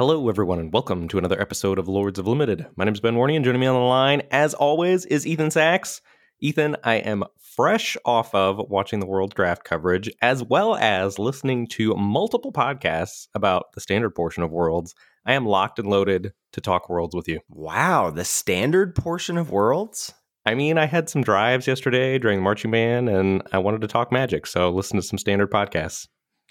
Hello, 0.00 0.30
everyone, 0.30 0.58
and 0.58 0.72
welcome 0.72 1.08
to 1.08 1.18
another 1.18 1.38
episode 1.38 1.78
of 1.78 1.86
Lords 1.86 2.18
of 2.18 2.26
Limited. 2.26 2.66
My 2.74 2.86
name 2.86 2.94
is 2.94 3.00
Ben 3.00 3.16
Warney, 3.16 3.36
and 3.36 3.44
joining 3.44 3.60
me 3.60 3.66
on 3.66 3.74
the 3.74 3.80
line, 3.80 4.22
as 4.30 4.54
always, 4.54 5.04
is 5.04 5.26
Ethan 5.26 5.50
Saks. 5.50 6.00
Ethan, 6.40 6.74
I 6.82 6.94
am 6.94 7.24
fresh 7.38 7.98
off 8.06 8.34
of 8.34 8.58
watching 8.70 9.00
the 9.00 9.06
World 9.06 9.34
Draft 9.34 9.62
coverage, 9.62 10.10
as 10.22 10.42
well 10.42 10.74
as 10.76 11.18
listening 11.18 11.66
to 11.72 11.94
multiple 11.96 12.50
podcasts 12.50 13.28
about 13.34 13.72
the 13.74 13.82
standard 13.82 14.14
portion 14.14 14.42
of 14.42 14.50
Worlds. 14.50 14.94
I 15.26 15.34
am 15.34 15.44
locked 15.44 15.78
and 15.78 15.90
loaded 15.90 16.32
to 16.52 16.62
talk 16.62 16.88
Worlds 16.88 17.14
with 17.14 17.28
you. 17.28 17.40
Wow, 17.50 18.08
the 18.08 18.24
standard 18.24 18.94
portion 18.94 19.36
of 19.36 19.50
Worlds? 19.50 20.14
I 20.46 20.54
mean, 20.54 20.78
I 20.78 20.86
had 20.86 21.10
some 21.10 21.22
drives 21.22 21.66
yesterday 21.66 22.18
during 22.18 22.38
the 22.38 22.42
marching 22.42 22.70
band, 22.70 23.10
and 23.10 23.42
I 23.52 23.58
wanted 23.58 23.82
to 23.82 23.86
talk 23.86 24.10
magic, 24.10 24.46
so 24.46 24.70
listen 24.70 24.96
to 24.96 25.02
some 25.02 25.18
standard 25.18 25.50
podcasts. 25.50 26.06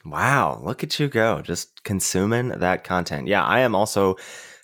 Wow, 0.05 0.61
look 0.63 0.83
at 0.83 0.99
you 0.99 1.07
go, 1.07 1.41
just 1.41 1.83
consuming 1.83 2.49
that 2.49 2.83
content. 2.83 3.27
Yeah, 3.27 3.43
I 3.43 3.59
am 3.59 3.75
also 3.75 4.15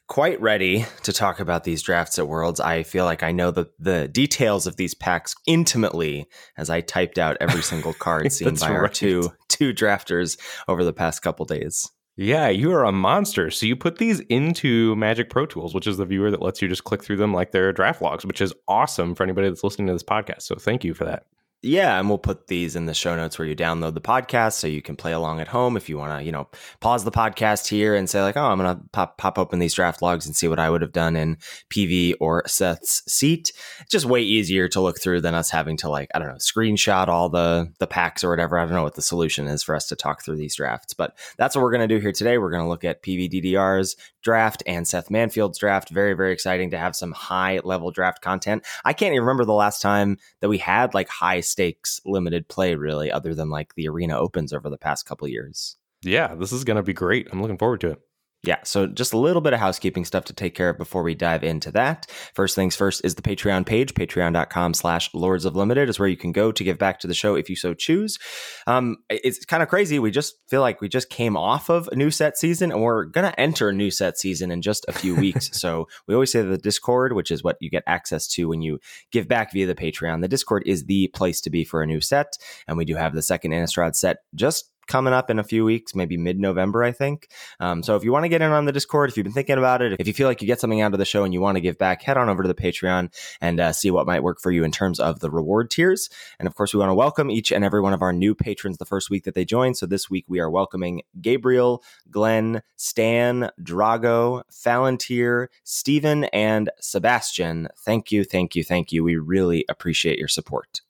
quite 0.08 0.40
ready 0.40 0.86
to 1.04 1.12
talk 1.12 1.40
about 1.40 1.64
these 1.64 1.82
drafts 1.82 2.20
at 2.20 2.28
Worlds. 2.28 2.60
I 2.60 2.84
feel 2.84 3.06
like 3.06 3.24
I 3.24 3.32
know 3.32 3.52
the 3.52 3.70
the 3.80 4.08
details 4.08 4.68
of 4.68 4.76
these 4.78 4.94
packs 4.94 5.36
intimately 5.48 6.28
as 6.58 6.70
I 6.70 6.82
typed 6.82 7.18
out 7.18 7.38
every 7.40 7.62
single 7.62 7.94
card 7.94 8.32
seen 8.32 8.56
by 8.56 8.70
right. 8.70 8.78
our 8.78 8.88
two 8.88 9.32
two 9.50 9.74
drafters 9.74 10.40
over 10.68 10.84
the 10.84 10.94
past 10.94 11.22
couple 11.22 11.46
days. 11.46 11.90
Yeah, 12.18 12.48
you 12.48 12.72
are 12.72 12.86
a 12.86 12.94
monster. 12.94 13.52
So 13.52 13.66
you 13.66 13.76
put 13.76 13.98
these 13.98 14.22
into 14.22 14.96
Magic 14.96 15.30
Pro 15.30 15.46
Tools, 15.46 15.76
which 15.76 15.86
is 15.86 15.98
the 15.98 16.06
viewer 16.06 16.32
that 16.32 16.42
lets 16.42 16.62
you 16.62 16.70
just 16.70 16.86
click 16.86 17.04
through 17.04 17.18
them 17.18 17.34
like 17.34 17.52
they're 17.52 17.74
draft 17.74 18.02
logs, 18.02 18.26
which 18.26 18.40
is 18.40 18.54
awesome 18.70 19.16
for 19.16 19.24
anybody 19.24 19.50
that's 19.50 19.66
listening 19.66 19.88
to 19.88 19.94
this 19.94 20.04
podcast. 20.04 20.44
So 20.44 20.56
thank 20.56 20.86
you 20.86 20.94
for 20.94 21.04
that. 21.04 21.26
Yeah, 21.66 22.00
and 22.00 22.08
we'll 22.08 22.20
put 22.20 22.46
these 22.46 22.76
in 22.76 22.85
the 22.85 22.94
show 22.94 23.16
notes 23.16 23.40
where 23.40 23.48
you 23.48 23.55
download 23.55 23.96
the 23.96 24.02
podcast 24.02 24.54
so 24.54 24.68
you 24.68 24.84
can 24.84 24.96
play 24.96 25.13
along 25.13 25.40
at 25.41 25.48
home 25.48 25.76
if 25.76 25.90
you 25.90 25.98
want 25.98 26.20
to, 26.20 26.24
you 26.24 26.32
know, 26.32 26.48
pause 26.80 27.04
the 27.04 27.12
podcast 27.12 27.68
here 27.68 27.96
and 27.96 28.08
say 28.08 28.21
like, 28.21 28.38
"Oh, 28.38 28.46
I'm 28.46 28.60
going 28.60 28.77
to 28.77 28.84
pop 28.91 29.18
pop 29.18 29.40
open 29.40 29.58
these 29.58 29.74
draft 29.74 30.04
logs 30.04 30.27
and 30.27 30.36
see 30.36 30.48
what 30.48 30.60
I 30.60 30.70
would 30.70 30.84
have 30.84 30.91
done 30.91 31.16
in 31.16 31.38
PV 31.74 32.18
or 32.20 32.43
Seth's 32.46 33.02
seat." 33.12 33.52
It's 33.82 33.90
just 33.90 34.05
way 34.05 34.21
easier 34.21 34.68
to 34.70 34.80
look 34.80 35.02
through 35.02 35.21
than 35.21 35.34
us 35.34 35.49
having 35.49 35.76
to 35.77 35.90
like, 35.90 36.10
I 36.13 36.20
don't 36.20 36.27
know, 36.27 36.36
screenshot 36.36 37.08
all 37.08 37.30
the 37.30 37.74
the 37.80 37.88
packs 37.88 38.24
or 38.24 38.30
whatever. 38.30 38.60
I 38.60 38.66
don't 38.66 38.76
know 38.76 38.84
what 38.84 38.96
the 38.96 39.02
solution 39.02 39.48
is 39.48 39.63
for 39.63 39.76
us 39.76 39.88
to 39.88 39.96
talk 39.96 40.24
through 40.24 40.38
these 40.38 40.55
drafts, 40.55 40.93
but 40.93 41.18
that's 41.38 41.55
what 41.55 41.63
we're 41.63 41.71
going 41.71 41.90
to 41.90 41.96
do 41.96 41.99
here 41.99 42.12
today. 42.12 42.38
We're 42.38 42.52
going 42.52 42.63
to 42.63 42.70
look 42.70 42.84
at 42.84 43.02
PVDDR's 43.02 43.96
draft 44.26 44.62
and 44.68 44.85
Seth 44.85 45.09
Manfield's 45.09 45.57
draft. 45.57 45.90
Very 45.90 46.13
very 46.13 46.34
exciting 46.34 46.71
to 46.71 46.77
have 46.77 46.98
some 46.98 47.13
high 47.13 47.62
level 47.63 47.91
draft 47.91 48.21
content. 48.21 48.65
I 48.84 48.91
can't 48.91 49.13
even 49.13 49.23
remember 49.23 49.45
the 49.45 49.54
last 49.54 49.81
time 49.81 50.18
that 50.41 50.49
we 50.49 50.57
had 50.57 50.93
like 50.93 51.07
high 51.07 51.40
stakes 51.40 52.01
limited 52.05 52.49
play 52.49 52.76
really 52.76 53.09
other 53.09 53.34
than 53.34 53.49
like 53.49 53.76
the 53.76 53.87
arena 53.87 54.18
opens 54.20 54.51
over 54.51 54.70
the 54.70 54.77
past 54.77 55.05
couple 55.05 55.27
years 55.27 55.77
yeah 56.01 56.35
this 56.35 56.51
is 56.51 56.63
going 56.63 56.77
to 56.77 56.84
be 56.84 56.93
great 56.93 57.27
i'm 57.31 57.41
looking 57.41 57.57
forward 57.57 57.81
to 57.81 57.91
it 57.91 57.99
yeah, 58.46 58.57
so 58.63 58.88
just 58.88 59.13
a 59.13 59.18
little 59.18 59.41
bit 59.41 59.54
of 59.54 59.60
housekeeping 59.60 60.05
stuff 60.05 60.26
to 60.26 60.34
take 60.34 60.55
care 60.55 60.70
of 60.70 60.77
before 60.77 61.04
we 61.04 61.15
dive 61.15 61.43
into 61.43 61.71
that. 61.71 62.05
First 62.34 62.55
things 62.55 62.76
first 62.76 63.04
is 63.04 63.15
the 63.15 63.21
Patreon 63.21 63.65
page. 63.65 63.93
Patreon.com 63.93 64.74
slash 64.74 65.13
Lords 65.13 65.46
of 65.46 65.56
Limited 65.56 65.90
is 65.90 66.00
where 66.00 66.07
you 66.07 66.18
can 66.18 66.31
go 66.31 66.52
to 66.52 66.63
give 66.63 66.78
back 66.78 67.00
to 67.00 67.07
the 67.07 67.13
show 67.13 67.35
if 67.35 67.50
you 67.50 67.56
so 67.56 67.74
choose. 67.74 68.19
Um, 68.68 68.97
it's 69.09 69.46
kind 69.46 69.63
of 69.63 69.69
crazy. 69.69 70.00
We 70.00 70.12
just 70.12 70.35
feel 70.47 70.62
like 70.62 70.81
we 70.81 70.90
just 70.90 71.09
came 71.09 71.35
off 71.35 71.69
of 71.69 71.88
a 71.91 71.96
new 71.96 72.12
set 72.12 72.38
season 72.38 72.72
and 72.72 72.81
we're 72.81 73.06
going 73.06 73.29
to 73.29 73.40
enter 73.40 73.69
a 73.69 73.74
new 73.74 73.91
set 73.91 74.18
season 74.18 74.52
in 74.52 74.62
just 74.62 74.85
a 74.88 74.94
few 74.94 75.16
weeks. 75.25 75.50
so 75.53 75.88
we 76.07 76.13
always 76.13 76.31
say 76.31 76.41
the 76.41 76.57
Discord, 76.57 77.13
which 77.13 77.31
is 77.31 77.44
what 77.44 77.57
you 77.59 77.69
get 77.69 77.84
access 77.88 78.28
to 78.30 78.47
when 78.47 78.62
you 78.62 78.80
give 79.12 79.28
back 79.28 79.53
via 79.53 79.66
the 79.66 79.75
Patreon. 79.75 80.22
The 80.22 80.28
Discord 80.28 80.63
is 80.66 80.85
the 80.85 81.07
place 81.09 81.41
to 81.41 81.50
be 81.50 81.63
for 81.63 81.81
a 81.81 81.88
new 81.88 82.02
set. 82.02 82.38
And 82.68 82.78
we 82.78 82.85
do 82.85 82.96
have 82.96 83.13
the 83.13 83.22
second 83.22 83.52
Innistrad 83.52 83.96
set 83.96 84.18
just 84.34 84.72
coming 84.88 85.14
up 85.14 85.30
in 85.30 85.40
a 85.40 85.44
few 85.44 85.66
weeks, 85.66 85.96
maybe 85.96 86.18
mid 86.18 86.40
November, 86.40 86.84
I 86.84 86.92
think. 86.92 87.30
Um, 87.59 87.84
so 87.84 87.96
if 87.96 88.04
you 88.04 88.12
want 88.12 88.26
to 88.26 88.30
get 88.30 88.42
in 88.42 88.52
on 88.52 88.66
the 88.66 88.72
Discord, 88.72 89.09
if 89.09 89.18
you've 89.18 89.24
been 89.24 89.34
thinking 89.34 89.58
about 89.58 89.82
it, 89.82 89.96
if 90.00 90.08
you 90.08 90.14
feel 90.14 90.28
like 90.28 90.42
you 90.42 90.48
get 90.48 90.59
something 90.59 90.82
out 90.82 90.94
of 90.94 91.00
the 91.00 91.06
show 91.06 91.24
and 91.24 91.34
you 91.34 91.42
want 91.42 91.56
to 91.56 91.62
give 91.62 91.78
back, 91.78 92.02
head 92.02 92.18
on 92.18 92.30
over 92.30 92.44
to 92.44 92.48
the 92.48 92.56
Patreon 92.56 93.14
and 93.42 93.59
uh, 93.59 93.72
see 93.72 93.92
what 93.92 94.06
might 94.06 94.24
work 94.24 94.40
for 94.40 94.52
you 94.52 94.64
in 94.64 94.72
terms 94.72 95.00
of 95.00 95.20
the 95.20 95.30
reward 95.30 95.70
tiers. 95.70 96.09
And 96.40 96.48
of 96.48 96.56
course, 96.56 96.74
we 96.74 96.80
want 96.80 96.90
to 96.90 96.96
welcome 96.96 97.30
each 97.30 97.52
and 97.52 97.64
every 97.64 97.82
one 97.82 97.94
of 97.94 98.02
our 98.02 98.14
new 98.14 98.36
patrons 98.36 98.78
the 98.78 98.86
first 98.86 99.09
week 99.09 99.24
that 99.26 99.36
they 99.36 99.46
join. 99.46 99.74
So 99.76 99.86
this 99.86 100.09
week 100.09 100.26
we 100.28 100.40
are 100.40 100.50
welcoming 100.50 101.02
Gabriel, 101.22 101.84
Glenn, 102.09 102.62
Stan, 102.76 103.50
Drago, 103.62 104.44
Falantier, 104.52 105.48
Stephen, 105.64 106.26
and 106.26 106.70
Sebastian. 106.80 107.70
Thank 107.78 108.12
you, 108.12 108.24
thank 108.24 108.56
you, 108.56 108.64
thank 108.64 108.92
you. 108.92 109.04
We 109.04 109.18
really 109.18 109.66
appreciate 109.70 110.20
your 110.20 110.28
support. 110.28 110.82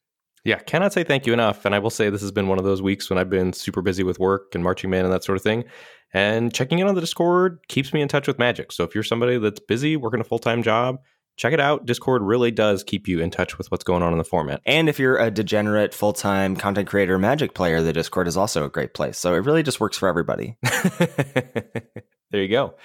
Yeah, 0.46 0.60
cannot 0.60 0.94
say 0.94 1.04
thank 1.04 1.26
you 1.26 1.34
enough. 1.34 1.66
And 1.66 1.74
I 1.74 1.80
will 1.80 1.90
say 1.90 2.10
this 2.10 2.22
has 2.22 2.32
been 2.32 2.48
one 2.48 2.60
of 2.60 2.64
those 2.64 2.82
weeks 2.82 3.10
when 3.10 3.18
I've 3.18 3.32
been 3.32 3.52
super 3.52 3.82
busy 3.82 4.04
with 4.04 4.20
work 4.20 4.54
and 4.54 4.64
marching 4.64 4.92
band 4.92 5.06
and 5.06 5.14
that 5.14 5.24
sort 5.24 5.38
of 5.38 5.42
thing. 5.42 5.66
And 6.14 6.54
checking 6.54 6.78
in 6.78 6.88
on 6.88 6.94
the 6.94 7.02
Discord 7.02 7.60
keeps 7.68 7.92
me 7.92 8.02
in 8.02 8.08
touch 8.08 8.28
with 8.28 8.38
Magic. 8.38 8.72
So 8.72 8.84
if 8.84 8.94
you're 8.94 9.04
somebody 9.04 9.40
that's 9.40 9.60
busy 9.60 9.98
working 9.98 10.22
a 10.22 10.24
full 10.24 10.38
time 10.38 10.62
job, 10.62 11.00
check 11.36 11.52
it 11.52 11.60
out. 11.60 11.88
Discord 11.88 12.22
really 12.22 12.52
does 12.52 12.84
keep 12.84 13.08
you 13.08 13.20
in 13.20 13.32
touch 13.32 13.58
with 13.58 13.72
what's 13.72 13.84
going 13.84 14.04
on 14.04 14.12
in 14.12 14.20
the 14.20 14.24
format. 14.24 14.62
And 14.68 14.88
if 14.88 15.00
you're 15.00 15.18
a 15.18 15.32
degenerate 15.32 15.96
full 15.96 16.14
time 16.14 16.56
content 16.56 16.88
creator 16.88 17.18
Magic 17.18 17.56
player, 17.56 17.82
the 17.82 17.92
Discord 17.92 18.28
is 18.28 18.38
also 18.38 18.64
a 18.66 18.70
great 18.70 18.94
place. 18.94 19.18
So 19.18 19.34
it 19.34 19.46
really 19.46 19.64
just 19.64 19.80
works 19.80 19.98
for 19.98 20.08
everybody. 20.08 20.58
there 20.64 22.44
you 22.44 22.50
go. 22.50 22.76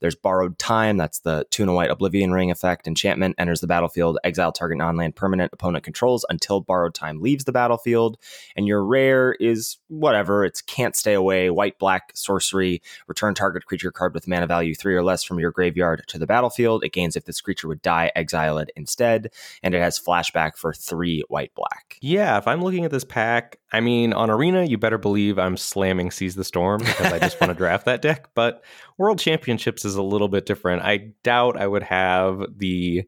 There's 0.00 0.16
Borrowed 0.16 0.58
Time. 0.58 0.96
That's 0.96 1.20
the 1.20 1.46
two 1.50 1.58
Tuna 1.58 1.74
White 1.74 1.90
Oblivion 1.90 2.32
Ring 2.32 2.52
effect. 2.52 2.86
Enchantment 2.86 3.34
enters 3.36 3.60
the 3.60 3.66
battlefield, 3.66 4.16
exile 4.22 4.52
target 4.52 4.78
non 4.78 4.96
land 4.96 5.16
permanent 5.16 5.52
opponent 5.52 5.82
controls 5.82 6.24
until 6.30 6.60
Borrowed 6.60 6.94
Time 6.94 7.20
leaves 7.20 7.44
the 7.44 7.52
battlefield. 7.52 8.16
And 8.56 8.68
your 8.68 8.84
rare 8.84 9.32
is 9.40 9.78
whatever. 9.88 10.44
It's 10.44 10.62
Can't 10.62 10.94
Stay 10.94 11.14
Away, 11.14 11.50
white 11.50 11.80
black 11.80 12.12
sorcery. 12.14 12.80
Return 13.08 13.34
target 13.34 13.66
creature 13.66 13.90
card 13.90 14.14
with 14.14 14.28
mana 14.28 14.46
value 14.46 14.74
three 14.74 14.94
or 14.94 15.02
less 15.02 15.24
from 15.24 15.40
your 15.40 15.50
graveyard 15.50 16.04
to 16.06 16.18
the 16.18 16.28
battlefield. 16.28 16.84
It 16.84 16.92
gains 16.92 17.16
if 17.16 17.24
this 17.24 17.40
creature 17.40 17.66
would 17.66 17.82
die, 17.82 18.12
exile 18.14 18.58
it 18.58 18.70
instead. 18.76 19.32
And 19.64 19.74
it 19.74 19.80
has 19.80 19.98
flashback 19.98 20.56
for 20.56 20.72
three 20.72 21.24
white 21.26 21.52
black. 21.56 21.98
Yeah, 22.00 22.38
if 22.38 22.46
I'm 22.46 22.62
looking 22.62 22.84
at 22.84 22.92
this 22.92 23.04
pack, 23.04 23.58
I 23.72 23.80
mean, 23.80 24.12
on 24.12 24.30
Arena, 24.30 24.64
you 24.64 24.78
better 24.78 24.98
believe 24.98 25.38
I'm 25.38 25.56
slamming 25.56 26.10
Seize 26.10 26.34
the 26.34 26.44
Storm 26.44 26.80
because 26.80 27.12
I 27.12 27.18
just 27.18 27.40
want 27.40 27.50
to 27.50 27.54
draft 27.58 27.84
that 27.84 28.00
deck. 28.00 28.30
But 28.34 28.64
World 28.96 29.18
Championships 29.18 29.84
is 29.84 29.94
a 29.94 30.02
little 30.02 30.28
bit 30.28 30.46
different. 30.46 30.82
I 30.82 31.12
doubt 31.22 31.60
I 31.60 31.66
would 31.66 31.82
have 31.82 32.42
the 32.56 33.04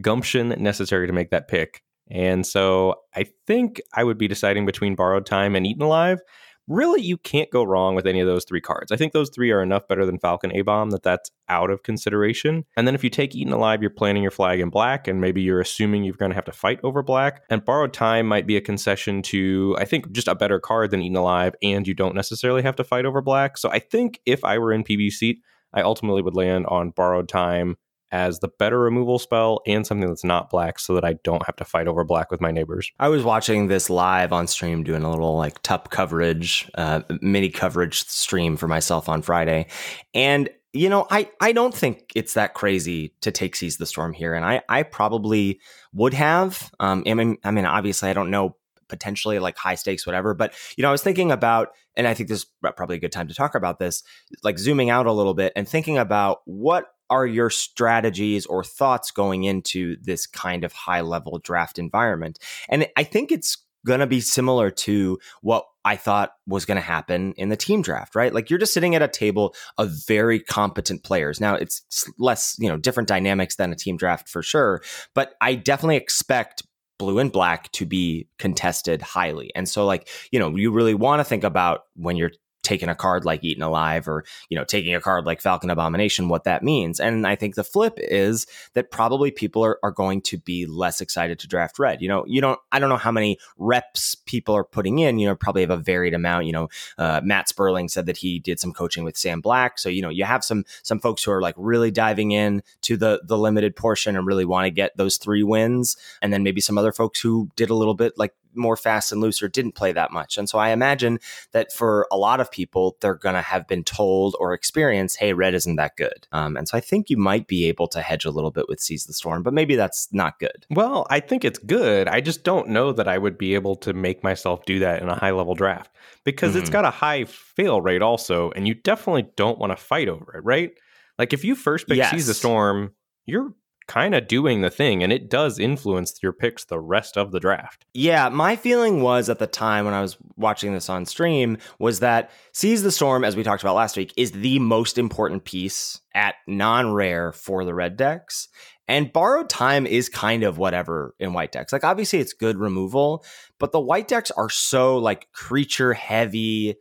gumption 0.00 0.48
necessary 0.62 1.06
to 1.06 1.12
make 1.12 1.30
that 1.30 1.48
pick. 1.48 1.82
And 2.10 2.46
so 2.46 2.96
I 3.14 3.26
think 3.46 3.80
I 3.94 4.04
would 4.04 4.18
be 4.18 4.28
deciding 4.28 4.66
between 4.66 4.94
Borrowed 4.94 5.24
Time 5.24 5.56
and 5.56 5.66
Eaten 5.66 5.82
Alive 5.82 6.20
really 6.68 7.02
you 7.02 7.16
can't 7.18 7.50
go 7.50 7.62
wrong 7.62 7.94
with 7.94 8.06
any 8.06 8.20
of 8.20 8.26
those 8.26 8.44
three 8.44 8.60
cards. 8.60 8.90
I 8.90 8.96
think 8.96 9.12
those 9.12 9.30
three 9.30 9.50
are 9.50 9.62
enough 9.62 9.86
better 9.88 10.06
than 10.06 10.18
Falcon 10.18 10.54
A 10.54 10.62
Bomb 10.62 10.90
that 10.90 11.02
that's 11.02 11.30
out 11.48 11.70
of 11.70 11.82
consideration. 11.82 12.64
And 12.76 12.86
then 12.86 12.94
if 12.94 13.04
you 13.04 13.10
take 13.10 13.34
Eaten 13.34 13.52
Alive, 13.52 13.82
you're 13.82 13.90
planting 13.90 14.22
your 14.22 14.30
flag 14.30 14.60
in 14.60 14.70
black, 14.70 15.06
and 15.06 15.20
maybe 15.20 15.42
you're 15.42 15.60
assuming 15.60 16.04
you're 16.04 16.14
going 16.14 16.30
to 16.30 16.36
have 16.36 16.44
to 16.46 16.52
fight 16.52 16.80
over 16.82 17.02
black. 17.02 17.42
And 17.50 17.64
Borrowed 17.64 17.92
Time 17.92 18.26
might 18.26 18.46
be 18.46 18.56
a 18.56 18.60
concession 18.60 19.22
to, 19.22 19.76
I 19.78 19.84
think, 19.84 20.10
just 20.12 20.28
a 20.28 20.34
better 20.34 20.58
card 20.58 20.90
than 20.90 21.02
Eaten 21.02 21.16
Alive, 21.16 21.54
and 21.62 21.86
you 21.86 21.94
don't 21.94 22.14
necessarily 22.14 22.62
have 22.62 22.76
to 22.76 22.84
fight 22.84 23.04
over 23.04 23.20
black. 23.20 23.58
So 23.58 23.70
I 23.70 23.78
think 23.78 24.20
if 24.24 24.44
I 24.44 24.58
were 24.58 24.72
in 24.72 24.84
PV 24.84 25.10
seat, 25.10 25.38
I 25.74 25.82
ultimately 25.82 26.22
would 26.22 26.36
land 26.36 26.66
on 26.66 26.90
Borrowed 26.90 27.28
Time 27.28 27.76
as 28.14 28.38
the 28.38 28.46
better 28.46 28.78
removal 28.78 29.18
spell 29.18 29.60
and 29.66 29.84
something 29.84 30.08
that's 30.08 30.22
not 30.22 30.48
black 30.48 30.78
so 30.78 30.94
that 30.94 31.04
I 31.04 31.14
don't 31.24 31.44
have 31.46 31.56
to 31.56 31.64
fight 31.64 31.88
over 31.88 32.04
black 32.04 32.30
with 32.30 32.40
my 32.40 32.52
neighbors. 32.52 32.92
I 33.00 33.08
was 33.08 33.24
watching 33.24 33.66
this 33.66 33.90
live 33.90 34.32
on 34.32 34.46
stream 34.46 34.84
doing 34.84 35.02
a 35.02 35.10
little 35.10 35.36
like 35.36 35.60
tup 35.62 35.90
coverage, 35.90 36.70
uh, 36.76 37.00
mini 37.20 37.50
coverage 37.50 38.04
stream 38.04 38.56
for 38.56 38.68
myself 38.68 39.08
on 39.08 39.20
Friday. 39.20 39.66
And 40.14 40.48
you 40.72 40.88
know, 40.88 41.06
I, 41.10 41.30
I 41.40 41.52
don't 41.52 41.74
think 41.74 42.12
it's 42.14 42.34
that 42.34 42.54
crazy 42.54 43.14
to 43.20 43.30
take 43.30 43.54
Seize 43.54 43.76
the 43.76 43.86
Storm 43.86 44.12
here. 44.12 44.34
And 44.34 44.44
I, 44.44 44.62
I 44.68 44.82
probably 44.82 45.60
would 45.92 46.14
have. 46.14 46.72
Um, 46.80 47.04
I 47.06 47.14
mean, 47.14 47.38
I 47.44 47.52
mean, 47.52 47.64
obviously 47.64 48.10
I 48.10 48.12
don't 48.12 48.30
know 48.30 48.56
potentially 48.88 49.38
like 49.38 49.56
high 49.56 49.76
stakes, 49.76 50.06
whatever. 50.06 50.34
But, 50.34 50.54
you 50.76 50.82
know, 50.82 50.88
I 50.88 50.92
was 50.92 51.02
thinking 51.02 51.30
about, 51.32 51.68
and 51.96 52.06
I 52.06 52.14
think 52.14 52.28
this 52.28 52.40
is 52.40 52.46
probably 52.60 52.96
a 52.96 53.00
good 53.00 53.12
time 53.12 53.28
to 53.28 53.34
talk 53.34 53.54
about 53.54 53.78
this, 53.78 54.02
like 54.42 54.58
zooming 54.58 54.90
out 54.90 55.06
a 55.06 55.12
little 55.12 55.34
bit 55.34 55.52
and 55.56 55.68
thinking 55.68 55.98
about 55.98 56.42
what 56.44 56.93
are 57.10 57.26
your 57.26 57.50
strategies 57.50 58.46
or 58.46 58.64
thoughts 58.64 59.10
going 59.10 59.44
into 59.44 59.96
this 60.02 60.26
kind 60.26 60.64
of 60.64 60.72
high 60.72 61.00
level 61.00 61.38
draft 61.38 61.78
environment? 61.78 62.38
And 62.68 62.86
I 62.96 63.04
think 63.04 63.30
it's 63.30 63.58
going 63.86 64.00
to 64.00 64.06
be 64.06 64.20
similar 64.20 64.70
to 64.70 65.18
what 65.42 65.66
I 65.84 65.96
thought 65.96 66.32
was 66.46 66.64
going 66.64 66.76
to 66.76 66.82
happen 66.82 67.34
in 67.36 67.50
the 67.50 67.56
team 67.56 67.82
draft, 67.82 68.14
right? 68.14 68.32
Like 68.32 68.48
you're 68.48 68.58
just 68.58 68.72
sitting 68.72 68.94
at 68.94 69.02
a 69.02 69.08
table 69.08 69.54
of 69.76 69.90
very 70.06 70.40
competent 70.40 71.04
players. 71.04 71.40
Now 71.40 71.54
it's 71.54 71.82
less, 72.18 72.56
you 72.58 72.68
know, 72.68 72.78
different 72.78 73.08
dynamics 73.08 73.56
than 73.56 73.72
a 73.72 73.76
team 73.76 73.96
draft 73.96 74.28
for 74.28 74.42
sure, 74.42 74.82
but 75.14 75.34
I 75.42 75.54
definitely 75.54 75.96
expect 75.96 76.62
blue 76.98 77.18
and 77.18 77.30
black 77.30 77.70
to 77.72 77.84
be 77.84 78.28
contested 78.38 79.02
highly. 79.02 79.50
And 79.54 79.68
so 79.68 79.84
like, 79.84 80.08
you 80.30 80.38
know, 80.38 80.56
you 80.56 80.70
really 80.70 80.94
want 80.94 81.20
to 81.20 81.24
think 81.24 81.44
about 81.44 81.82
when 81.96 82.16
you're 82.16 82.32
taking 82.64 82.88
a 82.88 82.94
card 82.94 83.24
like 83.24 83.44
Eaten 83.44 83.62
Alive 83.62 84.08
or, 84.08 84.24
you 84.48 84.58
know, 84.58 84.64
taking 84.64 84.94
a 84.94 85.00
card 85.00 85.26
like 85.26 85.40
Falcon 85.40 85.70
Abomination, 85.70 86.28
what 86.28 86.44
that 86.44 86.64
means. 86.64 86.98
And 86.98 87.26
I 87.26 87.36
think 87.36 87.54
the 87.54 87.62
flip 87.62 87.94
is 87.98 88.46
that 88.72 88.90
probably 88.90 89.30
people 89.30 89.64
are, 89.64 89.78
are 89.82 89.92
going 89.92 90.22
to 90.22 90.38
be 90.38 90.66
less 90.66 91.00
excited 91.00 91.38
to 91.38 91.46
draft 91.46 91.78
red. 91.78 92.02
You 92.02 92.08
know, 92.08 92.24
you 92.26 92.40
don't, 92.40 92.58
I 92.72 92.78
don't 92.78 92.88
know 92.88 92.96
how 92.96 93.12
many 93.12 93.38
reps 93.56 94.14
people 94.14 94.56
are 94.56 94.64
putting 94.64 94.98
in, 94.98 95.18
you 95.18 95.28
know, 95.28 95.36
probably 95.36 95.62
have 95.62 95.70
a 95.70 95.76
varied 95.76 96.14
amount. 96.14 96.46
You 96.46 96.52
know, 96.52 96.68
uh, 96.98 97.20
Matt 97.22 97.48
Sperling 97.48 97.88
said 97.88 98.06
that 98.06 98.16
he 98.16 98.38
did 98.38 98.58
some 98.58 98.72
coaching 98.72 99.04
with 99.04 99.16
Sam 99.16 99.40
Black. 99.40 99.78
So, 99.78 99.88
you 99.88 100.02
know, 100.02 100.08
you 100.08 100.24
have 100.24 100.42
some, 100.42 100.64
some 100.82 100.98
folks 100.98 101.22
who 101.22 101.30
are 101.30 101.42
like 101.42 101.54
really 101.58 101.90
diving 101.90 102.32
in 102.32 102.62
to 102.82 102.96
the, 102.96 103.20
the 103.24 103.38
limited 103.38 103.76
portion 103.76 104.16
and 104.16 104.26
really 104.26 104.44
want 104.44 104.64
to 104.64 104.70
get 104.70 104.96
those 104.96 105.18
three 105.18 105.42
wins. 105.42 105.96
And 106.22 106.32
then 106.32 106.42
maybe 106.42 106.60
some 106.60 106.78
other 106.78 106.92
folks 106.92 107.20
who 107.20 107.50
did 107.56 107.70
a 107.70 107.74
little 107.74 107.94
bit 107.94 108.14
like 108.16 108.34
more 108.54 108.76
fast 108.76 109.12
and 109.12 109.20
looser 109.20 109.48
didn't 109.48 109.72
play 109.72 109.92
that 109.92 110.12
much. 110.12 110.38
And 110.38 110.48
so 110.48 110.58
I 110.58 110.70
imagine 110.70 111.18
that 111.52 111.72
for 111.72 112.06
a 112.10 112.16
lot 112.16 112.40
of 112.40 112.50
people, 112.50 112.96
they're 113.00 113.14
going 113.14 113.34
to 113.34 113.42
have 113.42 113.66
been 113.66 113.84
told 113.84 114.36
or 114.38 114.52
experienced, 114.52 115.18
hey, 115.18 115.32
red 115.32 115.54
isn't 115.54 115.76
that 115.76 115.96
good. 115.96 116.26
Um, 116.32 116.56
and 116.56 116.68
so 116.68 116.76
I 116.76 116.80
think 116.80 117.10
you 117.10 117.16
might 117.16 117.46
be 117.46 117.66
able 117.66 117.88
to 117.88 118.00
hedge 118.00 118.24
a 118.24 118.30
little 118.30 118.50
bit 118.50 118.68
with 118.68 118.80
Seize 118.80 119.06
the 119.06 119.12
Storm, 119.12 119.42
but 119.42 119.54
maybe 119.54 119.76
that's 119.76 120.08
not 120.12 120.38
good. 120.38 120.66
Well, 120.70 121.06
I 121.10 121.20
think 121.20 121.44
it's 121.44 121.58
good. 121.58 122.08
I 122.08 122.20
just 122.20 122.44
don't 122.44 122.68
know 122.68 122.92
that 122.92 123.08
I 123.08 123.18
would 123.18 123.38
be 123.38 123.54
able 123.54 123.76
to 123.76 123.92
make 123.92 124.22
myself 124.22 124.64
do 124.64 124.78
that 124.80 125.02
in 125.02 125.08
a 125.08 125.18
high 125.18 125.32
level 125.32 125.54
draft 125.54 125.94
because 126.24 126.50
mm-hmm. 126.50 126.60
it's 126.60 126.70
got 126.70 126.84
a 126.84 126.90
high 126.90 127.24
fail 127.24 127.80
rate 127.80 128.02
also. 128.02 128.50
And 128.52 128.66
you 128.66 128.74
definitely 128.74 129.26
don't 129.36 129.58
want 129.58 129.72
to 129.72 129.76
fight 129.76 130.08
over 130.08 130.36
it, 130.36 130.44
right? 130.44 130.72
Like 131.18 131.32
if 131.32 131.44
you 131.44 131.54
first 131.54 131.86
pick 131.86 131.96
yes. 131.96 132.10
Seize 132.10 132.26
the 132.26 132.34
Storm, 132.34 132.92
you're 133.26 133.54
kind 133.86 134.14
of 134.14 134.26
doing 134.26 134.62
the 134.62 134.70
thing 134.70 135.02
and 135.02 135.12
it 135.12 135.28
does 135.28 135.58
influence 135.58 136.22
your 136.22 136.32
picks 136.32 136.64
the 136.64 136.80
rest 136.80 137.16
of 137.16 137.32
the 137.32 137.40
draft. 137.40 137.84
Yeah, 137.92 138.28
my 138.28 138.56
feeling 138.56 139.02
was 139.02 139.28
at 139.28 139.38
the 139.38 139.46
time 139.46 139.84
when 139.84 139.94
I 139.94 140.00
was 140.00 140.16
watching 140.36 140.72
this 140.72 140.88
on 140.88 141.04
stream 141.04 141.58
was 141.78 142.00
that 142.00 142.30
Seize 142.52 142.82
the 142.82 142.92
Storm 142.92 143.24
as 143.24 143.36
we 143.36 143.42
talked 143.42 143.62
about 143.62 143.76
last 143.76 143.96
week 143.96 144.12
is 144.16 144.32
the 144.32 144.58
most 144.58 144.98
important 144.98 145.44
piece 145.44 146.00
at 146.14 146.34
non-rare 146.46 147.32
for 147.32 147.64
the 147.64 147.74
red 147.74 147.96
decks. 147.96 148.48
And 148.86 149.12
borrowed 149.12 149.48
time 149.48 149.86
is 149.86 150.08
kind 150.08 150.42
of 150.42 150.58
whatever 150.58 151.14
in 151.18 151.32
white 151.32 151.52
decks. 151.52 151.72
Like 151.72 151.84
obviously 151.84 152.20
it's 152.20 152.32
good 152.32 152.58
removal, 152.58 153.24
but 153.58 153.72
the 153.72 153.80
white 153.80 154.08
decks 154.08 154.30
are 154.30 154.50
so 154.50 154.98
like 154.98 155.30
creature 155.32 155.94
heavy 155.94 156.76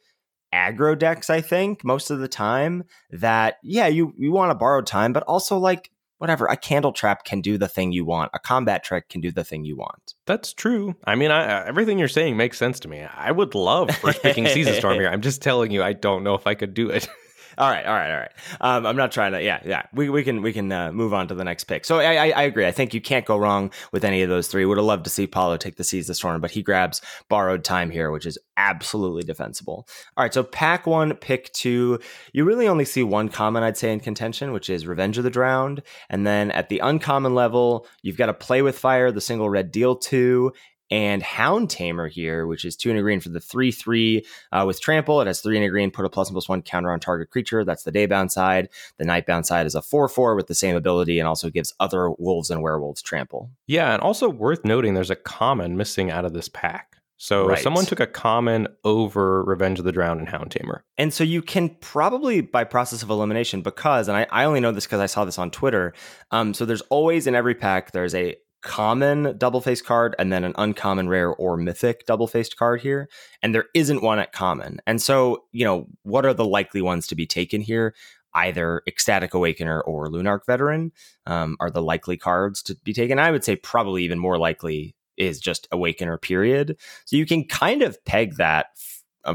aggro 0.54 0.98
decks, 0.98 1.30
I 1.30 1.42
think, 1.42 1.84
most 1.84 2.12
of 2.12 2.20
the 2.20 2.28
time 2.28 2.84
that 3.10 3.58
yeah, 3.64 3.88
you 3.88 4.14
you 4.18 4.32
want 4.32 4.52
to 4.52 4.56
borrow 4.56 4.82
time, 4.82 5.12
but 5.12 5.24
also 5.24 5.58
like 5.58 5.90
whatever, 6.24 6.46
a 6.46 6.56
candle 6.56 6.94
trap 6.94 7.26
can 7.26 7.42
do 7.42 7.58
the 7.58 7.68
thing 7.68 7.92
you 7.92 8.06
want. 8.06 8.32
A 8.34 8.40
combat 8.40 8.82
trick 8.82 9.10
can 9.10 9.20
do 9.20 9.30
the 9.30 9.44
thing 9.44 9.66
you 9.66 9.76
want. 9.76 10.14
That's 10.26 10.54
true. 10.54 10.96
I 11.04 11.16
mean, 11.16 11.32
I, 11.32 11.44
uh, 11.44 11.66
everything 11.66 12.00
you're 12.00 12.08
saying 12.08 12.38
makes 12.38 12.58
sense 12.58 12.80
to 12.80 12.88
me. 12.88 13.02
I 13.02 13.30
would 13.30 13.54
love 13.54 13.92
first 13.98 14.22
picking 14.22 14.46
the 14.46 14.74
Storm 14.78 14.96
here. 14.96 15.10
I'm 15.12 15.20
just 15.20 15.42
telling 15.42 15.72
you, 15.72 15.84
I 15.84 15.92
don't 15.92 16.24
know 16.24 16.34
if 16.34 16.48
I 16.48 16.54
could 16.56 16.74
do 16.74 16.90
it. 16.90 17.10
all 17.58 17.70
right, 17.70 17.86
all 17.86 17.94
right, 17.94 18.12
all 18.12 18.20
right. 18.20 18.32
Um, 18.62 18.86
I'm 18.86 18.96
not 18.96 19.12
trying 19.12 19.34
to. 19.34 19.42
Yeah, 19.44 19.62
yeah. 19.66 19.84
We, 19.94 20.10
we 20.10 20.24
can 20.24 20.42
we 20.42 20.54
can 20.54 20.72
uh, 20.72 20.92
move 20.92 21.14
on 21.14 21.28
to 21.28 21.36
the 21.36 21.44
next 21.44 21.66
pick. 21.66 21.86
So 21.86 22.00
I, 22.00 22.16
I, 22.16 22.30
I 22.30 22.42
agree. 22.44 22.66
I 22.66 22.72
think 22.72 22.94
you 22.94 23.02
can't 23.02 23.26
go 23.26 23.38
wrong 23.38 23.72
with 23.92 24.04
any 24.04 24.22
of 24.22 24.30
those 24.30 24.48
three. 24.48 24.66
Would 24.66 24.78
have 24.78 24.86
loved 24.86 25.04
to 25.06 25.10
see 25.10 25.28
Paulo 25.28 25.58
take 25.58 25.76
the 25.76 25.84
Seize 25.84 26.08
the 26.08 26.16
Storm, 26.16 26.42
but 26.42 26.52
he 26.52 26.62
grabs 26.62 27.02
borrowed 27.30 27.64
time 27.64 27.90
here, 27.90 28.12
which 28.12 28.26
is 28.26 28.38
absolutely 28.58 29.24
defensible. 29.24 29.88
All 30.18 30.24
right, 30.24 30.34
so 30.34 30.44
pack 30.44 30.86
one, 30.88 31.14
pick 31.16 31.52
two. 31.54 32.00
You 32.34 32.46
really 32.46 32.68
only 32.68 32.86
see 32.86 33.04
one 33.04 33.30
common, 33.30 33.64
I'd 33.64 33.78
say, 33.78 33.92
in 33.92 34.00
contention, 34.00 34.52
which 34.52 34.70
is 34.70 34.88
Revenge 34.88 35.18
of 35.18 35.24
the 35.24 35.30
Drowned, 35.30 35.82
and 36.10 36.26
then 36.26 36.52
at 36.52 36.70
the 36.70 36.80
uncommon 36.80 37.36
level, 37.36 37.88
you've 38.02 38.18
got 38.18 38.28
to 38.28 38.34
play 38.34 38.62
with 38.62 38.78
fire, 38.78 39.12
the 39.12 39.22
single 39.22 39.50
red 39.50 39.72
deal 39.72 39.96
two, 39.96 40.54
and 40.94 41.24
Hound 41.24 41.72
Tamer 41.72 42.08
here, 42.08 42.46
which 42.46 42.64
is 42.64 42.76
two 42.76 42.92
in 42.92 42.98
a 42.98 43.02
green 43.02 43.20
for 43.20 43.30
the 43.30 43.40
3 43.40 43.72
3 43.72 44.24
uh, 44.52 44.64
with 44.68 44.80
trample. 44.80 45.22
It 45.22 45.28
has 45.28 45.42
three 45.42 45.58
in 45.58 45.64
a 45.64 45.70
green, 45.70 45.90
put 45.90 46.06
a 46.06 46.10
plus 46.10 46.28
and 46.28 46.36
plus 46.36 46.48
one 46.48 46.62
counter 46.62 46.92
on 46.92 47.00
target 47.00 47.32
creature. 47.32 47.66
That's 47.66 47.82
the 47.82 47.92
day 47.92 48.06
bound 48.06 48.32
side. 48.32 48.70
The 48.98 49.04
night 49.04 49.26
bound 49.26 49.48
side 49.48 49.66
is 49.66 49.74
a 49.74 49.82
4 49.82 50.08
4 50.08 50.36
with 50.36 50.46
the 50.46 50.54
same 50.54 50.76
ability 50.76 51.18
and 51.18 51.28
also 51.28 51.50
gives 51.50 51.74
other 51.80 52.12
wolves 52.12 52.52
and 52.52 52.62
werewolves 52.62 53.02
trample. 53.02 53.50
Yeah, 53.66 53.92
and 53.92 54.04
also 54.04 54.30
worth 54.30 54.64
noting 54.64 54.94
there's 54.94 55.10
a 55.10 55.16
common 55.16 55.78
missing 55.78 56.12
out 56.12 56.26
of 56.26 56.34
this 56.34 56.48
pack. 56.48 56.98
So 57.18 57.48
right. 57.48 57.58
someone 57.58 57.86
took 57.86 58.00
a 58.00 58.06
common 58.06 58.68
over 58.84 59.44
Revenge 59.46 59.80
of 59.80 59.86
the 59.86 59.92
Drowned 59.92 60.20
and 60.20 60.30
Hound 60.30 60.52
Tamer. 60.52 60.84
And 61.00 61.12
so 61.12 61.24
you 61.24 61.42
can 61.42 61.70
probably, 61.70 62.42
by 62.42 62.66
process 62.66 63.02
of 63.02 63.10
elimination, 63.10 63.62
because, 63.62 64.08
and 64.10 64.18
I, 64.18 64.28
I 64.30 64.44
only 64.44 64.60
know 64.60 64.72
this 64.72 64.86
because 64.86 65.00
I 65.00 65.06
saw 65.08 65.26
this 65.26 65.40
on 65.40 65.50
Twitter. 65.50 65.94
Um, 66.30 66.54
so 66.54 66.66
there's 66.66 66.82
always 66.82 67.26
in 67.26 67.34
every 67.34 67.56
pack, 67.56 67.94
there's 67.94 68.14
a 68.14 68.36
common 68.64 69.38
double 69.38 69.62
faced 69.62 69.86
card 69.86 70.16
and 70.18 70.32
then 70.32 70.44
an 70.44 70.54
uncommon 70.58 71.10
rare 71.10 71.30
or 71.30 71.58
mythic 71.58 72.06
double 72.06 72.28
faced 72.28 72.58
card 72.58 72.82
here 72.82 73.10
and 73.42 73.54
there 73.54 73.66
isn't 73.74 74.02
one 74.02 74.20
at 74.20 74.32
common. 74.32 74.80
And 74.88 75.02
so 75.02 75.44
you 75.52 75.66
know 75.66 75.88
what 76.04 76.26
are 76.26 76.34
the 76.34 76.46
likely 76.46 76.82
ones 76.82 77.06
to 77.08 77.16
be 77.16 77.28
taken 77.28 77.62
here? 77.62 77.94
Either 78.34 78.82
ecstatic 78.88 79.34
awakener 79.34 79.82
or 79.82 80.08
lunarch 80.08 80.46
veteran 80.48 80.92
um, 81.28 81.56
are 81.60 81.70
the 81.70 81.84
likely 81.84 82.18
cards 82.18 82.64
to 82.64 82.76
be 82.84 82.94
taken. 82.94 83.20
I 83.20 83.30
would 83.30 83.44
say 83.44 83.56
probably 83.56 84.04
even 84.04 84.18
more 84.18 84.40
likely 84.40 84.96
is 85.18 85.40
just 85.40 85.68
awakener 85.72 86.18
period. 86.18 86.78
So 87.06 87.16
you 87.16 87.26
can 87.26 87.46
kind 87.46 87.84
of 87.84 88.04
peg 88.06 88.38
that 88.38 88.68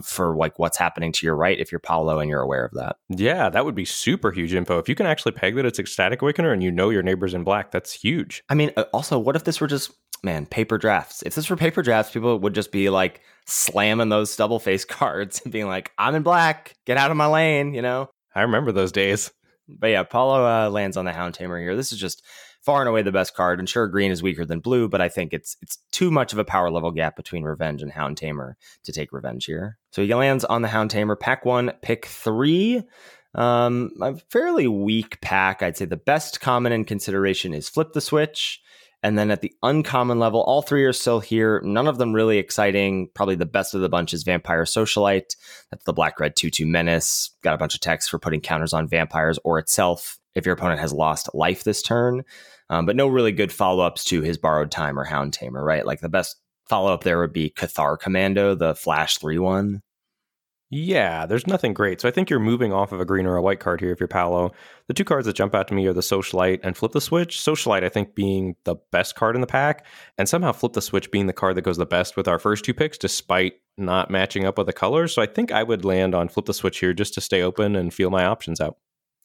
for 0.03 0.37
like 0.37 0.59
what's 0.59 0.77
happening 0.77 1.13
to 1.13 1.27
your 1.27 1.37
right 1.37 1.59
if 1.59 1.73
you're 1.73 1.79
Paulo 1.79 2.19
and 2.19 2.29
you're 2.29 2.43
aware 2.43 2.65
of 2.65 2.73
that. 2.73 2.97
Yeah, 3.09 3.49
that 3.49 3.65
would 3.65 3.75
be 3.75 3.85
super 3.85 4.31
huge 4.31 4.55
info. 4.55 4.79
If 4.79 4.89
you 4.89 4.95
can 4.95 5.07
actually 5.07 5.33
peg 5.33 5.57
that 5.57 5.67
it's 5.67 5.79
ecstatic 5.79 6.23
awakener 6.23 6.53
and 6.53 6.63
you 6.63 6.71
know 6.71 6.91
your 6.91 7.03
neighbor's 7.03 7.35
in 7.35 7.45
black, 7.45 7.71
that's 7.71 7.93
huge. 7.93 8.43
I 8.49 8.55
mean, 8.55 8.73
uh, 8.77 8.85
also, 8.93 9.19
what 9.19 9.37
if 9.37 9.45
this 9.45 9.61
were 9.61 9.67
just 9.67 9.93
man 10.23 10.47
paper 10.47 10.79
drafts? 10.79 11.23
If 11.23 11.35
this 11.35 11.49
were 11.49 11.57
paper 11.57 11.83
drafts, 11.83 12.13
people 12.13 12.39
would 12.39 12.55
just 12.55 12.73
be 12.73 12.91
like 12.91 13.21
slamming 13.47 14.09
those 14.09 14.37
double 14.37 14.59
face 14.59 14.85
cards 14.87 15.41
and 15.43 15.53
being 15.53 15.67
like, 15.67 15.93
"I'm 15.99 16.15
in 16.15 16.23
black, 16.23 16.75
get 16.87 16.97
out 16.97 17.11
of 17.11 17.17
my 17.17 17.27
lane," 17.27 17.75
you 17.75 17.83
know. 17.83 18.11
I 18.35 18.43
remember 18.43 18.73
those 18.73 18.93
days. 18.93 19.33
But 19.69 19.89
yeah, 19.89 20.03
Paulo 20.03 20.47
uh, 20.47 20.71
lands 20.71 20.97
on 20.97 21.05
the 21.05 21.13
Hound 21.13 21.35
Tamer 21.35 21.61
here. 21.61 21.77
This 21.77 21.93
is 21.93 21.99
just 21.99 22.25
far 22.63 22.81
and 22.81 22.89
away 22.89 23.03
the 23.03 23.13
best 23.13 23.35
card. 23.35 23.59
And 23.59 23.69
sure, 23.69 23.87
green 23.89 24.11
is 24.11 24.23
weaker 24.23 24.45
than 24.45 24.61
blue, 24.61 24.89
but 24.89 25.01
I 25.01 25.09
think 25.09 25.33
it's 25.33 25.57
it's 25.63 25.79
too 25.93 26.11
much 26.11 26.33
of 26.33 26.39
a 26.39 26.45
power 26.45 26.71
level 26.71 26.91
gap 26.91 27.17
between 27.17 27.45
Revenge 27.45 27.83
and 27.83 27.93
Hound 27.93 28.17
Tamer 28.17 28.57
to 28.85 28.93
take 28.93 29.13
Revenge 29.13 29.45
here. 29.45 29.79
So 29.93 30.03
he 30.03 30.15
lands 30.15 30.45
on 30.45 30.63
the 30.63 30.69
Hound 30.69 30.91
Tamer. 30.91 31.17
Pack 31.17 31.45
one, 31.45 31.73
pick 31.83 32.07
three. 32.07 32.83
Um, 33.35 33.91
a 34.01 34.17
fairly 34.31 34.67
weak 34.67 35.21
pack. 35.21 35.63
I'd 35.63 35.77
say 35.77 35.85
the 35.85 35.97
best 35.97 36.41
common 36.41 36.73
in 36.73 36.85
consideration 36.85 37.55
is 37.55 37.69
Flip 37.69 37.93
the 37.93 38.01
Switch. 38.01 38.61
And 39.03 39.17
then 39.17 39.31
at 39.31 39.43
the 39.43 39.53
uncommon 39.63 40.19
level, 40.19 40.43
all 40.43 40.61
three 40.61 40.85
are 40.85 40.93
still 40.93 41.21
here. 41.21 41.61
None 41.65 41.87
of 41.87 41.99
them 41.99 42.13
really 42.13 42.39
exciting. 42.39 43.09
Probably 43.15 43.37
the 43.37 43.47
best 43.47 43.75
of 43.75 43.81
the 43.81 43.89
bunch 43.89 44.13
is 44.13 44.25
Vampire 44.25 44.65
Socialite. 44.65 45.37
That's 45.71 45.85
the 45.85 45.93
black 45.93 46.19
red 46.19 46.35
2 46.35 46.51
2 46.51 46.67
menace. 46.67 47.31
Got 47.43 47.55
a 47.55 47.59
bunch 47.59 47.75
of 47.75 47.81
text 47.81 48.11
for 48.11 48.19
putting 48.19 48.41
counters 48.41 48.73
on 48.73 48.89
vampires 48.89 49.39
or 49.45 49.61
itself 49.61 50.19
if 50.39 50.47
your 50.47 50.55
opponent 50.55 50.81
has 50.81 50.93
lost 50.93 51.29
life 51.35 51.65
this 51.65 51.83
turn. 51.83 52.23
Um, 52.71 52.87
but 52.87 52.97
no 52.97 53.09
really 53.09 53.33
good 53.33 53.53
follow 53.53 53.85
ups 53.85 54.05
to 54.05 54.23
his 54.23 54.39
borrowed 54.39 54.71
time 54.71 54.99
or 54.99 55.05
Hound 55.05 55.33
Tamer, 55.33 55.65
right? 55.65 55.87
Like 55.87 56.01
the 56.01 56.09
best 56.09 56.37
follow 56.67 56.93
up 56.93 57.05
there 57.05 57.19
would 57.19 57.33
be 57.33 57.51
Cathar 57.51 57.99
Commando, 57.99 58.55
the 58.55 58.75
Flash 58.75 59.19
3 59.19 59.39
1. 59.39 59.83
Yeah, 60.71 61.25
there's 61.25 61.47
nothing 61.47 61.73
great. 61.73 61.99
So 61.99 62.09
I 62.09 62.11
think 62.11 62.29
you're 62.29 62.39
moving 62.39 62.75
off 62.75 62.93
of 62.93 63.01
a 63.01 63.07
green 63.07 63.25
or 63.25 63.37
a 63.37 63.43
white 63.43 63.59
card 63.59 63.81
here 63.81 63.91
if 63.91 64.01
you're 64.01 64.07
Paolo. 64.07 64.53
The 64.87 64.93
two 64.93 65.05
cards 65.05 65.25
that 65.25 65.33
jump 65.33 65.55
out 65.55 65.67
to 65.69 65.75
me 65.75 65.87
are 65.87 65.95
the 65.95 66.03
Socialite 66.03 66.61
and 66.63 66.77
Flip 66.77 66.93
the 66.93 67.01
Switch. 67.01 67.39
Socialite, 67.39 67.85
I 67.85 67.89
think, 67.89 68.15
being 68.15 68.55
the 68.65 68.77
best 68.93 69.15
card 69.15 69.35
in 69.35 69.41
the 69.41 69.47
pack, 69.47 69.87
and 70.19 70.29
somehow 70.29 70.53
Flip 70.53 70.75
the 70.75 70.83
Switch 70.83 71.11
being 71.11 71.27
the 71.27 71.33
card 71.33 71.57
that 71.57 71.63
goes 71.63 71.79
the 71.79 71.87
best 71.87 72.19
with 72.19 72.29
our 72.29 72.39
first 72.39 72.67
two 72.67 72.75
picks, 72.75 72.99
despite 72.99 73.55
not 73.79 74.11
matching 74.11 74.45
up 74.45 74.59
with 74.59 74.67
the 74.67 74.75
colors. 74.75 75.15
So 75.15 75.23
I 75.23 75.27
think 75.27 75.51
I 75.51 75.63
would 75.63 75.87
land 75.87 76.15
on 76.15 76.29
Flip 76.29 76.45
the 76.45 76.53
Switch 76.53 76.81
here 76.81 76.93
just 76.93 77.15
to 77.15 77.23
stay 77.23 77.41
open 77.41 77.75
and 77.75 77.95
feel 77.95 78.11
my 78.11 78.27
options 78.27 78.61
out. 78.61 78.77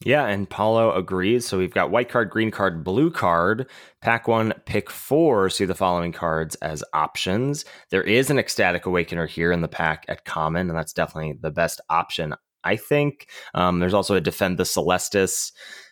Yeah, 0.06 0.26
and 0.26 0.50
Paulo 0.50 0.94
agrees. 0.94 1.46
So 1.46 1.58
we've 1.58 1.74
got 1.74 1.92
white 1.92 2.10
card, 2.10 2.30
green 2.30 2.52
card, 2.52 2.84
blue 2.84 3.10
card. 3.10 3.68
Pack 4.02 4.28
one, 4.28 4.54
pick 4.66 4.90
four. 4.90 5.50
See 5.50 5.66
the 5.66 5.76
following 5.76 6.12
cards 6.12 6.56
as 6.56 6.84
options. 6.94 7.64
There 7.90 8.04
is 8.04 8.30
an 8.30 8.38
Ecstatic 8.40 8.86
Awakener 8.86 9.28
here 9.28 9.52
in 9.52 9.62
the 9.62 9.68
pack 9.68 10.06
at 10.10 10.26
common, 10.26 10.70
and 10.70 10.78
that's 10.78 10.94
definitely 10.94 11.38
the 11.40 11.52
best 11.52 11.80
option, 11.90 12.34
I 12.64 12.76
think. 12.76 13.28
Um, 13.54 13.80
there's 13.80 13.94
also 13.94 14.16
a 14.16 14.22
Defend 14.22 14.58
the 14.58 14.66
Celestus 14.66 15.52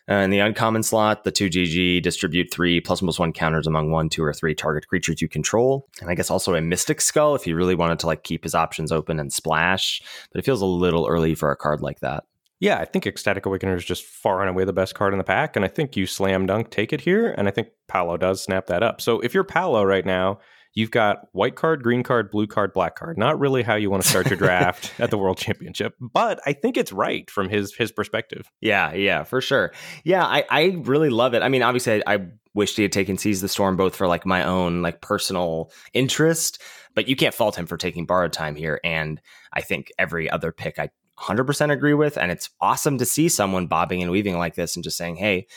Uh, 0.10 0.16
in 0.16 0.30
the 0.32 0.40
uncommon 0.40 0.84
slot, 0.84 1.24
the 1.24 1.32
2GG 1.32 2.02
distribute 2.02 2.52
three 2.52 2.82
plus 2.82 3.00
plus 3.00 3.20
one 3.20 3.32
counters 3.32 3.68
among 3.68 3.92
one, 3.92 4.10
two, 4.10 4.24
or 4.24 4.34
three 4.34 4.56
target 4.56 4.88
creatures 4.88 5.22
you 5.22 5.30
control. 5.30 5.88
And 6.02 6.10
I 6.10 6.16
guess 6.16 6.32
also 6.32 6.56
a 6.56 6.60
Mystic 6.60 7.00
Skull 7.00 7.36
if 7.36 7.46
you 7.48 7.56
really 7.56 7.76
wanted 7.76 8.00
to 8.00 8.08
like 8.08 8.24
keep 8.24 8.44
his 8.44 8.56
options 8.56 8.92
open 8.92 9.20
and 9.20 9.32
splash. 9.32 10.02
But 10.32 10.40
it 10.40 10.46
feels 10.46 10.62
a 10.62 10.66
little 10.66 11.08
early 11.08 11.36
for 11.36 11.52
a 11.52 11.56
card 11.56 11.82
like 11.82 12.00
that. 12.02 12.24
Yeah, 12.62 12.78
I 12.78 12.86
think 12.86 13.08
Ecstatic 13.08 13.44
Awakener 13.46 13.76
is 13.76 13.84
just 13.84 14.04
far 14.04 14.42
and 14.42 14.50
away 14.50 14.66
the 14.66 14.72
best 14.72 14.94
card 14.94 15.14
in 15.14 15.18
the 15.18 15.24
pack, 15.24 15.56
and 15.56 15.66
I 15.66 15.68
think 15.68 15.98
you 15.98 16.06
slam 16.06 16.46
dunk 16.46 16.70
take 16.70 16.94
it 16.94 17.02
here, 17.02 17.34
and 17.36 17.48
I 17.48 17.52
think 17.52 17.70
Paolo 17.88 18.18
does 18.18 18.44
snap 18.44 18.68
that 18.68 18.84
up. 18.84 19.02
So 19.02 19.20
if 19.22 19.34
you're 19.34 19.44
Paolo 19.44 19.84
right 19.84 20.06
now, 20.06 20.38
you've 20.76 20.92
got 20.92 21.28
white 21.32 21.56
card, 21.56 21.82
green 21.82 22.04
card, 22.04 22.30
blue 22.30 22.46
card, 22.46 22.72
black 22.72 22.96
card. 22.96 23.18
Not 23.18 23.40
really 23.40 23.64
how 23.64 23.74
you 23.74 23.90
want 23.90 24.04
to 24.04 24.10
start 24.10 24.30
your 24.30 24.38
draft 24.38 24.94
at 25.00 25.10
the 25.10 25.18
World 25.18 25.40
Championship, 25.40 25.96
but 26.00 26.40
I 26.46 26.54
think 26.54 26.78
it's 26.78 26.94
right 26.94 27.28
from 27.32 27.50
his 27.50 27.74
his 27.74 27.92
perspective. 27.92 28.52
Yeah, 28.62 28.94
yeah, 28.94 29.24
for 29.24 29.42
sure. 29.42 29.72
Yeah, 30.04 30.24
I, 30.24 30.46
I 30.52 30.64
really 30.84 31.10
love 31.10 31.34
it. 31.34 31.42
I 31.42 31.50
mean, 31.50 31.64
obviously, 31.64 32.04
I, 32.06 32.14
I 32.14 32.28
wished 32.54 32.78
he 32.78 32.84
had 32.84 32.92
taken 32.92 33.18
Seize 33.18 33.42
the 33.42 33.48
Storm 33.48 33.76
both 33.76 33.96
for 33.96 34.06
like 34.06 34.24
my 34.24 34.44
own 34.44 34.84
like 34.84 35.02
personal 35.02 35.72
interest, 35.94 36.62
but 36.94 37.08
you 37.08 37.16
can't 37.16 37.34
fault 37.34 37.58
him 37.58 37.66
for 37.66 37.78
taking 37.78 38.06
borrowed 38.06 38.34
time 38.34 38.54
here. 38.54 38.80
And 38.84 39.20
I 39.52 39.62
think 39.62 39.92
every 39.98 40.30
other 40.30 40.52
pick 40.52 40.78
I 40.78 40.92
100% 41.22 41.72
agree 41.72 41.94
with. 41.94 42.18
And 42.18 42.32
it's 42.32 42.50
awesome 42.60 42.98
to 42.98 43.06
see 43.06 43.30
someone 43.30 43.68
bobbing 43.68 44.02
and 44.02 44.12
weaving 44.12 44.38
like 44.38 44.56
this 44.56 44.76
and 44.76 44.84
just 44.84 44.98
saying, 44.98 45.16
hey, 45.16 45.48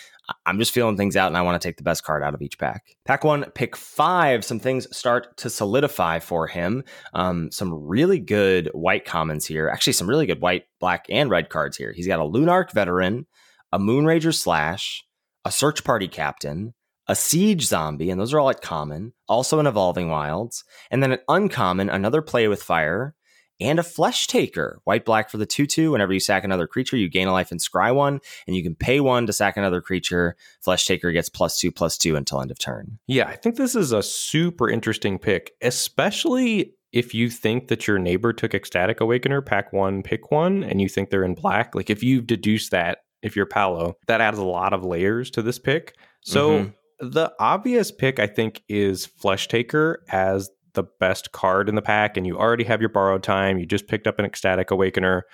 I'm 0.46 0.58
just 0.58 0.72
feeling 0.72 0.96
things 0.96 1.16
out 1.16 1.28
and 1.28 1.36
I 1.36 1.42
want 1.42 1.60
to 1.60 1.68
take 1.68 1.76
the 1.76 1.82
best 1.82 2.04
card 2.04 2.22
out 2.22 2.34
of 2.34 2.42
each 2.42 2.58
pack. 2.58 2.96
Pack 3.04 3.24
one, 3.24 3.44
pick 3.54 3.76
five. 3.76 4.44
Some 4.44 4.58
things 4.58 4.86
start 4.96 5.36
to 5.38 5.50
solidify 5.50 6.20
for 6.20 6.46
him. 6.46 6.84
Um, 7.12 7.50
some 7.50 7.74
really 7.74 8.18
good 8.18 8.70
white 8.72 9.04
commons 9.04 9.46
here. 9.46 9.68
Actually, 9.68 9.92
some 9.94 10.08
really 10.08 10.26
good 10.26 10.40
white, 10.40 10.64
black, 10.80 11.06
and 11.10 11.30
red 11.30 11.50
cards 11.50 11.76
here. 11.76 11.92
He's 11.92 12.06
got 12.06 12.20
a 12.20 12.24
Lunarch 12.24 12.72
veteran, 12.72 13.26
a 13.72 13.78
Moonrager 13.78 14.34
slash, 14.34 15.04
a 15.44 15.50
search 15.50 15.84
party 15.84 16.08
captain, 16.08 16.74
a 17.06 17.14
siege 17.14 17.66
zombie, 17.66 18.10
and 18.10 18.18
those 18.18 18.32
are 18.32 18.40
all 18.40 18.48
at 18.48 18.62
common, 18.62 19.12
also 19.28 19.60
an 19.60 19.66
evolving 19.66 20.08
wilds, 20.08 20.64
and 20.90 21.02
then 21.02 21.12
an 21.12 21.18
uncommon, 21.28 21.90
another 21.90 22.22
play 22.22 22.48
with 22.48 22.62
fire, 22.62 23.14
and 23.60 23.78
a 23.78 23.82
flesh 23.82 24.26
taker. 24.26 24.80
White 24.84 25.04
black 25.04 25.30
for 25.30 25.36
the 25.36 25.46
2 25.46 25.66
2. 25.66 25.92
Whenever 25.92 26.12
you 26.12 26.20
sack 26.20 26.44
another 26.44 26.66
creature, 26.66 26.96
you 26.96 27.08
gain 27.08 27.28
a 27.28 27.32
life 27.32 27.50
and 27.50 27.60
scry 27.60 27.94
one, 27.94 28.20
and 28.46 28.56
you 28.56 28.62
can 28.62 28.74
pay 28.74 29.00
one 29.00 29.26
to 29.26 29.32
sack 29.32 29.56
another 29.56 29.80
creature. 29.80 30.36
Flesh 30.60 30.86
taker 30.86 31.12
gets 31.12 31.28
plus 31.28 31.58
two, 31.58 31.70
plus 31.70 31.96
two 31.96 32.16
until 32.16 32.40
end 32.40 32.50
of 32.50 32.58
turn. 32.58 32.98
Yeah, 33.06 33.26
I 33.26 33.36
think 33.36 33.56
this 33.56 33.74
is 33.74 33.92
a 33.92 34.02
super 34.02 34.68
interesting 34.68 35.18
pick, 35.18 35.52
especially 35.62 36.74
if 36.92 37.12
you 37.12 37.28
think 37.28 37.68
that 37.68 37.86
your 37.88 37.98
neighbor 37.98 38.32
took 38.32 38.54
Ecstatic 38.54 39.00
Awakener, 39.00 39.42
pack 39.42 39.72
one, 39.72 40.02
pick 40.02 40.30
one, 40.30 40.62
and 40.62 40.80
you 40.80 40.88
think 40.88 41.10
they're 41.10 41.24
in 41.24 41.34
black. 41.34 41.74
Like 41.74 41.90
if 41.90 42.02
you 42.02 42.20
deduce 42.20 42.68
that, 42.70 42.98
if 43.22 43.34
you're 43.34 43.46
Paolo, 43.46 43.94
that 44.06 44.20
adds 44.20 44.38
a 44.38 44.44
lot 44.44 44.72
of 44.72 44.84
layers 44.84 45.30
to 45.32 45.42
this 45.42 45.58
pick. 45.58 45.96
So. 46.22 46.50
Mm-hmm. 46.50 46.70
The 47.00 47.32
obvious 47.40 47.90
pick, 47.90 48.20
I 48.20 48.28
think, 48.28 48.62
is 48.68 49.04
Flesh 49.04 49.48
Taker 49.48 50.04
as 50.08 50.48
the 50.74 50.84
best 51.00 51.32
card 51.32 51.68
in 51.68 51.74
the 51.74 51.82
pack 51.82 52.16
and 52.16 52.26
you 52.26 52.38
already 52.38 52.64
have 52.64 52.80
your 52.80 52.90
borrowed 52.90 53.22
time, 53.22 53.58
you 53.58 53.66
just 53.66 53.88
picked 53.88 54.06
up 54.06 54.18
an 54.18 54.24
ecstatic 54.24 54.70
awakener. 54.70 55.24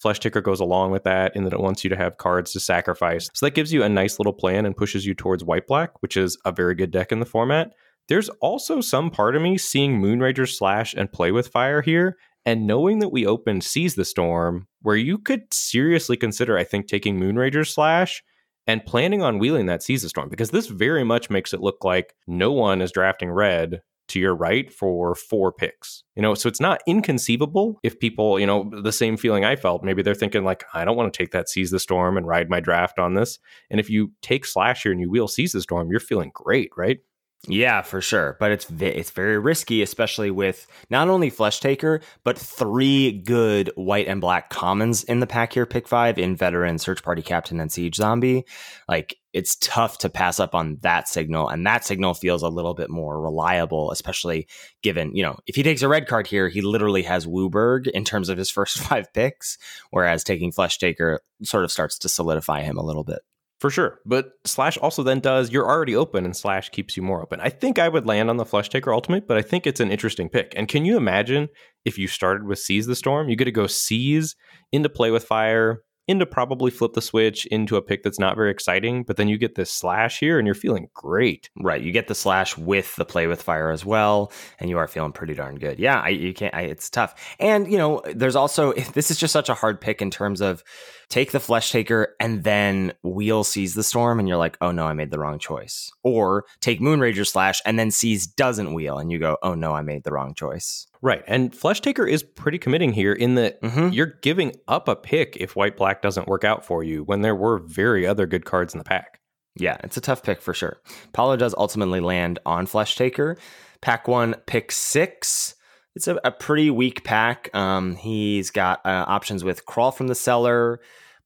Flesh 0.00 0.20
Taker 0.20 0.40
goes 0.40 0.60
along 0.60 0.92
with 0.92 1.02
that 1.04 1.34
in 1.34 1.44
that 1.44 1.52
it 1.52 1.60
wants 1.60 1.82
you 1.82 1.90
to 1.90 1.96
have 1.96 2.18
cards 2.18 2.52
to 2.52 2.60
sacrifice. 2.60 3.28
So 3.34 3.46
that 3.46 3.54
gives 3.54 3.72
you 3.72 3.82
a 3.82 3.88
nice 3.88 4.18
little 4.18 4.32
plan 4.32 4.64
and 4.64 4.76
pushes 4.76 5.04
you 5.04 5.14
towards 5.14 5.44
white 5.44 5.66
black, 5.66 6.00
which 6.02 6.16
is 6.16 6.38
a 6.44 6.52
very 6.52 6.74
good 6.74 6.90
deck 6.90 7.10
in 7.10 7.18
the 7.18 7.26
format. 7.26 7.72
There's 8.08 8.28
also 8.40 8.80
some 8.80 9.10
part 9.10 9.36
of 9.36 9.42
me 9.42 9.58
seeing 9.58 10.00
Moonrager 10.00 10.48
slash 10.48 10.94
and 10.94 11.12
play 11.12 11.32
with 11.32 11.48
fire 11.48 11.82
here 11.82 12.16
and 12.46 12.66
knowing 12.66 13.00
that 13.00 13.10
we 13.10 13.26
opened 13.26 13.64
Seize 13.64 13.94
the 13.94 14.04
Storm, 14.04 14.68
where 14.80 14.96
you 14.96 15.18
could 15.18 15.52
seriously 15.52 16.16
consider, 16.16 16.56
I 16.56 16.64
think, 16.64 16.86
taking 16.86 17.20
Moonrager 17.20 17.66
slash 17.66 18.22
and 18.66 18.86
planning 18.86 19.22
on 19.22 19.38
wheeling 19.38 19.66
that 19.66 19.82
Seize 19.82 20.02
the 20.02 20.08
Storm, 20.08 20.28
because 20.28 20.50
this 20.50 20.68
very 20.68 21.04
much 21.04 21.28
makes 21.28 21.52
it 21.52 21.60
look 21.60 21.84
like 21.84 22.14
no 22.26 22.52
one 22.52 22.80
is 22.80 22.92
drafting 22.92 23.30
red 23.30 23.80
to 24.08 24.18
your 24.18 24.34
right 24.34 24.72
for 24.72 25.14
four 25.14 25.52
picks. 25.52 26.04
You 26.16 26.22
know, 26.22 26.34
so 26.34 26.48
it's 26.48 26.60
not 26.60 26.80
inconceivable 26.86 27.78
if 27.82 27.98
people, 27.98 28.40
you 28.40 28.46
know, 28.46 28.70
the 28.82 28.92
same 28.92 29.16
feeling 29.16 29.44
I 29.44 29.56
felt, 29.56 29.84
maybe 29.84 30.02
they're 30.02 30.14
thinking 30.14 30.44
like, 30.44 30.64
I 30.74 30.84
don't 30.84 30.96
want 30.96 31.12
to 31.12 31.16
take 31.16 31.30
that 31.32 31.48
seize 31.48 31.70
the 31.70 31.78
storm 31.78 32.16
and 32.16 32.26
ride 32.26 32.50
my 32.50 32.60
draft 32.60 32.98
on 32.98 33.14
this. 33.14 33.38
And 33.70 33.78
if 33.78 33.88
you 33.88 34.12
take 34.22 34.44
slasher 34.44 34.90
and 34.90 35.00
you 35.00 35.10
wheel 35.10 35.28
seize 35.28 35.52
the 35.52 35.60
storm, 35.60 35.90
you're 35.90 36.00
feeling 36.00 36.30
great, 36.34 36.70
right? 36.76 36.98
Yeah, 37.46 37.82
for 37.82 38.00
sure. 38.00 38.36
But 38.40 38.50
it's 38.50 38.66
it's 38.80 39.10
very 39.12 39.38
risky, 39.38 39.80
especially 39.80 40.30
with 40.30 40.66
not 40.90 41.08
only 41.08 41.30
Flesh 41.30 41.60
Taker, 41.60 42.00
but 42.24 42.36
three 42.36 43.12
good 43.12 43.70
white 43.76 44.08
and 44.08 44.20
black 44.20 44.50
commons 44.50 45.04
in 45.04 45.20
the 45.20 45.26
pack 45.26 45.52
here. 45.52 45.64
Pick 45.64 45.86
five 45.86 46.18
in 46.18 46.34
Veteran, 46.34 46.78
Search 46.78 47.02
Party 47.02 47.22
Captain, 47.22 47.60
and 47.60 47.70
Siege 47.70 47.94
Zombie. 47.94 48.44
Like 48.88 49.16
it's 49.32 49.56
tough 49.60 49.98
to 49.98 50.08
pass 50.08 50.40
up 50.40 50.54
on 50.54 50.78
that 50.82 51.06
signal, 51.06 51.48
and 51.48 51.64
that 51.64 51.84
signal 51.84 52.14
feels 52.14 52.42
a 52.42 52.48
little 52.48 52.74
bit 52.74 52.90
more 52.90 53.20
reliable, 53.20 53.92
especially 53.92 54.48
given 54.82 55.14
you 55.14 55.22
know 55.22 55.38
if 55.46 55.54
he 55.54 55.62
takes 55.62 55.82
a 55.82 55.88
red 55.88 56.08
card 56.08 56.26
here, 56.26 56.48
he 56.48 56.60
literally 56.60 57.04
has 57.04 57.24
WUBRG 57.24 57.86
in 57.88 58.04
terms 58.04 58.28
of 58.28 58.36
his 58.36 58.50
first 58.58 58.78
five 58.78 59.12
picks, 59.14 59.58
whereas 59.90 60.24
taking 60.24 60.50
Flesh 60.50 60.78
Taker 60.78 61.20
sort 61.44 61.62
of 61.62 61.70
starts 61.70 61.98
to 61.98 62.08
solidify 62.08 62.62
him 62.62 62.76
a 62.76 62.84
little 62.84 63.04
bit. 63.04 63.20
For 63.58 63.70
sure. 63.70 63.98
But 64.06 64.30
Slash 64.44 64.78
also 64.78 65.02
then 65.02 65.18
does 65.20 65.50
you're 65.50 65.66
already 65.66 65.96
open 65.96 66.24
and 66.24 66.36
Slash 66.36 66.70
keeps 66.70 66.96
you 66.96 67.02
more 67.02 67.22
open. 67.22 67.40
I 67.40 67.48
think 67.48 67.78
I 67.78 67.88
would 67.88 68.06
land 68.06 68.30
on 68.30 68.36
the 68.36 68.44
Flesh 68.44 68.68
Taker 68.68 68.92
Ultimate, 68.92 69.26
but 69.26 69.36
I 69.36 69.42
think 69.42 69.66
it's 69.66 69.80
an 69.80 69.90
interesting 69.90 70.28
pick. 70.28 70.52
And 70.56 70.68
can 70.68 70.84
you 70.84 70.96
imagine 70.96 71.48
if 71.84 71.98
you 71.98 72.06
started 72.06 72.46
with 72.46 72.60
Seize 72.60 72.86
the 72.86 72.94
Storm? 72.94 73.28
You 73.28 73.36
get 73.36 73.46
to 73.46 73.52
go 73.52 73.66
Seize 73.66 74.36
into 74.70 74.88
Play 74.88 75.10
with 75.10 75.24
Fire, 75.24 75.82
into 76.08 76.24
probably 76.24 76.70
flip 76.70 76.94
the 76.94 77.02
switch 77.02 77.44
into 77.46 77.76
a 77.76 77.82
pick 77.82 78.02
that's 78.02 78.18
not 78.18 78.34
very 78.34 78.50
exciting, 78.50 79.04
but 79.04 79.18
then 79.18 79.28
you 79.28 79.36
get 79.36 79.56
this 79.56 79.70
slash 79.70 80.18
here 80.18 80.38
and 80.38 80.46
you're 80.46 80.54
feeling 80.54 80.88
great. 80.94 81.50
Right. 81.60 81.82
You 81.82 81.92
get 81.92 82.08
the 82.08 82.14
slash 82.14 82.56
with 82.56 82.96
the 82.96 83.04
play 83.04 83.26
with 83.26 83.42
fire 83.42 83.70
as 83.70 83.84
well, 83.84 84.32
and 84.58 84.70
you 84.70 84.78
are 84.78 84.88
feeling 84.88 85.12
pretty 85.12 85.34
darn 85.34 85.56
good. 85.56 85.78
Yeah, 85.78 86.00
I, 86.00 86.08
you 86.08 86.32
can't, 86.32 86.54
I, 86.54 86.62
it's 86.62 86.88
tough. 86.88 87.36
And, 87.38 87.70
you 87.70 87.76
know, 87.76 88.02
there's 88.06 88.36
also, 88.36 88.72
this 88.94 89.10
is 89.10 89.18
just 89.18 89.34
such 89.34 89.50
a 89.50 89.54
hard 89.54 89.80
pick 89.80 90.00
in 90.00 90.10
terms 90.10 90.40
of 90.40 90.64
take 91.08 91.32
the 91.32 91.40
flesh 91.40 91.72
taker 91.72 92.14
and 92.20 92.44
then 92.44 92.92
wheel 93.02 93.44
Seize 93.44 93.74
the 93.74 93.82
storm, 93.82 94.18
and 94.18 94.28
you're 94.28 94.36
like, 94.36 94.56
oh 94.60 94.70
no, 94.70 94.84
I 94.86 94.92
made 94.92 95.10
the 95.10 95.18
wrong 95.18 95.38
choice. 95.38 95.90
Or 96.02 96.44
take 96.60 96.80
Moonrager 96.80 97.26
slash 97.26 97.60
and 97.64 97.78
then 97.78 97.90
seize 97.90 98.26
doesn't 98.26 98.74
wheel, 98.74 98.98
and 98.98 99.10
you 99.10 99.18
go, 99.18 99.38
oh 99.42 99.54
no, 99.54 99.72
I 99.72 99.82
made 99.82 100.04
the 100.04 100.12
wrong 100.12 100.34
choice. 100.34 100.86
Right. 101.00 101.22
And 101.26 101.54
Flesh 101.54 101.80
Taker 101.80 102.06
is 102.06 102.22
pretty 102.22 102.58
committing 102.58 102.92
here 102.92 103.12
in 103.12 103.36
that 103.36 103.60
mm-hmm. 103.62 103.88
you're 103.92 104.18
giving 104.20 104.56
up 104.66 104.88
a 104.88 104.96
pick 104.96 105.36
if 105.38 105.54
white 105.54 105.76
black 105.76 106.02
doesn't 106.02 106.28
work 106.28 106.44
out 106.44 106.64
for 106.64 106.82
you 106.82 107.04
when 107.04 107.22
there 107.22 107.36
were 107.36 107.58
very 107.58 108.06
other 108.06 108.26
good 108.26 108.44
cards 108.44 108.74
in 108.74 108.78
the 108.78 108.84
pack. 108.84 109.20
Yeah, 109.54 109.76
it's 109.82 109.96
a 109.96 110.00
tough 110.00 110.22
pick 110.22 110.40
for 110.40 110.54
sure. 110.54 110.80
Paulo 111.12 111.36
does 111.36 111.54
ultimately 111.56 112.00
land 112.00 112.38
on 112.46 112.66
Flesh 112.66 112.96
Taker. 112.96 113.36
Pack 113.80 114.08
one, 114.08 114.34
pick 114.46 114.72
six. 114.72 115.54
It's 115.98 116.06
a, 116.06 116.20
a 116.22 116.30
pretty 116.30 116.70
weak 116.70 117.02
pack. 117.02 117.52
Um, 117.56 117.96
he's 117.96 118.52
got 118.52 118.86
uh, 118.86 119.04
options 119.08 119.42
with 119.42 119.66
Crawl 119.66 119.90
from 119.90 120.06
the 120.06 120.14
Cellar, 120.14 120.78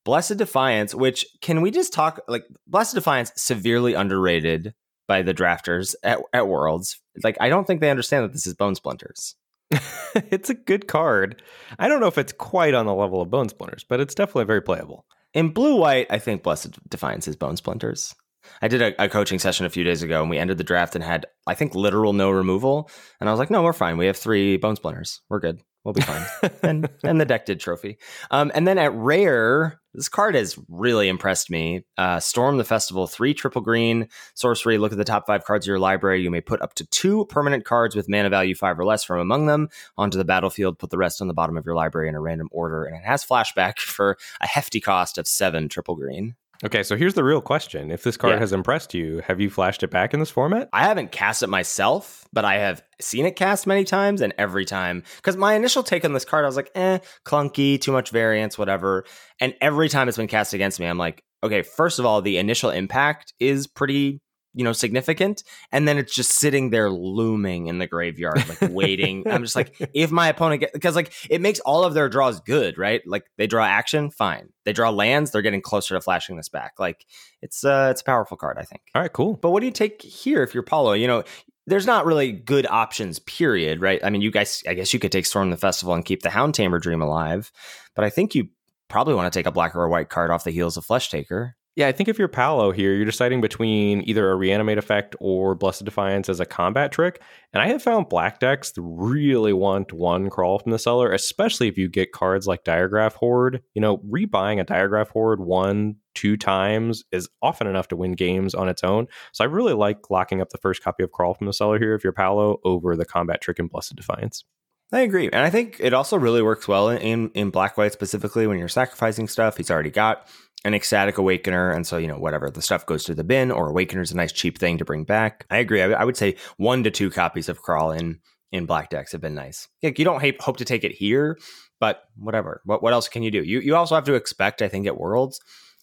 Blessed 0.02 0.38
Defiance, 0.38 0.94
which 0.94 1.26
can 1.42 1.60
we 1.60 1.70
just 1.70 1.92
talk 1.92 2.20
like 2.26 2.46
Blessed 2.66 2.94
Defiance 2.94 3.32
severely 3.36 3.92
underrated 3.92 4.72
by 5.06 5.20
the 5.20 5.34
drafters 5.34 5.94
at, 6.02 6.20
at 6.32 6.48
Worlds. 6.48 6.98
Like 7.22 7.36
I 7.38 7.50
don't 7.50 7.66
think 7.66 7.82
they 7.82 7.90
understand 7.90 8.24
that 8.24 8.32
this 8.32 8.46
is 8.46 8.54
Bone 8.54 8.74
Splinters. 8.74 9.34
it's 10.14 10.48
a 10.48 10.54
good 10.54 10.88
card. 10.88 11.42
I 11.78 11.86
don't 11.86 12.00
know 12.00 12.06
if 12.06 12.16
it's 12.16 12.32
quite 12.32 12.72
on 12.72 12.86
the 12.86 12.94
level 12.94 13.20
of 13.20 13.28
Bone 13.28 13.50
Splinters, 13.50 13.84
but 13.84 14.00
it's 14.00 14.14
definitely 14.14 14.46
very 14.46 14.62
playable. 14.62 15.04
In 15.34 15.50
blue 15.50 15.76
white, 15.76 16.06
I 16.08 16.18
think 16.18 16.42
Blessed 16.42 16.78
Defiance 16.88 17.28
is 17.28 17.36
Bone 17.36 17.58
Splinters. 17.58 18.14
I 18.60 18.68
did 18.68 18.82
a, 18.82 19.04
a, 19.04 19.08
coaching 19.08 19.38
session 19.38 19.66
a 19.66 19.70
few 19.70 19.84
days 19.84 20.02
ago 20.02 20.20
and 20.20 20.30
we 20.30 20.38
ended 20.38 20.58
the 20.58 20.64
draft 20.64 20.94
and 20.94 21.04
had, 21.04 21.26
I 21.46 21.54
think, 21.54 21.74
literal 21.74 22.12
no 22.12 22.30
removal. 22.30 22.90
And 23.20 23.28
I 23.28 23.32
was 23.32 23.38
like, 23.38 23.50
no, 23.50 23.62
we're 23.62 23.72
fine. 23.72 23.98
We 23.98 24.06
have 24.06 24.16
three 24.16 24.56
bone 24.56 24.76
splinters. 24.76 25.20
We're 25.28 25.40
good. 25.40 25.60
We'll 25.84 25.94
be 25.94 26.00
fine. 26.02 26.24
and 26.62 26.88
and 27.02 27.20
the 27.20 27.24
deck 27.24 27.46
did 27.46 27.58
trophy. 27.58 27.98
Um, 28.30 28.52
and 28.54 28.68
then 28.68 28.78
at 28.78 28.94
rare, 28.94 29.80
this 29.94 30.08
card 30.08 30.36
has 30.36 30.56
really 30.68 31.08
impressed 31.08 31.50
me. 31.50 31.84
Uh, 31.98 32.20
Storm 32.20 32.56
the 32.56 32.64
Festival, 32.64 33.08
three 33.08 33.34
triple 33.34 33.62
green 33.62 34.08
sorcery. 34.34 34.78
Look 34.78 34.92
at 34.92 34.98
the 34.98 35.04
top 35.04 35.26
five 35.26 35.44
cards 35.44 35.66
of 35.66 35.68
your 35.68 35.80
library. 35.80 36.22
You 36.22 36.30
may 36.30 36.40
put 36.40 36.62
up 36.62 36.74
to 36.74 36.86
two 36.86 37.26
permanent 37.26 37.64
cards 37.64 37.96
with 37.96 38.08
mana 38.08 38.30
value 38.30 38.54
five 38.54 38.78
or 38.78 38.84
less 38.84 39.02
from 39.02 39.18
among 39.18 39.46
them 39.46 39.68
onto 39.98 40.18
the 40.18 40.24
battlefield. 40.24 40.78
Put 40.78 40.90
the 40.90 40.98
rest 40.98 41.20
on 41.20 41.26
the 41.26 41.34
bottom 41.34 41.56
of 41.56 41.66
your 41.66 41.74
library 41.74 42.08
in 42.08 42.14
a 42.14 42.20
random 42.20 42.48
order. 42.52 42.84
And 42.84 42.96
it 42.96 43.04
has 43.04 43.24
flashback 43.24 43.78
for 43.80 44.16
a 44.40 44.46
hefty 44.46 44.80
cost 44.80 45.18
of 45.18 45.26
seven 45.26 45.68
triple 45.68 45.96
green. 45.96 46.36
Okay, 46.64 46.84
so 46.84 46.96
here's 46.96 47.14
the 47.14 47.24
real 47.24 47.40
question. 47.40 47.90
If 47.90 48.04
this 48.04 48.16
card 48.16 48.34
yeah. 48.34 48.38
has 48.38 48.52
impressed 48.52 48.94
you, 48.94 49.20
have 49.26 49.40
you 49.40 49.50
flashed 49.50 49.82
it 49.82 49.90
back 49.90 50.14
in 50.14 50.20
this 50.20 50.30
format? 50.30 50.68
I 50.72 50.84
haven't 50.84 51.10
cast 51.10 51.42
it 51.42 51.48
myself, 51.48 52.28
but 52.32 52.44
I 52.44 52.58
have 52.58 52.84
seen 53.00 53.26
it 53.26 53.34
cast 53.34 53.66
many 53.66 53.82
times, 53.82 54.20
and 54.20 54.32
every 54.38 54.64
time, 54.64 55.02
because 55.16 55.36
my 55.36 55.54
initial 55.54 55.82
take 55.82 56.04
on 56.04 56.12
this 56.12 56.24
card, 56.24 56.44
I 56.44 56.48
was 56.48 56.54
like, 56.54 56.70
eh, 56.76 56.98
clunky, 57.26 57.80
too 57.80 57.90
much 57.90 58.10
variance, 58.10 58.56
whatever. 58.56 59.04
And 59.40 59.54
every 59.60 59.88
time 59.88 60.06
it's 60.06 60.16
been 60.16 60.28
cast 60.28 60.54
against 60.54 60.78
me, 60.78 60.86
I'm 60.86 60.98
like, 60.98 61.24
okay, 61.42 61.62
first 61.62 61.98
of 61.98 62.06
all, 62.06 62.22
the 62.22 62.38
initial 62.38 62.70
impact 62.70 63.34
is 63.40 63.66
pretty 63.66 64.20
you 64.54 64.64
know 64.64 64.72
significant 64.72 65.42
and 65.70 65.88
then 65.88 65.98
it's 65.98 66.14
just 66.14 66.32
sitting 66.32 66.70
there 66.70 66.90
looming 66.90 67.66
in 67.66 67.78
the 67.78 67.86
graveyard 67.86 68.42
like 68.48 68.70
waiting. 68.72 69.24
I'm 69.26 69.42
just 69.42 69.56
like 69.56 69.74
if 69.94 70.10
my 70.10 70.28
opponent 70.28 70.60
get 70.60 70.72
because 70.72 70.96
like 70.96 71.12
it 71.30 71.40
makes 71.40 71.60
all 71.60 71.84
of 71.84 71.94
their 71.94 72.08
draws 72.08 72.40
good 72.40 72.78
right? 72.78 73.02
Like 73.06 73.24
they 73.38 73.46
draw 73.46 73.64
action 73.64 74.10
fine. 74.10 74.50
They 74.64 74.72
draw 74.72 74.90
lands 74.90 75.30
they're 75.30 75.42
getting 75.42 75.62
closer 75.62 75.94
to 75.94 76.00
flashing 76.00 76.36
this 76.36 76.48
back. 76.48 76.74
Like 76.78 77.06
it's 77.40 77.64
uh 77.64 77.88
it's 77.90 78.00
a 78.02 78.04
powerful 78.04 78.36
card 78.36 78.58
i 78.58 78.62
think. 78.62 78.82
All 78.94 79.02
right 79.02 79.12
cool. 79.12 79.36
But 79.36 79.50
what 79.50 79.60
do 79.60 79.66
you 79.66 79.72
take 79.72 80.02
here 80.02 80.42
if 80.42 80.54
you're 80.54 80.62
paulo? 80.62 80.92
You 80.92 81.06
know 81.06 81.24
there's 81.66 81.86
not 81.86 82.06
really 82.06 82.32
good 82.32 82.66
options 82.66 83.20
period 83.20 83.80
right? 83.80 84.00
I 84.04 84.10
mean 84.10 84.20
you 84.20 84.30
guys 84.30 84.62
i 84.68 84.74
guess 84.74 84.92
you 84.92 85.00
could 85.00 85.12
take 85.12 85.26
storm 85.26 85.50
the 85.50 85.56
festival 85.56 85.94
and 85.94 86.04
keep 86.04 86.22
the 86.22 86.30
hound 86.30 86.54
tamer 86.54 86.78
dream 86.78 87.00
alive 87.00 87.52
but 87.94 88.04
i 88.04 88.10
think 88.10 88.34
you 88.34 88.48
probably 88.88 89.14
want 89.14 89.32
to 89.32 89.38
take 89.38 89.46
a 89.46 89.52
black 89.52 89.74
or 89.74 89.84
a 89.84 89.88
white 89.88 90.10
card 90.10 90.30
off 90.30 90.44
the 90.44 90.50
heels 90.50 90.76
of 90.76 90.84
flesh 90.84 91.08
taker 91.08 91.56
yeah, 91.74 91.88
I 91.88 91.92
think 91.92 92.10
if 92.10 92.18
you're 92.18 92.28
Paolo 92.28 92.70
here, 92.70 92.94
you're 92.94 93.06
deciding 93.06 93.40
between 93.40 94.02
either 94.06 94.30
a 94.30 94.36
reanimate 94.36 94.76
effect 94.76 95.16
or 95.20 95.54
Blessed 95.54 95.86
Defiance 95.86 96.28
as 96.28 96.38
a 96.38 96.44
combat 96.44 96.92
trick. 96.92 97.22
And 97.54 97.62
I 97.62 97.68
have 97.68 97.82
found 97.82 98.10
black 98.10 98.40
decks 98.40 98.74
really 98.76 99.54
want 99.54 99.90
one 99.92 100.28
crawl 100.28 100.58
from 100.58 100.72
the 100.72 100.78
cellar, 100.78 101.12
especially 101.12 101.68
if 101.68 101.78
you 101.78 101.88
get 101.88 102.12
cards 102.12 102.46
like 102.46 102.64
Diregraf 102.64 103.14
Horde. 103.14 103.62
You 103.74 103.80
know, 103.80 103.98
rebuying 103.98 104.60
a 104.60 104.66
Diregraf 104.66 105.08
Horde 105.08 105.40
one, 105.40 105.96
two 106.14 106.36
times 106.36 107.04
is 107.10 107.30
often 107.40 107.66
enough 107.66 107.88
to 107.88 107.96
win 107.96 108.12
games 108.12 108.54
on 108.54 108.68
its 108.68 108.84
own. 108.84 109.08
So 109.32 109.42
I 109.42 109.46
really 109.46 109.72
like 109.72 110.10
locking 110.10 110.42
up 110.42 110.50
the 110.50 110.58
first 110.58 110.82
copy 110.82 111.02
of 111.02 111.10
Crawl 111.10 111.32
from 111.32 111.46
the 111.46 111.54
Cellar 111.54 111.78
here 111.78 111.94
if 111.94 112.04
you're 112.04 112.12
Paolo 112.12 112.60
over 112.64 112.96
the 112.96 113.06
combat 113.06 113.40
trick 113.40 113.58
and 113.58 113.70
Blessed 113.70 113.96
Defiance. 113.96 114.44
I 114.92 115.00
agree. 115.00 115.30
And 115.30 115.42
I 115.42 115.48
think 115.48 115.78
it 115.80 115.94
also 115.94 116.18
really 116.18 116.42
works 116.42 116.68
well 116.68 116.90
in, 116.90 117.30
in 117.30 117.48
black 117.48 117.78
white 117.78 117.92
specifically 117.92 118.46
when 118.46 118.58
you're 118.58 118.68
sacrificing 118.68 119.26
stuff. 119.26 119.56
He's 119.56 119.70
already 119.70 119.90
got 119.90 120.28
an 120.64 120.74
ecstatic 120.74 121.18
awakener. 121.18 121.70
And 121.70 121.86
so, 121.86 121.96
you 121.96 122.06
know, 122.06 122.18
whatever 122.18 122.50
the 122.50 122.62
stuff 122.62 122.86
goes 122.86 123.04
to 123.04 123.14
the 123.14 123.24
bin 123.24 123.50
or 123.50 123.68
awakener 123.68 124.02
is 124.02 124.12
a 124.12 124.16
nice 124.16 124.32
cheap 124.32 124.58
thing 124.58 124.78
to 124.78 124.84
bring 124.84 125.04
back. 125.04 125.46
I 125.50 125.58
agree. 125.58 125.82
I, 125.82 125.90
I, 125.90 126.04
would 126.04 126.16
say 126.16 126.36
one 126.56 126.84
to 126.84 126.90
two 126.90 127.10
copies 127.10 127.48
of 127.48 127.62
Crawl 127.62 127.90
in, 127.90 128.20
in 128.52 128.66
black 128.66 128.90
decks 128.90 129.12
have 129.12 129.20
been 129.20 129.34
nice. 129.34 129.68
Like 129.82 129.98
you 129.98 130.04
don't 130.04 130.22
hope 130.40 130.56
to 130.58 130.64
take 130.64 130.84
it 130.84 130.92
here, 130.92 131.38
but 131.80 132.02
whatever. 132.16 132.62
What, 132.64 132.82
what 132.82 132.92
else 132.92 133.08
can 133.08 133.22
you 133.22 133.30
do? 133.30 133.42
You, 133.42 133.60
you 133.60 133.74
also 133.74 133.94
have 133.94 134.04
to 134.04 134.14
expect, 134.14 134.62
I 134.62 134.68
think, 134.68 134.86
at 134.86 134.98
Worlds 134.98 135.40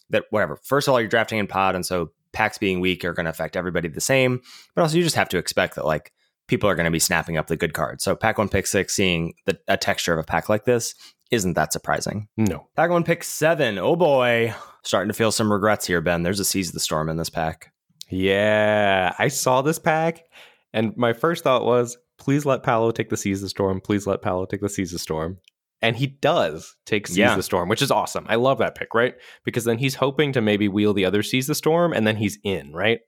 that 0.10 0.26
whatever. 0.30 0.58
First 0.64 0.88
of 0.88 0.94
all, 0.94 1.00
you're 1.00 1.10
drafting 1.10 1.40
in 1.40 1.48
pod. 1.48 1.76
And 1.76 1.86
so 1.86 2.12
packs 2.32 2.58
being 2.58 2.80
weak 2.80 3.04
are 3.06 3.14
going 3.14 3.26
to 3.26 3.32
affect 3.32 3.56
everybody 3.56 3.88
the 3.88 4.02
same. 4.02 4.42
But 4.76 4.84
also, 4.84 4.98
you 4.98 5.04
just 5.04 5.16
have 5.16 5.30
to 5.30 5.38
expect 5.38 5.76
that, 5.76 5.86
like, 5.86 6.12
people 6.50 6.70
are 6.70 6.76
going 6.76 6.86
to 6.86 6.92
be 6.92 7.00
snapping 7.00 7.38
up 7.38 7.48
the 7.48 7.56
good 7.56 7.74
cards. 7.74 8.04
So 8.04 8.16
pack 8.16 8.38
one, 8.38 8.50
pick 8.50 8.68
six, 8.68 8.94
seeing 8.94 9.34
the, 9.46 9.58
a 9.68 9.78
texture 9.78 10.12
of 10.12 10.20
a 10.20 10.24
pack 10.24 10.50
like 10.50 10.66
this 10.66 10.96
isn't 11.32 11.54
that 11.54 11.72
surprising. 11.72 12.28
No. 12.38 12.68
Pack 12.76 12.90
one, 12.90 13.04
pick 13.04 13.24
seven. 13.24 13.78
Oh 13.78 13.96
boy. 13.96 14.54
Starting 14.84 15.10
to 15.10 15.14
feel 15.14 15.32
some 15.32 15.52
regrets 15.52 15.86
here, 15.86 16.02
Ben. 16.02 16.24
There's 16.24 16.40
a 16.40 16.46
Seize 16.46 16.72
the 16.72 16.80
Storm 16.80 17.08
in 17.08 17.18
this 17.18 17.30
pack. 17.30 17.72
Yeah. 18.10 19.14
I 19.20 19.28
saw 19.28 19.62
this 19.62 19.78
pack, 19.78 20.24
and 20.74 20.98
my 20.98 21.14
first 21.14 21.44
thought 21.44 21.66
was, 21.66 21.98
please 22.18 22.46
let 22.46 22.64
Paolo 22.64 22.92
take 22.92 23.10
the 23.10 23.18
Seize 23.18 23.42
the 23.42 23.50
Storm. 23.50 23.80
Please 23.80 24.08
let 24.08 24.22
Paolo 24.22 24.46
take 24.46 24.62
the 24.62 24.70
Seize 24.70 24.92
the 24.92 25.00
Storm. 25.00 25.38
And 25.82 25.96
he 25.96 26.08
does 26.08 26.76
take 26.86 27.08
Seize 27.08 27.18
yeah. 27.18 27.36
the 27.36 27.44
Storm, 27.44 27.70
which 27.70 27.82
is 27.82 27.92
awesome. 27.92 28.26
I 28.28 28.36
love 28.36 28.58
that 28.58 28.76
pick, 28.76 28.94
right? 28.94 29.14
Because 29.46 29.64
then 29.64 29.78
he's 29.78 29.96
hoping 29.96 30.34
to 30.34 30.42
maybe 30.42 30.68
wheel 30.68 30.94
the 30.94 31.06
other 31.06 31.24
Seize 31.24 31.48
the 31.48 31.56
Storm, 31.56 31.94
and 31.94 32.06
then 32.08 32.18
he's 32.18 32.38
in, 32.44 32.74
right? 32.74 33.00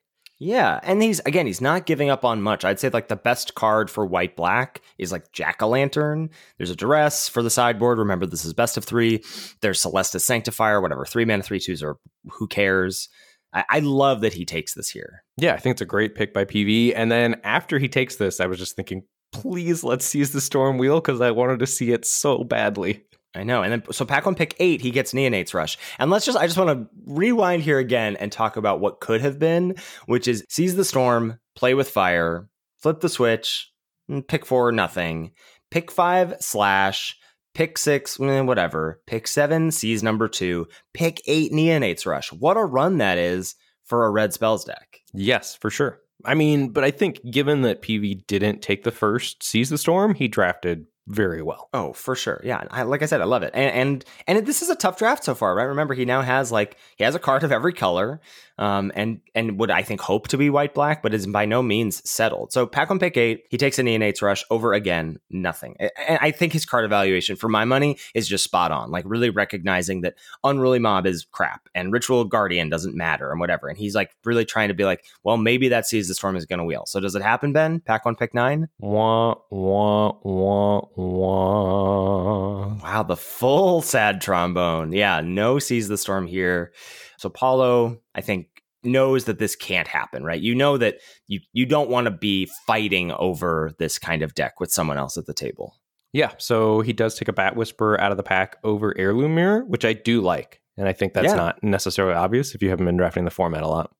Yeah, 0.44 0.80
and 0.82 1.04
he's 1.04 1.20
again, 1.20 1.46
he's 1.46 1.62
not 1.62 1.86
giving 1.86 2.10
up 2.10 2.26
on 2.26 2.42
much. 2.42 2.66
I'd 2.66 2.80
say 2.80 2.90
like 2.90 3.10
the 3.10 3.16
best 3.16 3.54
card 3.54 3.92
for 3.92 4.08
white 4.08 4.36
black 4.36 4.82
is 4.98 5.12
like 5.12 5.32
Jack 5.32 5.62
o' 5.62 5.68
Lantern. 5.68 6.32
There's 6.58 6.72
a 6.72 6.76
duress 6.76 7.30
for 7.30 7.44
the 7.44 7.52
sideboard. 7.52 8.00
Remember, 8.00 8.26
this 8.26 8.44
is 8.44 8.52
best 8.52 8.76
of 8.76 8.84
three. 8.84 9.24
There's 9.62 9.80
Celestus 9.80 10.26
Sanctifier, 10.26 10.82
whatever, 10.82 11.06
three 11.06 11.26
mana, 11.26 11.44
three 11.44 11.60
twos, 11.60 11.84
or 11.84 12.00
who 12.32 12.48
cares? 12.48 13.08
I, 13.54 13.66
I 13.70 13.80
love 13.82 14.22
that 14.22 14.34
he 14.34 14.44
takes 14.44 14.74
this 14.74 14.90
here. 14.90 15.24
Yeah, 15.38 15.54
I 15.54 15.58
think 15.58 15.76
it's 15.76 15.82
a 15.82 15.86
great 15.86 16.16
pick 16.16 16.34
by 16.34 16.46
PV. 16.46 16.94
And 16.96 17.12
then 17.12 17.40
after 17.44 17.78
he 17.78 17.88
takes 17.88 18.16
this, 18.16 18.40
I 18.40 18.48
was 18.48 18.58
just 18.58 18.76
thinking, 18.76 19.04
please 19.32 19.84
let's 19.84 20.08
seize 20.08 20.32
the 20.32 20.42
storm 20.42 20.80
wheel 20.80 21.02
because 21.02 21.22
I 21.22 21.30
wanted 21.30 21.60
to 21.60 21.68
see 21.68 21.92
it 21.92 22.04
so 22.04 22.44
badly. 22.44 23.04
I 23.34 23.44
know. 23.44 23.64
And 23.64 23.72
then 23.72 23.84
so 23.92 24.06
pack 24.06 24.26
one 24.26 24.36
pick 24.36 24.56
eight, 24.60 24.82
he 24.82 24.92
gets 24.92 25.14
Neonates 25.14 25.54
Rush. 25.54 25.78
And 26.00 26.12
let's 26.12 26.26
just 26.26 26.38
I 26.38 26.48
just 26.48 26.58
want 26.58 26.70
to 26.70 26.90
rewind 27.06 27.64
here 27.64 27.80
again 27.80 28.18
and 28.18 28.32
talk 28.32 28.58
about 28.58 28.80
what 28.82 29.00
could 29.00 29.22
have 29.22 29.40
been, 29.40 29.76
which 30.06 30.28
is 30.28 30.46
seize 30.50 30.76
the 30.76 30.86
storm, 30.86 31.40
play 31.56 31.74
with 31.74 31.90
fire, 31.90 32.50
flip 32.80 33.00
the 33.00 33.10
switch, 33.10 33.72
mm, 34.10 34.28
pick 34.28 34.46
four, 34.46 34.72
nothing. 34.72 35.32
Pick 35.70 35.90
five 35.90 36.36
slash, 36.42 37.18
pick 37.54 37.78
six, 37.78 38.18
mm, 38.18 38.46
whatever. 38.46 39.02
Pick 39.08 39.28
seven, 39.28 39.72
seize 39.72 40.04
number 40.04 40.28
two, 40.28 40.68
pick 40.94 41.22
eight 41.26 41.54
Neonates 41.54 42.06
Rush. 42.06 42.34
What 42.34 42.58
a 42.58 42.66
run 42.66 42.98
that 42.98 43.18
is 43.18 43.56
for 43.86 44.06
a 44.06 44.12
red 44.12 44.34
spells 44.34 44.66
deck. 44.66 45.00
Yes, 45.14 45.56
for 45.56 45.70
sure. 45.70 46.00
I 46.26 46.36
mean, 46.36 46.70
but 46.70 46.84
I 46.84 46.92
think 46.92 47.20
given 47.30 47.62
that 47.62 47.82
PV 47.82 48.28
didn't 48.28 48.62
take 48.62 48.84
the 48.84 48.92
first 48.92 49.44
Seize 49.44 49.70
the 49.70 49.78
Storm, 49.78 50.14
he 50.14 50.28
drafted 50.28 50.86
very 51.08 51.42
well. 51.42 51.70
Oh, 51.74 51.94
for 51.94 52.16
sure. 52.16 52.42
Yeah. 52.44 52.64
I, 52.70 52.84
like 52.84 53.02
I 53.02 53.06
said, 53.06 53.22
I 53.22 53.26
love 53.26 53.44
it. 53.44 53.52
And, 53.54 53.74
and, 53.74 54.06
and 54.38 54.48
this 54.48 54.62
is 54.62 54.70
a 54.70 54.76
tough 54.76 54.98
draft 54.98 55.24
so 55.24 55.36
far, 55.36 55.56
right? 55.56 55.64
Remember, 55.64 55.94
he 55.94 56.06
now 56.06 56.22
has 56.22 56.52
like, 56.52 56.78
he 56.96 57.04
has 57.04 57.16
a 57.16 57.20
card 57.20 57.44
of 57.44 57.52
every 57.52 57.74
color 57.74 58.22
um, 58.62 58.92
and 58.94 59.20
and 59.34 59.60
would 59.60 59.72
I 59.72 59.82
think 59.82 60.02
hope 60.02 60.28
to 60.28 60.38
be 60.38 60.52
white 60.52 60.76
black, 60.76 61.02
but 61.02 61.16
is 61.16 61.26
by 61.26 61.46
no 61.46 61.64
means 61.64 62.08
settled. 62.08 62.54
So 62.54 62.68
pack 62.68 62.92
on 62.92 63.00
pick 63.00 63.18
eight, 63.18 63.46
he 63.50 63.58
takes 63.58 63.80
a 63.80 63.82
Neonates 63.82 64.22
Rush 64.22 64.46
over 64.52 64.74
again, 64.74 65.18
nothing. 65.32 65.76
And 65.80 66.20
I 66.22 66.30
think 66.30 66.54
his 66.54 66.64
card 66.64 66.86
evaluation 66.86 67.36
for 67.36 67.50
my 67.50 67.66
money 67.66 67.98
is 68.14 68.28
just 68.28 68.44
spot 68.44 68.72
on, 68.72 68.92
like 68.92 69.04
really 69.08 69.32
recognizing 69.32 70.02
that 70.02 70.14
Unruly 70.44 70.78
Mob 70.78 71.08
is 71.08 71.26
crap 71.32 71.70
and 71.74 71.92
Ritual 71.92 72.24
Guardian 72.24 72.70
doesn't 72.70 72.96
matter 72.96 73.32
and 73.32 73.40
whatever. 73.40 73.68
And 73.68 73.80
he's 73.80 73.96
like 73.96 74.16
really 74.26 74.46
trying 74.46 74.68
to 74.68 74.76
be 74.76 74.86
like, 74.86 75.06
well, 75.24 75.38
maybe 75.38 75.70
that 75.70 75.88
Seize 75.88 76.08
the 76.08 76.14
Storm 76.14 76.36
is 76.36 76.46
going 76.46 76.60
to 76.60 76.66
wheel. 76.66 76.84
So 76.86 77.00
does 77.00 77.16
it 77.16 77.24
happen, 77.24 77.54
Ben? 77.54 77.80
Pack 77.80 78.04
on 78.06 78.16
pick 78.16 78.36
nine? 78.36 78.68
Wah, 78.78 79.38
wah, 79.50 80.12
wah, 80.22 80.82
wah. 80.96 82.76
Wow, 82.76 83.04
the 83.08 83.18
full 83.18 83.82
sad 83.82 84.22
trombone. 84.22 84.94
Yeah, 84.94 85.22
no 85.22 85.58
Seize 85.58 85.88
the 85.88 85.98
Storm 85.98 86.28
here. 86.28 86.74
So 87.18 87.30
Paulo, 87.30 88.00
I 88.16 88.22
think 88.22 88.48
knows 88.84 89.26
that 89.26 89.40
this 89.40 89.56
can't 89.56 89.88
happen, 89.88 90.24
right? 90.24 90.42
You 90.42 90.56
know 90.56 90.78
that 90.78 91.00
you 91.28 91.40
you 91.54 91.66
don't 91.66 91.90
want 91.90 92.06
to 92.06 92.12
be 92.12 92.50
fighting 92.68 93.12
over 93.12 93.72
this 93.80 94.00
kind 94.00 94.22
of 94.22 94.34
deck 94.34 94.60
with 94.60 94.72
someone 94.72 94.98
else 94.98 95.18
at 95.18 95.26
the 95.26 95.34
table. 95.34 95.76
Yeah, 96.14 96.34
so 96.38 96.82
he 96.82 96.92
does 96.92 97.16
take 97.16 97.30
a 97.30 97.34
Bat 97.34 97.56
Whisper 97.56 98.00
out 98.00 98.12
of 98.12 98.18
the 98.18 98.24
pack 98.24 98.58
over 98.64 98.94
Heirloom 98.98 99.36
Mirror, 99.36 99.66
which 99.66 99.86
I 99.86 99.94
do 99.94 100.22
like, 100.22 100.62
and 100.78 100.88
I 100.88 100.94
think 100.94 101.14
that's 101.14 101.28
yeah. 101.28 101.36
not 101.36 101.64
necessarily 101.64 102.16
obvious 102.16 102.54
if 102.54 102.62
you 102.62 102.70
haven't 102.70 102.86
been 102.86 102.98
drafting 102.98 103.24
the 103.24 103.32
format 103.32 103.64
a 103.64 103.68
lot. 103.68 103.92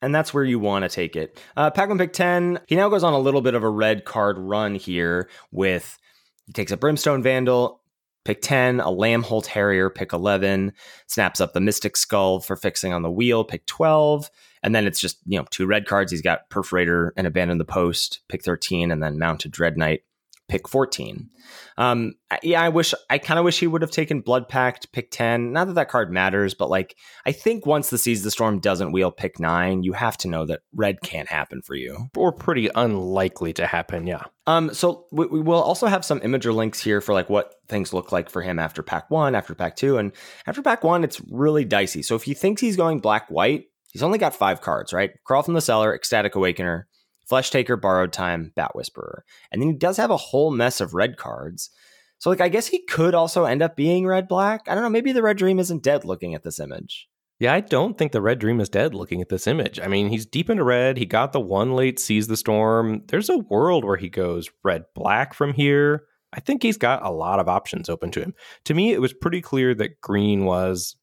And 0.00 0.14
that's 0.14 0.32
where 0.32 0.44
you 0.44 0.58
want 0.58 0.84
to 0.84 0.88
take 0.88 1.16
it. 1.16 1.38
Uh, 1.56 1.70
Pac-Man 1.70 1.98
pick 1.98 2.12
10, 2.12 2.60
he 2.68 2.76
now 2.76 2.88
goes 2.88 3.02
on 3.02 3.12
a 3.12 3.18
little 3.18 3.42
bit 3.42 3.54
of 3.54 3.64
a 3.64 3.68
red 3.68 4.04
card 4.04 4.38
run 4.38 4.76
here 4.76 5.28
with, 5.50 5.98
he 6.46 6.52
takes 6.52 6.70
a 6.70 6.76
Brimstone 6.76 7.22
Vandal, 7.22 7.82
Pick 8.24 8.42
10, 8.42 8.80
a 8.80 8.86
Lambholt 8.86 9.46
Harrier, 9.46 9.88
pick 9.88 10.12
11, 10.12 10.72
snaps 11.06 11.40
up 11.40 11.52
the 11.52 11.60
Mystic 11.60 11.96
Skull 11.96 12.40
for 12.40 12.56
fixing 12.56 12.92
on 12.92 13.02
the 13.02 13.10
wheel, 13.10 13.44
pick 13.44 13.64
12. 13.66 14.30
And 14.62 14.74
then 14.74 14.86
it's 14.86 15.00
just, 15.00 15.18
you 15.24 15.38
know, 15.38 15.46
two 15.50 15.66
red 15.66 15.86
cards. 15.86 16.10
He's 16.10 16.22
got 16.22 16.50
Perforator 16.50 17.10
and 17.16 17.26
Abandon 17.26 17.58
the 17.58 17.64
Post, 17.64 18.20
pick 18.28 18.42
13, 18.42 18.90
and 18.90 19.02
then 19.02 19.18
Mounted 19.18 19.52
Dread 19.52 19.78
Knight, 19.78 20.02
pick 20.48 20.68
14. 20.68 21.30
Um, 21.76 22.14
yeah, 22.42 22.62
I 22.62 22.70
wish, 22.70 22.94
I 23.08 23.18
kind 23.18 23.38
of 23.38 23.44
wish 23.44 23.60
he 23.60 23.66
would 23.66 23.82
have 23.82 23.90
taken 23.90 24.20
Blood 24.20 24.48
Pact, 24.48 24.90
pick 24.92 25.10
10. 25.10 25.52
Not 25.52 25.68
that 25.68 25.74
that 25.74 25.88
card 25.88 26.10
matters, 26.10 26.54
but 26.54 26.70
like, 26.70 26.96
I 27.24 27.32
think 27.32 27.66
once 27.66 27.90
the 27.90 27.98
Seize 27.98 28.22
the 28.22 28.30
Storm 28.30 28.58
doesn't 28.58 28.92
wheel 28.92 29.10
pick 29.10 29.38
9, 29.38 29.82
you 29.82 29.92
have 29.92 30.16
to 30.18 30.28
know 30.28 30.46
that 30.46 30.60
red 30.74 31.00
can't 31.02 31.28
happen 31.28 31.62
for 31.62 31.74
you. 31.74 32.08
Or 32.16 32.32
pretty 32.32 32.68
unlikely 32.74 33.52
to 33.54 33.66
happen, 33.66 34.06
yeah. 34.06 34.24
Um, 34.46 34.72
so 34.74 35.06
we, 35.12 35.26
we 35.26 35.40
will 35.40 35.60
also 35.60 35.86
have 35.86 36.04
some 36.04 36.20
Imgur 36.20 36.54
links 36.54 36.80
here 36.80 37.00
for 37.00 37.12
like 37.12 37.28
what 37.28 37.54
things 37.68 37.92
look 37.92 38.12
like 38.12 38.30
for 38.30 38.42
him 38.42 38.58
after 38.58 38.82
pack 38.82 39.10
one, 39.10 39.34
after 39.34 39.54
pack 39.54 39.76
two, 39.76 39.98
and 39.98 40.12
after 40.46 40.62
pack 40.62 40.82
one, 40.82 41.04
it's 41.04 41.20
really 41.30 41.64
dicey. 41.64 42.02
So 42.02 42.14
if 42.16 42.22
he 42.22 42.34
thinks 42.34 42.60
he's 42.60 42.76
going 42.76 43.00
black 43.00 43.28
white, 43.28 43.66
he's 43.92 44.02
only 44.02 44.18
got 44.18 44.34
five 44.34 44.60
cards, 44.60 44.92
right? 44.92 45.10
Crawl 45.24 45.42
from 45.42 45.54
the 45.54 45.60
cellar, 45.60 45.94
Ecstatic 45.94 46.34
Awakener, 46.34 46.86
Flesh 47.28 47.50
Taker, 47.50 47.76
Borrowed 47.76 48.12
Time, 48.12 48.52
Bat 48.56 48.74
Whisperer. 48.74 49.24
And 49.52 49.60
then 49.60 49.68
he 49.68 49.76
does 49.76 49.96
have 49.98 50.10
a 50.10 50.16
whole 50.16 50.50
mess 50.50 50.80
of 50.80 50.94
red 50.94 51.16
cards. 51.16 51.70
So, 52.18 52.30
like, 52.30 52.40
I 52.40 52.48
guess 52.48 52.66
he 52.66 52.84
could 52.84 53.14
also 53.14 53.44
end 53.44 53.62
up 53.62 53.76
being 53.76 54.06
red 54.06 54.26
black. 54.26 54.62
I 54.66 54.74
don't 54.74 54.82
know. 54.82 54.90
Maybe 54.90 55.12
the 55.12 55.22
Red 55.22 55.36
Dream 55.36 55.58
isn't 55.58 55.82
dead 55.82 56.04
looking 56.04 56.34
at 56.34 56.42
this 56.42 56.58
image. 56.58 57.08
Yeah, 57.38 57.54
I 57.54 57.60
don't 57.60 57.96
think 57.96 58.10
the 58.10 58.20
Red 58.20 58.40
Dream 58.40 58.60
is 58.60 58.68
dead 58.68 58.94
looking 58.94 59.20
at 59.20 59.28
this 59.28 59.46
image. 59.46 59.78
I 59.78 59.86
mean, 59.86 60.08
he's 60.08 60.26
deep 60.26 60.50
into 60.50 60.64
red. 60.64 60.96
He 60.96 61.06
got 61.06 61.32
the 61.32 61.40
one 61.40 61.76
late 61.76 62.00
Seize 62.00 62.26
the 62.26 62.36
Storm. 62.36 63.02
There's 63.06 63.28
a 63.28 63.38
world 63.38 63.84
where 63.84 63.96
he 63.96 64.08
goes 64.08 64.50
red 64.64 64.84
black 64.96 65.34
from 65.34 65.52
here. 65.52 66.04
I 66.32 66.40
think 66.40 66.62
he's 66.62 66.76
got 66.76 67.06
a 67.06 67.10
lot 67.10 67.38
of 67.38 67.48
options 67.48 67.88
open 67.88 68.10
to 68.12 68.20
him. 68.20 68.34
To 68.64 68.74
me, 68.74 68.92
it 68.92 69.00
was 69.00 69.12
pretty 69.12 69.40
clear 69.40 69.72
that 69.76 70.00
green 70.00 70.44
was 70.44 70.96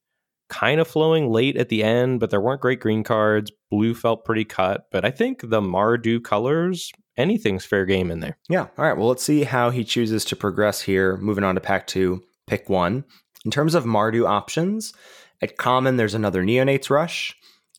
kind 0.49 0.79
of 0.79 0.87
flowing 0.87 1.29
late 1.29 1.57
at 1.57 1.69
the 1.69 1.83
end, 1.83 2.19
but 2.19 2.29
there 2.29 2.41
weren't 2.41 2.61
great 2.61 2.79
green 2.79 3.03
cards. 3.03 3.51
Blue 3.71 3.93
felt 3.93 4.25
pretty 4.25 4.45
cut, 4.45 4.87
but 4.91 5.03
I 5.03 5.11
think 5.11 5.41
the 5.41 5.61
Mardu 5.61 6.23
colors, 6.23 6.91
anything's 7.17 7.65
fair 7.65 7.85
game 7.85 8.11
in 8.11 8.19
there. 8.19 8.37
Yeah. 8.49 8.67
All 8.77 8.85
right. 8.85 8.97
Well, 8.97 9.07
let's 9.07 9.23
see 9.23 9.43
how 9.43 9.69
he 9.69 9.83
chooses 9.83 10.25
to 10.25 10.35
progress 10.35 10.81
here. 10.81 11.17
Moving 11.17 11.43
on 11.43 11.55
to 11.55 11.61
pack 11.61 11.87
two, 11.87 12.23
pick 12.47 12.69
one. 12.69 13.03
In 13.43 13.51
terms 13.51 13.75
of 13.75 13.85
Mardu 13.85 14.27
options, 14.27 14.93
at 15.41 15.57
common, 15.57 15.97
there's 15.97 16.13
another 16.15 16.43
Neonates 16.43 16.89
Rush. 16.89 17.35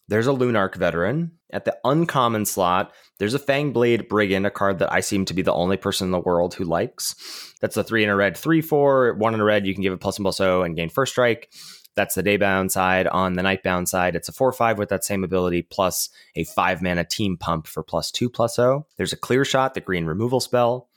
There's 0.08 0.26
a 0.26 0.32
Lunarch 0.32 0.76
Veteran. 0.76 1.32
At 1.52 1.64
the 1.64 1.76
uncommon 1.84 2.44
slot, 2.44 2.92
there's 3.18 3.34
a 3.34 3.38
Fangblade 3.38 4.08
Brigand, 4.08 4.46
a 4.46 4.50
card 4.50 4.78
that 4.80 4.92
I 4.92 5.00
seem 5.00 5.24
to 5.26 5.34
be 5.34 5.42
the 5.42 5.54
only 5.54 5.76
person 5.76 6.06
in 6.06 6.10
the 6.10 6.20
world 6.20 6.54
who 6.54 6.64
likes. 6.64 7.14
That's 7.60 7.76
a 7.76 7.84
three 7.84 8.02
in 8.04 8.10
a 8.10 8.16
red, 8.16 8.36
three, 8.36 8.60
four, 8.60 9.14
one 9.14 9.34
in 9.34 9.40
a 9.40 9.44
red. 9.44 9.66
You 9.66 9.72
can 9.72 9.82
give 9.82 9.92
it 9.92 10.00
plus 10.00 10.18
and 10.18 10.24
plus 10.24 10.40
O 10.40 10.62
and 10.62 10.76
gain 10.76 10.90
first 10.90 11.12
strike. 11.12 11.50
That's 11.96 12.14
the 12.14 12.22
day 12.22 12.38
daybound 12.38 12.70
side. 12.70 13.06
On 13.08 13.34
the 13.34 13.42
nightbound 13.42 13.88
side, 13.88 14.14
it's 14.14 14.28
a 14.28 14.32
4 14.32 14.52
5 14.52 14.78
with 14.78 14.90
that 14.90 15.04
same 15.04 15.24
ability, 15.24 15.62
plus 15.62 16.10
a 16.36 16.44
5 16.44 16.82
mana 16.82 17.04
team 17.04 17.36
pump 17.38 17.66
for 17.66 17.82
plus 17.82 18.10
2 18.10 18.28
plus 18.28 18.58
O. 18.58 18.86
There's 18.98 19.14
a 19.14 19.16
clear 19.16 19.44
shot, 19.44 19.74
the 19.74 19.80
green 19.80 20.04
removal 20.04 20.40
spell. 20.40 20.88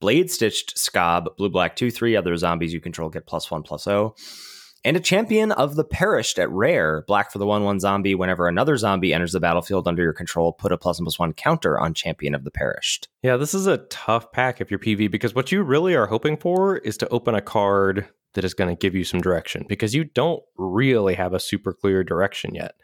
Blade 0.00 0.30
Stitched 0.30 0.76
Skaab, 0.76 1.36
blue 1.36 1.48
black 1.48 1.76
2 1.76 1.90
3. 1.90 2.16
Other 2.16 2.36
zombies 2.36 2.74
you 2.74 2.80
control 2.80 3.08
get 3.08 3.26
plus 3.26 3.50
1 3.50 3.62
plus 3.62 3.86
O. 3.86 4.14
And 4.84 4.96
a 4.96 5.00
champion 5.00 5.50
of 5.52 5.74
the 5.74 5.84
perished 5.84 6.38
at 6.38 6.50
rare, 6.50 7.04
black 7.08 7.32
for 7.32 7.38
the 7.38 7.46
1 7.46 7.62
1 7.62 7.80
zombie. 7.80 8.14
Whenever 8.14 8.48
another 8.48 8.76
zombie 8.76 9.12
enters 9.12 9.32
the 9.32 9.40
battlefield 9.40 9.86
under 9.86 10.02
your 10.02 10.12
control, 10.12 10.52
put 10.52 10.72
a 10.72 10.78
plus 10.78 10.98
1 10.98 11.04
plus 11.04 11.18
1 11.18 11.34
counter 11.34 11.78
on 11.78 11.94
champion 11.94 12.34
of 12.34 12.42
the 12.42 12.50
perished. 12.50 13.08
Yeah, 13.22 13.36
this 13.36 13.54
is 13.54 13.66
a 13.66 13.78
tough 13.78 14.32
pack 14.32 14.60
if 14.60 14.70
you're 14.70 14.80
PV 14.80 15.10
because 15.10 15.34
what 15.34 15.52
you 15.52 15.62
really 15.62 15.94
are 15.94 16.06
hoping 16.06 16.36
for 16.36 16.78
is 16.78 16.96
to 16.98 17.08
open 17.10 17.34
a 17.34 17.40
card 17.40 18.08
that 18.34 18.44
is 18.44 18.54
going 18.54 18.74
to 18.74 18.78
give 18.78 18.94
you 18.94 19.04
some 19.04 19.20
direction 19.20 19.64
because 19.68 19.94
you 19.94 20.04
don't 20.04 20.42
really 20.56 21.14
have 21.14 21.32
a 21.32 21.40
super 21.40 21.72
clear 21.72 22.04
direction 22.04 22.54
yet. 22.54 22.74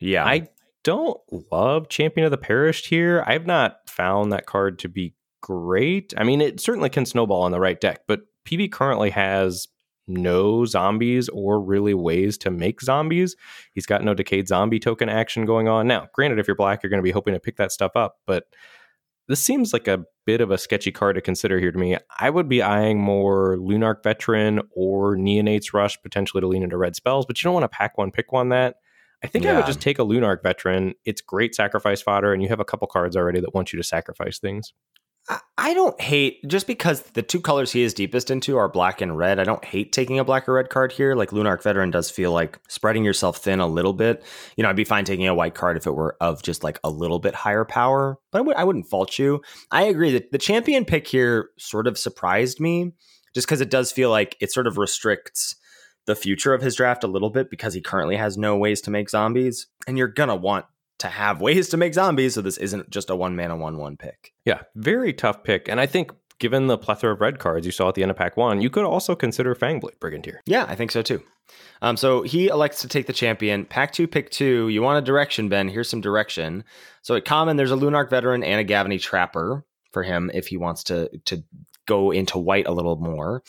Yeah. 0.00 0.24
I 0.24 0.48
don't 0.82 1.20
love 1.50 1.88
Champion 1.88 2.24
of 2.24 2.30
the 2.30 2.38
Perished 2.38 2.86
here. 2.86 3.24
I've 3.26 3.46
not 3.46 3.88
found 3.88 4.32
that 4.32 4.46
card 4.46 4.78
to 4.80 4.88
be 4.88 5.14
great. 5.40 6.14
I 6.16 6.24
mean, 6.24 6.40
it 6.40 6.60
certainly 6.60 6.90
can 6.90 7.06
snowball 7.06 7.42
on 7.42 7.52
the 7.52 7.60
right 7.60 7.80
deck, 7.80 8.02
but 8.06 8.22
PV 8.46 8.72
currently 8.72 9.10
has 9.10 9.68
no 10.06 10.64
zombies 10.66 11.28
or 11.30 11.60
really 11.60 11.94
ways 11.94 12.36
to 12.38 12.50
make 12.50 12.82
zombies. 12.82 13.36
He's 13.72 13.86
got 13.86 14.04
no 14.04 14.14
decayed 14.14 14.48
zombie 14.48 14.78
token 14.78 15.08
action 15.08 15.46
going 15.46 15.68
on. 15.68 15.86
Now, 15.86 16.08
granted, 16.12 16.38
if 16.38 16.46
you're 16.46 16.54
black, 16.54 16.82
you're 16.82 16.90
going 16.90 16.98
to 16.98 17.04
be 17.04 17.10
hoping 17.10 17.34
to 17.34 17.40
pick 17.40 17.56
that 17.56 17.72
stuff 17.72 17.92
up, 17.94 18.16
but 18.26 18.44
this 19.28 19.42
seems 19.42 19.72
like 19.72 19.88
a 19.88 20.04
bit 20.26 20.40
of 20.40 20.50
a 20.50 20.58
sketchy 20.58 20.90
card 20.90 21.16
to 21.16 21.20
consider 21.20 21.58
here 21.58 21.72
to 21.72 21.78
me. 21.78 21.96
I 22.18 22.30
would 22.30 22.48
be 22.48 22.62
eyeing 22.62 22.98
more 22.98 23.56
Lunarch 23.56 24.02
Veteran 24.02 24.60
or 24.74 25.16
Neonates 25.16 25.72
Rush 25.72 26.00
potentially 26.02 26.40
to 26.40 26.46
lean 26.46 26.62
into 26.62 26.76
red 26.76 26.96
spells, 26.96 27.26
but 27.26 27.40
you 27.40 27.46
don't 27.46 27.54
want 27.54 27.64
to 27.64 27.76
pack 27.76 27.98
one, 27.98 28.10
pick 28.10 28.32
one 28.32 28.48
that. 28.50 28.76
I 29.22 29.26
think 29.26 29.44
yeah. 29.44 29.52
I 29.52 29.56
would 29.56 29.66
just 29.66 29.80
take 29.80 29.98
a 29.98 30.04
Lunarch 30.04 30.42
Veteran. 30.42 30.94
It's 31.04 31.20
great 31.20 31.54
sacrifice 31.54 32.02
fodder, 32.02 32.32
and 32.32 32.42
you 32.42 32.48
have 32.48 32.60
a 32.60 32.64
couple 32.64 32.86
cards 32.86 33.16
already 33.16 33.40
that 33.40 33.54
want 33.54 33.72
you 33.72 33.78
to 33.78 33.82
sacrifice 33.82 34.38
things. 34.38 34.72
I 35.56 35.72
don't 35.72 35.98
hate 36.00 36.46
just 36.46 36.66
because 36.66 37.00
the 37.00 37.22
two 37.22 37.40
colors 37.40 37.72
he 37.72 37.82
is 37.82 37.94
deepest 37.94 38.30
into 38.30 38.58
are 38.58 38.68
black 38.68 39.00
and 39.00 39.16
red. 39.16 39.38
I 39.38 39.44
don't 39.44 39.64
hate 39.64 39.92
taking 39.92 40.18
a 40.18 40.24
black 40.24 40.46
or 40.46 40.54
red 40.54 40.68
card 40.68 40.92
here. 40.92 41.14
Like 41.14 41.30
Lunarch 41.30 41.62
Veteran 41.62 41.90
does 41.90 42.10
feel 42.10 42.32
like 42.32 42.58
spreading 42.68 43.04
yourself 43.04 43.38
thin 43.38 43.60
a 43.60 43.66
little 43.66 43.94
bit. 43.94 44.22
You 44.56 44.62
know, 44.62 44.68
I'd 44.68 44.76
be 44.76 44.84
fine 44.84 45.06
taking 45.06 45.26
a 45.26 45.34
white 45.34 45.54
card 45.54 45.78
if 45.78 45.86
it 45.86 45.92
were 45.92 46.18
of 46.20 46.42
just 46.42 46.62
like 46.62 46.78
a 46.84 46.90
little 46.90 47.18
bit 47.18 47.34
higher 47.34 47.64
power, 47.64 48.18
but 48.30 48.38
I 48.38 48.40
w- 48.40 48.56
I 48.58 48.64
wouldn't 48.64 48.90
fault 48.90 49.18
you. 49.18 49.40
I 49.70 49.84
agree 49.84 50.10
that 50.12 50.32
the 50.32 50.38
champion 50.38 50.84
pick 50.84 51.08
here 51.08 51.48
sort 51.58 51.86
of 51.86 51.96
surprised 51.96 52.60
me 52.60 52.92
just 53.34 53.46
because 53.46 53.62
it 53.62 53.70
does 53.70 53.90
feel 53.90 54.10
like 54.10 54.36
it 54.40 54.52
sort 54.52 54.66
of 54.66 54.76
restricts 54.76 55.56
the 56.06 56.14
future 56.14 56.52
of 56.52 56.60
his 56.60 56.76
draft 56.76 57.04
a 57.04 57.08
little 57.08 57.30
bit 57.30 57.48
because 57.48 57.72
he 57.72 57.80
currently 57.80 58.16
has 58.16 58.36
no 58.36 58.56
ways 58.56 58.82
to 58.82 58.90
make 58.90 59.08
zombies. 59.08 59.68
And 59.86 59.96
you're 59.96 60.08
going 60.08 60.28
to 60.28 60.36
want 60.36 60.66
to 60.98 61.08
have 61.08 61.40
ways 61.40 61.68
to 61.70 61.76
make 61.76 61.94
zombies. 61.94 62.34
So 62.34 62.42
this 62.42 62.58
isn't 62.58 62.90
just 62.90 63.10
a 63.10 63.16
one 63.16 63.36
mana 63.36 63.56
one 63.56 63.78
one 63.78 63.96
pick. 63.96 64.32
Yeah, 64.44 64.62
very 64.74 65.12
tough 65.12 65.42
pick. 65.42 65.68
And 65.68 65.80
I 65.80 65.86
think 65.86 66.12
given 66.38 66.66
the 66.66 66.78
plethora 66.78 67.12
of 67.12 67.20
red 67.20 67.38
cards 67.38 67.66
you 67.66 67.72
saw 67.72 67.88
at 67.88 67.94
the 67.94 68.02
end 68.02 68.10
of 68.10 68.16
pack 68.16 68.36
one, 68.36 68.60
you 68.60 68.70
could 68.70 68.84
also 68.84 69.14
consider 69.14 69.54
Fangblade 69.54 69.98
Brigand 70.00 70.24
here. 70.24 70.40
Yeah, 70.46 70.66
I 70.68 70.74
think 70.74 70.90
so 70.90 71.02
too. 71.02 71.22
Um, 71.82 71.96
so 71.96 72.22
he 72.22 72.48
elects 72.48 72.80
to 72.80 72.88
take 72.88 73.06
the 73.06 73.12
champion. 73.12 73.66
Pack 73.66 73.92
two, 73.92 74.06
pick 74.06 74.30
two. 74.30 74.68
You 74.68 74.82
want 74.82 74.98
a 74.98 75.02
direction, 75.02 75.48
Ben? 75.48 75.68
Here's 75.68 75.88
some 75.88 76.00
direction. 76.00 76.64
So 77.02 77.14
at 77.14 77.24
common, 77.24 77.56
there's 77.56 77.70
a 77.70 77.76
Lunarch 77.76 78.10
veteran 78.10 78.42
and 78.42 78.60
a 78.60 78.64
Gavony 78.64 79.00
Trapper 79.00 79.64
for 79.92 80.02
him 80.02 80.30
if 80.34 80.46
he 80.48 80.56
wants 80.56 80.84
to 80.84 81.10
to 81.26 81.44
go 81.86 82.10
into 82.10 82.38
white 82.38 82.66
a 82.66 82.72
little 82.72 82.96
more. 82.96 83.42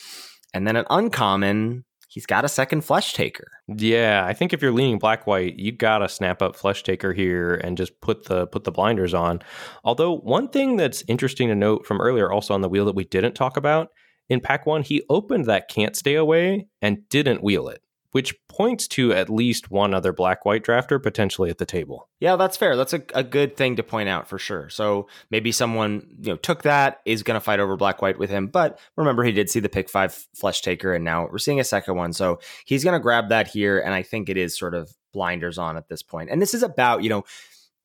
And 0.52 0.66
then 0.66 0.76
an 0.76 0.84
uncommon, 0.90 1.84
he's 2.16 2.24
got 2.24 2.46
a 2.46 2.48
second 2.48 2.80
flesh 2.80 3.12
taker. 3.12 3.46
Yeah, 3.68 4.24
I 4.26 4.32
think 4.32 4.54
if 4.54 4.62
you're 4.62 4.72
leaning 4.72 4.98
black 4.98 5.26
white, 5.26 5.58
you 5.58 5.70
gotta 5.70 6.08
snap 6.08 6.40
up 6.40 6.56
flesh 6.56 6.82
taker 6.82 7.12
here 7.12 7.56
and 7.56 7.76
just 7.76 8.00
put 8.00 8.24
the 8.24 8.46
put 8.46 8.64
the 8.64 8.72
blinders 8.72 9.12
on. 9.12 9.42
Although 9.84 10.16
one 10.16 10.48
thing 10.48 10.78
that's 10.78 11.04
interesting 11.08 11.48
to 11.48 11.54
note 11.54 11.84
from 11.84 12.00
earlier, 12.00 12.32
also 12.32 12.54
on 12.54 12.62
the 12.62 12.70
wheel 12.70 12.86
that 12.86 12.94
we 12.94 13.04
didn't 13.04 13.34
talk 13.34 13.58
about 13.58 13.88
in 14.30 14.40
pack 14.40 14.64
one, 14.64 14.82
he 14.82 15.04
opened 15.10 15.44
that 15.44 15.68
can't 15.68 15.94
stay 15.94 16.14
away 16.14 16.68
and 16.80 17.06
didn't 17.10 17.42
wheel 17.42 17.68
it 17.68 17.82
which 18.16 18.34
points 18.48 18.88
to 18.88 19.12
at 19.12 19.28
least 19.28 19.70
one 19.70 19.92
other 19.92 20.10
black 20.10 20.46
white 20.46 20.64
drafter 20.64 21.02
potentially 21.02 21.50
at 21.50 21.58
the 21.58 21.66
table. 21.66 22.08
Yeah, 22.18 22.36
that's 22.36 22.56
fair. 22.56 22.74
That's 22.74 22.94
a, 22.94 23.02
a 23.12 23.22
good 23.22 23.58
thing 23.58 23.76
to 23.76 23.82
point 23.82 24.08
out 24.08 24.26
for 24.26 24.38
sure. 24.38 24.70
So 24.70 25.06
maybe 25.30 25.52
someone 25.52 26.16
you 26.22 26.30
know 26.30 26.36
took 26.36 26.62
that 26.62 27.02
is 27.04 27.22
going 27.22 27.34
to 27.34 27.42
fight 27.42 27.60
over 27.60 27.76
black 27.76 28.00
white 28.00 28.18
with 28.18 28.30
him, 28.30 28.46
but 28.46 28.78
remember 28.96 29.22
he 29.22 29.32
did 29.32 29.50
see 29.50 29.60
the 29.60 29.68
pick 29.68 29.90
five 29.90 30.14
flesh 30.34 30.62
taker, 30.62 30.94
and 30.94 31.04
now 31.04 31.28
we're 31.30 31.36
seeing 31.36 31.60
a 31.60 31.64
second 31.64 31.96
one. 31.96 32.14
So 32.14 32.40
he's 32.64 32.82
going 32.82 32.94
to 32.98 33.02
grab 33.02 33.28
that 33.28 33.48
here, 33.48 33.80
and 33.80 33.92
I 33.92 34.02
think 34.02 34.30
it 34.30 34.38
is 34.38 34.56
sort 34.56 34.74
of 34.74 34.90
blinders 35.12 35.58
on 35.58 35.76
at 35.76 35.90
this 35.90 36.02
point. 36.02 36.30
And 36.30 36.40
this 36.40 36.54
is 36.54 36.62
about 36.62 37.02
you 37.02 37.10
know, 37.10 37.22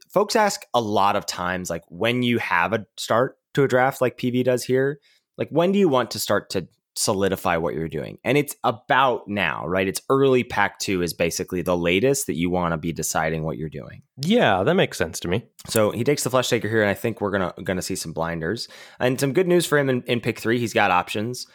folks 0.08 0.38
ask 0.38 0.62
a 0.74 0.80
lot 0.80 1.18
of 1.18 1.26
times 1.26 1.70
like 1.70 1.84
when 1.90 2.24
you 2.24 2.38
have 2.38 2.72
a 2.72 2.86
start 2.96 3.38
to 3.56 3.64
a 3.64 3.68
draft 3.68 4.00
like 4.00 4.18
PV 4.18 4.46
does 4.46 4.64
here, 4.64 5.02
like 5.38 5.50
when 5.50 5.74
do 5.74 5.80
you 5.80 5.90
want 5.90 6.12
to 6.12 6.20
start 6.20 6.50
to 6.52 6.70
solidify 6.96 7.58
what 7.58 7.74
you're 7.74 7.88
doing. 7.88 8.18
And 8.24 8.38
it's 8.38 8.56
about 8.64 9.28
now, 9.28 9.66
right? 9.66 9.88
It's 9.88 10.02
early 10.10 10.44
pack 10.44 10.80
two 10.80 11.02
is 11.02 11.14
basically 11.14 11.62
the 11.62 11.78
latest 11.78 12.28
that 12.28 12.36
you 12.36 12.50
want 12.50 12.74
to 12.74 12.78
be 12.78 12.92
deciding 12.92 13.44
what 13.44 13.58
you're 13.58 13.70
doing. 13.70 14.04
Yeah, 14.18 14.64
that 14.64 14.74
makes 14.76 14.98
sense 14.98 15.20
to 15.22 15.28
me. 15.28 15.46
So 15.68 15.92
he 15.92 16.04
takes 16.04 16.24
the 16.24 16.30
flesh 16.30 16.50
taker 16.50 16.68
here, 16.68 16.82
and 16.82 16.90
I 16.90 16.94
think 16.94 17.22
we're 17.22 17.32
gonna 17.32 17.54
gonna 17.64 17.82
see 17.82 17.96
some 17.96 18.14
blinders. 18.14 18.68
And 19.00 19.20
some 19.20 19.34
good 19.34 19.48
news 19.48 19.66
for 19.66 19.78
him 19.78 19.90
in, 19.90 20.02
in 20.04 20.22
pick 20.22 20.40
three, 20.40 20.60
he's 20.60 20.74
got 20.74 20.92
options. 20.92 21.48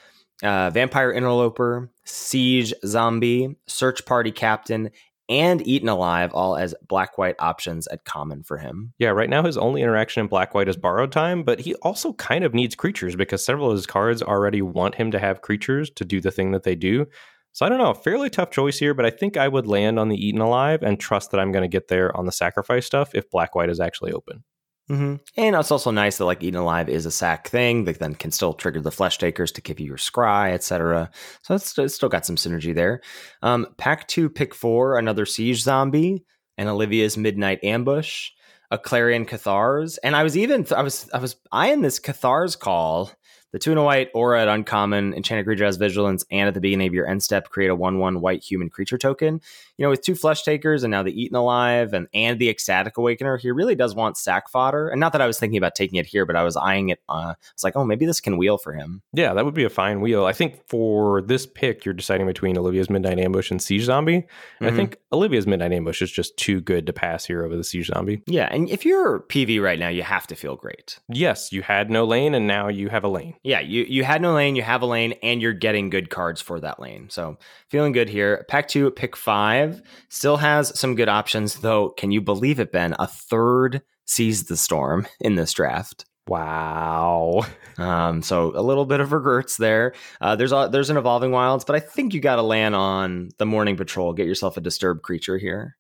Uh, 0.43 0.71
Vampire 0.71 1.13
Interloper, 1.13 1.91
Siege 2.05 2.75
Zombie, 2.85 3.57
Search 3.67 4.05
Party 4.05 4.33
Captain, 4.33 4.91
and 5.29 5.67
Eaten 5.67 5.89
Alive, 5.89 6.33
all 6.33 6.57
as 6.57 6.75
black 6.87 7.19
white 7.19 7.37
options 7.39 7.87
at 7.89 8.05
common 8.05 8.43
for 8.43 8.59
him. 8.59 8.93
Yeah, 8.99 9.11
right 9.11 9.31
now 9.31 9.43
his 9.43 9.59
only 9.59 9.83
interaction 9.83 10.21
in 10.21 10.29
black 10.29 10.55
white 10.55 10.69
is 10.69 10.77
borrowed 10.77 11.13
time, 11.13 11.43
but 11.43 11.61
he 11.61 11.75
also 11.77 12.13
kind 12.15 12.45
of 12.45 12.55
needs 12.55 12.75
creatures 12.75 13.17
because 13.17 13.45
several 13.45 13.71
of 13.71 13.77
his 13.77 13.87
cards 13.87 14.23
already 14.23 14.63
want 14.63 14.95
him 14.95 15.11
to 15.11 15.19
have 15.19 15.43
creatures 15.43 15.91
to 15.91 16.05
do 16.05 16.21
the 16.21 16.31
thing 16.31 16.53
that 16.53 16.63
they 16.63 16.75
do. 16.75 17.07
So 17.53 17.65
I 17.65 17.71
don't 17.71 17.79
know, 17.79 17.95
fairly 17.95 18.29
tough 18.29 18.51
choice 18.51 18.79
here, 18.79 18.93
but 18.93 19.07
I 19.07 19.11
think 19.11 19.37
I 19.37 19.49
would 19.49 19.67
land 19.67 19.99
on 19.99 20.11
the 20.11 20.27
Eaten 20.27 20.43
Alive 20.43 20.83
and 20.83 21.01
trust 21.01 21.31
that 21.31 21.41
I'm 21.41 21.53
going 21.53 21.63
to 21.63 21.69
get 21.69 21.89
there 21.89 22.15
on 22.15 22.27
the 22.27 22.33
sacrifice 22.33 22.85
stuff 22.85 23.15
if 23.15 23.31
black 23.31 23.55
white 23.55 23.71
is 23.71 23.81
actually 23.81 24.13
open. 24.13 24.45
Mm-hmm. 24.91 25.17
And 25.37 25.57
it's 25.57 25.73
also 25.73 25.91
nice 25.91 26.19
that 26.19 26.27
like 26.27 26.43
Eaten 26.43 26.61
Alive 26.61 26.89
is 26.89 27.07
a 27.07 27.11
sack 27.11 27.49
thing 27.49 27.85
that 27.85 27.99
then 27.99 28.15
can 28.15 28.31
still 28.31 28.53
trigger 28.53 28.81
the 28.81 28.93
flesh 28.93 29.19
takers 29.19 29.51
to 29.53 29.61
give 29.61 29.81
you 29.81 29.87
your 29.87 29.97
scry, 29.97 30.53
etc. 30.53 31.11
So 31.43 31.57
it's, 31.57 31.77
it's, 31.77 31.95
still 31.95 32.09
got 32.09 32.25
some 32.25 32.37
synergy 32.37 32.73
there. 32.73 33.01
Um, 33.43 33.67
pack 33.79 34.07
two, 34.07 34.29
pick 34.31 34.55
four, 34.55 34.97
another 34.97 35.27
siege 35.27 35.63
zombie, 35.63 36.25
and 36.57 36.69
Olivia's 36.69 37.17
midnight 37.17 37.65
ambush, 37.65 38.31
a 38.71 38.79
clarion 38.79 39.27
cathars, 39.27 39.99
and 39.99 40.15
I 40.15 40.23
was 40.23 40.37
even 40.37 40.67
I 40.75 40.83
was 40.83 41.11
I 41.13 41.19
was 41.19 41.37
eyeing 41.51 41.83
this 41.83 41.99
cathars 41.99 42.55
call 42.55 43.11
The 43.57 43.61
two 43.61 43.71
and 43.71 43.81
a 43.81 43.83
white 43.83 44.11
aura 44.13 44.43
at 44.43 44.49
uncommon, 44.49 45.15
enchanted 45.15 45.47
creature 45.47 45.65
has 45.65 45.79
vigilance, 45.79 46.27
and 46.31 46.47
at 46.47 46.53
the 46.53 46.61
beginning 46.61 46.89
of 46.89 46.93
your 46.93 47.09
end 47.09 47.23
step, 47.23 47.49
create 47.49 47.71
a 47.71 47.75
one 47.75 47.99
one 47.99 48.21
white 48.21 48.43
human 48.45 48.69
creature 48.69 48.99
token. 48.99 49.41
You 49.79 49.83
know, 49.83 49.89
with 49.89 50.03
two 50.03 50.15
flesh 50.15 50.43
takers 50.43 50.83
and 50.83 50.91
now 50.91 51.03
the 51.03 51.19
eaten 51.19 51.39
alive 51.39 51.95
and 51.95 52.07
and 52.13 52.39
the 52.39 52.51
ecstatic 52.51 52.99
awakener, 52.99 53.39
he 53.39 53.51
really 53.51 53.75
does 53.75 53.95
want 53.95 54.19
sack 54.19 54.51
fodder. 54.51 54.91
And 54.91 55.01
not 55.01 55.13
that 55.13 55.23
I 55.23 55.27
was 55.27 55.39
thinking 55.41 55.57
about 55.57 55.75
taking 55.75 55.99
it 55.99 56.05
here, 56.05 56.27
but 56.27 56.37
I 56.37 56.43
was 56.43 56.55
eyeing 56.55 56.91
it. 56.91 57.01
Uh, 57.09 57.33
it's 57.55 57.65
like, 57.65 57.77
oh, 57.77 57.85
maybe 57.87 58.05
this 58.05 58.21
can 58.21 58.37
wheel 58.37 58.59
for 58.59 58.75
him. 58.75 59.01
Yeah, 59.15 59.33
that 59.33 59.47
would 59.47 59.55
be 59.55 59.65
a 59.65 59.71
fine 59.71 60.03
wheel. 60.03 60.27
I 60.27 60.35
think 60.35 60.61
for 60.69 61.23
this 61.23 61.47
pick, 61.47 61.87
you're 61.87 61.95
deciding 61.95 62.27
between 62.27 62.59
Olivia's 62.59 62.91
Midnight 62.91 63.19
Ambush 63.19 63.51
and 63.51 63.63
Siege 63.63 63.85
Zombie. 63.85 64.27
And 64.61 64.69
Mhm. 64.69 64.73
I 64.73 64.77
think 64.77 64.97
Olivia's 65.13 65.47
Midnight 65.47 65.73
Ambush 65.73 66.03
is 66.03 66.13
just 66.13 66.37
too 66.37 66.61
good 66.61 66.87
to 66.89 66.93
pass 66.93 67.25
here 67.25 67.43
over 67.43 67.57
the 67.57 67.65
Siege 67.65 67.87
Zombie. 67.87 68.21
Yeah, 68.27 68.49
and 68.51 68.69
if 68.69 68.85
you're 68.85 69.21
PV 69.21 69.61
right 69.63 69.79
now, 69.79 69.89
you 69.89 70.03
have 70.03 70.27
to 70.27 70.35
feel 70.37 70.57
great. 70.57 70.99
Yes, 71.09 71.53
you 71.55 71.63
had 71.63 71.89
no 71.91 72.05
lane, 72.05 72.35
and 72.35 72.47
now 72.47 72.69
you 72.69 72.91
have 72.91 73.03
a 73.03 73.09
lane. 73.09 73.33
Yeah, 73.47 73.61
you 73.61 73.85
you 73.85 74.03
had 74.03 74.21
no 74.21 74.35
lane, 74.35 74.57
you 74.57 74.63
have 74.63 74.83
a 74.83 74.87
lane, 74.87 75.15
and 75.23 75.41
you're 75.41 75.53
getting 75.53 75.89
good 75.89 76.11
cards 76.11 76.43
for 76.43 76.59
that 76.59 76.81
lane. 76.81 77.09
So 77.11 77.39
feeling 77.69 77.93
good 77.93 78.09
here. 78.09 78.45
Pack 78.49 78.67
two, 78.67 78.91
pick 78.91 79.15
five, 79.17 79.83
still 80.09 80.39
has 80.39 80.77
some 80.77 80.97
good 80.97 81.09
options, 81.09 81.61
though. 81.61 81.91
Can 81.91 82.11
you 82.11 82.21
believe 82.21 82.59
it, 82.59 82.73
Ben? 82.73 82.97
A 82.99 83.07
third 83.07 83.83
Seize 84.05 84.47
the 84.47 84.57
Storm 84.57 85.07
in 85.21 85.37
this 85.37 85.53
draft. 85.53 86.05
Wow. 86.27 87.43
Um, 87.79 88.23
so 88.23 88.59
a 88.59 88.63
little 88.63 88.87
bit 88.87 89.01
of 89.01 89.13
regrets 89.13 89.59
there. 89.59 89.93
Uh, 90.19 90.35
there's 90.35 90.51
a, 90.51 90.71
there's 90.73 90.89
an 90.89 90.97
evolving 90.97 91.31
wilds, 91.31 91.63
but 91.67 91.77
I 91.77 91.81
think 91.81 92.15
you 92.15 92.21
got 92.21 92.37
to 92.37 92.43
land 92.43 92.75
on 92.75 93.29
the 93.37 93.45
morning 93.45 93.77
patrol. 93.77 94.15
Get 94.15 94.27
yourself 94.27 94.57
a 94.57 94.63
disturbed 94.63 95.03
creature 95.03 95.37
here. 95.37 95.77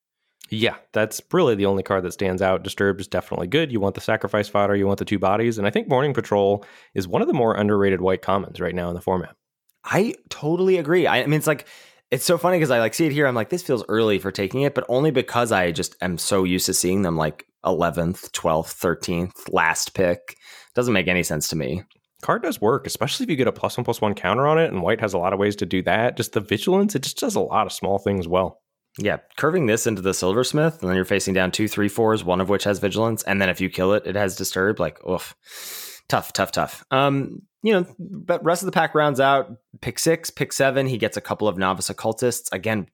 Yeah, 0.48 0.76
that's 0.92 1.20
really 1.32 1.54
the 1.56 1.66
only 1.66 1.82
card 1.82 2.04
that 2.04 2.12
stands 2.12 2.40
out. 2.40 2.62
Disturbed 2.62 3.00
is 3.00 3.08
definitely 3.08 3.48
good. 3.48 3.72
You 3.72 3.80
want 3.80 3.96
the 3.96 4.00
sacrifice 4.00 4.48
fodder, 4.48 4.76
you 4.76 4.86
want 4.86 4.98
the 4.98 5.04
two 5.04 5.18
bodies, 5.18 5.58
and 5.58 5.66
I 5.66 5.70
think 5.70 5.88
Morning 5.88 6.14
Patrol 6.14 6.64
is 6.94 7.08
one 7.08 7.22
of 7.22 7.28
the 7.28 7.34
more 7.34 7.54
underrated 7.54 8.00
white 8.00 8.22
commons 8.22 8.60
right 8.60 8.74
now 8.74 8.88
in 8.88 8.94
the 8.94 9.00
format. 9.00 9.34
I 9.84 10.14
totally 10.28 10.78
agree. 10.78 11.06
I, 11.06 11.22
I 11.22 11.26
mean, 11.26 11.38
it's 11.38 11.46
like 11.46 11.66
it's 12.10 12.24
so 12.24 12.38
funny 12.38 12.58
because 12.58 12.70
I 12.70 12.78
like 12.78 12.94
see 12.94 13.06
it 13.06 13.12
here. 13.12 13.26
I'm 13.26 13.34
like, 13.34 13.50
this 13.50 13.62
feels 13.62 13.84
early 13.88 14.18
for 14.18 14.30
taking 14.30 14.62
it, 14.62 14.74
but 14.74 14.84
only 14.88 15.10
because 15.10 15.50
I 15.50 15.72
just 15.72 15.96
am 16.00 16.18
so 16.18 16.44
used 16.44 16.66
to 16.66 16.74
seeing 16.74 17.02
them 17.02 17.16
like 17.16 17.46
11th, 17.64 18.30
12th, 18.30 18.78
13th, 18.78 19.52
last 19.52 19.94
pick. 19.94 20.36
Doesn't 20.74 20.94
make 20.94 21.08
any 21.08 21.22
sense 21.22 21.48
to 21.48 21.56
me. 21.56 21.82
Card 22.22 22.42
does 22.42 22.60
work, 22.60 22.86
especially 22.86 23.24
if 23.24 23.30
you 23.30 23.36
get 23.36 23.48
a 23.48 23.52
plus 23.52 23.76
one 23.76 23.84
plus 23.84 24.00
one 24.00 24.14
counter 24.14 24.46
on 24.46 24.58
it, 24.58 24.72
and 24.72 24.82
white 24.82 25.00
has 25.00 25.14
a 25.14 25.18
lot 25.18 25.32
of 25.32 25.38
ways 25.38 25.56
to 25.56 25.66
do 25.66 25.82
that. 25.82 26.16
Just 26.16 26.32
the 26.32 26.40
vigilance, 26.40 26.94
it 26.94 27.02
just 27.02 27.18
does 27.18 27.34
a 27.34 27.40
lot 27.40 27.66
of 27.66 27.72
small 27.72 27.98
things 27.98 28.28
well. 28.28 28.60
Yeah, 28.98 29.18
curving 29.36 29.66
this 29.66 29.86
into 29.86 30.00
the 30.00 30.14
silversmith, 30.14 30.80
and 30.80 30.88
then 30.88 30.96
you're 30.96 31.04
facing 31.04 31.34
down 31.34 31.50
two, 31.50 31.68
three, 31.68 31.88
fours, 31.88 32.24
one 32.24 32.40
of 32.40 32.48
which 32.48 32.64
has 32.64 32.78
vigilance, 32.78 33.22
and 33.24 33.40
then 33.40 33.50
if 33.50 33.60
you 33.60 33.68
kill 33.68 33.92
it, 33.92 34.06
it 34.06 34.16
has 34.16 34.36
disturbed. 34.36 34.78
Like, 34.78 35.04
oof, 35.06 35.34
tough, 36.08 36.32
tough, 36.32 36.52
tough. 36.52 36.84
Um, 36.90 37.42
you 37.62 37.72
know, 37.72 37.86
but 37.98 38.44
rest 38.44 38.62
of 38.62 38.66
the 38.66 38.72
pack 38.72 38.94
rounds 38.94 39.20
out. 39.20 39.50
Pick 39.80 39.98
six, 39.98 40.30
pick 40.30 40.52
seven. 40.52 40.86
He 40.86 40.98
gets 40.98 41.16
a 41.16 41.20
couple 41.20 41.46
of 41.46 41.58
novice 41.58 41.90
occultists. 41.90 42.48
Again, 42.52 42.86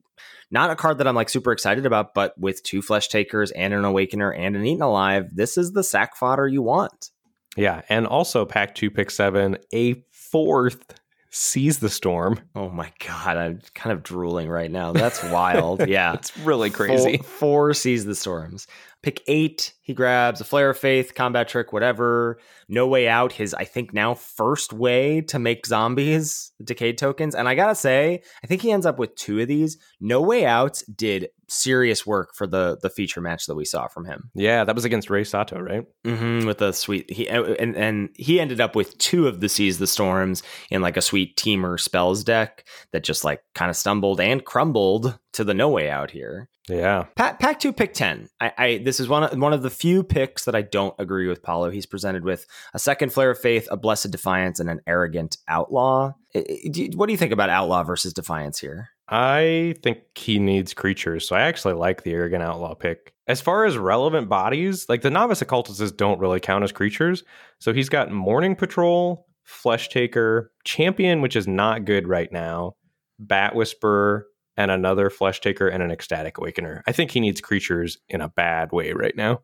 not 0.50 0.70
a 0.70 0.76
card 0.76 0.98
that 0.98 1.06
I'm 1.06 1.14
like 1.14 1.28
super 1.28 1.52
excited 1.52 1.86
about, 1.86 2.14
but 2.14 2.36
with 2.38 2.62
two 2.62 2.82
flesh 2.82 3.08
takers 3.08 3.50
and 3.52 3.72
an 3.72 3.84
awakener 3.84 4.32
and 4.32 4.56
an 4.56 4.66
eaten 4.66 4.82
alive, 4.82 5.28
this 5.34 5.56
is 5.56 5.72
the 5.72 5.84
sack 5.84 6.16
fodder 6.16 6.48
you 6.48 6.62
want. 6.62 7.10
Yeah, 7.56 7.82
and 7.88 8.06
also 8.06 8.44
pack 8.44 8.74
two, 8.74 8.90
pick 8.90 9.10
seven, 9.10 9.58
a 9.74 10.02
fourth 10.10 10.98
Seize 11.34 11.78
the 11.78 11.88
Storm. 11.88 12.38
Oh 12.54 12.68
my 12.68 12.92
god, 13.06 13.38
I'm 13.38 13.60
kind 13.74 13.92
of 13.92 14.02
drooling 14.02 14.48
right 14.50 14.70
now. 14.70 14.92
That's 14.92 15.22
wild. 15.24 15.80
Yeah. 15.88 16.12
It's 16.12 16.36
really 16.38 16.70
crazy. 16.70 17.16
Four, 17.16 17.24
four 17.24 17.74
Seize 17.74 18.04
the 18.04 18.14
Storms. 18.14 18.66
Pick 19.02 19.22
eight, 19.26 19.74
he 19.82 19.94
grabs 19.94 20.40
a 20.40 20.44
flare 20.44 20.70
of 20.70 20.78
faith, 20.78 21.14
combat 21.14 21.48
trick, 21.48 21.72
whatever. 21.72 22.38
No 22.68 22.86
way 22.86 23.08
out. 23.08 23.32
His, 23.32 23.52
I 23.52 23.64
think, 23.64 23.92
now 23.92 24.14
first 24.14 24.72
way 24.72 25.20
to 25.22 25.38
make 25.38 25.66
zombies 25.66 26.52
decayed 26.62 26.98
tokens. 26.98 27.34
And 27.34 27.48
I 27.48 27.54
gotta 27.54 27.74
say, 27.74 28.22
I 28.44 28.46
think 28.46 28.62
he 28.62 28.70
ends 28.70 28.86
up 28.86 28.98
with 28.98 29.16
two 29.16 29.40
of 29.40 29.48
these. 29.48 29.76
No 30.00 30.20
way 30.20 30.46
out 30.46 30.82
did 30.94 31.30
serious 31.48 32.06
work 32.06 32.34
for 32.34 32.46
the 32.46 32.78
the 32.80 32.88
feature 32.88 33.20
match 33.20 33.46
that 33.46 33.54
we 33.54 33.64
saw 33.64 33.86
from 33.86 34.04
him. 34.04 34.30
Yeah, 34.34 34.64
that 34.64 34.74
was 34.74 34.84
against 34.84 35.10
Rei 35.10 35.24
Sato, 35.24 35.60
right? 35.60 35.84
Mm-hmm, 36.04 36.46
with 36.46 36.62
a 36.62 36.72
sweet 36.72 37.10
he 37.10 37.28
and 37.28 37.76
and 37.76 38.08
he 38.16 38.40
ended 38.40 38.60
up 38.60 38.74
with 38.74 38.96
two 38.98 39.26
of 39.28 39.40
the 39.40 39.48
seize 39.48 39.78
the 39.78 39.86
storms 39.86 40.42
in 40.70 40.80
like 40.80 40.96
a 40.96 41.02
sweet 41.02 41.36
Temur 41.36 41.78
spells 41.78 42.24
deck 42.24 42.66
that 42.92 43.04
just 43.04 43.24
like 43.24 43.42
kind 43.54 43.70
of 43.70 43.76
stumbled 43.76 44.20
and 44.20 44.44
crumbled 44.44 45.18
to 45.32 45.44
the 45.44 45.54
no 45.54 45.68
way 45.68 45.90
out 45.90 46.10
here. 46.10 46.48
Yeah. 46.68 47.06
Pack, 47.16 47.40
pack 47.40 47.58
two, 47.58 47.72
pick 47.72 47.92
ten. 47.92 48.28
I, 48.40 48.52
I 48.56 48.78
this 48.84 49.00
is 49.00 49.08
one 49.08 49.24
of, 49.24 49.38
one 49.38 49.52
of 49.52 49.62
the 49.62 49.70
few 49.70 50.02
picks 50.04 50.44
that 50.44 50.54
I 50.54 50.62
don't 50.62 50.94
agree 50.98 51.26
with 51.26 51.42
Paulo. 51.42 51.70
He's 51.70 51.86
presented 51.86 52.24
with 52.24 52.46
a 52.72 52.78
second 52.78 53.12
flare 53.12 53.30
of 53.30 53.38
faith, 53.38 53.66
a 53.70 53.76
blessed 53.76 54.10
defiance, 54.12 54.60
and 54.60 54.70
an 54.70 54.80
arrogant 54.86 55.38
outlaw. 55.48 56.12
What 56.34 57.06
do 57.06 57.12
you 57.12 57.18
think 57.18 57.32
about 57.32 57.50
outlaw 57.50 57.82
versus 57.82 58.12
defiance 58.12 58.60
here? 58.60 58.90
I 59.08 59.74
think 59.82 59.98
he 60.14 60.38
needs 60.38 60.72
creatures, 60.72 61.26
so 61.28 61.36
I 61.36 61.42
actually 61.42 61.74
like 61.74 62.02
the 62.02 62.12
arrogant 62.12 62.42
outlaw 62.42 62.74
pick. 62.74 63.12
As 63.26 63.40
far 63.40 63.64
as 63.64 63.76
relevant 63.76 64.28
bodies, 64.28 64.86
like 64.88 65.02
the 65.02 65.10
novice 65.10 65.42
occultists 65.42 65.92
don't 65.92 66.20
really 66.20 66.40
count 66.40 66.64
as 66.64 66.72
creatures. 66.72 67.24
So 67.58 67.72
he's 67.72 67.88
got 67.88 68.10
Morning 68.10 68.56
Patrol, 68.56 69.26
Flesh 69.42 69.88
Taker, 69.90 70.52
Champion, 70.64 71.20
which 71.20 71.36
is 71.36 71.46
not 71.46 71.84
good 71.84 72.08
right 72.08 72.32
now, 72.32 72.76
Bat 73.18 73.54
Whisperer, 73.54 74.26
and 74.56 74.70
another 74.70 75.10
Flesh 75.10 75.40
Taker 75.40 75.68
and 75.68 75.82
an 75.82 75.90
Ecstatic 75.90 76.38
Awakener. 76.38 76.82
I 76.86 76.92
think 76.92 77.10
he 77.10 77.20
needs 77.20 77.40
creatures 77.40 77.98
in 78.08 78.20
a 78.20 78.28
bad 78.28 78.72
way 78.72 78.92
right 78.92 79.16
now. 79.16 79.40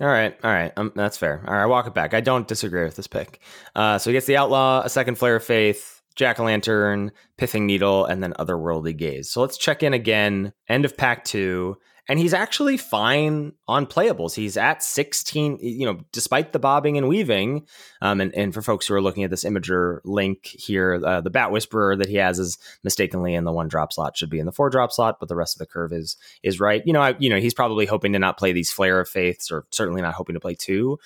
All 0.00 0.06
right, 0.06 0.38
all 0.44 0.50
right, 0.50 0.72
um, 0.76 0.92
that's 0.94 1.16
fair. 1.16 1.42
All 1.46 1.54
right, 1.54 1.62
I 1.62 1.66
walk 1.66 1.88
it 1.88 1.94
back. 1.94 2.14
I 2.14 2.20
don't 2.20 2.46
disagree 2.46 2.84
with 2.84 2.94
this 2.94 3.08
pick. 3.08 3.40
Uh, 3.74 3.98
so 3.98 4.10
he 4.10 4.14
gets 4.14 4.26
the 4.26 4.36
outlaw, 4.36 4.82
a 4.84 4.88
second 4.88 5.18
flare 5.18 5.36
of 5.36 5.44
faith, 5.44 5.97
jack 6.18 6.40
o' 6.40 6.44
lantern, 6.44 7.12
pithing 7.38 7.64
needle, 7.64 8.04
and 8.04 8.22
then 8.22 8.34
otherworldly 8.38 8.94
gaze. 8.94 9.30
So 9.30 9.40
let's 9.40 9.56
check 9.56 9.82
in 9.82 9.94
again. 9.94 10.52
End 10.68 10.84
of 10.84 10.96
pack 10.96 11.24
two, 11.24 11.76
and 12.08 12.18
he's 12.18 12.34
actually 12.34 12.76
fine 12.76 13.52
on 13.68 13.86
playables. 13.86 14.34
He's 14.34 14.56
at 14.56 14.82
sixteen. 14.82 15.58
You 15.62 15.86
know, 15.86 16.00
despite 16.12 16.52
the 16.52 16.58
bobbing 16.58 16.98
and 16.98 17.08
weaving. 17.08 17.66
Um, 18.02 18.20
and 18.20 18.34
and 18.34 18.52
for 18.52 18.60
folks 18.60 18.86
who 18.86 18.94
are 18.94 19.00
looking 19.00 19.22
at 19.22 19.30
this 19.30 19.44
Imgur 19.44 20.00
link 20.04 20.44
here, 20.44 21.00
uh, 21.02 21.20
the 21.20 21.30
bat 21.30 21.52
whisperer 21.52 21.96
that 21.96 22.08
he 22.08 22.16
has 22.16 22.38
is 22.40 22.58
mistakenly 22.82 23.34
in 23.34 23.44
the 23.44 23.52
one 23.52 23.68
drop 23.68 23.92
slot. 23.92 24.16
Should 24.16 24.30
be 24.30 24.40
in 24.40 24.46
the 24.46 24.52
four 24.52 24.70
drop 24.70 24.92
slot, 24.92 25.20
but 25.20 25.28
the 25.28 25.36
rest 25.36 25.54
of 25.54 25.60
the 25.60 25.72
curve 25.72 25.92
is 25.92 26.16
is 26.42 26.60
right. 26.60 26.82
You 26.84 26.92
know, 26.92 27.00
I, 27.00 27.14
you 27.18 27.30
know, 27.30 27.38
he's 27.38 27.54
probably 27.54 27.86
hoping 27.86 28.12
to 28.12 28.18
not 28.18 28.38
play 28.38 28.52
these 28.52 28.72
flare 28.72 29.00
of 29.00 29.08
faiths, 29.08 29.52
or 29.52 29.66
certainly 29.70 30.02
not 30.02 30.14
hoping 30.14 30.34
to 30.34 30.40
play 30.40 30.56
two. 30.56 30.98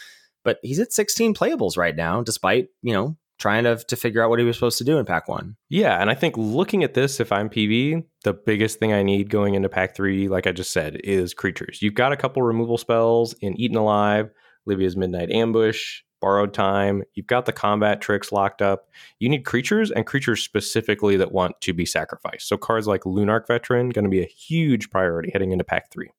But 0.44 0.58
he's 0.62 0.80
at 0.80 0.92
16 0.92 1.34
playables 1.34 1.76
right 1.76 1.94
now, 1.94 2.22
despite 2.22 2.68
you 2.82 2.94
know 2.94 3.16
trying 3.42 3.64
to 3.64 3.76
to 3.76 3.96
figure 3.96 4.22
out 4.22 4.30
what 4.30 4.38
he 4.38 4.44
was 4.44 4.56
supposed 4.56 4.78
to 4.78 4.84
do 4.84 4.98
in 4.98 5.04
pack 5.04 5.28
one. 5.28 5.56
Yeah, 5.68 6.00
and 6.00 6.08
I 6.08 6.14
think 6.14 6.36
looking 6.38 6.84
at 6.84 6.94
this, 6.94 7.18
if 7.18 7.32
I'm 7.32 7.50
PV, 7.50 8.04
the 8.22 8.32
biggest 8.32 8.78
thing 8.78 8.92
I 8.92 9.02
need 9.02 9.28
going 9.30 9.54
into 9.54 9.68
pack 9.68 9.96
three, 9.96 10.28
like 10.28 10.46
I 10.46 10.52
just 10.52 10.72
said, 10.72 11.00
is 11.02 11.34
creatures. 11.34 11.82
You've 11.82 11.94
got 11.94 12.12
a 12.12 12.16
couple 12.16 12.42
removal 12.42 12.78
spells 12.78 13.34
in 13.40 13.60
Eaten 13.60 13.76
Alive, 13.76 14.30
Livia's 14.64 14.96
Midnight 14.96 15.30
Ambush, 15.32 16.02
Borrowed 16.20 16.54
Time. 16.54 17.02
You've 17.14 17.26
got 17.26 17.46
the 17.46 17.52
combat 17.52 18.00
tricks 18.00 18.30
locked 18.30 18.62
up. 18.62 18.88
You 19.18 19.28
need 19.28 19.44
creatures 19.44 19.90
and 19.90 20.06
creatures 20.06 20.40
specifically 20.40 21.16
that 21.16 21.32
want 21.32 21.60
to 21.62 21.74
be 21.74 21.84
sacrificed. 21.84 22.46
So 22.46 22.56
cards 22.56 22.86
like 22.86 23.02
Lunarch 23.02 23.48
Veteran 23.48 23.90
going 23.90 24.04
to 24.04 24.10
be 24.10 24.22
a 24.22 24.26
huge 24.26 24.88
priority 24.88 25.30
heading 25.32 25.50
into 25.50 25.64
pack 25.64 25.90
three. 25.90 26.10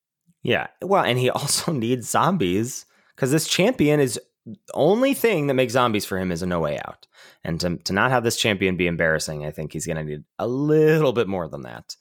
Yeah, 0.44 0.68
well, 0.82 1.06
and 1.06 1.18
he 1.18 1.30
also 1.30 1.72
needs 1.72 2.10
zombies 2.10 2.86
because 3.16 3.32
this 3.32 3.48
champion 3.48 4.02
is 4.02 4.20
only 4.74 5.14
thing 5.14 5.48
that 5.48 5.54
makes 5.54 5.74
zombies 5.74 6.06
for 6.06 6.18
him 6.18 6.32
is 6.32 6.42
a 6.42 6.46
no 6.46 6.60
way 6.60 6.78
out. 6.78 7.08
And 7.44 7.60
to, 7.62 7.78
to 7.78 7.94
not 7.94 8.12
have 8.12 8.24
this 8.24 8.38
champion 8.38 8.78
be 8.78 8.88
embarrassing, 8.88 9.46
I 9.46 9.52
think 9.52 9.74
he's 9.74 9.86
going 9.86 9.98
to 9.98 10.04
need 10.04 10.24
a 10.40 10.48
little 10.48 11.14
bit 11.14 11.28
more 11.28 11.48
than 11.48 11.62
that. 11.64 11.96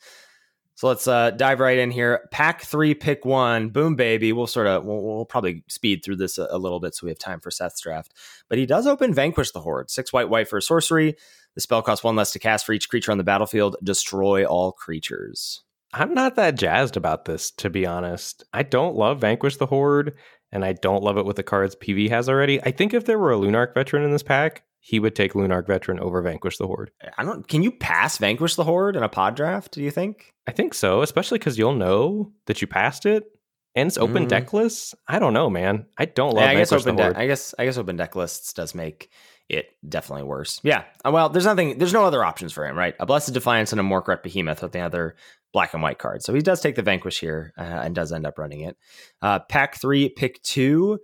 So 0.74 0.88
let's 0.88 1.06
uh, 1.06 1.30
dive 1.30 1.60
right 1.60 1.78
in 1.78 1.90
here. 1.92 2.28
Pack 2.32 2.62
three, 2.62 2.94
pick 2.94 3.24
one. 3.24 3.68
Boom, 3.68 3.94
baby. 3.94 4.32
We'll 4.32 4.48
sort 4.48 4.66
of, 4.66 4.84
we'll, 4.84 5.00
we'll 5.00 5.24
probably 5.24 5.62
speed 5.68 6.02
through 6.04 6.16
this 6.16 6.38
a, 6.38 6.48
a 6.50 6.58
little 6.58 6.80
bit 6.80 6.94
so 6.94 7.06
we 7.06 7.10
have 7.10 7.18
time 7.18 7.38
for 7.40 7.52
Seth's 7.52 7.80
draft. 7.80 8.14
But 8.48 8.58
he 8.58 8.66
does 8.66 8.86
open 8.86 9.14
Vanquish 9.14 9.52
the 9.52 9.60
Horde. 9.60 9.90
Six 9.90 10.12
white, 10.12 10.28
white 10.28 10.48
for 10.48 10.60
sorcery. 10.60 11.14
The 11.54 11.60
spell 11.60 11.82
costs 11.82 12.02
one 12.02 12.16
less 12.16 12.32
to 12.32 12.38
cast 12.38 12.66
for 12.66 12.72
each 12.72 12.88
creature 12.88 13.12
on 13.12 13.18
the 13.18 13.24
battlefield. 13.24 13.76
Destroy 13.84 14.44
all 14.44 14.72
creatures. 14.72 15.62
I'm 15.92 16.14
not 16.14 16.36
that 16.36 16.56
jazzed 16.56 16.96
about 16.96 17.26
this, 17.26 17.50
to 17.52 17.68
be 17.68 17.86
honest. 17.86 18.42
I 18.52 18.62
don't 18.62 18.96
love 18.96 19.20
Vanquish 19.20 19.58
the 19.58 19.66
Horde, 19.66 20.14
and 20.52 20.64
I 20.64 20.72
don't 20.74 21.02
love 21.02 21.16
it 21.18 21.24
with 21.24 21.36
the 21.36 21.42
cards 21.42 21.74
PV 21.74 22.10
has 22.10 22.28
already. 22.28 22.62
I 22.62 22.70
think 22.70 22.94
if 22.94 23.04
there 23.06 23.18
were 23.18 23.32
a 23.32 23.36
Lunarch 23.36 23.74
veteran 23.74 24.04
in 24.04 24.12
this 24.12 24.22
pack, 24.22 24.62
he 24.80 24.98
would 25.00 25.14
take 25.14 25.32
Lunarch 25.34 25.66
veteran 25.66 25.98
over 26.00 26.20
Vanquish 26.22 26.58
the 26.58 26.66
Horde. 26.66 26.90
I 27.16 27.24
don't. 27.24 27.46
Can 27.46 27.62
you 27.62 27.70
pass 27.72 28.18
Vanquish 28.18 28.56
the 28.56 28.64
Horde 28.64 28.96
in 28.96 29.02
a 29.02 29.08
pod 29.08 29.34
draft? 29.36 29.72
Do 29.72 29.82
you 29.82 29.90
think? 29.90 30.32
I 30.46 30.50
think 30.52 30.74
so, 30.74 31.02
especially 31.02 31.38
because 31.38 31.56
you'll 31.58 31.74
know 31.74 32.32
that 32.46 32.60
you 32.60 32.66
passed 32.66 33.06
it, 33.06 33.24
and 33.76 33.86
it's 33.86 33.96
open 33.98 34.24
Mhm. 34.26 34.28
deck 34.28 34.52
lists. 34.52 34.94
I 35.06 35.18
don't 35.20 35.32
know, 35.34 35.48
man. 35.48 35.86
I 35.98 36.04
don't 36.06 36.34
love 36.34 36.42
Yeah, 36.44 36.50
I 36.50 36.54
guess 36.56 36.70
Vanquish 36.70 36.86
open 36.86 36.96
deck. 36.96 37.16
I 37.16 37.26
guess 37.26 37.54
I 37.58 37.64
guess 37.64 37.78
open 37.78 37.96
deck 37.96 38.16
lists 38.16 38.52
does 38.52 38.74
make 38.74 39.08
it 39.52 39.66
definitely 39.86 40.24
worse. 40.24 40.60
Yeah. 40.62 40.84
Uh, 41.04 41.10
Well, 41.12 41.28
there's 41.28 41.44
nothing. 41.44 41.78
There's 41.78 41.92
no 41.92 42.04
other 42.04 42.24
options 42.24 42.52
for 42.52 42.66
him, 42.66 42.76
right? 42.76 42.94
A 42.98 43.06
blessed 43.06 43.34
defiance 43.34 43.72
and 43.72 43.80
a 43.80 43.84
Morkrut 43.84 44.22
behemoth 44.22 44.62
with 44.62 44.72
the 44.72 44.80
other 44.80 45.14
black 45.52 45.74
and 45.74 45.82
white 45.82 45.98
cards. 45.98 46.24
So 46.24 46.32
he 46.32 46.40
does 46.40 46.60
take 46.60 46.76
the 46.76 46.82
vanquish 46.82 47.20
here 47.20 47.52
uh, 47.58 47.62
and 47.62 47.94
does 47.94 48.12
end 48.12 48.26
up 48.26 48.38
running 48.38 48.60
it. 48.62 48.76
Uh, 49.20 49.40
pack 49.40 49.76
three, 49.76 50.08
pick 50.08 50.42
two. 50.42 50.98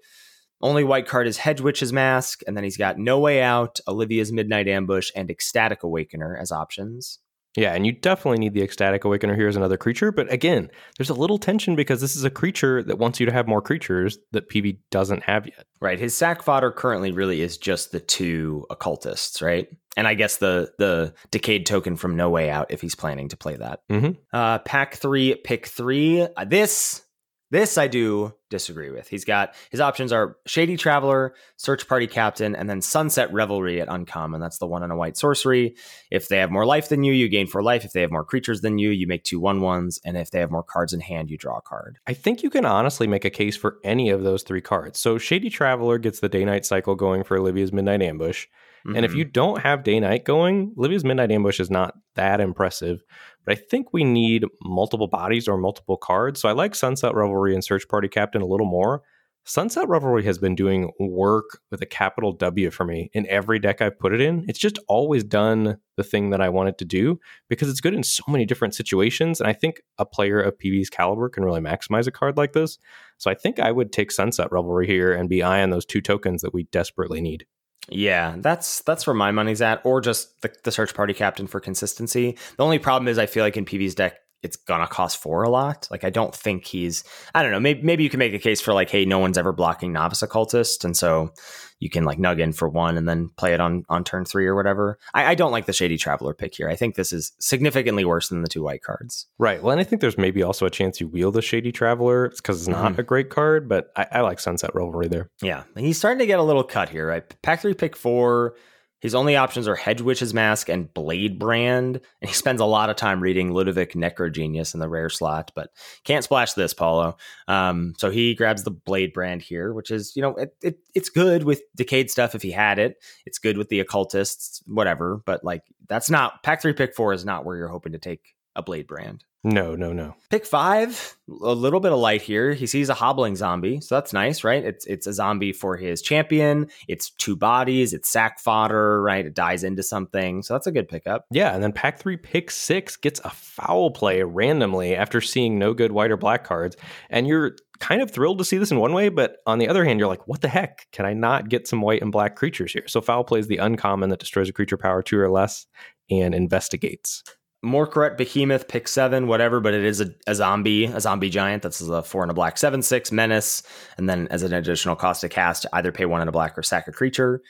Only 0.60 0.82
white 0.82 1.06
card 1.06 1.28
is 1.28 1.36
Hedge 1.36 1.60
Witch's 1.60 1.92
Mask, 1.92 2.40
and 2.46 2.56
then 2.56 2.64
he's 2.64 2.76
got 2.76 2.98
No 2.98 3.20
Way 3.20 3.40
Out, 3.42 3.78
Olivia's 3.86 4.32
Midnight 4.32 4.66
Ambush, 4.66 5.10
and 5.14 5.30
Ecstatic 5.30 5.82
Awakener 5.82 6.36
as 6.36 6.50
options. 6.50 7.20
Yeah, 7.56 7.74
and 7.74 7.86
you 7.86 7.92
definitely 7.92 8.38
need 8.38 8.54
the 8.54 8.62
Ecstatic 8.62 9.02
Awakener 9.02 9.34
here 9.34 9.48
as 9.48 9.56
another 9.56 9.76
creature. 9.76 10.12
But 10.12 10.32
again, 10.32 10.70
there's 10.96 11.10
a 11.10 11.14
little 11.14 11.38
tension 11.38 11.74
because 11.76 12.00
this 12.00 12.14
is 12.14 12.24
a 12.24 12.30
creature 12.30 12.82
that 12.82 12.98
wants 12.98 13.18
you 13.20 13.26
to 13.26 13.32
have 13.32 13.48
more 13.48 13.62
creatures 13.62 14.18
that 14.32 14.48
PV 14.48 14.78
doesn't 14.90 15.24
have 15.24 15.46
yet. 15.46 15.64
Right. 15.80 15.98
His 15.98 16.14
sack 16.14 16.42
fodder 16.42 16.70
currently 16.70 17.10
really 17.10 17.40
is 17.40 17.58
just 17.58 17.90
the 17.90 18.00
two 18.00 18.66
occultists, 18.70 19.40
right? 19.42 19.68
And 19.96 20.06
I 20.06 20.14
guess 20.14 20.36
the 20.36 20.70
the 20.78 21.14
decayed 21.32 21.66
token 21.66 21.96
from 21.96 22.16
No 22.16 22.30
Way 22.30 22.50
Out 22.50 22.70
if 22.70 22.80
he's 22.80 22.94
planning 22.94 23.28
to 23.30 23.36
play 23.36 23.56
that. 23.56 23.80
Mm-hmm. 23.90 24.12
Uh, 24.32 24.58
pack 24.60 24.94
three, 24.94 25.34
pick 25.34 25.66
three. 25.66 26.22
Uh, 26.22 26.44
this 26.44 27.02
this 27.50 27.78
I 27.78 27.86
do 27.88 28.34
disagree 28.50 28.90
with. 28.90 29.08
He's 29.08 29.24
got 29.24 29.54
his 29.70 29.80
options 29.80 30.12
are 30.12 30.36
Shady 30.46 30.76
Traveler, 30.76 31.34
Search 31.56 31.88
Party 31.88 32.06
Captain, 32.06 32.54
and 32.54 32.68
then 32.68 32.80
Sunset 32.80 33.32
Revelry 33.32 33.80
at 33.80 33.88
Uncommon. 33.88 34.40
That's 34.40 34.58
the 34.58 34.66
one 34.66 34.82
on 34.82 34.90
a 34.90 34.96
white 34.96 35.16
sorcery. 35.16 35.76
If 36.10 36.28
they 36.28 36.38
have 36.38 36.50
more 36.50 36.66
life 36.66 36.88
than 36.88 37.04
you, 37.04 37.12
you 37.12 37.28
gain 37.28 37.46
four 37.46 37.62
life. 37.62 37.84
If 37.84 37.92
they 37.92 38.02
have 38.02 38.10
more 38.10 38.24
creatures 38.24 38.60
than 38.60 38.78
you, 38.78 38.90
you 38.90 39.06
make 39.06 39.24
two 39.24 39.40
one 39.40 39.60
ones. 39.60 40.00
And 40.04 40.16
if 40.16 40.30
they 40.30 40.40
have 40.40 40.50
more 40.50 40.62
cards 40.62 40.92
in 40.92 41.00
hand, 41.00 41.30
you 41.30 41.38
draw 41.38 41.58
a 41.58 41.62
card. 41.62 41.98
I 42.06 42.14
think 42.14 42.42
you 42.42 42.50
can 42.50 42.66
honestly 42.66 43.06
make 43.06 43.24
a 43.24 43.30
case 43.30 43.56
for 43.56 43.78
any 43.84 44.10
of 44.10 44.22
those 44.22 44.42
three 44.42 44.60
cards. 44.60 44.98
So 44.98 45.18
Shady 45.18 45.50
Traveler 45.50 45.98
gets 45.98 46.20
the 46.20 46.28
day 46.28 46.44
night 46.44 46.66
cycle 46.66 46.94
going 46.94 47.24
for 47.24 47.38
Olivia's 47.38 47.72
Midnight 47.72 48.02
Ambush. 48.02 48.46
Mm-hmm. 48.88 48.96
And 48.96 49.04
if 49.04 49.10
mm-hmm. 49.10 49.18
you 49.18 49.24
don't 49.26 49.60
have 49.60 49.84
day 49.84 50.00
night 50.00 50.24
going, 50.24 50.74
Olivia's 50.78 51.04
Midnight 51.04 51.30
Ambush 51.30 51.60
is 51.60 51.70
not 51.70 51.94
that 52.14 52.40
impressive. 52.40 53.04
But 53.44 53.58
I 53.58 53.60
think 53.60 53.92
we 53.92 54.02
need 54.02 54.46
multiple 54.62 55.08
bodies 55.08 55.46
or 55.46 55.58
multiple 55.58 55.98
cards. 55.98 56.40
So 56.40 56.48
I 56.48 56.52
like 56.52 56.74
Sunset 56.74 57.14
Revelry 57.14 57.52
and 57.52 57.62
Search 57.62 57.86
Party 57.86 58.08
Captain 58.08 58.40
a 58.40 58.46
little 58.46 58.66
more. 58.66 59.02
Sunset 59.44 59.88
Revelry 59.88 60.24
has 60.24 60.38
been 60.38 60.54
doing 60.54 60.90
work 60.98 61.60
with 61.70 61.80
a 61.80 61.86
capital 61.86 62.32
W 62.32 62.70
for 62.70 62.84
me 62.84 63.10
in 63.14 63.26
every 63.28 63.58
deck 63.58 63.80
I've 63.80 63.98
put 63.98 64.12
it 64.12 64.20
in. 64.20 64.44
It's 64.48 64.58
just 64.58 64.78
always 64.88 65.24
done 65.24 65.78
the 65.96 66.04
thing 66.04 66.30
that 66.30 66.40
I 66.40 66.48
want 66.48 66.68
it 66.70 66.78
to 66.78 66.84
do 66.84 67.18
because 67.48 67.68
it's 67.70 67.80
good 67.80 67.94
in 67.94 68.02
so 68.02 68.24
many 68.28 68.44
different 68.44 68.74
situations. 68.74 69.40
And 69.40 69.48
I 69.48 69.54
think 69.54 69.80
a 69.96 70.04
player 70.04 70.40
of 70.40 70.58
PV's 70.58 70.90
caliber 70.90 71.28
can 71.30 71.44
really 71.44 71.60
maximize 71.60 72.06
a 72.06 72.10
card 72.10 72.36
like 72.36 72.52
this. 72.52 72.78
So 73.16 73.30
I 73.30 73.34
think 73.34 73.58
I 73.58 73.72
would 73.72 73.90
take 73.90 74.12
Sunset 74.12 74.48
Revelry 74.50 74.86
here 74.86 75.14
and 75.14 75.30
be 75.30 75.42
eyeing 75.42 75.70
those 75.70 75.86
two 75.86 76.02
tokens 76.02 76.42
that 76.42 76.52
we 76.52 76.64
desperately 76.64 77.20
need. 77.22 77.46
Yeah, 77.90 78.36
that's 78.38 78.82
that's 78.82 79.06
where 79.06 79.14
my 79.14 79.30
money's 79.30 79.62
at, 79.62 79.80
or 79.84 80.00
just 80.00 80.42
the, 80.42 80.52
the 80.64 80.70
search 80.70 80.94
party 80.94 81.14
captain 81.14 81.46
for 81.46 81.60
consistency. 81.60 82.36
The 82.56 82.64
only 82.64 82.78
problem 82.78 83.08
is 83.08 83.18
I 83.18 83.26
feel 83.26 83.44
like 83.44 83.56
in 83.56 83.64
PV's 83.64 83.94
deck 83.94 84.20
it's 84.42 84.56
gonna 84.56 84.86
cost 84.86 85.20
four 85.20 85.42
a 85.42 85.50
lot. 85.50 85.88
Like 85.90 86.04
I 86.04 86.10
don't 86.10 86.34
think 86.34 86.64
he's 86.64 87.04
I 87.34 87.42
don't 87.42 87.52
know, 87.52 87.60
maybe 87.60 87.82
maybe 87.82 88.04
you 88.04 88.10
can 88.10 88.18
make 88.18 88.34
a 88.34 88.38
case 88.38 88.60
for 88.60 88.72
like, 88.72 88.90
hey, 88.90 89.04
no 89.04 89.18
one's 89.18 89.38
ever 89.38 89.52
blocking 89.52 89.92
novice 89.92 90.22
occultist, 90.22 90.84
and 90.84 90.96
so 90.96 91.32
you 91.80 91.90
can 91.90 92.04
like 92.04 92.18
nug 92.18 92.40
in 92.40 92.52
for 92.52 92.68
one 92.68 92.96
and 92.96 93.08
then 93.08 93.30
play 93.36 93.54
it 93.54 93.60
on 93.60 93.84
on 93.88 94.04
turn 94.04 94.24
three 94.24 94.46
or 94.46 94.54
whatever. 94.54 94.98
I, 95.14 95.26
I 95.26 95.34
don't 95.34 95.52
like 95.52 95.66
the 95.66 95.72
shady 95.72 95.96
traveler 95.96 96.34
pick 96.34 96.54
here. 96.54 96.68
I 96.68 96.76
think 96.76 96.94
this 96.94 97.12
is 97.12 97.32
significantly 97.38 98.04
worse 98.04 98.28
than 98.28 98.42
the 98.42 98.48
two 98.48 98.62
white 98.62 98.82
cards. 98.82 99.26
Right. 99.38 99.62
Well, 99.62 99.72
and 99.72 99.80
I 99.80 99.84
think 99.84 100.00
there's 100.00 100.18
maybe 100.18 100.42
also 100.42 100.66
a 100.66 100.70
chance 100.70 101.00
you 101.00 101.08
wield 101.08 101.34
the 101.34 101.42
shady 101.42 101.72
traveler 101.72 102.26
It's 102.26 102.40
because 102.40 102.60
it's 102.60 102.68
not 102.68 102.92
mm-hmm. 102.92 103.00
a 103.00 103.04
great 103.04 103.30
card, 103.30 103.68
but 103.68 103.90
I, 103.96 104.06
I 104.12 104.20
like 104.20 104.40
Sunset 104.40 104.74
Revelry 104.74 105.08
there. 105.08 105.30
Yeah, 105.42 105.64
he's 105.76 105.98
starting 105.98 106.18
to 106.20 106.26
get 106.26 106.38
a 106.38 106.44
little 106.44 106.64
cut 106.64 106.88
here. 106.88 107.08
Right, 107.08 107.42
pack 107.42 107.60
three, 107.60 107.74
pick 107.74 107.96
four 107.96 108.54
his 109.00 109.14
only 109.14 109.36
options 109.36 109.68
are 109.68 109.76
Hedge 109.76 110.00
Witch's 110.00 110.34
Mask 110.34 110.68
and 110.68 110.92
Blade 110.92 111.38
Brand, 111.38 112.00
and 112.20 112.28
he 112.28 112.34
spends 112.34 112.60
a 112.60 112.64
lot 112.66 112.90
of 112.90 112.96
time 112.96 113.20
reading 113.20 113.50
Ludevic 113.50 113.94
Necrogenius 113.94 114.74
in 114.74 114.80
the 114.80 114.88
rare 114.88 115.08
slot, 115.08 115.52
but 115.54 115.70
can't 116.04 116.24
splash 116.24 116.54
this, 116.54 116.74
Paulo. 116.74 117.16
Um, 117.46 117.94
so 117.98 118.10
he 118.10 118.34
grabs 118.34 118.64
the 118.64 118.70
Blade 118.70 119.12
Brand 119.12 119.42
here, 119.42 119.72
which 119.72 119.90
is, 119.90 120.16
you 120.16 120.22
know, 120.22 120.34
it, 120.34 120.56
it, 120.62 120.78
it's 120.94 121.10
good 121.10 121.44
with 121.44 121.62
Decayed 121.76 122.10
stuff 122.10 122.34
if 122.34 122.42
he 122.42 122.50
had 122.50 122.78
it. 122.78 122.96
It's 123.24 123.38
good 123.38 123.56
with 123.56 123.68
the 123.68 123.80
Occultists, 123.80 124.62
whatever, 124.66 125.22
but 125.24 125.44
like 125.44 125.62
that's 125.88 126.10
not, 126.10 126.42
Pack 126.42 126.62
3, 126.62 126.72
Pick 126.72 126.94
4 126.94 127.12
is 127.12 127.24
not 127.24 127.44
where 127.44 127.56
you're 127.56 127.68
hoping 127.68 127.92
to 127.92 127.98
take 127.98 128.34
a 128.58 128.62
Blade 128.62 128.86
Brand. 128.86 129.24
No, 129.44 129.76
no, 129.76 129.92
no. 129.92 130.16
Pick 130.30 130.44
five, 130.44 131.16
a 131.28 131.54
little 131.54 131.78
bit 131.78 131.92
of 131.92 132.00
light 132.00 132.22
here. 132.22 132.54
He 132.54 132.66
sees 132.66 132.88
a 132.88 132.94
hobbling 132.94 133.36
zombie, 133.36 133.80
so 133.80 133.94
that's 133.94 134.12
nice, 134.12 134.42
right? 134.42 134.64
It's 134.64 134.84
it's 134.86 135.06
a 135.06 135.12
zombie 135.12 135.52
for 135.52 135.76
his 135.76 136.02
champion. 136.02 136.66
It's 136.88 137.10
two 137.10 137.36
bodies. 137.36 137.94
It's 137.94 138.08
sack 138.08 138.40
fodder, 138.40 139.00
right? 139.00 139.24
It 139.24 139.34
dies 139.34 139.62
into 139.62 139.84
something, 139.84 140.42
so 140.42 140.54
that's 140.54 140.66
a 140.66 140.72
good 140.72 140.88
pickup. 140.88 141.24
Yeah, 141.30 141.54
and 141.54 141.62
then 141.62 141.72
pack 141.72 142.00
three, 142.00 142.16
pick 142.16 142.50
six 142.50 142.96
gets 142.96 143.20
a 143.20 143.30
foul 143.30 143.92
play 143.92 144.24
randomly 144.24 144.96
after 144.96 145.20
seeing 145.20 145.56
no 145.56 145.72
good 145.72 145.92
white 145.92 146.10
or 146.10 146.16
black 146.16 146.42
cards, 146.42 146.76
and 147.08 147.28
you're 147.28 147.54
kind 147.78 148.02
of 148.02 148.10
thrilled 148.10 148.38
to 148.38 148.44
see 148.44 148.58
this 148.58 148.72
in 148.72 148.80
one 148.80 148.92
way, 148.92 149.08
but 149.08 149.36
on 149.46 149.60
the 149.60 149.68
other 149.68 149.84
hand, 149.84 150.00
you're 150.00 150.08
like, 150.08 150.26
what 150.26 150.40
the 150.40 150.48
heck? 150.48 150.88
Can 150.90 151.06
I 151.06 151.12
not 151.12 151.48
get 151.48 151.68
some 151.68 151.80
white 151.80 152.02
and 152.02 152.10
black 152.10 152.34
creatures 152.34 152.72
here? 152.72 152.88
So 152.88 153.00
foul 153.00 153.22
play 153.22 153.38
is 153.38 153.46
the 153.46 153.58
uncommon 153.58 154.10
that 154.10 154.18
destroys 154.18 154.48
a 154.48 154.52
creature 154.52 154.76
power 154.76 155.00
two 155.00 155.20
or 155.20 155.30
less 155.30 155.64
and 156.10 156.34
investigates 156.34 157.22
Morkrut 157.64 158.16
behemoth 158.16 158.68
pick 158.68 158.86
seven 158.86 159.26
whatever 159.26 159.58
but 159.58 159.74
it 159.74 159.84
is 159.84 160.00
a, 160.00 160.14
a, 160.28 160.34
zombie 160.34 160.84
a 160.84 161.00
zombie 161.00 161.30
giant. 161.30 161.62
That's 161.62 161.80
a 161.80 162.02
four 162.02 162.22
and 162.22 162.30
a 162.30 162.34
black 162.34 162.56
seven 162.56 162.82
six 162.82 163.10
menace. 163.10 163.62
And 163.96 164.08
then 164.08 164.28
as 164.28 164.42
an 164.42 164.52
additional 164.52 164.94
cost 164.94 165.22
to 165.22 165.28
cast 165.28 165.66
either 165.72 165.90
pay 165.90 166.04
one 166.04 166.20
and 166.20 166.28
a 166.28 166.32
black 166.32 166.56
or 166.56 166.62
sack 166.62 166.86
a 166.86 166.92
creature. 166.92 167.42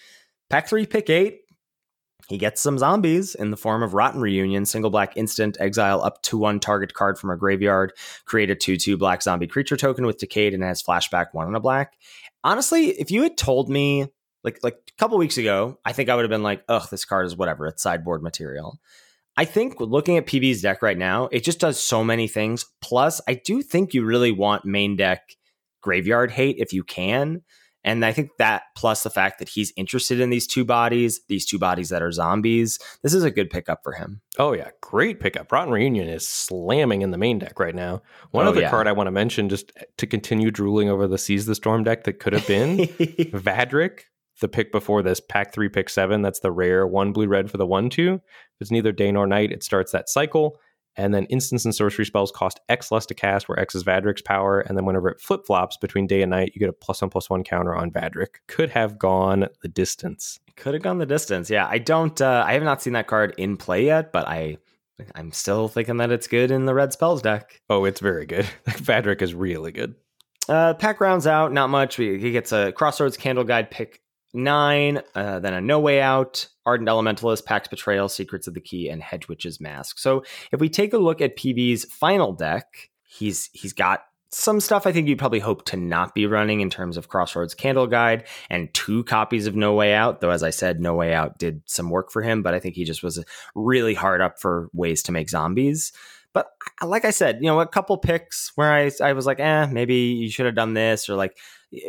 Pack 0.48 0.66
three 0.66 0.86
pick 0.86 1.10
eight. 1.10 1.40
He 2.28 2.38
gets 2.38 2.60
some 2.60 2.78
zombies 2.78 3.34
in 3.34 3.50
the 3.50 3.56
form 3.56 3.82
of 3.82 3.94
rotten 3.94 4.20
reunion 4.20 4.64
single 4.64 4.90
black 4.90 5.16
instant 5.16 5.58
exile 5.60 6.02
up 6.02 6.22
to 6.22 6.38
one 6.38 6.58
target 6.58 6.94
card 6.94 7.18
from 7.18 7.30
a 7.30 7.36
graveyard. 7.36 7.92
Create 8.24 8.50
a 8.50 8.54
2-2 8.54 8.98
black 8.98 9.22
zombie 9.22 9.46
creature 9.46 9.76
token 9.76 10.06
with 10.06 10.18
decayed 10.18 10.54
and 10.54 10.62
has 10.62 10.82
flashback 10.82 11.26
one 11.32 11.46
and 11.46 11.56
a 11.56 11.60
black. 11.60 11.94
Honestly 12.44 12.88
if 12.98 13.10
you 13.10 13.22
had 13.24 13.36
told 13.36 13.68
me 13.68 14.06
like 14.42 14.58
like 14.62 14.74
a 14.74 14.96
couple 14.98 15.18
weeks 15.18 15.36
ago 15.36 15.76
i 15.84 15.92
think 15.92 16.08
i 16.08 16.14
would 16.14 16.22
have 16.22 16.30
been 16.30 16.44
like 16.44 16.62
ugh 16.68 16.88
this 16.90 17.04
card 17.04 17.26
is 17.26 17.36
whatever. 17.36 17.66
It's 17.66 17.82
sideboard 17.82 18.22
material 18.22 18.78
I 19.38 19.44
think 19.44 19.78
looking 19.78 20.16
at 20.16 20.26
PV's 20.26 20.62
deck 20.62 20.82
right 20.82 20.98
now, 20.98 21.28
it 21.30 21.44
just 21.44 21.60
does 21.60 21.80
so 21.80 22.02
many 22.02 22.26
things. 22.26 22.66
Plus, 22.80 23.20
I 23.28 23.34
do 23.34 23.62
think 23.62 23.94
you 23.94 24.04
really 24.04 24.32
want 24.32 24.64
main 24.64 24.96
deck 24.96 25.36
graveyard 25.80 26.32
hate 26.32 26.56
if 26.58 26.72
you 26.72 26.82
can. 26.82 27.42
And 27.84 28.04
I 28.04 28.10
think 28.10 28.30
that 28.38 28.62
plus 28.76 29.04
the 29.04 29.10
fact 29.10 29.38
that 29.38 29.48
he's 29.48 29.72
interested 29.76 30.18
in 30.18 30.30
these 30.30 30.48
two 30.48 30.64
bodies, 30.64 31.20
these 31.28 31.46
two 31.46 31.56
bodies 31.56 31.90
that 31.90 32.02
are 32.02 32.10
zombies, 32.10 32.80
this 33.04 33.14
is 33.14 33.22
a 33.22 33.30
good 33.30 33.48
pickup 33.48 33.78
for 33.84 33.92
him. 33.92 34.22
Oh 34.40 34.54
yeah, 34.54 34.70
great 34.80 35.20
pickup. 35.20 35.52
Rotten 35.52 35.72
Reunion 35.72 36.08
is 36.08 36.28
slamming 36.28 37.02
in 37.02 37.12
the 37.12 37.16
main 37.16 37.38
deck 37.38 37.60
right 37.60 37.76
now. 37.76 38.02
One 38.32 38.46
oh, 38.46 38.50
other 38.50 38.62
yeah. 38.62 38.70
card 38.70 38.88
I 38.88 38.92
want 38.92 39.06
to 39.06 39.12
mention 39.12 39.48
just 39.48 39.70
to 39.98 40.06
continue 40.08 40.50
drooling 40.50 40.88
over 40.88 41.06
the 41.06 41.16
Seize 41.16 41.46
the 41.46 41.54
Storm 41.54 41.84
deck 41.84 42.02
that 42.04 42.18
could 42.18 42.32
have 42.32 42.46
been 42.48 42.78
Vadrik 42.78 44.00
the 44.40 44.48
pick 44.48 44.72
before 44.72 45.02
this, 45.02 45.20
pack 45.20 45.52
three, 45.52 45.68
pick 45.68 45.88
seven. 45.88 46.22
That's 46.22 46.40
the 46.40 46.52
rare 46.52 46.86
one 46.86 47.12
blue 47.12 47.26
red 47.26 47.50
for 47.50 47.56
the 47.56 47.66
one 47.66 47.90
two. 47.90 48.14
If 48.14 48.60
it's 48.60 48.70
neither 48.70 48.92
day 48.92 49.12
nor 49.12 49.26
night, 49.26 49.52
it 49.52 49.62
starts 49.62 49.92
that 49.92 50.08
cycle. 50.08 50.58
And 50.96 51.14
then 51.14 51.26
instants 51.26 51.64
and 51.64 51.72
sorcery 51.72 52.04
spells 52.04 52.32
cost 52.32 52.58
X 52.68 52.90
less 52.90 53.06
to 53.06 53.14
cast, 53.14 53.48
where 53.48 53.58
X 53.58 53.76
is 53.76 53.84
Vadrik's 53.84 54.22
power. 54.22 54.60
And 54.60 54.76
then 54.76 54.84
whenever 54.84 55.08
it 55.08 55.20
flip 55.20 55.46
flops 55.46 55.76
between 55.76 56.08
day 56.08 56.22
and 56.22 56.30
night, 56.30 56.52
you 56.54 56.58
get 56.58 56.68
a 56.68 56.72
plus 56.72 57.00
one 57.00 57.10
plus 57.10 57.30
one 57.30 57.44
counter 57.44 57.74
on 57.74 57.92
Vadrik. 57.92 58.38
Could 58.48 58.70
have 58.70 58.98
gone 58.98 59.46
the 59.62 59.68
distance. 59.68 60.40
Could 60.56 60.74
have 60.74 60.82
gone 60.82 60.98
the 60.98 61.06
distance. 61.06 61.50
Yeah, 61.50 61.68
I 61.70 61.78
don't. 61.78 62.20
Uh, 62.20 62.44
I 62.44 62.54
have 62.54 62.64
not 62.64 62.82
seen 62.82 62.94
that 62.94 63.06
card 63.06 63.32
in 63.38 63.56
play 63.56 63.84
yet, 63.84 64.12
but 64.12 64.26
I 64.26 64.58
I'm 65.14 65.32
still 65.32 65.68
thinking 65.68 65.98
that 65.98 66.10
it's 66.10 66.26
good 66.26 66.50
in 66.50 66.66
the 66.66 66.74
red 66.74 66.92
spells 66.92 67.22
deck. 67.22 67.60
Oh, 67.70 67.84
it's 67.84 68.00
very 68.00 68.26
good. 68.26 68.46
Vadrik 68.66 69.22
is 69.22 69.34
really 69.34 69.70
good. 69.72 69.94
Uh, 70.48 70.74
pack 70.74 71.00
rounds 71.00 71.26
out, 71.26 71.52
not 71.52 71.70
much. 71.70 71.96
He 71.96 72.32
gets 72.32 72.52
a 72.52 72.72
Crossroads 72.72 73.16
Candle 73.16 73.44
Guide 73.44 73.70
pick 73.70 74.00
nine, 74.34 75.02
uh, 75.14 75.38
then 75.40 75.54
a 75.54 75.60
No 75.60 75.80
Way 75.80 76.00
Out, 76.00 76.48
Ardent 76.66 76.88
Elementalist, 76.88 77.44
Pack's 77.44 77.68
Betrayal, 77.68 78.08
Secrets 78.08 78.46
of 78.46 78.54
the 78.54 78.60
Key, 78.60 78.88
and 78.88 79.02
Hedge 79.02 79.28
Witch's 79.28 79.60
Mask. 79.60 79.98
So 79.98 80.24
if 80.52 80.60
we 80.60 80.68
take 80.68 80.92
a 80.92 80.98
look 80.98 81.20
at 81.20 81.36
PV's 81.36 81.84
final 81.84 82.32
deck, 82.32 82.90
he's 83.08 83.50
he's 83.52 83.72
got 83.72 84.02
some 84.30 84.60
stuff 84.60 84.86
I 84.86 84.92
think 84.92 85.08
you'd 85.08 85.18
probably 85.18 85.38
hope 85.38 85.64
to 85.66 85.76
not 85.76 86.14
be 86.14 86.26
running 86.26 86.60
in 86.60 86.68
terms 86.68 86.96
of 86.96 87.08
Crossroads 87.08 87.54
Candle 87.54 87.86
Guide 87.86 88.24
and 88.50 88.72
two 88.74 89.04
copies 89.04 89.46
of 89.46 89.56
No 89.56 89.72
Way 89.74 89.94
Out. 89.94 90.20
Though, 90.20 90.30
as 90.30 90.42
I 90.42 90.50
said, 90.50 90.80
No 90.80 90.94
Way 90.94 91.14
Out 91.14 91.38
did 91.38 91.62
some 91.64 91.88
work 91.88 92.12
for 92.12 92.22
him, 92.22 92.42
but 92.42 92.54
I 92.54 92.60
think 92.60 92.74
he 92.74 92.84
just 92.84 93.02
was 93.02 93.24
really 93.54 93.94
hard 93.94 94.20
up 94.20 94.38
for 94.38 94.68
ways 94.74 95.02
to 95.04 95.12
make 95.12 95.30
zombies. 95.30 95.92
But 96.34 96.50
like 96.84 97.06
I 97.06 97.10
said, 97.10 97.38
you 97.40 97.46
know, 97.46 97.60
a 97.60 97.66
couple 97.66 97.96
picks 97.96 98.52
where 98.54 98.72
I, 98.72 98.90
I 99.02 99.14
was 99.14 99.24
like, 99.24 99.40
eh, 99.40 99.66
maybe 99.72 99.94
you 99.94 100.30
should 100.30 100.46
have 100.46 100.54
done 100.54 100.74
this, 100.74 101.08
or 101.08 101.16
like 101.16 101.38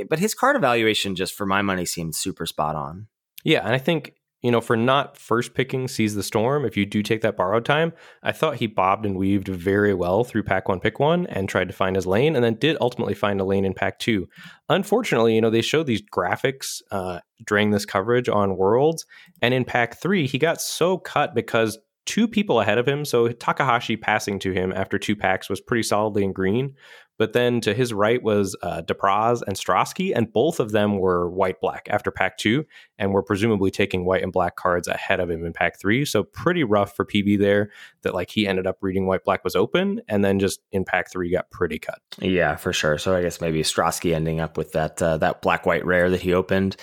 but 0.09 0.19
his 0.19 0.33
card 0.33 0.55
evaluation 0.55 1.15
just 1.15 1.33
for 1.33 1.45
my 1.45 1.61
money 1.61 1.85
seemed 1.85 2.15
super 2.15 2.45
spot 2.45 2.75
on. 2.75 3.07
Yeah, 3.43 3.63
and 3.65 3.73
I 3.73 3.77
think 3.77 4.15
you 4.41 4.51
know 4.51 4.61
for 4.61 4.77
not 4.77 5.17
first 5.17 5.53
picking 5.53 5.87
seize 5.87 6.15
the 6.15 6.23
storm, 6.23 6.65
if 6.65 6.77
you 6.77 6.85
do 6.85 7.01
take 7.01 7.21
that 7.21 7.37
borrowed 7.37 7.65
time, 7.65 7.93
I 8.23 8.31
thought 8.31 8.57
he 8.57 8.67
bobbed 8.67 9.05
and 9.05 9.17
weaved 9.17 9.47
very 9.47 9.93
well 9.93 10.23
through 10.23 10.43
pack 10.43 10.67
one, 10.67 10.79
pick 10.79 10.99
one, 10.99 11.27
and 11.27 11.47
tried 11.47 11.67
to 11.69 11.73
find 11.73 11.95
his 11.95 12.07
lane, 12.07 12.35
and 12.35 12.43
then 12.43 12.55
did 12.55 12.77
ultimately 12.81 13.13
find 13.13 13.39
a 13.39 13.45
lane 13.45 13.65
in 13.65 13.73
pack 13.73 13.99
two. 13.99 14.27
Unfortunately, 14.67 15.35
you 15.35 15.41
know 15.41 15.49
they 15.49 15.61
showed 15.61 15.87
these 15.87 16.01
graphics 16.01 16.81
uh, 16.91 17.19
during 17.45 17.71
this 17.71 17.85
coverage 17.85 18.29
on 18.29 18.57
Worlds, 18.57 19.05
and 19.41 19.53
in 19.53 19.65
pack 19.65 20.01
three 20.01 20.27
he 20.27 20.37
got 20.37 20.61
so 20.61 20.97
cut 20.97 21.33
because 21.33 21.77
two 22.09 22.27
people 22.27 22.59
ahead 22.59 22.79
of 22.79 22.87
him. 22.87 23.05
So 23.05 23.27
Takahashi 23.27 23.95
passing 23.95 24.39
to 24.39 24.51
him 24.51 24.73
after 24.73 24.97
two 24.97 25.15
packs 25.15 25.47
was 25.47 25.61
pretty 25.61 25.83
solidly 25.83 26.23
in 26.23 26.33
green. 26.33 26.73
But 27.19 27.33
then 27.33 27.59
to 27.61 27.73
his 27.73 27.93
right 27.93 28.23
was 28.23 28.55
uh, 28.63 28.81
DePraz 28.81 29.43
and 29.45 29.57
Strasky, 29.57 30.13
and 30.15 30.31
both 30.31 30.61
of 30.61 30.71
them 30.71 30.97
were 30.97 31.29
white 31.29 31.59
black 31.59 31.87
after 31.91 32.11
pack 32.11 32.37
two, 32.37 32.65
and 32.97 33.11
were 33.11 33.21
presumably 33.21 33.71
taking 33.71 34.05
white 34.05 34.23
and 34.23 34.31
black 34.31 34.55
cards 34.55 34.87
ahead 34.87 35.19
of 35.19 35.29
him 35.29 35.45
in 35.45 35.51
pack 35.51 35.77
three. 35.77 36.05
So 36.05 36.23
pretty 36.23 36.63
rough 36.63 36.95
for 36.95 37.05
PV 37.05 37.37
there 37.37 37.71
that 38.03 38.15
like 38.15 38.31
he 38.31 38.47
ended 38.47 38.65
up 38.65 38.77
reading 38.81 39.05
white 39.05 39.25
black 39.25 39.43
was 39.43 39.55
open, 39.55 40.01
and 40.07 40.23
then 40.23 40.39
just 40.39 40.61
in 40.71 40.85
pack 40.85 41.11
three 41.11 41.29
got 41.29 41.51
pretty 41.51 41.77
cut. 41.77 41.99
Yeah, 42.19 42.55
for 42.55 42.71
sure. 42.71 42.97
So 42.97 43.13
I 43.13 43.21
guess 43.21 43.41
maybe 43.41 43.61
Strasky 43.63 44.15
ending 44.15 44.39
up 44.39 44.57
with 44.57 44.71
that 44.71 45.01
uh, 45.01 45.17
that 45.17 45.41
black 45.41 45.65
white 45.65 45.85
rare 45.85 46.09
that 46.09 46.21
he 46.21 46.33
opened. 46.33 46.77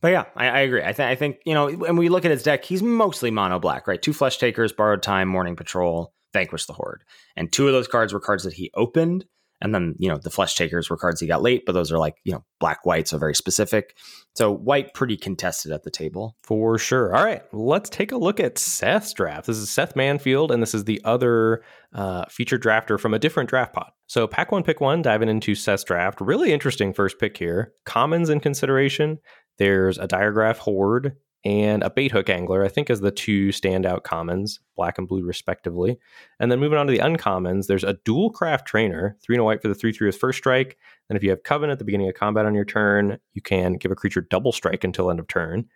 But 0.00 0.12
yeah, 0.12 0.24
I, 0.34 0.48
I 0.48 0.58
agree. 0.60 0.82
I 0.82 0.94
think 0.94 1.10
I 1.10 1.14
think 1.16 1.36
you 1.44 1.52
know 1.52 1.70
when 1.70 1.96
we 1.96 2.08
look 2.08 2.24
at 2.24 2.30
his 2.30 2.42
deck, 2.42 2.64
he's 2.64 2.82
mostly 2.82 3.30
mono 3.30 3.58
black, 3.58 3.86
right? 3.86 4.00
Two 4.00 4.14
flesh 4.14 4.38
takers, 4.38 4.72
borrowed 4.72 5.02
time, 5.02 5.28
mourning 5.28 5.54
patrol, 5.54 6.14
vanquish 6.32 6.64
the 6.64 6.72
horde, 6.72 7.04
and 7.36 7.52
two 7.52 7.66
of 7.66 7.74
those 7.74 7.88
cards 7.88 8.14
were 8.14 8.20
cards 8.20 8.44
that 8.44 8.54
he 8.54 8.70
opened. 8.74 9.26
And 9.62 9.74
then, 9.74 9.94
you 9.98 10.08
know, 10.08 10.18
the 10.18 10.28
flesh 10.28 10.56
takers 10.56 10.90
were 10.90 10.96
cards 10.96 11.20
he 11.20 11.26
got 11.26 11.40
late, 11.40 11.62
but 11.64 11.72
those 11.72 11.92
are 11.92 11.98
like, 11.98 12.16
you 12.24 12.32
know, 12.32 12.44
black 12.58 12.84
white, 12.84 13.08
so 13.08 13.16
very 13.16 13.34
specific. 13.34 13.96
So 14.34 14.50
white 14.50 14.92
pretty 14.92 15.16
contested 15.16 15.72
at 15.72 15.84
the 15.84 15.90
table. 15.90 16.36
For 16.42 16.78
sure. 16.78 17.14
All 17.14 17.24
right. 17.24 17.42
Let's 17.52 17.88
take 17.88 18.12
a 18.12 18.16
look 18.16 18.40
at 18.40 18.58
Seth's 18.58 19.12
draft. 19.12 19.46
This 19.46 19.58
is 19.58 19.70
Seth 19.70 19.94
Manfield, 19.94 20.50
and 20.50 20.60
this 20.60 20.74
is 20.74 20.84
the 20.84 21.00
other 21.04 21.62
uh, 21.94 22.24
featured 22.28 22.62
drafter 22.62 22.98
from 22.98 23.14
a 23.14 23.18
different 23.18 23.48
draft 23.48 23.72
pod. 23.72 23.92
So 24.08 24.26
pack 24.26 24.50
one, 24.50 24.64
pick 24.64 24.80
one, 24.80 25.00
diving 25.00 25.28
into 25.28 25.54
Seth's 25.54 25.84
draft. 25.84 26.20
Really 26.20 26.52
interesting 26.52 26.92
first 26.92 27.18
pick 27.18 27.36
here. 27.36 27.72
Commons 27.86 28.28
in 28.28 28.40
consideration. 28.40 29.18
There's 29.58 29.96
a 29.96 30.08
Diregraf 30.08 30.58
Horde 30.58 31.16
and 31.44 31.82
a 31.82 31.90
bait 31.90 32.12
hook 32.12 32.28
angler, 32.28 32.64
I 32.64 32.68
think, 32.68 32.88
as 32.88 33.00
the 33.00 33.10
two 33.10 33.48
standout 33.48 34.04
commons, 34.04 34.60
black 34.76 34.98
and 34.98 35.08
blue 35.08 35.24
respectively. 35.24 35.98
And 36.38 36.52
then 36.52 36.60
moving 36.60 36.78
on 36.78 36.86
to 36.86 36.92
the 36.92 37.00
uncommons, 37.00 37.66
there's 37.66 37.84
a 37.84 37.94
Duelcraft 37.94 38.64
Trainer, 38.64 39.16
three 39.22 39.34
and 39.34 39.40
a 39.40 39.44
white 39.44 39.60
for 39.60 39.68
the 39.68 39.74
three 39.74 39.92
three 39.92 40.06
with 40.06 40.16
first 40.16 40.38
strike. 40.38 40.78
And 41.08 41.16
if 41.16 41.22
you 41.22 41.30
have 41.30 41.42
covenant 41.42 41.72
at 41.72 41.78
the 41.78 41.84
beginning 41.84 42.08
of 42.08 42.14
combat 42.14 42.46
on 42.46 42.54
your 42.54 42.64
turn, 42.64 43.18
you 43.34 43.42
can 43.42 43.74
give 43.74 43.90
a 43.90 43.96
creature 43.96 44.20
double 44.20 44.52
strike 44.52 44.84
until 44.84 45.10
end 45.10 45.20
of 45.20 45.28
turn. 45.28 45.66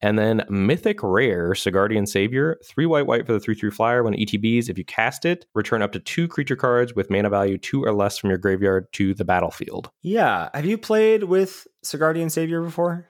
And 0.00 0.18
then 0.18 0.44
Mythic 0.50 1.02
Rare, 1.02 1.52
Sigardian 1.52 2.06
Savior, 2.06 2.58
three 2.62 2.84
white 2.84 3.06
white 3.06 3.26
for 3.26 3.32
the 3.32 3.40
three 3.40 3.54
three 3.54 3.70
flyer. 3.70 4.02
When 4.02 4.12
ETBs, 4.12 4.68
if 4.68 4.76
you 4.76 4.84
cast 4.84 5.24
it, 5.24 5.46
return 5.54 5.80
up 5.80 5.92
to 5.92 6.00
two 6.00 6.28
creature 6.28 6.56
cards 6.56 6.94
with 6.94 7.10
mana 7.10 7.30
value 7.30 7.56
two 7.56 7.82
or 7.82 7.94
less 7.94 8.18
from 8.18 8.28
your 8.28 8.38
graveyard 8.38 8.92
to 8.92 9.14
the 9.14 9.24
battlefield. 9.24 9.90
Yeah. 10.02 10.50
Have 10.52 10.66
you 10.66 10.76
played 10.76 11.24
with 11.24 11.66
Sigardian 11.82 12.30
Savior 12.30 12.60
before? 12.60 13.08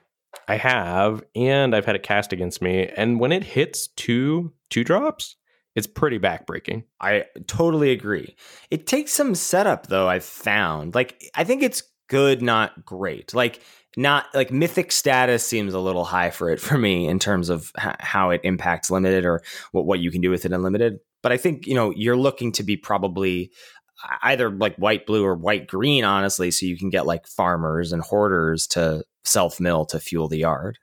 I 0.49 0.57
have, 0.57 1.22
and 1.35 1.74
I've 1.74 1.85
had 1.85 1.97
it 1.97 2.03
cast 2.03 2.32
against 2.32 2.62
me. 2.62 2.87
And 2.97 3.18
when 3.20 3.32
it 3.32 3.45
hits 3.45 3.89
two 3.89 4.53
two 4.70 4.85
drops, 4.85 5.37
it's 5.74 5.87
pretty 5.87 6.18
backbreaking. 6.18 6.85
I 7.01 7.24
totally 7.47 7.91
agree. 7.91 8.37
It 8.70 8.87
takes 8.87 9.12
some 9.12 9.35
setup 9.35 9.87
though, 9.87 10.09
I've 10.09 10.24
found. 10.24 10.95
Like 10.95 11.30
I 11.35 11.45
think 11.45 11.62
it's 11.62 11.82
good, 12.09 12.43
not 12.43 12.85
great. 12.85 13.35
Like 13.35 13.61
not 13.97 14.26
like 14.35 14.51
mythic 14.51 14.93
status 14.93 15.47
seems 15.47 15.74
a 15.74 15.80
little 15.80 16.05
high 16.05 16.30
for 16.30 16.51
it 16.51 16.61
for 16.61 16.78
me 16.78 17.07
in 17.07 17.18
terms 17.18 17.49
of 17.49 17.72
h- 17.78 17.97
how 18.01 18.30
it 18.30 18.41
impacts 18.45 18.91
limited 18.91 19.24
or 19.24 19.43
what, 19.72 19.87
what 19.87 20.01
you 20.01 20.11
can 20.11 20.20
do 20.20 20.30
with 20.30 20.45
it 20.45 20.53
in 20.53 20.62
limited. 20.62 20.99
But 21.22 21.32
I 21.32 21.37
think, 21.39 21.66
you 21.66 21.74
know, 21.74 21.91
you're 21.97 22.16
looking 22.16 22.53
to 22.53 22.62
be 22.62 22.76
probably 22.76 23.51
either 24.22 24.51
like 24.51 24.76
white 24.76 25.07
blue 25.07 25.24
or 25.24 25.35
white 25.35 25.66
green 25.66 26.05
honestly 26.05 26.51
so 26.51 26.66
you 26.66 26.76
can 26.76 26.91
get 26.91 27.07
like 27.07 27.26
farmers 27.26 27.93
and 27.93 28.03
hoarders 28.03 28.66
to 28.66 29.05
self 29.25 29.61
mill 29.61 29.85
to 29.87 30.01
fuel 30.01 30.29
the 30.29 30.39
yard. 30.39 30.79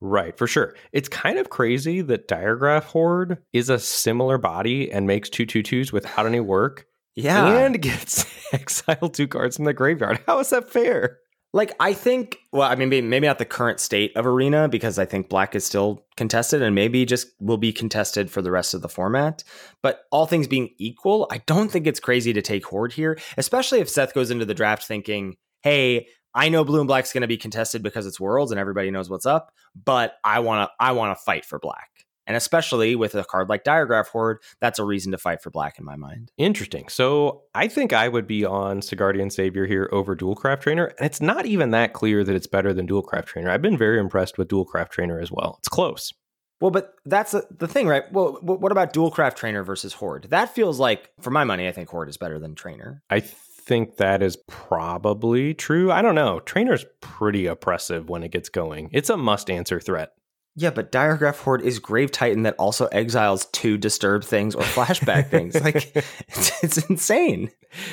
Right, 0.00 0.36
for 0.36 0.46
sure. 0.46 0.74
It's 0.92 1.08
kind 1.08 1.38
of 1.38 1.50
crazy 1.50 2.00
that 2.00 2.26
Diregraf 2.26 2.84
Horde 2.84 3.38
is 3.52 3.68
a 3.68 3.78
similar 3.78 4.38
body 4.38 4.90
and 4.90 5.06
makes 5.06 5.28
two 5.28 5.44
two 5.44 5.62
twos 5.62 5.92
without 5.92 6.26
any 6.26 6.40
work. 6.40 6.86
Yeah. 7.16 7.46
And 7.58 7.80
gets 7.82 8.24
exiled 8.52 9.14
two 9.14 9.28
cards 9.28 9.56
from 9.56 9.66
the 9.66 9.74
graveyard. 9.74 10.20
How 10.26 10.38
is 10.38 10.50
that 10.50 10.70
fair? 10.70 11.18
Like 11.52 11.74
I 11.80 11.94
think, 11.94 12.38
well, 12.52 12.70
I 12.70 12.76
mean, 12.76 12.88
maybe, 12.88 13.06
maybe 13.06 13.26
not 13.26 13.38
the 13.38 13.44
current 13.44 13.80
state 13.80 14.16
of 14.16 14.24
Arena 14.24 14.68
because 14.68 14.98
I 15.00 15.04
think 15.04 15.28
Black 15.28 15.56
is 15.56 15.66
still 15.66 16.06
contested 16.16 16.62
and 16.62 16.76
maybe 16.76 17.04
just 17.04 17.26
will 17.40 17.56
be 17.56 17.72
contested 17.72 18.30
for 18.30 18.40
the 18.40 18.52
rest 18.52 18.72
of 18.72 18.82
the 18.82 18.88
format. 18.88 19.42
But 19.82 20.02
all 20.12 20.26
things 20.26 20.46
being 20.46 20.70
equal, 20.78 21.26
I 21.30 21.38
don't 21.46 21.70
think 21.70 21.88
it's 21.88 21.98
crazy 21.98 22.32
to 22.32 22.40
take 22.40 22.64
Horde 22.64 22.92
here, 22.92 23.18
especially 23.36 23.80
if 23.80 23.88
Seth 23.88 24.14
goes 24.14 24.30
into 24.30 24.44
the 24.44 24.54
draft 24.54 24.86
thinking, 24.86 25.36
"Hey, 25.62 26.06
I 26.34 26.48
know 26.48 26.64
Blue 26.64 26.80
and 26.80 26.88
Black's 26.88 27.12
going 27.12 27.22
to 27.22 27.28
be 27.28 27.36
contested 27.36 27.82
because 27.82 28.06
it's 28.06 28.20
Worlds 28.20 28.52
and 28.52 28.60
everybody 28.60 28.90
knows 28.90 29.10
what's 29.10 29.26
up, 29.26 29.52
but 29.74 30.14
I 30.24 30.40
want 30.40 30.68
to 30.68 30.72
I 30.84 30.92
want 30.92 31.16
to 31.16 31.22
fight 31.22 31.44
for 31.44 31.58
Black." 31.58 32.06
And 32.26 32.36
especially 32.36 32.94
with 32.94 33.16
a 33.16 33.24
card 33.24 33.48
like 33.48 33.64
Diregraf 33.64 34.06
Horde, 34.06 34.38
that's 34.60 34.78
a 34.78 34.84
reason 34.84 35.10
to 35.10 35.18
fight 35.18 35.42
for 35.42 35.50
black 35.50 35.80
in 35.80 35.84
my 35.84 35.96
mind. 35.96 36.30
Interesting. 36.36 36.86
So 36.86 37.42
I 37.56 37.66
think 37.66 37.92
I 37.92 38.06
would 38.06 38.28
be 38.28 38.44
on 38.44 38.82
Sigardian 38.82 39.32
Savior 39.32 39.66
here 39.66 39.88
over 39.90 40.14
Duelcraft 40.14 40.60
Trainer. 40.60 40.92
And 40.98 41.06
it's 41.06 41.20
not 41.20 41.44
even 41.44 41.72
that 41.72 41.92
clear 41.92 42.22
that 42.22 42.36
it's 42.36 42.46
better 42.46 42.72
than 42.72 42.86
Duelcraft 42.86 43.24
Trainer. 43.24 43.50
I've 43.50 43.62
been 43.62 43.76
very 43.76 43.98
impressed 43.98 44.38
with 44.38 44.46
Duelcraft 44.46 44.90
Trainer 44.90 45.18
as 45.18 45.32
well. 45.32 45.56
It's 45.58 45.66
close. 45.68 46.12
Well, 46.60 46.70
but 46.70 46.94
that's 47.04 47.32
the 47.32 47.66
thing, 47.66 47.88
right? 47.88 48.04
Well, 48.12 48.38
what 48.42 48.70
about 48.70 48.92
Duelcraft 48.92 49.34
Trainer 49.34 49.64
versus 49.64 49.94
Horde? 49.94 50.28
That 50.30 50.54
feels 50.54 50.78
like, 50.78 51.10
for 51.20 51.30
my 51.30 51.42
money, 51.42 51.66
I 51.66 51.72
think 51.72 51.88
Horde 51.88 52.10
is 52.10 52.18
better 52.18 52.38
than 52.38 52.54
Trainer. 52.54 53.02
I 53.10 53.24
think 53.70 53.98
that 53.98 54.20
is 54.20 54.36
probably 54.48 55.54
true. 55.54 55.92
I 55.92 56.02
don't 56.02 56.16
know. 56.16 56.40
Trainer's 56.40 56.84
pretty 57.00 57.46
oppressive 57.46 58.08
when 58.08 58.24
it 58.24 58.32
gets 58.32 58.48
going. 58.48 58.90
It's 58.92 59.08
a 59.08 59.16
must 59.16 59.48
answer 59.48 59.78
threat. 59.78 60.10
Yeah, 60.56 60.70
but 60.70 60.90
Diregraf 60.90 61.38
Horde 61.38 61.62
is 61.62 61.78
Grave 61.78 62.10
Titan 62.10 62.42
that 62.42 62.56
also 62.58 62.86
exiles 62.86 63.46
two 63.52 63.78
disturb 63.78 64.24
things 64.24 64.56
or 64.56 64.62
flashback 64.62 65.30
things. 65.30 65.54
Like 65.60 65.94
it's, 65.94 66.64
it's, 66.64 66.78
insane. 66.88 67.52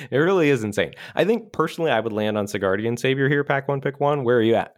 It 0.10 0.18
really 0.18 0.50
is 0.50 0.64
insane. 0.64 0.94
I 1.14 1.26
think 1.26 1.54
personally 1.54 1.92
I 1.92 2.00
would 2.00 2.12
land 2.12 2.40
on 2.40 2.48
Sigardian 2.48 2.98
Savior 2.98 3.30
here, 3.30 3.44
pack 3.44 3.68
one, 3.68 3.80
pick 3.80 4.00
one. 4.00 4.24
Where 4.24 4.38
are 4.38 4.42
you 4.42 4.56
at? 4.56 4.77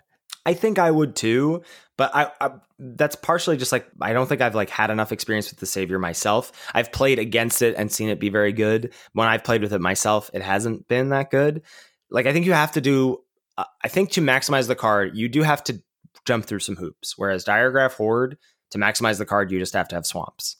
I 0.50 0.56
think 0.56 0.80
I 0.80 0.89
would 0.89 1.16
too, 1.16 1.62
but 1.95 2.10
I, 2.16 2.32
I, 2.41 2.50
that's 2.80 3.16
partially 3.16 3.56
just 3.56 3.72
like 3.72 3.88
I 4.02 4.14
don't 4.14 4.28
think 4.28 4.41
I've 4.41 4.56
like 4.56 4.72
had 4.72 4.89
enough 4.89 5.12
experience 5.12 5.52
with 5.52 5.60
the 5.60 5.68
Savior 5.68 6.00
myself. 6.00 6.52
I've 6.74 6.91
played 6.91 7.20
against 7.20 7.62
it 7.62 7.76
and 7.78 7.91
seen 7.91 8.10
it 8.10 8.20
be 8.20 8.30
very 8.30 8.52
good. 8.52 8.91
When 9.14 9.28
I've 9.28 9.43
played 9.43 9.62
with 9.62 9.74
it 9.74 9.80
myself, 9.80 10.32
it 10.34 10.41
hasn't 10.41 10.88
been 10.88 11.10
that 11.10 11.30
good. 11.30 11.62
Like 12.10 12.26
I 12.26 12.34
think 12.34 12.47
you 12.47 12.54
have 12.54 12.72
to 12.72 12.82
do 12.82 13.20
uh, 13.60 13.66
I 13.84 13.89
think 13.89 14.10
to 14.14 14.22
maximize 14.22 14.68
the 14.68 14.76
card, 14.76 15.16
you 15.16 15.30
do 15.30 15.43
have 15.43 15.64
to 15.66 15.84
jump 16.26 16.45
through 16.45 16.62
some 16.62 16.78
hoops. 16.78 17.14
Whereas 17.16 17.45
Diregraf 17.45 17.93
Horde, 17.93 18.39
to 18.72 18.80
maximize 18.80 19.20
the 19.20 19.26
card, 19.28 19.52
you 19.52 19.60
just 19.60 19.74
have 19.74 19.89
to 19.89 19.95
have 19.95 20.08
swamps. 20.08 20.58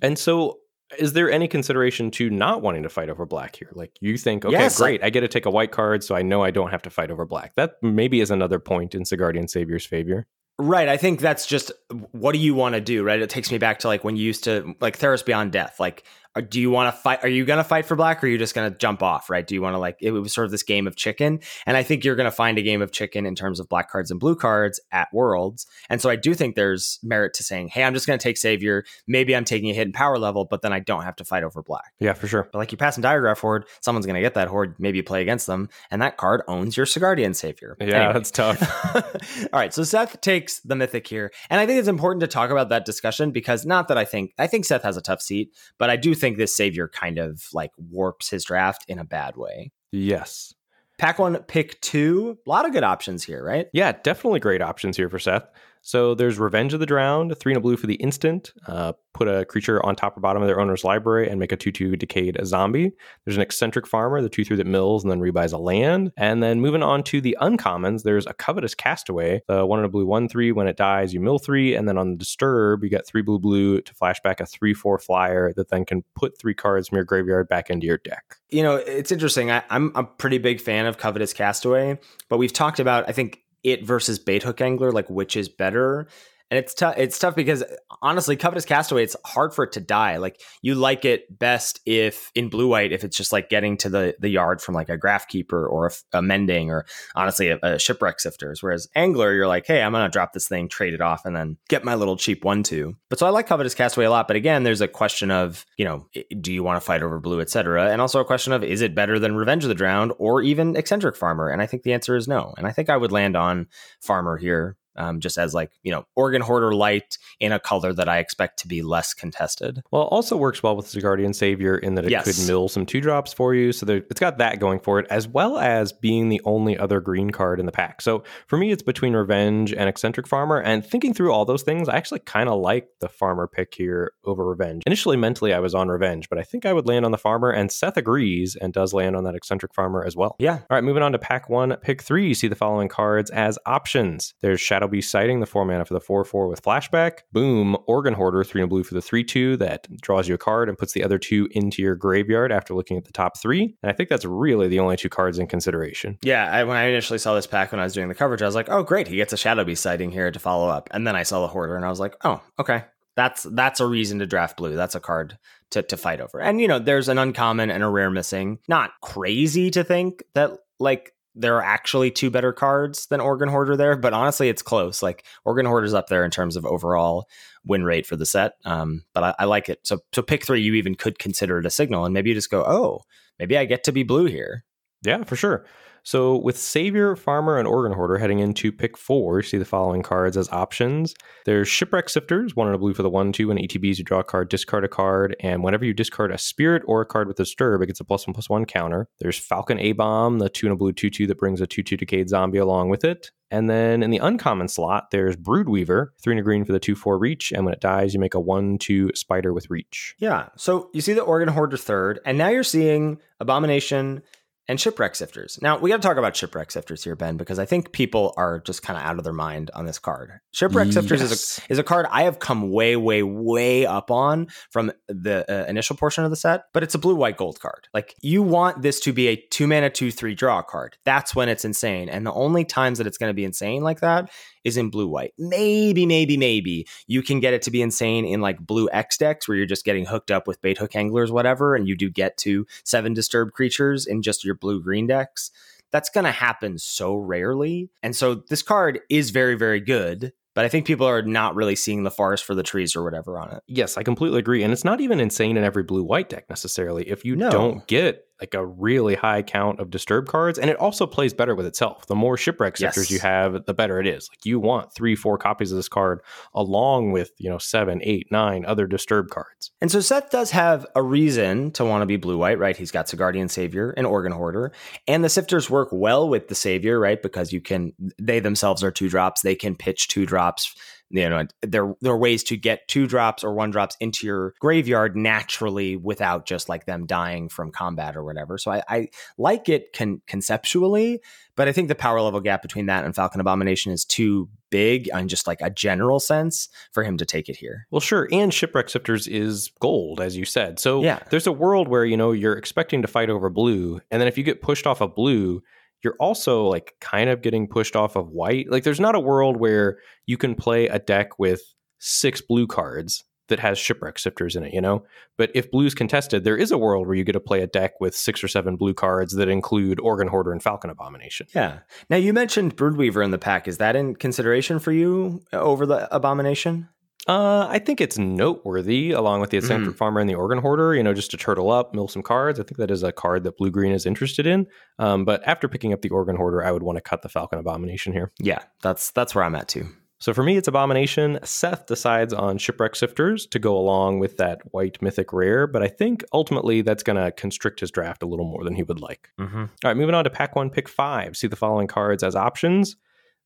And 0.00 0.16
so 0.16 0.60
is 0.98 1.12
there 1.12 1.30
any 1.30 1.48
consideration 1.48 2.10
to 2.12 2.30
not 2.30 2.62
wanting 2.62 2.82
to 2.82 2.88
fight 2.88 3.08
over 3.08 3.26
black 3.26 3.56
here? 3.56 3.70
Like 3.72 3.96
you 4.00 4.16
think, 4.16 4.44
okay, 4.44 4.52
Yes, 4.52 4.78
great, 4.78 5.02
I 5.02 5.10
get 5.10 5.20
to 5.20 5.28
take 5.28 5.46
a 5.46 5.50
white 5.50 5.72
card, 5.72 6.02
so 6.04 6.14
I 6.14 6.22
know 6.22 6.42
I 6.42 6.50
don't 6.50 6.70
have 6.70 6.82
to 6.82 6.90
fight 6.90 7.10
over 7.10 7.24
black. 7.24 7.54
That 7.56 7.74
maybe 7.82 8.20
is 8.20 8.30
another 8.30 8.58
point 8.58 8.94
in 8.94 9.02
Sigardian 9.02 9.48
Savior's 9.48 9.86
favor. 9.86 10.26
Right. 10.58 10.88
I 10.88 10.96
think 10.96 11.20
that's 11.20 11.46
just 11.46 11.72
what 12.12 12.32
do 12.32 12.38
you 12.38 12.54
want 12.54 12.76
to 12.76 12.80
do, 12.80 13.02
right? 13.02 13.20
It 13.20 13.28
takes 13.28 13.50
me 13.50 13.58
back 13.58 13.80
to 13.80 13.88
like 13.88 14.04
when 14.04 14.14
you 14.16 14.24
used 14.24 14.44
to 14.44 14.76
like 14.80 14.98
Theros 14.98 15.24
Beyond 15.24 15.50
Death. 15.50 15.80
Like, 15.80 16.04
do 16.40 16.60
you 16.60 16.70
want 16.70 16.94
to 16.94 17.00
fight? 17.00 17.20
Are 17.22 17.28
you 17.28 17.44
going 17.44 17.58
to 17.58 17.64
fight 17.64 17.86
for 17.86 17.94
black 17.96 18.22
or 18.22 18.26
are 18.26 18.30
you 18.30 18.38
just 18.38 18.54
going 18.54 18.70
to 18.70 18.76
jump 18.76 19.02
off, 19.02 19.30
right? 19.30 19.46
Do 19.46 19.54
you 19.54 19.62
want 19.62 19.74
to 19.74 19.78
like, 19.78 19.96
it 20.00 20.10
was 20.10 20.32
sort 20.32 20.44
of 20.46 20.50
this 20.50 20.62
game 20.62 20.86
of 20.86 20.96
chicken. 20.96 21.40
And 21.66 21.76
I 21.76 21.82
think 21.82 22.04
you're 22.04 22.16
going 22.16 22.24
to 22.24 22.30
find 22.32 22.58
a 22.58 22.62
game 22.62 22.82
of 22.82 22.90
chicken 22.92 23.24
in 23.26 23.34
terms 23.34 23.60
of 23.60 23.68
black 23.68 23.90
cards 23.90 24.10
and 24.10 24.18
blue 24.18 24.34
cards 24.34 24.80
at 24.90 25.08
Worlds. 25.12 25.66
And 25.88 26.00
so 26.00 26.10
I 26.10 26.16
do 26.16 26.34
think 26.34 26.56
there's 26.56 26.98
merit 27.02 27.34
to 27.34 27.42
saying, 27.42 27.68
hey, 27.68 27.84
I'm 27.84 27.94
just 27.94 28.06
going 28.06 28.18
to 28.18 28.22
take 28.22 28.36
Savior. 28.36 28.84
Maybe 29.06 29.34
I'm 29.36 29.44
taking 29.44 29.70
a 29.70 29.74
hit 29.74 29.86
in 29.86 29.92
power 29.92 30.18
level, 30.18 30.44
but 30.44 30.62
then 30.62 30.72
I 30.72 30.80
don't 30.80 31.02
have 31.04 31.16
to 31.16 31.24
fight 31.24 31.44
over 31.44 31.62
black. 31.62 31.92
Yeah, 32.00 32.14
for 32.14 32.26
sure. 32.26 32.48
But 32.52 32.58
like 32.58 32.72
you 32.72 32.78
pass 32.78 32.96
in 32.96 33.02
Diregraf 33.04 33.38
Horde, 33.38 33.66
someone's 33.80 34.06
going 34.06 34.16
to 34.16 34.20
get 34.20 34.34
that 34.34 34.48
Horde. 34.48 34.74
Maybe 34.78 34.98
you 34.98 35.04
play 35.04 35.22
against 35.22 35.46
them, 35.46 35.68
and 35.90 36.02
that 36.02 36.16
card 36.16 36.42
owns 36.48 36.76
your 36.76 36.86
Sigardian 36.86 37.34
Savior. 37.34 37.76
Yeah, 37.80 37.86
Anyway. 37.86 38.12
that's 38.12 38.30
tough. 38.30 38.60
All 39.52 39.60
right, 39.60 39.72
so 39.72 39.84
Seth 39.84 40.20
takes 40.20 40.60
the 40.60 40.74
mythic 40.74 41.06
here, 41.06 41.30
and 41.50 41.60
I 41.60 41.66
think 41.66 41.78
it's 41.78 41.88
important 41.88 42.20
to 42.22 42.26
talk 42.26 42.50
about 42.50 42.70
that 42.70 42.84
discussion 42.84 43.30
because 43.30 43.64
not 43.64 43.88
that 43.88 43.98
I 43.98 44.04
think 44.04 44.32
I 44.38 44.46
think 44.46 44.64
Seth 44.64 44.82
has 44.82 44.96
a 44.96 45.02
tough 45.02 45.22
seat, 45.22 45.54
but 45.78 45.90
I 45.90 45.96
do 45.96 46.14
think 46.14 46.23
this 46.32 46.56
savior 46.56 46.88
kind 46.88 47.18
of 47.18 47.44
like 47.52 47.70
warps 47.76 48.30
his 48.30 48.44
draft 48.44 48.84
in 48.88 48.98
a 48.98 49.04
bad 49.04 49.36
way. 49.36 49.70
yes. 49.92 50.54
Pack 50.96 51.18
one, 51.18 51.36
pick 51.48 51.80
two. 51.80 52.38
A 52.46 52.48
lot 52.48 52.66
of 52.66 52.72
good 52.72 52.84
options 52.84 53.24
here, 53.24 53.44
right? 53.44 53.66
Yeah, 53.72 53.92
definitely 54.04 54.38
great 54.38 54.62
options 54.62 54.96
here 54.96 55.08
for 55.10 55.18
Seth. 55.18 55.44
So 55.86 56.14
there's 56.14 56.38
Revenge 56.38 56.72
of 56.72 56.80
the 56.80 56.86
Drowned, 56.86 57.36
three 57.38 57.52
and 57.52 57.58
a 57.58 57.60
blue 57.60 57.76
for 57.76 57.86
the 57.86 57.96
instant. 57.96 58.54
Uh, 58.66 58.94
put 59.12 59.28
a 59.28 59.44
creature 59.44 59.84
on 59.84 59.94
top 59.94 60.16
or 60.16 60.20
bottom 60.20 60.40
of 60.42 60.48
their 60.48 60.58
owner's 60.58 60.82
library 60.82 61.28
and 61.28 61.38
make 61.38 61.52
a 61.52 61.56
2 61.56 61.70
2 61.70 61.96
decayed 61.96 62.38
zombie. 62.42 62.90
There's 63.24 63.36
an 63.36 63.42
eccentric 63.42 63.86
farmer, 63.86 64.22
the 64.22 64.30
2 64.30 64.46
3 64.46 64.56
that 64.56 64.66
mills 64.66 65.04
and 65.04 65.10
then 65.10 65.20
rebuys 65.20 65.52
a 65.52 65.58
land. 65.58 66.10
And 66.16 66.42
then 66.42 66.62
moving 66.62 66.82
on 66.82 67.02
to 67.04 67.20
the 67.20 67.36
uncommons, 67.38 68.02
there's 68.02 68.26
a 68.26 68.32
covetous 68.32 68.74
castaway, 68.74 69.42
the 69.46 69.66
one 69.66 69.78
in 69.78 69.84
a 69.84 69.90
blue 69.90 70.06
1 70.06 70.26
3. 70.26 70.52
When 70.52 70.66
it 70.66 70.78
dies, 70.78 71.12
you 71.12 71.20
mill 71.20 71.38
three. 71.38 71.74
And 71.74 71.86
then 71.86 71.98
on 71.98 72.12
the 72.12 72.16
disturb, 72.16 72.82
you 72.82 72.88
get 72.88 73.06
three 73.06 73.22
blue 73.22 73.38
blue 73.38 73.82
to 73.82 73.94
flashback 73.94 74.40
a 74.40 74.46
3 74.46 74.72
4 74.72 74.98
flyer 74.98 75.52
that 75.54 75.68
then 75.68 75.84
can 75.84 76.02
put 76.16 76.38
three 76.38 76.54
cards 76.54 76.88
from 76.88 76.96
your 76.96 77.04
graveyard 77.04 77.46
back 77.46 77.68
into 77.68 77.86
your 77.86 77.98
deck. 77.98 78.36
You 78.48 78.62
know, 78.62 78.76
it's 78.76 79.12
interesting. 79.12 79.50
I, 79.50 79.62
I'm 79.68 79.92
a 79.94 80.04
pretty 80.04 80.38
big 80.38 80.62
fan 80.62 80.86
of 80.86 80.96
Covetous 80.96 81.34
Castaway, 81.34 81.98
but 82.30 82.38
we've 82.38 82.54
talked 82.54 82.80
about, 82.80 83.06
I 83.06 83.12
think, 83.12 83.43
it 83.64 83.84
versus 83.84 84.18
Bait 84.18 84.42
Hook 84.42 84.60
Angler, 84.60 84.92
like 84.92 85.10
which 85.10 85.36
is 85.36 85.48
better. 85.48 86.06
And 86.54 86.62
it's 86.62 86.72
tough. 86.72 86.94
It's 86.96 87.18
tough 87.18 87.34
because 87.34 87.64
honestly, 88.00 88.36
Covetous 88.36 88.64
Castaway, 88.64 89.02
it's 89.02 89.16
hard 89.26 89.52
for 89.52 89.64
it 89.64 89.72
to 89.72 89.80
die. 89.80 90.18
Like 90.18 90.40
you 90.62 90.76
like 90.76 91.04
it 91.04 91.36
best 91.36 91.80
if 91.84 92.30
in 92.36 92.48
blue 92.48 92.68
white, 92.68 92.92
if 92.92 93.02
it's 93.02 93.16
just 93.16 93.32
like 93.32 93.48
getting 93.48 93.76
to 93.78 93.88
the 93.88 94.14
the 94.20 94.28
yard 94.28 94.62
from 94.62 94.76
like 94.76 94.88
a 94.88 94.96
graph 94.96 95.26
keeper 95.26 95.66
or 95.66 95.88
a, 95.88 96.18
a 96.18 96.22
mending 96.22 96.70
or 96.70 96.86
honestly 97.16 97.48
a, 97.48 97.58
a, 97.64 97.76
shipwreck 97.80 98.20
sifters. 98.20 98.62
Whereas 98.62 98.86
angler, 98.94 99.34
you're 99.34 99.48
like, 99.48 99.66
hey, 99.66 99.82
I'm 99.82 99.90
gonna 99.90 100.08
drop 100.08 100.32
this 100.32 100.46
thing, 100.46 100.68
trade 100.68 100.94
it 100.94 101.00
off, 101.00 101.24
and 101.24 101.34
then 101.34 101.56
get 101.68 101.82
my 101.82 101.96
little 101.96 102.16
cheap 102.16 102.44
one 102.44 102.62
two. 102.62 102.94
But 103.10 103.18
so 103.18 103.26
I 103.26 103.30
like 103.30 103.48
Covetous 103.48 103.74
Castaway 103.74 104.06
a 104.06 104.10
lot. 104.10 104.28
But 104.28 104.36
again, 104.36 104.62
there's 104.62 104.80
a 104.80 104.86
question 104.86 105.32
of 105.32 105.66
you 105.76 105.84
know, 105.84 106.06
do 106.40 106.52
you 106.52 106.62
want 106.62 106.76
to 106.76 106.86
fight 106.86 107.02
over 107.02 107.18
blue, 107.18 107.40
etc., 107.40 107.90
and 107.90 108.00
also 108.00 108.20
a 108.20 108.24
question 108.24 108.52
of 108.52 108.62
is 108.62 108.80
it 108.80 108.94
better 108.94 109.18
than 109.18 109.34
Revenge 109.34 109.64
of 109.64 109.70
the 109.70 109.74
Drowned 109.74 110.12
or 110.18 110.40
even 110.40 110.76
Eccentric 110.76 111.16
Farmer? 111.16 111.48
And 111.48 111.60
I 111.60 111.66
think 111.66 111.82
the 111.82 111.94
answer 111.94 112.14
is 112.14 112.28
no. 112.28 112.54
And 112.56 112.64
I 112.64 112.70
think 112.70 112.90
I 112.90 112.96
would 112.96 113.10
land 113.10 113.36
on 113.36 113.66
Farmer 114.00 114.36
here 114.36 114.76
um, 114.96 115.20
just 115.20 115.38
as 115.38 115.54
like 115.54 115.70
you 115.82 115.90
know 115.90 116.06
organ 116.14 116.42
hoarder 116.42 116.74
light 116.74 117.18
in 117.40 117.52
a 117.52 117.58
color 117.58 117.92
that 117.92 118.08
I 118.08 118.18
expect 118.18 118.58
to 118.60 118.68
be 118.68 118.82
less 118.82 119.14
contested. 119.14 119.82
Well, 119.90 120.02
it 120.02 120.06
also 120.06 120.36
works 120.36 120.62
well 120.62 120.76
with 120.76 120.90
the 120.90 121.00
Sigardian 121.00 121.34
Savior 121.34 121.76
in 121.76 121.94
that 121.94 122.04
it 122.04 122.10
yes. 122.10 122.24
could 122.24 122.46
mill 122.46 122.68
some 122.68 122.86
two 122.86 123.00
drops 123.00 123.32
for 123.32 123.54
you, 123.54 123.72
so 123.72 123.86
there, 123.86 123.96
it's 123.96 124.20
got 124.20 124.38
that 124.38 124.60
going 124.60 124.80
for 124.80 124.98
it, 124.98 125.06
as 125.10 125.26
well 125.26 125.58
as 125.58 125.92
being 125.92 126.28
the 126.28 126.40
only 126.44 126.78
other 126.78 127.00
green 127.00 127.30
card 127.30 127.60
in 127.60 127.66
the 127.66 127.72
pack. 127.72 128.00
So 128.00 128.24
for 128.46 128.56
me, 128.56 128.70
it's 128.70 128.82
between 128.82 129.14
Revenge 129.14 129.72
and 129.72 129.88
Eccentric 129.88 130.26
Farmer, 130.26 130.60
and 130.60 130.84
thinking 130.84 131.14
through 131.14 131.32
all 131.32 131.44
those 131.44 131.62
things, 131.62 131.88
I 131.88 131.96
actually 131.96 132.20
kind 132.20 132.48
of 132.48 132.60
like 132.60 132.88
the 133.00 133.08
Farmer 133.08 133.46
pick 133.46 133.74
here 133.74 134.12
over 134.24 134.44
Revenge. 134.44 134.82
Initially, 134.86 135.16
mentally, 135.16 135.52
I 135.52 135.58
was 135.58 135.74
on 135.74 135.88
Revenge, 135.88 136.28
but 136.28 136.38
I 136.38 136.42
think 136.42 136.66
I 136.66 136.72
would 136.72 136.86
land 136.86 137.04
on 137.04 137.10
the 137.10 137.18
Farmer, 137.18 137.50
and 137.50 137.70
Seth 137.70 137.96
agrees 137.96 138.56
and 138.56 138.72
does 138.72 138.92
land 138.92 139.16
on 139.16 139.24
that 139.24 139.34
Eccentric 139.34 139.74
Farmer 139.74 140.04
as 140.04 140.16
well. 140.16 140.36
Yeah. 140.38 140.54
All 140.54 140.66
right, 140.70 140.84
moving 140.84 141.02
on 141.02 141.12
to 141.12 141.18
pack 141.18 141.48
one, 141.48 141.76
pick 141.82 142.02
three. 142.02 142.28
You 142.28 142.34
see 142.34 142.48
the 142.48 142.54
following 142.54 142.88
cards 142.88 143.30
as 143.30 143.58
options. 143.66 144.34
There's 144.40 144.60
Shadow 144.60 144.83
Beast 144.88 145.10
Sighting, 145.10 145.40
the 145.40 145.46
four 145.46 145.64
mana 145.64 145.84
for 145.84 145.94
the 145.94 146.00
4 146.00 146.24
4 146.24 146.48
with 146.48 146.62
flashback. 146.62 147.20
Boom, 147.32 147.76
Organ 147.86 148.14
Hoarder, 148.14 148.44
3 148.44 148.62
and 148.62 148.70
blue 148.70 148.84
for 148.84 148.94
the 148.94 149.02
3 149.02 149.24
2 149.24 149.56
that 149.58 149.86
draws 150.00 150.28
you 150.28 150.34
a 150.34 150.38
card 150.38 150.68
and 150.68 150.78
puts 150.78 150.92
the 150.92 151.04
other 151.04 151.18
two 151.18 151.48
into 151.52 151.82
your 151.82 151.94
graveyard 151.94 152.52
after 152.52 152.74
looking 152.74 152.96
at 152.96 153.04
the 153.04 153.12
top 153.12 153.38
three. 153.38 153.76
And 153.82 153.90
I 153.90 153.92
think 153.92 154.08
that's 154.08 154.24
really 154.24 154.68
the 154.68 154.80
only 154.80 154.96
two 154.96 155.08
cards 155.08 155.38
in 155.38 155.46
consideration. 155.46 156.18
Yeah, 156.22 156.50
I, 156.50 156.64
when 156.64 156.76
I 156.76 156.84
initially 156.84 157.18
saw 157.18 157.34
this 157.34 157.46
pack 157.46 157.72
when 157.72 157.80
I 157.80 157.84
was 157.84 157.94
doing 157.94 158.08
the 158.08 158.14
coverage, 158.14 158.42
I 158.42 158.46
was 158.46 158.54
like, 158.54 158.68
oh, 158.68 158.82
great, 158.82 159.08
he 159.08 159.16
gets 159.16 159.32
a 159.32 159.36
Shadow 159.36 159.64
Beast 159.64 159.82
sighting 159.82 160.10
here 160.10 160.30
to 160.30 160.38
follow 160.38 160.68
up. 160.68 160.88
And 160.92 161.06
then 161.06 161.16
I 161.16 161.22
saw 161.22 161.40
the 161.40 161.48
Hoarder 161.48 161.76
and 161.76 161.84
I 161.84 161.90
was 161.90 162.00
like, 162.00 162.16
oh, 162.24 162.42
okay. 162.58 162.84
That's 163.16 163.44
that's 163.44 163.78
a 163.78 163.86
reason 163.86 164.18
to 164.18 164.26
draft 164.26 164.56
blue. 164.56 164.74
That's 164.74 164.96
a 164.96 165.00
card 165.00 165.38
to, 165.70 165.82
to 165.84 165.96
fight 165.96 166.20
over. 166.20 166.40
And 166.40 166.60
you 166.60 166.66
know, 166.66 166.80
there's 166.80 167.08
an 167.08 167.16
uncommon 167.16 167.70
and 167.70 167.84
a 167.84 167.88
rare 167.88 168.10
missing. 168.10 168.58
Not 168.66 168.90
crazy 169.02 169.70
to 169.70 169.84
think 169.84 170.24
that 170.34 170.50
like 170.80 171.12
there 171.34 171.56
are 171.56 171.62
actually 171.62 172.10
two 172.10 172.30
better 172.30 172.52
cards 172.52 173.06
than 173.06 173.20
Organ 173.20 173.48
Hoarder 173.48 173.76
there, 173.76 173.96
but 173.96 174.12
honestly, 174.12 174.48
it's 174.48 174.62
close. 174.62 175.02
Like 175.02 175.24
Organ 175.44 175.66
Hoarder's 175.66 175.94
up 175.94 176.08
there 176.08 176.24
in 176.24 176.30
terms 176.30 176.56
of 176.56 176.64
overall 176.64 177.28
win 177.64 177.84
rate 177.84 178.06
for 178.06 178.16
the 178.16 178.26
set. 178.26 178.52
Um, 178.64 179.04
but 179.14 179.24
I, 179.24 179.34
I, 179.40 179.44
like 179.46 179.68
it. 179.68 179.80
So 179.82 179.98
so 180.12 180.22
pick 180.22 180.44
three, 180.44 180.62
you 180.62 180.74
even 180.74 180.94
could 180.94 181.18
consider 181.18 181.58
it 181.58 181.66
a 181.66 181.70
signal, 181.70 182.04
and 182.04 182.14
maybe 182.14 182.30
you 182.30 182.34
just 182.34 182.50
go, 182.50 182.64
oh, 182.64 183.02
maybe 183.38 183.58
I 183.58 183.64
get 183.64 183.84
to 183.84 183.92
be 183.92 184.02
blue 184.02 184.26
here. 184.26 184.64
Yeah, 185.04 185.24
for 185.24 185.36
sure. 185.36 185.66
So 186.04 186.36
with 186.36 186.58
Savior, 186.58 187.16
Farmer, 187.16 187.58
and 187.58 187.66
Organ 187.66 187.92
Hoarder 187.92 188.18
heading 188.18 188.40
into 188.40 188.70
pick 188.70 188.96
four, 188.98 189.42
see 189.42 189.56
the 189.56 189.64
following 189.64 190.02
cards 190.02 190.36
as 190.36 190.50
options. 190.50 191.14
There's 191.46 191.66
Shipwreck 191.66 192.08
Sifters, 192.08 192.54
one 192.54 192.68
in 192.68 192.74
a 192.74 192.78
blue 192.78 192.92
for 192.92 193.02
the 193.02 193.10
one, 193.10 193.32
two, 193.32 193.50
and 193.50 193.58
ETBs. 193.58 193.98
You 193.98 194.04
draw 194.04 194.20
a 194.20 194.24
card, 194.24 194.50
discard 194.50 194.84
a 194.84 194.88
card, 194.88 195.34
and 195.40 195.64
whenever 195.64 195.84
you 195.84 195.94
discard 195.94 196.30
a 196.30 196.38
spirit 196.38 196.82
or 196.86 197.00
a 197.00 197.06
card 197.06 197.26
with 197.26 197.40
a 197.40 197.44
Disturb, 197.44 197.82
it 197.82 197.86
gets 197.86 198.00
a 198.00 198.04
plus 198.04 198.26
one 198.26 198.34
plus 198.34 198.50
one 198.50 198.64
counter. 198.64 199.08
There's 199.20 199.38
Falcon 199.38 199.78
Abomination, 199.78 200.38
the 200.38 200.48
two 200.48 200.66
in 200.66 200.72
a 200.72 200.76
blue 200.76 200.92
two 200.92 201.08
two 201.08 201.26
that 201.26 201.38
brings 201.38 201.60
a 201.60 201.66
two 201.66 201.82
two 201.82 201.96
decayed 201.96 202.28
zombie 202.28 202.58
along 202.58 202.88
with 202.88 203.04
it. 203.04 203.30
And 203.50 203.70
then 203.70 204.02
in 204.02 204.10
the 204.10 204.18
uncommon 204.18 204.68
slot, 204.68 205.10
there's 205.12 205.36
Broodweaver, 205.36 206.08
three 206.20 206.32
and 206.32 206.40
a 206.40 206.42
green 206.42 206.64
for 206.64 206.72
the 206.72 206.80
two 206.80 206.96
four 206.96 207.18
reach, 207.18 207.52
and 207.52 207.64
when 207.64 207.74
it 207.74 207.80
dies, 207.80 208.12
you 208.12 208.18
make 208.18 208.34
a 208.34 208.40
one 208.40 208.78
two 208.78 209.10
spider 209.14 209.52
with 209.52 209.70
reach. 209.70 210.16
Yeah. 210.18 210.48
So 210.56 210.90
you 210.92 211.00
see 211.00 211.12
the 211.12 211.22
Organ 211.22 211.48
Hoarder 211.48 211.76
third, 211.76 212.18
and 212.26 212.36
now 212.36 212.48
you're 212.48 212.64
seeing 212.64 213.20
Abomination 213.40 214.22
and 214.68 214.80
shipwreck 214.80 215.14
sifters. 215.14 215.58
Now, 215.60 215.78
we 215.78 215.90
got 215.90 216.00
to 216.00 216.08
talk 216.08 216.16
about 216.16 216.36
shipwreck 216.36 216.70
sifters 216.70 217.04
here, 217.04 217.16
Ben, 217.16 217.36
because 217.36 217.58
I 217.58 217.66
think 217.66 217.92
people 217.92 218.32
are 218.36 218.60
just 218.60 218.82
kind 218.82 218.98
of 218.98 219.04
out 219.04 219.18
of 219.18 219.24
their 219.24 219.32
mind 219.32 219.70
on 219.74 219.84
this 219.84 219.98
card. 219.98 220.32
Shipwreck 220.52 220.86
yes. 220.86 220.94
sifters 220.94 221.20
is 221.20 221.60
a, 221.68 221.72
is 221.72 221.78
a 221.78 221.82
card 221.82 222.06
I 222.10 222.22
have 222.22 222.38
come 222.38 222.70
way, 222.70 222.96
way, 222.96 223.22
way 223.22 223.84
up 223.84 224.10
on 224.10 224.48
from 224.70 224.92
the 225.08 225.44
uh, 225.50 225.66
initial 225.68 225.96
portion 225.96 226.24
of 226.24 226.30
the 226.30 226.36
set, 226.36 226.64
but 226.72 226.82
it's 226.82 226.94
a 226.94 226.98
blue, 226.98 227.14
white, 227.14 227.36
gold 227.36 227.60
card. 227.60 227.88
Like, 227.92 228.14
you 228.22 228.42
want 228.42 228.82
this 228.82 229.00
to 229.00 229.12
be 229.12 229.28
a 229.28 229.36
two 229.36 229.66
mana, 229.66 229.90
two, 229.90 230.10
three 230.10 230.34
draw 230.34 230.62
card. 230.62 230.96
That's 231.04 231.34
when 231.34 231.48
it's 231.48 231.64
insane. 231.64 232.08
And 232.08 232.26
the 232.26 232.32
only 232.32 232.64
times 232.64 232.98
that 232.98 233.06
it's 233.06 233.18
going 233.18 233.30
to 233.30 233.34
be 233.34 233.44
insane 233.44 233.82
like 233.82 234.00
that 234.00 234.30
is 234.64 234.76
in 234.76 234.90
blue 234.90 235.06
white. 235.06 235.34
Maybe, 235.38 236.06
maybe, 236.06 236.36
maybe 236.36 236.86
you 237.06 237.22
can 237.22 237.40
get 237.40 237.54
it 237.54 237.62
to 237.62 237.70
be 237.70 237.82
insane 237.82 238.24
in 238.24 238.40
like 238.40 238.58
blue 238.58 238.88
X 238.92 239.16
decks 239.16 239.46
where 239.46 239.56
you're 239.56 239.66
just 239.66 239.84
getting 239.84 240.06
hooked 240.06 240.30
up 240.30 240.46
with 240.46 240.60
bait 240.62 240.78
hook 240.78 240.96
anglers, 240.96 241.30
whatever, 241.30 241.74
and 241.74 241.86
you 241.86 241.96
do 241.96 242.10
get 242.10 242.36
to 242.38 242.66
seven 242.84 243.14
disturbed 243.14 243.52
creatures 243.52 244.06
in 244.06 244.22
just 244.22 244.44
your 244.44 244.54
blue 244.54 244.80
green 244.80 245.06
decks. 245.06 245.50
That's 245.90 246.10
going 246.10 246.24
to 246.24 246.32
happen 246.32 246.78
so 246.78 247.14
rarely. 247.14 247.90
And 248.02 248.16
so 248.16 248.34
this 248.34 248.62
card 248.62 249.00
is 249.08 249.30
very, 249.30 249.54
very 249.54 249.80
good 249.80 250.32
but 250.54 250.64
I 250.64 250.68
think 250.68 250.86
people 250.86 251.06
are 251.06 251.22
not 251.22 251.56
really 251.56 251.74
seeing 251.74 252.04
the 252.04 252.10
forest 252.10 252.44
for 252.44 252.54
the 252.54 252.62
trees 252.62 252.94
or 252.94 253.02
whatever 253.02 253.38
on 253.38 253.50
it. 253.50 253.62
Yes, 253.66 253.98
I 253.98 254.04
completely 254.04 254.38
agree. 254.38 254.62
And 254.62 254.72
it's 254.72 254.84
not 254.84 255.00
even 255.00 255.18
insane 255.18 255.56
in 255.56 255.64
every 255.64 255.82
blue 255.82 256.04
white 256.04 256.28
deck 256.28 256.48
necessarily. 256.48 257.08
If 257.08 257.24
you 257.24 257.34
no. 257.34 257.50
don't 257.50 257.86
get 257.88 258.24
like 258.40 258.54
a 258.54 258.64
really 258.64 259.14
high 259.14 259.42
count 259.42 259.80
of 259.80 259.90
disturb 259.90 260.26
cards, 260.26 260.58
and 260.58 260.68
it 260.68 260.76
also 260.76 261.06
plays 261.06 261.32
better 261.32 261.54
with 261.54 261.66
itself. 261.66 262.06
The 262.06 262.14
more 262.14 262.36
shipwreck 262.36 262.76
sifters 262.76 263.10
yes. 263.10 263.10
you 263.10 263.18
have, 263.20 263.64
the 263.64 263.74
better 263.74 264.00
it 264.00 264.06
is. 264.06 264.28
Like 264.30 264.44
you 264.44 264.58
want 264.58 264.92
three, 264.92 265.14
four 265.14 265.38
copies 265.38 265.70
of 265.70 265.76
this 265.76 265.88
card 265.88 266.20
along 266.54 267.12
with 267.12 267.30
you 267.38 267.48
know 267.48 267.58
seven, 267.58 268.00
eight, 268.02 268.28
nine 268.30 268.64
other 268.64 268.86
disturb 268.86 269.30
cards. 269.30 269.70
And 269.80 269.90
so 269.90 270.00
Seth 270.00 270.30
does 270.30 270.50
have 270.50 270.86
a 270.94 271.02
reason 271.02 271.70
to 271.72 271.84
want 271.84 272.02
to 272.02 272.06
be 272.06 272.16
blue 272.16 272.38
white, 272.38 272.58
right? 272.58 272.76
He's 272.76 272.90
got 272.90 273.12
a 273.12 273.16
Sigardian 273.16 273.50
Savior 273.50 273.90
and 273.96 274.06
Organ 274.06 274.32
Hoarder, 274.32 274.72
and 275.06 275.24
the 275.24 275.28
sifters 275.28 275.70
work 275.70 275.88
well 275.92 276.28
with 276.28 276.48
the 276.48 276.54
Savior, 276.54 276.98
right? 276.98 277.22
Because 277.22 277.52
you 277.52 277.60
can 277.60 277.92
they 278.20 278.40
themselves 278.40 278.82
are 278.82 278.90
two 278.90 279.08
drops. 279.08 279.42
They 279.42 279.54
can 279.54 279.76
pitch 279.76 280.08
two 280.08 280.26
drops 280.26 280.74
you 281.14 281.28
know 281.28 281.46
there 281.62 281.94
there 282.00 282.12
are 282.12 282.18
ways 282.18 282.42
to 282.44 282.56
get 282.56 282.88
two 282.88 283.06
drops 283.06 283.44
or 283.44 283.54
one 283.54 283.70
drops 283.70 283.96
into 284.00 284.26
your 284.26 284.52
graveyard 284.60 285.16
naturally 285.16 285.96
without 285.96 286.44
just 286.44 286.68
like 286.68 286.86
them 286.86 287.06
dying 287.06 287.48
from 287.48 287.70
combat 287.70 288.16
or 288.16 288.24
whatever. 288.24 288.58
So 288.58 288.72
I, 288.72 288.82
I 288.88 289.08
like 289.38 289.68
it 289.68 289.92
con- 289.92 290.20
conceptually, 290.26 291.20
but 291.54 291.68
I 291.68 291.72
think 291.72 291.86
the 291.86 291.94
power 291.94 292.20
level 292.20 292.40
gap 292.40 292.62
between 292.62 292.86
that 292.86 293.04
and 293.04 293.14
Falcon 293.14 293.40
Abomination 293.40 293.92
is 293.92 294.04
too 294.04 294.48
big 294.70 295.08
on 295.14 295.28
just 295.28 295.46
like 295.46 295.60
a 295.60 295.70
general 295.70 296.18
sense 296.18 296.68
for 296.90 297.04
him 297.04 297.16
to 297.18 297.24
take 297.24 297.48
it 297.48 297.54
here. 297.54 297.86
Well, 297.92 298.00
sure. 298.00 298.28
And 298.32 298.52
Shipwreck 298.52 298.88
Sifters 298.88 299.28
is 299.28 299.70
gold, 299.80 300.20
as 300.20 300.36
you 300.36 300.44
said. 300.44 300.80
So 300.80 301.04
yeah. 301.04 301.20
there's 301.30 301.46
a 301.46 301.52
world 301.52 301.86
where, 301.86 302.04
you 302.04 302.16
know, 302.16 302.32
you're 302.32 302.58
expecting 302.58 303.02
to 303.02 303.08
fight 303.08 303.30
over 303.30 303.48
blue. 303.50 304.00
And 304.10 304.20
then 304.20 304.26
if 304.26 304.36
you 304.36 304.42
get 304.42 304.62
pushed 304.62 304.84
off 304.84 305.00
of 305.00 305.14
blue, 305.14 305.62
you're 306.04 306.16
also 306.20 306.66
like 306.66 306.94
kind 307.00 307.30
of 307.30 307.42
getting 307.42 307.66
pushed 307.66 307.96
off 307.96 308.14
of 308.14 308.28
white. 308.28 308.70
Like 308.70 308.84
there's 308.84 309.00
not 309.00 309.14
a 309.14 309.20
world 309.20 309.56
where 309.56 309.98
you 310.26 310.36
can 310.36 310.54
play 310.54 310.86
a 310.86 310.98
deck 310.98 311.38
with 311.38 311.62
six 311.98 312.40
blue 312.40 312.66
cards 312.66 313.24
that 313.48 313.58
has 313.58 313.78
shipwreck 313.78 314.18
sifters 314.18 314.56
in 314.56 314.64
it, 314.64 314.72
you 314.72 314.80
know? 314.80 315.04
But 315.36 315.50
if 315.54 315.70
blue's 315.70 315.94
contested, 315.94 316.44
there 316.44 316.56
is 316.56 316.70
a 316.70 316.78
world 316.78 317.06
where 317.06 317.16
you 317.16 317.24
get 317.24 317.32
to 317.32 317.40
play 317.40 317.60
a 317.60 317.66
deck 317.66 318.00
with 318.00 318.14
six 318.14 318.42
or 318.42 318.48
seven 318.48 318.76
blue 318.76 318.94
cards 318.94 319.34
that 319.34 319.48
include 319.48 320.00
Organ 320.00 320.28
Hoarder 320.28 320.52
and 320.52 320.62
Falcon 320.62 320.90
Abomination. 320.90 321.46
Yeah. 321.54 321.80
Now 322.08 322.16
you 322.16 322.32
mentioned 322.32 322.76
Broodweaver 322.76 323.22
in 323.22 323.32
the 323.32 323.38
pack. 323.38 323.68
Is 323.68 323.78
that 323.78 323.96
in 323.96 324.16
consideration 324.16 324.78
for 324.78 324.92
you 324.92 325.42
over 325.52 325.84
the 325.84 326.14
Abomination? 326.14 326.88
Uh, 327.26 327.66
I 327.70 327.78
think 327.78 328.00
it's 328.00 328.18
noteworthy, 328.18 329.12
along 329.12 329.40
with 329.40 329.50
the 329.50 329.56
Eccentric 329.56 329.94
mm. 329.94 329.98
Farmer 329.98 330.20
and 330.20 330.28
the 330.28 330.34
Organ 330.34 330.58
Hoarder, 330.58 330.94
you 330.94 331.02
know, 331.02 331.14
just 331.14 331.30
to 331.30 331.36
turtle 331.36 331.70
up, 331.70 331.94
mill 331.94 332.08
some 332.08 332.22
cards. 332.22 332.60
I 332.60 332.64
think 332.64 332.76
that 332.76 332.90
is 332.90 333.02
a 333.02 333.12
card 333.12 333.44
that 333.44 333.56
Blue 333.56 333.70
Green 333.70 333.92
is 333.92 334.04
interested 334.04 334.46
in. 334.46 334.66
Um, 334.98 335.24
but 335.24 335.46
after 335.46 335.66
picking 335.66 335.92
up 335.92 336.02
the 336.02 336.10
Organ 336.10 336.36
Hoarder, 336.36 336.62
I 336.62 336.70
would 336.70 336.82
want 336.82 336.96
to 336.96 337.02
cut 337.02 337.22
the 337.22 337.30
Falcon 337.30 337.58
Abomination 337.58 338.12
here. 338.12 338.30
Yeah, 338.38 338.62
that's 338.82 339.10
that's 339.12 339.34
where 339.34 339.44
I'm 339.44 339.54
at 339.54 339.68
too. 339.68 339.86
So 340.18 340.32
for 340.32 340.42
me, 340.42 340.56
it's 340.56 340.68
Abomination. 340.68 341.38
Seth 341.44 341.86
decides 341.86 342.32
on 342.32 342.56
Shipwreck 342.56 342.94
Sifters 342.94 343.46
to 343.50 343.58
go 343.58 343.76
along 343.76 344.20
with 344.20 344.36
that 344.38 344.62
white 344.72 345.02
mythic 345.02 345.32
rare, 345.32 345.66
but 345.66 345.82
I 345.82 345.88
think 345.88 346.24
ultimately 346.32 346.82
that's 346.82 347.02
going 347.02 347.22
to 347.22 347.32
constrict 347.32 347.80
his 347.80 347.90
draft 347.90 348.22
a 348.22 348.26
little 348.26 348.46
more 348.46 348.64
than 348.64 348.74
he 348.74 348.82
would 348.82 349.00
like. 349.00 349.28
Mm-hmm. 349.38 349.58
All 349.58 349.68
right, 349.84 349.96
moving 349.96 350.14
on 350.14 350.24
to 350.24 350.30
pack 350.30 350.56
one, 350.56 350.70
pick 350.70 350.88
five. 350.88 351.36
See 351.36 351.46
the 351.46 351.56
following 351.56 351.88
cards 351.88 352.22
as 352.22 352.36
options. 352.36 352.96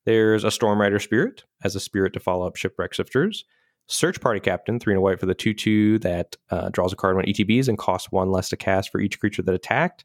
There's 0.04 0.44
a 0.44 0.48
Stormrider 0.48 1.02
Spirit 1.02 1.44
as 1.64 1.74
a 1.74 1.80
spirit 1.80 2.12
to 2.12 2.20
follow 2.20 2.46
up 2.46 2.56
Shipwreck 2.56 2.92
Sifters. 2.92 3.44
Search 3.88 4.20
Party 4.20 4.40
Captain, 4.40 4.78
three 4.78 4.92
and 4.92 4.98
a 4.98 5.02
white 5.02 5.18
for 5.18 5.26
the 5.26 5.34
2 5.34 5.54
2 5.54 5.98
that 6.00 6.36
uh, 6.50 6.68
draws 6.70 6.92
a 6.92 6.96
card 6.96 7.16
when 7.16 7.24
ETBs 7.24 7.68
and 7.68 7.78
costs 7.78 8.12
one 8.12 8.30
less 8.30 8.50
to 8.50 8.56
cast 8.56 8.90
for 8.90 9.00
each 9.00 9.18
creature 9.18 9.42
that 9.42 9.54
attacked. 9.54 10.04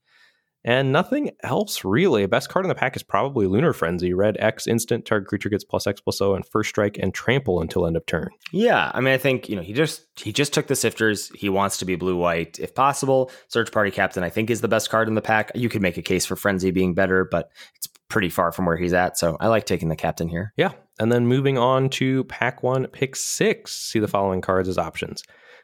And 0.65 0.93
nothing 0.93 1.31
else 1.43 1.83
really. 1.83 2.25
Best 2.25 2.47
card 2.47 2.63
in 2.63 2.69
the 2.69 2.75
pack 2.75 2.95
is 2.95 3.03
probably 3.03 3.47
Lunar 3.47 3.73
Frenzy. 3.73 4.13
Red 4.13 4.37
X 4.39 4.65
instant, 4.65 5.05
target 5.05 5.27
creature 5.27 5.49
gets 5.49 5.65
plus 5.65 5.85
X 5.85 5.99
plus 5.99 6.21
O 6.21 6.35
and 6.35 6.45
first 6.45 6.69
strike 6.69 6.97
and 6.97 7.13
trample 7.13 7.59
until 7.59 7.85
end 7.85 7.97
of 7.97 8.05
turn. 8.05 8.29
Yeah, 8.53 8.89
I 8.93 9.01
mean 9.01 9.13
I 9.13 9.17
think, 9.17 9.49
you 9.49 9.57
know, 9.57 9.61
he 9.61 9.73
just 9.73 10.05
he 10.15 10.31
just 10.31 10.53
took 10.53 10.67
the 10.67 10.75
sifters. 10.75 11.31
He 11.35 11.49
wants 11.49 11.77
to 11.79 11.85
be 11.85 11.97
blue 11.97 12.15
white 12.15 12.59
if 12.59 12.73
possible. 12.73 13.29
Search 13.49 13.73
Party 13.73 13.91
Captain, 13.91 14.23
I 14.23 14.29
think, 14.29 14.49
is 14.49 14.61
the 14.61 14.69
best 14.69 14.89
card 14.89 15.09
in 15.09 15.15
the 15.15 15.21
pack. 15.21 15.51
You 15.53 15.67
could 15.67 15.81
make 15.81 15.97
a 15.97 16.01
case 16.01 16.25
for 16.25 16.37
Frenzy 16.37 16.71
being 16.71 16.93
better, 16.93 17.25
but 17.25 17.51
it's 17.75 17.89
pretty 18.07 18.29
far 18.29 18.53
from 18.53 18.65
where 18.65 18.77
he's 18.77 18.93
at. 18.93 19.17
So 19.17 19.35
I 19.41 19.47
like 19.47 19.65
taking 19.65 19.89
the 19.89 19.97
captain 19.97 20.29
here. 20.29 20.53
Yeah. 20.55 20.71
And 20.99 21.11
then 21.11 21.27
moving 21.27 21.57
on 21.57 21.89
to 21.91 22.23
pack 22.25 22.61
one, 22.61 22.87
pick 22.87 23.15
six, 23.15 23.73
see 23.73 23.99
the 23.99 24.07
following 24.07 24.41
cards 24.41 24.69
as 24.69 24.77
options. 24.77 25.23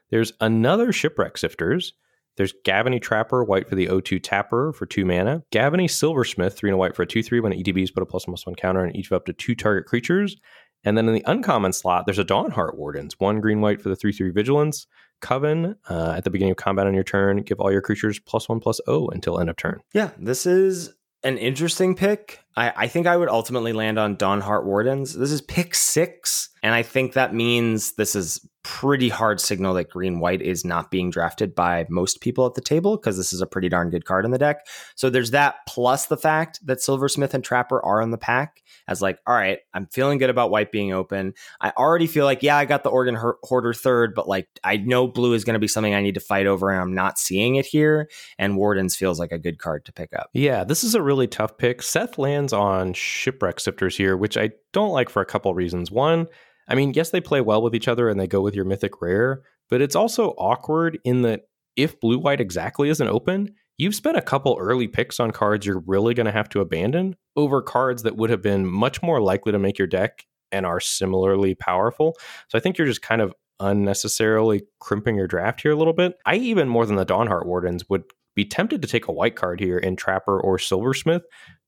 There's 0.09 0.33
another 0.41 0.91
Shipwreck 0.91 1.37
Sifters. 1.37 1.93
There's 2.35 2.53
Gavony 2.65 3.01
Trapper, 3.01 3.43
white 3.43 3.67
for 3.67 3.75
the 3.75 3.87
O2 3.87 4.21
Tapper 4.23 4.73
for 4.73 4.85
two 4.85 5.05
mana. 5.05 5.43
Gavony 5.51 5.89
Silversmith, 5.89 6.55
three 6.57 6.69
and 6.69 6.75
a 6.75 6.77
white 6.77 6.95
for 6.95 7.03
a 7.03 7.07
2 7.07 7.21
3 7.21 7.41
when 7.41 7.51
ETBs 7.51 7.93
put 7.93 8.01
a 8.01 8.05
plus 8.05 8.25
one 8.25 8.33
plus 8.33 8.45
one 8.45 8.55
counter 8.55 8.81
on 8.81 8.95
each 8.95 9.07
of 9.07 9.13
up 9.13 9.25
to 9.25 9.33
two 9.33 9.55
target 9.55 9.85
creatures. 9.85 10.37
And 10.83 10.97
then 10.97 11.07
in 11.07 11.13
the 11.13 11.23
uncommon 11.27 11.73
slot, 11.73 12.05
there's 12.05 12.19
a 12.19 12.23
Dawnhart 12.23 12.77
Wardens, 12.77 13.19
one 13.19 13.41
green 13.41 13.59
white 13.59 13.81
for 13.81 13.89
the 13.89 13.95
3 13.95 14.13
3 14.13 14.31
Vigilance. 14.31 14.87
Coven, 15.21 15.75
uh, 15.89 16.13
at 16.15 16.23
the 16.23 16.29
beginning 16.29 16.51
of 16.51 16.57
combat 16.57 16.87
on 16.87 16.93
your 16.93 17.03
turn, 17.03 17.41
give 17.41 17.59
all 17.59 17.71
your 17.71 17.81
creatures 17.81 18.19
plus 18.19 18.47
one 18.47 18.61
plus 18.61 18.79
O 18.87 19.09
until 19.09 19.37
end 19.37 19.49
of 19.49 19.57
turn. 19.57 19.81
Yeah, 19.93 20.11
this 20.17 20.45
is 20.45 20.93
an 21.23 21.37
interesting 21.37 21.95
pick. 21.95 22.39
I, 22.55 22.73
I 22.75 22.87
think 22.87 23.07
I 23.07 23.17
would 23.17 23.29
ultimately 23.29 23.73
land 23.73 23.99
on 23.99 24.15
Dawnhart 24.17 24.65
Wardens. 24.65 25.13
This 25.13 25.31
is 25.31 25.41
pick 25.41 25.75
six, 25.75 26.49
and 26.63 26.73
I 26.73 26.83
think 26.83 27.13
that 27.13 27.33
means 27.33 27.93
this 27.93 28.15
is 28.15 28.45
pretty 28.69 29.09
hard 29.09 29.41
signal 29.41 29.73
that 29.73 29.89
green 29.89 30.19
white 30.19 30.43
is 30.43 30.63
not 30.63 30.91
being 30.91 31.09
drafted 31.09 31.55
by 31.55 31.87
most 31.89 32.21
people 32.21 32.45
at 32.45 32.53
the 32.53 32.61
table 32.61 32.97
because 32.97 33.17
this 33.17 33.33
is 33.33 33.41
a 33.41 33.47
pretty 33.47 33.67
darn 33.67 33.89
good 33.89 34.05
card 34.05 34.25
in 34.25 34.31
the 34.31 34.37
deck. 34.37 34.67
So 34.93 35.09
there's 35.09 35.31
that 35.31 35.55
plus 35.67 36.05
the 36.05 36.15
fact 36.15 36.59
that 36.67 36.79
Silversmith 36.79 37.33
and 37.33 37.43
Trapper 37.43 37.83
are 37.83 37.99
in 37.99 38.11
the 38.11 38.17
pack 38.17 38.61
as 38.87 39.01
like, 39.01 39.17
all 39.25 39.33
right, 39.33 39.57
I'm 39.73 39.87
feeling 39.87 40.19
good 40.19 40.29
about 40.29 40.51
white 40.51 40.71
being 40.71 40.93
open. 40.93 41.33
I 41.59 41.71
already 41.77 42.05
feel 42.05 42.25
like, 42.25 42.43
yeah, 42.43 42.57
I 42.57 42.65
got 42.65 42.83
the 42.83 42.91
Organ 42.91 43.17
Hoarder 43.43 43.73
third, 43.73 44.13
but 44.13 44.27
like 44.27 44.47
I 44.63 44.77
know 44.77 45.07
blue 45.07 45.33
is 45.33 45.43
going 45.43 45.55
to 45.55 45.59
be 45.59 45.67
something 45.67 45.95
I 45.95 46.01
need 46.01 46.13
to 46.13 46.21
fight 46.21 46.45
over 46.45 46.69
and 46.69 46.79
I'm 46.79 46.93
not 46.93 47.17
seeing 47.17 47.55
it 47.55 47.65
here. 47.65 48.07
And 48.37 48.55
Wardens 48.55 48.95
feels 48.95 49.19
like 49.19 49.31
a 49.31 49.39
good 49.39 49.57
card 49.57 49.83
to 49.85 49.91
pick 49.91 50.13
up. 50.13 50.29
Yeah, 50.33 50.63
this 50.63 50.83
is 50.83 50.93
a 50.93 51.01
really 51.01 51.27
tough 51.27 51.57
pick. 51.57 51.81
Seth 51.81 52.19
lands 52.19 52.53
on 52.53 52.93
Shipwreck 52.93 53.57
Sifters 53.57 53.97
here, 53.97 54.15
which 54.15 54.37
I 54.37 54.51
don't 54.73 54.91
like 54.91 55.09
for 55.09 55.23
a 55.23 55.25
couple 55.25 55.53
reasons. 55.55 55.89
One, 55.89 56.27
I 56.69 56.75
mean, 56.75 56.93
yes, 56.93 57.09
they 57.09 57.21
play 57.21 57.41
well 57.41 57.61
with 57.61 57.75
each 57.75 57.87
other 57.87 58.09
and 58.09 58.19
they 58.19 58.27
go 58.27 58.41
with 58.41 58.55
your 58.55 58.65
mythic 58.65 59.01
rare, 59.01 59.41
but 59.69 59.81
it's 59.81 59.95
also 59.95 60.29
awkward 60.37 60.99
in 61.03 61.23
that 61.23 61.41
if 61.75 61.99
blue 61.99 62.19
white 62.19 62.39
exactly 62.39 62.89
isn't 62.89 63.07
open, 63.07 63.55
you've 63.77 63.95
spent 63.95 64.17
a 64.17 64.21
couple 64.21 64.57
early 64.59 64.87
picks 64.87 65.19
on 65.19 65.31
cards 65.31 65.65
you're 65.65 65.83
really 65.87 66.13
going 66.13 66.25
to 66.25 66.31
have 66.31 66.49
to 66.49 66.61
abandon 66.61 67.15
over 67.35 67.61
cards 67.61 68.03
that 68.03 68.17
would 68.17 68.29
have 68.29 68.41
been 68.41 68.65
much 68.65 69.01
more 69.01 69.21
likely 69.21 69.51
to 69.51 69.59
make 69.59 69.77
your 69.77 69.87
deck 69.87 70.25
and 70.51 70.65
are 70.65 70.79
similarly 70.79 71.55
powerful. 71.55 72.15
So 72.49 72.57
I 72.57 72.61
think 72.61 72.77
you're 72.77 72.87
just 72.87 73.01
kind 73.01 73.21
of 73.21 73.33
unnecessarily 73.59 74.63
crimping 74.79 75.15
your 75.15 75.27
draft 75.27 75.61
here 75.61 75.71
a 75.71 75.75
little 75.75 75.93
bit. 75.93 76.15
I 76.25 76.35
even 76.35 76.69
more 76.69 76.85
than 76.85 76.95
the 76.95 77.05
Dawnhart 77.05 77.45
Wardens 77.45 77.89
would 77.89 78.03
be 78.35 78.45
tempted 78.45 78.81
to 78.81 78.87
take 78.87 79.07
a 79.07 79.11
white 79.11 79.35
card 79.35 79.59
here 79.59 79.77
in 79.77 79.95
Trapper 79.95 80.39
or 80.39 80.57
Silversmith 80.57 81.23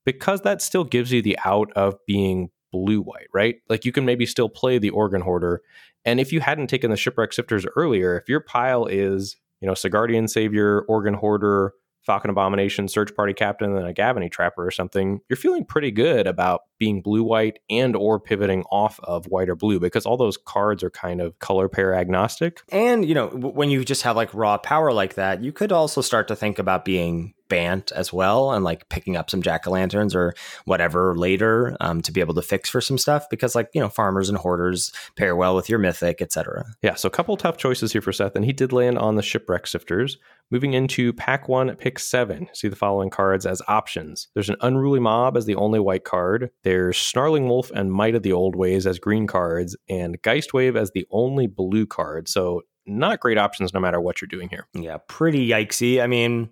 because 0.06 0.42
that 0.42 0.62
still 0.62 0.84
gives 0.84 1.12
you 1.12 1.22
the 1.22 1.38
out 1.44 1.72
of 1.74 1.96
being 2.08 2.50
blue 2.72 3.02
white, 3.02 3.28
right? 3.34 3.56
Like 3.70 3.86
you 3.86 3.92
can 3.92 4.06
maybe 4.06 4.26
still 4.26 4.50
play 4.50 4.78
the 4.78 4.90
organ 4.90 5.22
hoarder. 5.22 5.62
And 6.06 6.20
if 6.20 6.32
you 6.34 6.40
hadn't 6.40 6.68
taken 6.68 6.90
the 6.90 6.98
shipwreck 6.98 7.32
sifters 7.32 7.66
earlier, 7.76 8.18
if 8.18 8.28
your 8.28 8.40
pile 8.40 8.86
is, 8.86 9.38
you 9.60 9.68
know, 9.68 9.74
Sigardian 9.74 10.30
Savior, 10.30 10.82
Organ 10.88 11.14
Hoarder, 11.14 11.74
Falcon 12.02 12.32
Abomination, 12.32 12.88
Search 12.88 13.16
Party 13.16 13.34
Captain, 13.34 13.76
and 13.76 13.88
a 13.88 13.94
Gavony 13.94 14.32
Trapper 14.32 14.66
or 14.66 14.72
something, 14.72 15.20
you're 15.30 15.38
feeling 15.38 15.66
pretty 15.66 15.92
good 15.92 16.26
about 16.26 16.62
being 16.82 17.00
blue 17.00 17.22
white 17.22 17.60
and 17.70 17.96
or 17.96 18.20
pivoting 18.20 18.64
off 18.72 19.00
of 19.04 19.28
white 19.28 19.50
or 19.50 19.56
blue 19.56 19.80
because 19.80 20.04
all 20.04 20.18
those 20.18 20.36
cards 20.36 20.82
are 20.82 20.90
kind 20.90 21.22
of 21.22 21.38
color 21.38 21.70
pair 21.70 21.94
agnostic. 21.94 22.64
And 22.70 23.06
you 23.06 23.14
know, 23.14 23.28
when 23.28 23.70
you 23.70 23.86
just 23.86 24.02
have 24.02 24.16
like 24.16 24.34
raw 24.34 24.58
power 24.58 24.92
like 24.92 25.14
that, 25.14 25.44
you 25.44 25.52
could 25.52 25.72
also 25.72 26.02
start 26.02 26.28
to 26.30 26.36
think 26.36 26.58
about 26.58 26.84
being 26.84 27.36
Bant 27.52 27.92
as 27.92 28.14
well 28.14 28.54
and 28.54 28.64
like 28.64 28.88
picking 28.88 29.18
up 29.18 29.30
some 29.30 29.42
jack 29.42 29.68
o' 29.68 29.72
lanterns 29.72 30.16
or 30.16 30.34
whatever 30.64 31.18
later 31.18 31.76
um, 31.82 32.02
to 32.02 32.14
be 32.14 32.22
able 32.22 32.34
to 32.36 32.42
fix 32.42 32.70
for 32.70 32.80
some 32.80 32.98
stuff 32.98 33.26
because 33.30 33.56
like 33.56 33.68
you 33.74 33.82
know 33.82 33.90
farmers 33.90 34.30
and 34.30 34.38
hoarders 34.38 34.94
pair 35.18 35.36
well 35.36 35.54
with 35.54 35.68
your 35.68 35.78
mythic 35.78 36.22
etc 36.22 36.64
yeah 36.82 36.96
so 36.96 37.08
a 37.08 37.12
couple 37.12 37.36
tough 37.36 37.58
choices 37.58 37.92
here 37.92 38.02
for 38.02 38.14
seth 38.14 38.38
and 38.38 38.46
he 38.46 38.54
did 38.54 38.72
land 38.72 38.98
on 38.98 39.18
the 39.18 39.22
shipwreck 39.22 39.68
sifters. 39.68 40.18
Moving 40.50 40.74
into 40.74 41.14
pack 41.14 41.48
one 41.48 41.74
pick 41.78 41.98
seven. 41.98 42.50
See 42.54 42.68
the 42.68 42.76
following 42.76 43.10
cards 43.10 43.46
as 43.46 43.62
options. 43.70 44.28
There's 44.34 44.50
an 44.50 44.58
unruly 44.60 45.00
mob 45.00 45.38
as 45.38 45.46
the 45.46 45.56
only 45.56 45.80
white 45.80 46.04
card 46.04 46.52
there's 46.72 46.98
snarling 46.98 47.50
wolf 47.50 47.70
and 47.76 47.92
might 47.92 48.16
of 48.16 48.24
the 48.24 48.32
old 48.32 48.56
ways 48.56 48.88
as 48.88 48.98
green 48.98 49.28
cards 49.28 49.76
and 49.90 50.22
geistwave 50.22 50.78
as 50.78 50.92
the 50.92 51.06
only 51.12 51.46
blue 51.46 51.86
card. 51.86 52.30
So 52.30 52.62
not 52.86 53.20
great 53.20 53.38
options 53.38 53.74
no 53.74 53.82
matter 53.82 54.00
what 54.00 54.22
you're 54.22 54.30
doing 54.30 54.48
here. 54.48 54.68
Yeah 54.74 55.00
pretty 55.10 55.50
yikesy. 55.50 56.02
I 56.02 56.08
mean 56.08 56.50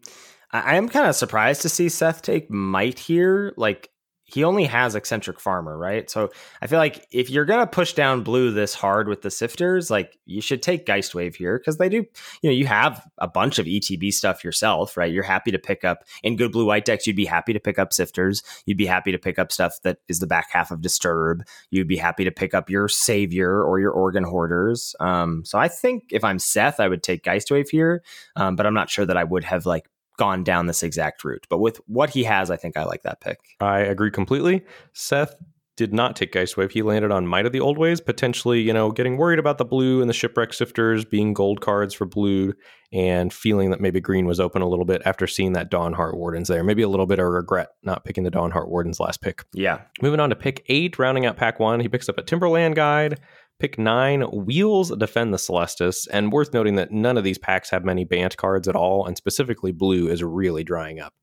I 0.51 0.75
am 0.75 0.89
kind 0.89 1.07
of 1.07 1.15
surprised 1.15 1.61
to 1.61 1.69
see 1.69 1.87
Seth 1.87 2.21
take 2.21 2.51
Might 2.51 2.99
here. 2.99 3.53
Like 3.55 3.91
he 4.33 4.43
only 4.43 4.65
has 4.65 4.95
eccentric 4.95 5.39
farmer, 5.39 5.77
right? 5.77 6.09
So 6.09 6.29
I 6.61 6.67
feel 6.67 6.79
like 6.79 7.07
if 7.11 7.29
you're 7.29 7.45
gonna 7.45 7.67
push 7.67 7.93
down 7.93 8.23
blue 8.23 8.51
this 8.51 8.73
hard 8.73 9.07
with 9.07 9.21
the 9.21 9.29
sifters, 9.31 9.89
like 9.89 10.17
you 10.25 10.41
should 10.41 10.61
take 10.61 10.85
Geistwave 10.85 11.35
here 11.35 11.57
because 11.57 11.77
they 11.77 11.89
do, 11.89 12.05
you 12.41 12.49
know, 12.49 12.51
you 12.51 12.65
have 12.67 13.07
a 13.17 13.27
bunch 13.27 13.59
of 13.59 13.65
ETB 13.65 14.13
stuff 14.13 14.43
yourself, 14.43 14.95
right? 14.97 15.11
You're 15.11 15.23
happy 15.23 15.51
to 15.51 15.59
pick 15.59 15.83
up 15.83 16.03
in 16.23 16.35
good 16.35 16.51
blue 16.51 16.65
white 16.65 16.85
decks, 16.85 17.07
you'd 17.07 17.15
be 17.15 17.25
happy 17.25 17.53
to 17.53 17.59
pick 17.59 17.79
up 17.79 17.91
sifters, 17.91 18.43
you'd 18.65 18.77
be 18.77 18.85
happy 18.85 19.11
to 19.11 19.17
pick 19.17 19.39
up 19.39 19.51
stuff 19.51 19.75
that 19.83 19.97
is 20.07 20.19
the 20.19 20.27
back 20.27 20.49
half 20.51 20.71
of 20.71 20.81
disturb, 20.81 21.43
you'd 21.71 21.87
be 21.87 21.97
happy 21.97 22.23
to 22.23 22.31
pick 22.31 22.53
up 22.53 22.69
your 22.69 22.87
savior 22.87 23.63
or 23.63 23.79
your 23.79 23.91
organ 23.91 24.23
hoarders. 24.23 24.95
Um, 24.99 25.43
so 25.45 25.57
I 25.57 25.67
think 25.67 26.05
if 26.11 26.23
I'm 26.23 26.39
Seth, 26.39 26.79
I 26.79 26.87
would 26.87 27.03
take 27.03 27.23
Geistwave 27.23 27.69
here, 27.69 28.03
um, 28.35 28.55
but 28.55 28.65
I'm 28.65 28.73
not 28.73 28.89
sure 28.89 29.05
that 29.05 29.17
I 29.17 29.23
would 29.23 29.43
have 29.43 29.65
like 29.65 29.89
gone 30.19 30.43
down 30.43 30.67
this 30.67 30.83
exact 30.83 31.23
route. 31.23 31.47
But 31.49 31.59
with 31.59 31.79
what 31.87 32.11
he 32.11 32.25
has, 32.25 32.51
I 32.51 32.57
think 32.57 32.77
I 32.77 32.83
like 32.83 33.03
that 33.03 33.21
pick. 33.21 33.39
I 33.61 33.79
agree 33.79 34.11
completely. 34.11 34.63
Seth 34.93 35.33
did 35.77 35.93
not 35.93 36.17
take 36.17 36.33
Geistwave. 36.33 36.71
He 36.71 36.81
landed 36.81 37.09
on 37.09 37.25
Might 37.25 37.45
of 37.45 37.53
the 37.53 37.61
Old 37.61 37.77
Ways, 37.77 38.01
potentially, 38.01 38.59
you 38.59 38.73
know, 38.73 38.91
getting 38.91 39.15
worried 39.15 39.39
about 39.39 39.57
the 39.57 39.63
blue 39.63 40.01
and 40.01 40.09
the 40.09 40.13
shipwreck 40.13 40.51
sifters 40.51 41.09
being 41.09 41.33
gold 41.33 41.61
cards 41.61 41.93
for 41.93 42.05
blue 42.05 42.53
and 42.91 43.31
feeling 43.31 43.69
that 43.69 43.79
maybe 43.79 44.01
green 44.01 44.25
was 44.25 44.41
open 44.41 44.61
a 44.61 44.67
little 44.67 44.83
bit 44.83 45.01
after 45.05 45.25
seeing 45.25 45.53
that 45.53 45.71
Dawnhart 45.71 46.17
Wardens 46.17 46.49
there. 46.49 46.65
Maybe 46.65 46.81
a 46.81 46.89
little 46.89 47.05
bit 47.05 47.19
of 47.19 47.27
regret 47.27 47.69
not 47.81 48.03
picking 48.03 48.25
the 48.25 48.31
Dawnhart 48.31 48.67
Wardens 48.67 48.99
last 48.99 49.21
pick. 49.21 49.45
Yeah. 49.53 49.79
Moving 50.01 50.19
on 50.19 50.29
to 50.31 50.35
pick 50.35 50.65
eight, 50.67 50.99
rounding 50.99 51.25
out 51.25 51.37
pack 51.37 51.61
one, 51.61 51.79
he 51.79 51.87
picks 51.87 52.09
up 52.09 52.17
a 52.17 52.23
Timberland 52.23 52.75
guide, 52.75 53.21
Pick 53.59 53.77
nine, 53.77 54.21
Wheels 54.21 54.95
Defend 54.97 55.33
the 55.33 55.37
Celestus. 55.37 56.07
And 56.07 56.31
worth 56.31 56.53
noting 56.53 56.75
that 56.75 56.91
none 56.91 57.17
of 57.17 57.23
these 57.23 57.37
packs 57.37 57.69
have 57.69 57.83
many 57.83 58.05
Bant 58.05 58.37
cards 58.37 58.67
at 58.67 58.75
all, 58.75 59.05
and 59.05 59.17
specifically 59.17 59.71
blue 59.71 60.07
is 60.07 60.23
really 60.23 60.63
drying 60.63 60.99
up. 60.99 61.13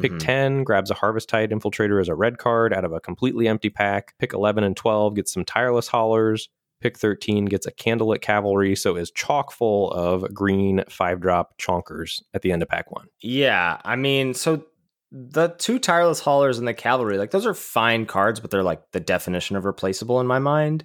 Pick 0.00 0.12
mm-hmm. 0.12 0.18
10 0.18 0.64
grabs 0.64 0.90
a 0.90 0.94
Harvesttide 0.94 1.50
Infiltrator 1.50 2.00
as 2.00 2.08
a 2.08 2.14
red 2.14 2.38
card 2.38 2.72
out 2.72 2.84
of 2.84 2.92
a 2.92 3.00
completely 3.00 3.48
empty 3.48 3.70
pack. 3.70 4.14
Pick 4.18 4.32
11 4.32 4.62
and 4.62 4.76
12 4.76 5.16
gets 5.16 5.32
some 5.32 5.44
Tireless 5.44 5.88
Haulers. 5.88 6.48
Pick 6.80 6.96
13 6.96 7.46
gets 7.46 7.66
a 7.66 7.72
Candlelit 7.72 8.22
Cavalry, 8.22 8.76
so 8.76 8.96
is 8.96 9.10
chock 9.10 9.50
full 9.50 9.90
of 9.90 10.32
green 10.32 10.82
five 10.88 11.20
drop 11.20 11.58
chonkers 11.58 12.22
at 12.32 12.42
the 12.42 12.52
end 12.52 12.62
of 12.62 12.68
pack 12.68 12.90
one. 12.90 13.08
Yeah, 13.20 13.78
I 13.84 13.96
mean, 13.96 14.32
so 14.32 14.64
the 15.10 15.48
two 15.48 15.78
Tireless 15.78 16.20
Haulers 16.20 16.58
and 16.58 16.66
the 16.66 16.72
Cavalry, 16.72 17.18
like 17.18 17.32
those 17.32 17.44
are 17.44 17.52
fine 17.52 18.06
cards, 18.06 18.40
but 18.40 18.50
they're 18.50 18.62
like 18.62 18.92
the 18.92 19.00
definition 19.00 19.56
of 19.56 19.64
replaceable 19.64 20.20
in 20.20 20.26
my 20.26 20.38
mind 20.38 20.84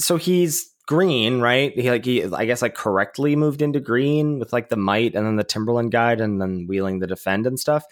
so 0.00 0.16
he's 0.16 0.70
green, 0.86 1.40
right? 1.40 1.72
He 1.78 1.90
like 1.90 2.04
he 2.04 2.24
I 2.24 2.44
guess 2.44 2.62
like 2.62 2.74
correctly 2.74 3.36
moved 3.36 3.62
into 3.62 3.80
green 3.80 4.38
with 4.38 4.52
like 4.52 4.68
the 4.68 4.76
might 4.76 5.14
and 5.14 5.26
then 5.26 5.36
the 5.36 5.44
Timberland 5.44 5.92
guide 5.92 6.20
and 6.20 6.40
then 6.40 6.66
wheeling 6.68 6.98
the 6.98 7.06
defend 7.06 7.46
and 7.46 7.58
stuff. 7.58 7.84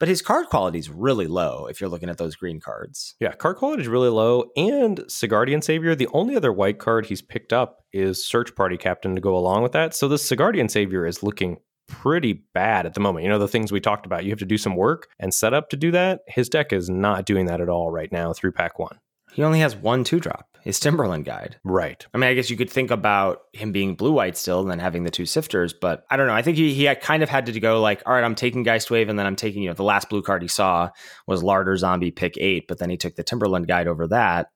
But 0.00 0.08
his 0.08 0.20
card 0.20 0.46
quality 0.48 0.80
is 0.80 0.90
really 0.90 1.28
low 1.28 1.66
if 1.66 1.80
you're 1.80 1.88
looking 1.88 2.08
at 2.08 2.18
those 2.18 2.34
green 2.34 2.58
cards. 2.58 3.14
Yeah, 3.20 3.30
card 3.34 3.58
quality 3.58 3.82
is 3.82 3.88
really 3.88 4.08
low. 4.08 4.50
And 4.56 4.98
Sigardian 5.02 5.62
Savior, 5.62 5.94
the 5.94 6.08
only 6.12 6.34
other 6.34 6.52
white 6.52 6.80
card 6.80 7.06
he's 7.06 7.22
picked 7.22 7.52
up 7.52 7.84
is 7.92 8.24
Search 8.26 8.56
Party 8.56 8.76
Captain 8.76 9.14
to 9.14 9.20
go 9.20 9.36
along 9.36 9.62
with 9.62 9.70
that. 9.72 9.94
So 9.94 10.08
the 10.08 10.16
Sigardian 10.16 10.68
Savior 10.68 11.06
is 11.06 11.22
looking 11.22 11.58
pretty 11.86 12.42
bad 12.52 12.84
at 12.84 12.94
the 12.94 13.00
moment. 13.00 13.22
You 13.22 13.30
know, 13.30 13.38
the 13.38 13.46
things 13.46 13.70
we 13.70 13.80
talked 13.80 14.04
about, 14.04 14.24
you 14.24 14.30
have 14.30 14.40
to 14.40 14.44
do 14.44 14.58
some 14.58 14.74
work 14.74 15.06
and 15.20 15.32
set 15.32 15.54
up 15.54 15.68
to 15.68 15.76
do 15.76 15.92
that. 15.92 16.22
His 16.26 16.48
deck 16.48 16.72
is 16.72 16.90
not 16.90 17.24
doing 17.24 17.46
that 17.46 17.60
at 17.60 17.68
all 17.68 17.92
right 17.92 18.10
now 18.10 18.32
through 18.32 18.52
pack 18.52 18.80
one. 18.80 18.98
He 19.32 19.42
only 19.42 19.60
has 19.60 19.74
one 19.74 20.04
two 20.04 20.20
drop 20.20 20.52
his 20.62 20.78
Timberland 20.78 21.24
guide. 21.24 21.56
Right. 21.64 22.06
I 22.14 22.18
mean, 22.18 22.30
I 22.30 22.34
guess 22.34 22.48
you 22.48 22.56
could 22.56 22.70
think 22.70 22.90
about 22.90 23.42
him 23.52 23.72
being 23.72 23.96
blue 23.96 24.12
white 24.12 24.36
still 24.36 24.60
and 24.60 24.70
then 24.70 24.78
having 24.78 25.02
the 25.02 25.10
two 25.10 25.24
sifters, 25.24 25.74
but 25.78 26.04
I 26.08 26.16
don't 26.16 26.28
know. 26.28 26.34
I 26.34 26.42
think 26.42 26.56
he, 26.56 26.72
he 26.72 26.92
kind 26.96 27.22
of 27.22 27.28
had 27.28 27.46
to 27.46 27.60
go 27.60 27.80
like, 27.80 28.02
all 28.06 28.12
right, 28.12 28.24
I'm 28.24 28.36
taking 28.36 28.64
Geistwave 28.64 29.10
and 29.10 29.18
then 29.18 29.26
I'm 29.26 29.36
taking, 29.36 29.62
you 29.62 29.68
know, 29.68 29.74
the 29.74 29.82
last 29.82 30.08
blue 30.08 30.22
card 30.22 30.40
he 30.40 30.48
saw 30.48 30.90
was 31.26 31.42
Larder 31.42 31.76
Zombie 31.76 32.12
pick 32.12 32.38
eight, 32.38 32.68
but 32.68 32.78
then 32.78 32.90
he 32.90 32.96
took 32.96 33.16
the 33.16 33.24
Timberland 33.24 33.66
guide 33.66 33.88
over 33.88 34.06
that. 34.08 34.48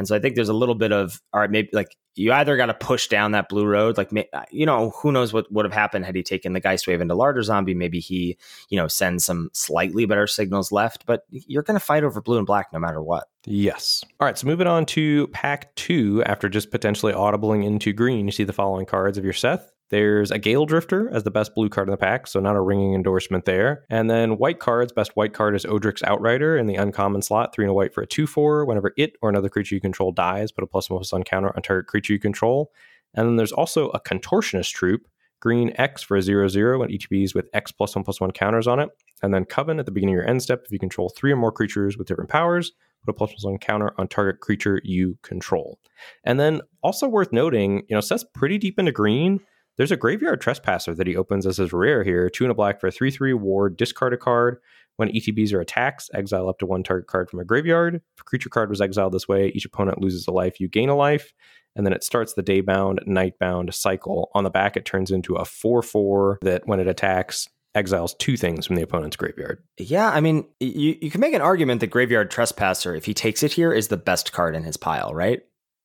And 0.00 0.08
so 0.08 0.16
I 0.16 0.18
think 0.18 0.34
there's 0.34 0.48
a 0.48 0.54
little 0.54 0.74
bit 0.74 0.92
of, 0.92 1.20
all 1.30 1.40
right, 1.40 1.50
maybe 1.50 1.68
like 1.74 1.94
you 2.14 2.32
either 2.32 2.56
got 2.56 2.66
to 2.66 2.74
push 2.74 3.06
down 3.08 3.32
that 3.32 3.50
blue 3.50 3.66
road, 3.66 3.98
like, 3.98 4.10
uh, 4.32 4.44
you 4.50 4.64
know, 4.64 4.94
who 4.96 5.12
knows 5.12 5.34
what 5.34 5.52
would 5.52 5.66
have 5.66 5.74
happened 5.74 6.06
had 6.06 6.16
he 6.16 6.22
taken 6.22 6.54
the 6.54 6.60
Geist 6.60 6.86
Wave 6.86 7.02
into 7.02 7.14
Larder 7.14 7.42
Zombie. 7.42 7.74
Maybe 7.74 8.00
he, 8.00 8.38
you 8.70 8.78
know, 8.78 8.88
sends 8.88 9.26
some 9.26 9.50
slightly 9.52 10.06
better 10.06 10.26
signals 10.26 10.72
left, 10.72 11.04
but 11.04 11.24
you're 11.28 11.62
going 11.62 11.78
to 11.78 11.84
fight 11.84 12.02
over 12.02 12.22
blue 12.22 12.38
and 12.38 12.46
black 12.46 12.72
no 12.72 12.78
matter 12.78 13.02
what. 13.02 13.28
Yes. 13.44 14.02
All 14.18 14.24
right. 14.24 14.38
So 14.38 14.46
moving 14.46 14.66
on 14.66 14.86
to 14.86 15.26
pack 15.34 15.74
two, 15.74 16.22
after 16.24 16.48
just 16.48 16.70
potentially 16.70 17.12
audibling 17.12 17.62
into 17.62 17.92
green, 17.92 18.24
you 18.24 18.32
see 18.32 18.44
the 18.44 18.54
following 18.54 18.86
cards 18.86 19.18
of 19.18 19.24
your 19.24 19.34
Seth 19.34 19.70
There's 19.90 20.30
a 20.30 20.38
Gale 20.38 20.66
Drifter 20.66 21.10
as 21.12 21.24
the 21.24 21.32
best 21.32 21.54
blue 21.54 21.68
card 21.68 21.88
in 21.88 21.90
the 21.90 21.96
pack, 21.96 22.28
so 22.28 22.38
not 22.38 22.56
a 22.56 22.60
ringing 22.60 22.94
endorsement 22.94 23.44
there. 23.44 23.84
And 23.90 24.08
then 24.08 24.38
white 24.38 24.60
cards, 24.60 24.92
best 24.92 25.16
white 25.16 25.32
card 25.32 25.56
is 25.56 25.66
Odric's 25.66 26.02
Outrider 26.04 26.56
in 26.56 26.66
the 26.66 26.76
uncommon 26.76 27.22
slot, 27.22 27.52
three 27.52 27.64
and 27.64 27.70
a 27.70 27.74
white 27.74 27.92
for 27.92 28.02
a 28.02 28.06
2 28.06 28.26
4. 28.26 28.64
Whenever 28.64 28.92
it 28.96 29.14
or 29.20 29.28
another 29.28 29.48
creature 29.48 29.74
you 29.74 29.80
control 29.80 30.12
dies, 30.12 30.52
put 30.52 30.62
a 30.62 30.66
plus 30.66 30.88
one 30.88 30.98
plus 30.98 31.12
one 31.12 31.24
counter 31.24 31.52
on 31.54 31.62
target 31.62 31.88
creature 31.88 32.12
you 32.12 32.20
control. 32.20 32.70
And 33.14 33.26
then 33.26 33.36
there's 33.36 33.52
also 33.52 33.88
a 33.88 34.00
Contortionist 34.00 34.72
Troupe, 34.72 35.08
green 35.40 35.72
X 35.76 36.02
for 36.02 36.16
a 36.16 36.22
0 36.22 36.46
0 36.48 36.82
and 36.82 36.92
ETBs 36.92 37.34
with 37.34 37.48
X 37.52 37.72
plus 37.72 37.96
one 37.96 38.04
plus 38.04 38.20
one 38.20 38.30
counters 38.30 38.68
on 38.68 38.78
it. 38.78 38.90
And 39.22 39.34
then 39.34 39.44
Coven 39.44 39.80
at 39.80 39.86
the 39.86 39.92
beginning 39.92 40.14
of 40.14 40.18
your 40.18 40.28
end 40.28 40.42
step, 40.42 40.62
if 40.64 40.70
you 40.70 40.78
control 40.78 41.08
three 41.08 41.32
or 41.32 41.36
more 41.36 41.50
creatures 41.50 41.98
with 41.98 42.06
different 42.06 42.30
powers, 42.30 42.72
put 43.04 43.10
a 43.10 43.14
plus 43.14 43.34
one 43.42 43.58
counter 43.58 43.92
on 43.98 44.06
target 44.06 44.40
creature 44.40 44.80
you 44.84 45.18
control. 45.22 45.78
And 46.24 46.38
then 46.38 46.60
also 46.82 47.08
worth 47.08 47.32
noting, 47.32 47.82
you 47.88 47.96
know, 47.96 48.00
Seth's 48.00 48.24
pretty 48.34 48.58
deep 48.58 48.78
into 48.78 48.92
green. 48.92 49.40
There's 49.80 49.90
a 49.90 49.96
graveyard 49.96 50.42
trespasser 50.42 50.94
that 50.94 51.06
he 51.06 51.16
opens 51.16 51.46
as 51.46 51.56
his 51.56 51.72
rare 51.72 52.04
here. 52.04 52.28
Two 52.28 52.44
and 52.44 52.50
a 52.50 52.54
black 52.54 52.78
for 52.82 52.88
a 52.88 52.92
3 52.92 53.10
3 53.10 53.32
ward, 53.32 53.78
discard 53.78 54.12
a 54.12 54.18
card. 54.18 54.58
When 54.96 55.08
ETBs 55.08 55.54
are 55.54 55.60
attacks, 55.62 56.10
exile 56.12 56.50
up 56.50 56.58
to 56.58 56.66
one 56.66 56.82
target 56.82 57.06
card 57.06 57.30
from 57.30 57.40
a 57.40 57.46
graveyard. 57.46 57.94
If 57.94 58.20
a 58.20 58.24
creature 58.24 58.50
card 58.50 58.68
was 58.68 58.82
exiled 58.82 59.14
this 59.14 59.26
way, 59.26 59.48
each 59.54 59.64
opponent 59.64 59.98
loses 59.98 60.26
a 60.28 60.32
life, 60.32 60.60
you 60.60 60.68
gain 60.68 60.90
a 60.90 60.94
life. 60.94 61.32
And 61.74 61.86
then 61.86 61.94
it 61.94 62.04
starts 62.04 62.34
the 62.34 62.42
day 62.42 62.60
bound, 62.60 63.00
night 63.06 63.38
bound 63.38 63.74
cycle. 63.74 64.30
On 64.34 64.44
the 64.44 64.50
back, 64.50 64.76
it 64.76 64.84
turns 64.84 65.10
into 65.10 65.36
a 65.36 65.46
4 65.46 65.80
4 65.80 66.40
that 66.42 66.66
when 66.66 66.78
it 66.78 66.86
attacks, 66.86 67.48
exiles 67.74 68.14
two 68.16 68.36
things 68.36 68.66
from 68.66 68.76
the 68.76 68.82
opponent's 68.82 69.16
graveyard. 69.16 69.62
Yeah, 69.78 70.10
I 70.10 70.20
mean, 70.20 70.46
you, 70.60 70.98
you 71.00 71.10
can 71.10 71.22
make 71.22 71.32
an 71.32 71.40
argument 71.40 71.80
that 71.80 71.86
Graveyard 71.86 72.30
Trespasser, 72.30 72.94
if 72.94 73.06
he 73.06 73.14
takes 73.14 73.42
it 73.42 73.52
here, 73.52 73.72
is 73.72 73.88
the 73.88 73.96
best 73.96 74.30
card 74.30 74.54
in 74.54 74.64
his 74.64 74.76
pile, 74.76 75.14
right? 75.14 75.40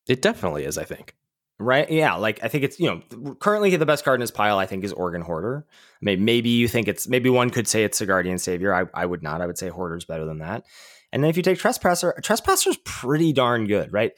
It 0.06 0.22
definitely 0.22 0.66
is, 0.66 0.78
I 0.78 0.84
think. 0.84 1.16
Right? 1.58 1.90
Yeah. 1.90 2.16
Like 2.16 2.44
I 2.44 2.50
think 2.50 2.64
it's 2.66 2.80
you 2.80 2.88
know 2.88 3.36
currently 3.36 3.76
the 3.76 3.86
best 3.86 4.04
card 4.04 4.18
in 4.18 4.22
his 4.22 4.32
pile 4.32 4.58
I 4.58 4.66
think 4.66 4.84
is 4.84 4.92
Organ 4.92 5.22
Hoarder. 5.22 5.66
Maybe 6.02 6.22
maybe 6.22 6.50
you 6.50 6.68
think 6.68 6.88
it's 6.88 7.08
maybe 7.08 7.30
one 7.30 7.50
could 7.50 7.68
say 7.68 7.84
it's 7.84 8.00
a 8.02 8.06
Sigardian 8.06 8.40
Savior. 8.40 8.74
I 8.74 8.86
I 8.94 9.06
would 9.06 9.24
not. 9.24 9.42
I 9.42 9.46
would 9.46 9.58
say 9.58 9.70
Hoarder's 9.70 10.06
better 10.06 10.26
than 10.26 10.40
that. 10.40 10.66
And 11.14 11.24
then 11.24 11.30
if 11.30 11.38
you 11.38 11.44
take 11.44 11.60
Trespasser, 11.60 12.14
Trespasser's 12.22 12.78
pretty 12.84 13.32
darn 13.32 13.68
good, 13.68 13.94
right? 13.94 14.12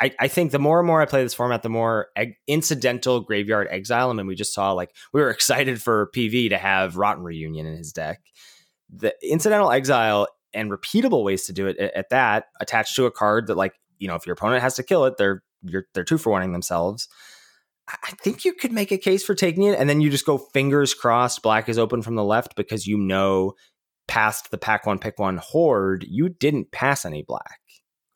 I, 0.00 0.12
I 0.18 0.28
think 0.28 0.50
the 0.50 0.58
more 0.58 0.80
and 0.80 0.86
more 0.86 1.02
I 1.02 1.04
play 1.04 1.22
this 1.22 1.34
format, 1.34 1.62
the 1.62 1.68
more 1.68 2.08
eg- 2.16 2.36
incidental 2.46 3.20
graveyard 3.20 3.68
exile. 3.70 4.08
I 4.10 4.14
mean, 4.14 4.26
we 4.26 4.34
just 4.34 4.54
saw 4.54 4.72
like 4.72 4.94
we 5.12 5.20
were 5.20 5.30
excited 5.30 5.80
for 5.80 6.10
PV 6.14 6.48
to 6.50 6.58
have 6.58 6.96
Rotten 6.96 7.22
Reunion 7.22 7.66
in 7.66 7.76
his 7.76 7.92
deck. 7.92 8.20
The 8.92 9.14
incidental 9.22 9.70
exile 9.70 10.26
and 10.52 10.70
repeatable 10.70 11.22
ways 11.22 11.46
to 11.46 11.52
do 11.52 11.68
it 11.68 11.78
at, 11.78 11.94
at 11.94 12.08
that 12.10 12.46
attached 12.60 12.96
to 12.96 13.06
a 13.06 13.10
card 13.10 13.46
that 13.46 13.56
like 13.56 13.74
you 13.98 14.08
know 14.08 14.16
if 14.16 14.26
your 14.26 14.32
opponent 14.32 14.62
has 14.62 14.74
to 14.76 14.82
kill 14.82 15.04
it, 15.04 15.16
they're 15.18 15.42
you're 15.62 15.86
they're 15.94 16.04
two 16.04 16.18
for 16.18 16.30
wanting 16.30 16.52
themselves. 16.52 17.08
I 17.88 18.12
think 18.22 18.44
you 18.44 18.52
could 18.52 18.72
make 18.72 18.92
a 18.92 18.98
case 18.98 19.24
for 19.24 19.34
taking 19.34 19.64
it, 19.64 19.78
and 19.78 19.88
then 19.88 20.00
you 20.00 20.10
just 20.10 20.26
go 20.26 20.38
fingers 20.38 20.94
crossed. 20.94 21.42
Black 21.42 21.68
is 21.68 21.78
open 21.78 22.02
from 22.02 22.14
the 22.14 22.24
left 22.24 22.54
because 22.54 22.86
you 22.86 22.96
know 22.96 23.54
past 24.06 24.50
the 24.50 24.58
pack 24.58 24.86
one 24.86 24.98
pick 24.98 25.18
one 25.18 25.38
horde, 25.38 26.04
you 26.08 26.28
didn't 26.28 26.72
pass 26.72 27.04
any 27.04 27.22
black. 27.22 27.60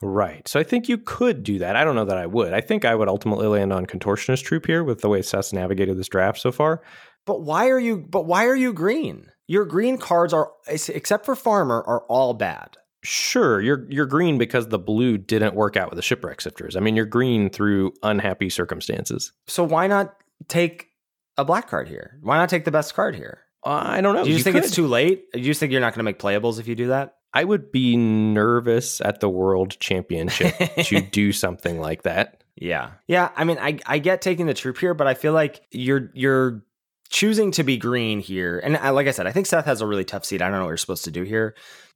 Right. 0.03 0.47
So 0.47 0.61
I 0.61 0.65
think 0.65 0.89
you 0.89 0.99
could 0.99 1.43
do 1.43 1.61
that. 1.61 1.77
I 1.77 1.85
don't 1.85 1.95
know 1.95 2.05
that 2.05 2.19
I 2.19 2.27
would. 2.27 2.53
I 2.53 2.61
think 2.61 2.85
I 2.85 2.95
would 2.95 3.09
ultimately 3.09 3.47
land 3.47 3.73
on 3.73 3.87
Contortionist 3.87 4.45
Troupe 4.45 4.67
here 4.67 4.85
with 4.85 5.01
the 5.01 5.09
way 5.09 5.23
Seth's 5.23 5.53
navigated 5.53 5.97
this 5.97 6.09
draft 6.09 6.41
so 6.41 6.53
far. 6.53 6.83
But 7.25 7.43
why 7.43 7.71
are 7.71 7.79
you 7.79 7.99
but 7.99 8.27
why 8.27 8.47
are 8.47 8.57
you 8.57 8.73
green? 8.73 9.29
Your 9.47 9.65
green 9.65 9.97
cards 9.97 10.33
are 10.33 10.51
except 10.69 11.25
for 11.25 11.35
Farmer 11.35 11.83
are 11.87 12.05
all 12.09 12.35
bad. 12.35 12.77
Sure, 13.05 13.61
you're 13.61 13.87
you're 13.91 14.07
green 14.07 14.39
because 14.39 14.69
the 14.69 14.79
blue 14.79 15.19
didn't 15.19 15.55
work 15.55 15.77
out 15.77 15.91
with 15.91 15.97
the 15.97 16.03
shipwreck 16.03 16.41
sifters. 16.41 16.75
I 16.75 16.81
mean, 16.81 16.97
you're 16.97 17.05
green 17.05 17.51
through 17.51 17.93
unhappy 18.03 18.49
circumstances. 18.49 19.33
So 19.47 19.63
why 19.63 19.87
not 19.87 20.17
take 20.49 20.89
a 21.37 21.45
black 21.45 21.69
card 21.69 21.87
here? 21.89 22.19
Why 22.23 22.39
not 22.39 22.49
take 22.49 22.65
the 22.65 22.71
best 22.71 22.95
card 22.95 23.15
here? 23.15 23.41
Uh, 23.65 23.83
I 23.85 24.01
don't 24.01 24.15
know. 24.15 24.25
Do 24.25 24.31
you, 24.31 24.37
you 24.37 24.43
think 24.43 24.55
could. 24.55 24.65
it's 24.65 24.75
too 24.75 24.87
late? 24.87 25.31
Do 25.33 25.41
you 25.41 25.55
think 25.55 25.73
you're 25.73 25.81
not 25.81 25.95
going 25.95 26.01
to 26.01 26.05
make 26.05 26.19
playables 26.19 26.59
if 26.59 26.67
you 26.67 26.75
do 26.75 26.89
that? 26.89 27.17
I 27.35 27.45
would 27.45 27.73
be 27.73 27.97
nervous 27.97 29.01
at 29.01 29.21
the 29.21 29.29
world 29.29 29.79
championship 29.81 30.57
to 30.85 31.01
do 31.01 31.33
something 31.33 31.81
like 31.81 32.03
that. 32.03 32.43
Yeah. 32.57 32.93
Yeah, 33.07 33.31
I 33.37 33.45
mean 33.45 33.59
I 33.59 33.79
I 33.87 33.99
get 33.99 34.23
taking 34.23 34.47
the 34.47 34.55
troupe 34.55 34.79
here, 34.79 34.95
but 34.95 35.07
I 35.07 35.15
feel 35.15 35.33
like 35.33 35.63
you're 35.71 36.11
you're 36.15 36.65
choosing 37.11 37.51
to 37.53 37.65
be 37.65 37.77
green 37.77 38.21
here. 38.21 38.59
And 38.59 38.77
I, 38.77 38.91
like 38.91 39.07
I 39.07 39.11
said, 39.11 39.27
I 39.27 39.33
think 39.33 39.47
Seth 39.47 39.67
has 39.67 39.81
a 39.81 39.87
really 39.87 40.05
tough 40.05 40.25
seat. 40.25 40.43
I 40.43 40.49
don't 40.49 40.59
know 40.59 40.65
what 40.65 40.71
you're 40.71 40.77
supposed 40.77 41.05
to 41.05 41.11
do 41.11 41.23
here. 41.23 41.55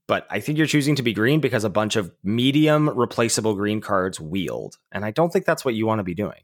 But 0.09 0.26
I 0.30 0.40
think 0.40 0.59
you're 0.59 0.66
choosing 0.66 0.96
to 0.96 1.02
be 1.02 1.12
green 1.12 1.38
because 1.38 1.64
a 1.64 1.70
bunch 1.70 1.94
of 1.94 2.11
medium 2.24 2.88
replaceable 2.88 3.54
green 3.54 3.80
cards 3.80 4.18
wheeled. 4.18 4.78
And 4.90 5.04
I 5.04 5.12
don't 5.12 5.30
think 5.30 5.44
that's 5.44 5.64
what 5.64 5.74
you 5.74 5.86
want 5.86 6.00
to 6.00 6.04
be 6.04 6.14
doing. 6.14 6.40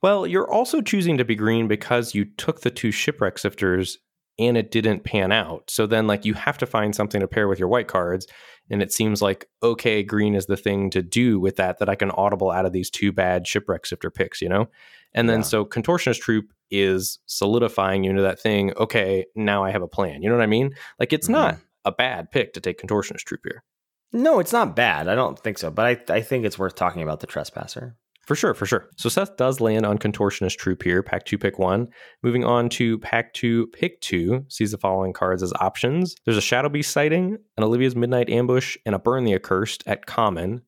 Well, 0.00 0.26
you're 0.26 0.50
also 0.50 0.80
choosing 0.80 1.18
to 1.18 1.24
be 1.24 1.34
green 1.34 1.68
because 1.68 2.14
you 2.14 2.24
took 2.24 2.60
the 2.60 2.70
two 2.70 2.92
shipwreck 2.92 3.38
sifters 3.38 3.98
and 4.38 4.56
it 4.56 4.70
didn't 4.70 5.04
pan 5.04 5.32
out. 5.32 5.70
So 5.70 5.86
then 5.86 6.06
like 6.06 6.24
you 6.24 6.34
have 6.34 6.58
to 6.58 6.66
find 6.66 6.94
something 6.94 7.20
to 7.20 7.28
pair 7.28 7.48
with 7.48 7.58
your 7.58 7.68
white 7.68 7.88
cards. 7.88 8.26
And 8.70 8.80
it 8.80 8.92
seems 8.92 9.20
like 9.20 9.48
okay, 9.62 10.02
green 10.02 10.34
is 10.34 10.46
the 10.46 10.56
thing 10.56 10.88
to 10.90 11.02
do 11.02 11.38
with 11.38 11.56
that, 11.56 11.78
that 11.80 11.88
I 11.88 11.96
can 11.96 12.10
audible 12.12 12.50
out 12.50 12.66
of 12.66 12.72
these 12.72 12.88
two 12.88 13.12
bad 13.12 13.46
shipwreck 13.46 13.84
sifter 13.84 14.10
picks, 14.10 14.40
you 14.40 14.48
know? 14.48 14.68
And 15.12 15.28
then 15.28 15.40
yeah. 15.40 15.46
so 15.46 15.64
contortionist 15.64 16.20
Troupe 16.20 16.52
is 16.70 17.18
solidifying 17.26 18.04
you 18.04 18.10
into 18.10 18.22
that 18.22 18.40
thing. 18.40 18.72
Okay, 18.76 19.26
now 19.34 19.62
I 19.64 19.70
have 19.70 19.82
a 19.82 19.88
plan. 19.88 20.22
You 20.22 20.30
know 20.30 20.36
what 20.36 20.42
I 20.42 20.46
mean? 20.46 20.70
Like 20.98 21.12
it's 21.12 21.26
mm-hmm. 21.26 21.34
not 21.34 21.58
a 21.84 21.92
bad 21.92 22.30
pick 22.30 22.52
to 22.54 22.60
take 22.60 22.80
Contortionist 22.80 23.24
Troupe 23.24 23.44
here. 23.44 23.64
No, 24.12 24.40
it's 24.40 24.52
not 24.52 24.76
bad. 24.76 25.08
I 25.08 25.14
don't 25.14 25.38
think 25.38 25.58
so, 25.58 25.70
but 25.70 26.10
I, 26.10 26.14
I 26.14 26.20
think 26.20 26.44
it's 26.44 26.58
worth 26.58 26.74
talking 26.74 27.02
about 27.02 27.20
the 27.20 27.26
Trespasser. 27.26 27.96
For 28.26 28.36
sure, 28.36 28.54
for 28.54 28.66
sure. 28.66 28.88
So 28.96 29.08
Seth 29.08 29.36
does 29.36 29.60
land 29.60 29.84
on 29.84 29.98
Contortionist 29.98 30.56
Troupe 30.56 30.84
here, 30.84 31.02
pack 31.02 31.24
two, 31.24 31.38
pick 31.38 31.58
one. 31.58 31.88
Moving 32.22 32.44
on 32.44 32.68
to 32.70 32.98
pack 32.98 33.34
two, 33.34 33.66
pick 33.68 34.00
two, 34.00 34.44
sees 34.48 34.70
the 34.70 34.78
following 34.78 35.12
cards 35.12 35.42
as 35.42 35.52
options. 35.54 36.14
There's 36.24 36.36
a 36.36 36.42
Shadow 36.42 36.68
Beast 36.68 36.92
sighting, 36.92 37.38
an 37.56 37.64
Olivia's 37.64 37.96
Midnight 37.96 38.30
Ambush, 38.30 38.76
and 38.86 38.94
a 38.94 38.98
Burn 38.98 39.24
the 39.24 39.34
Accursed 39.34 39.82
at 39.86 40.06
common. 40.06 40.62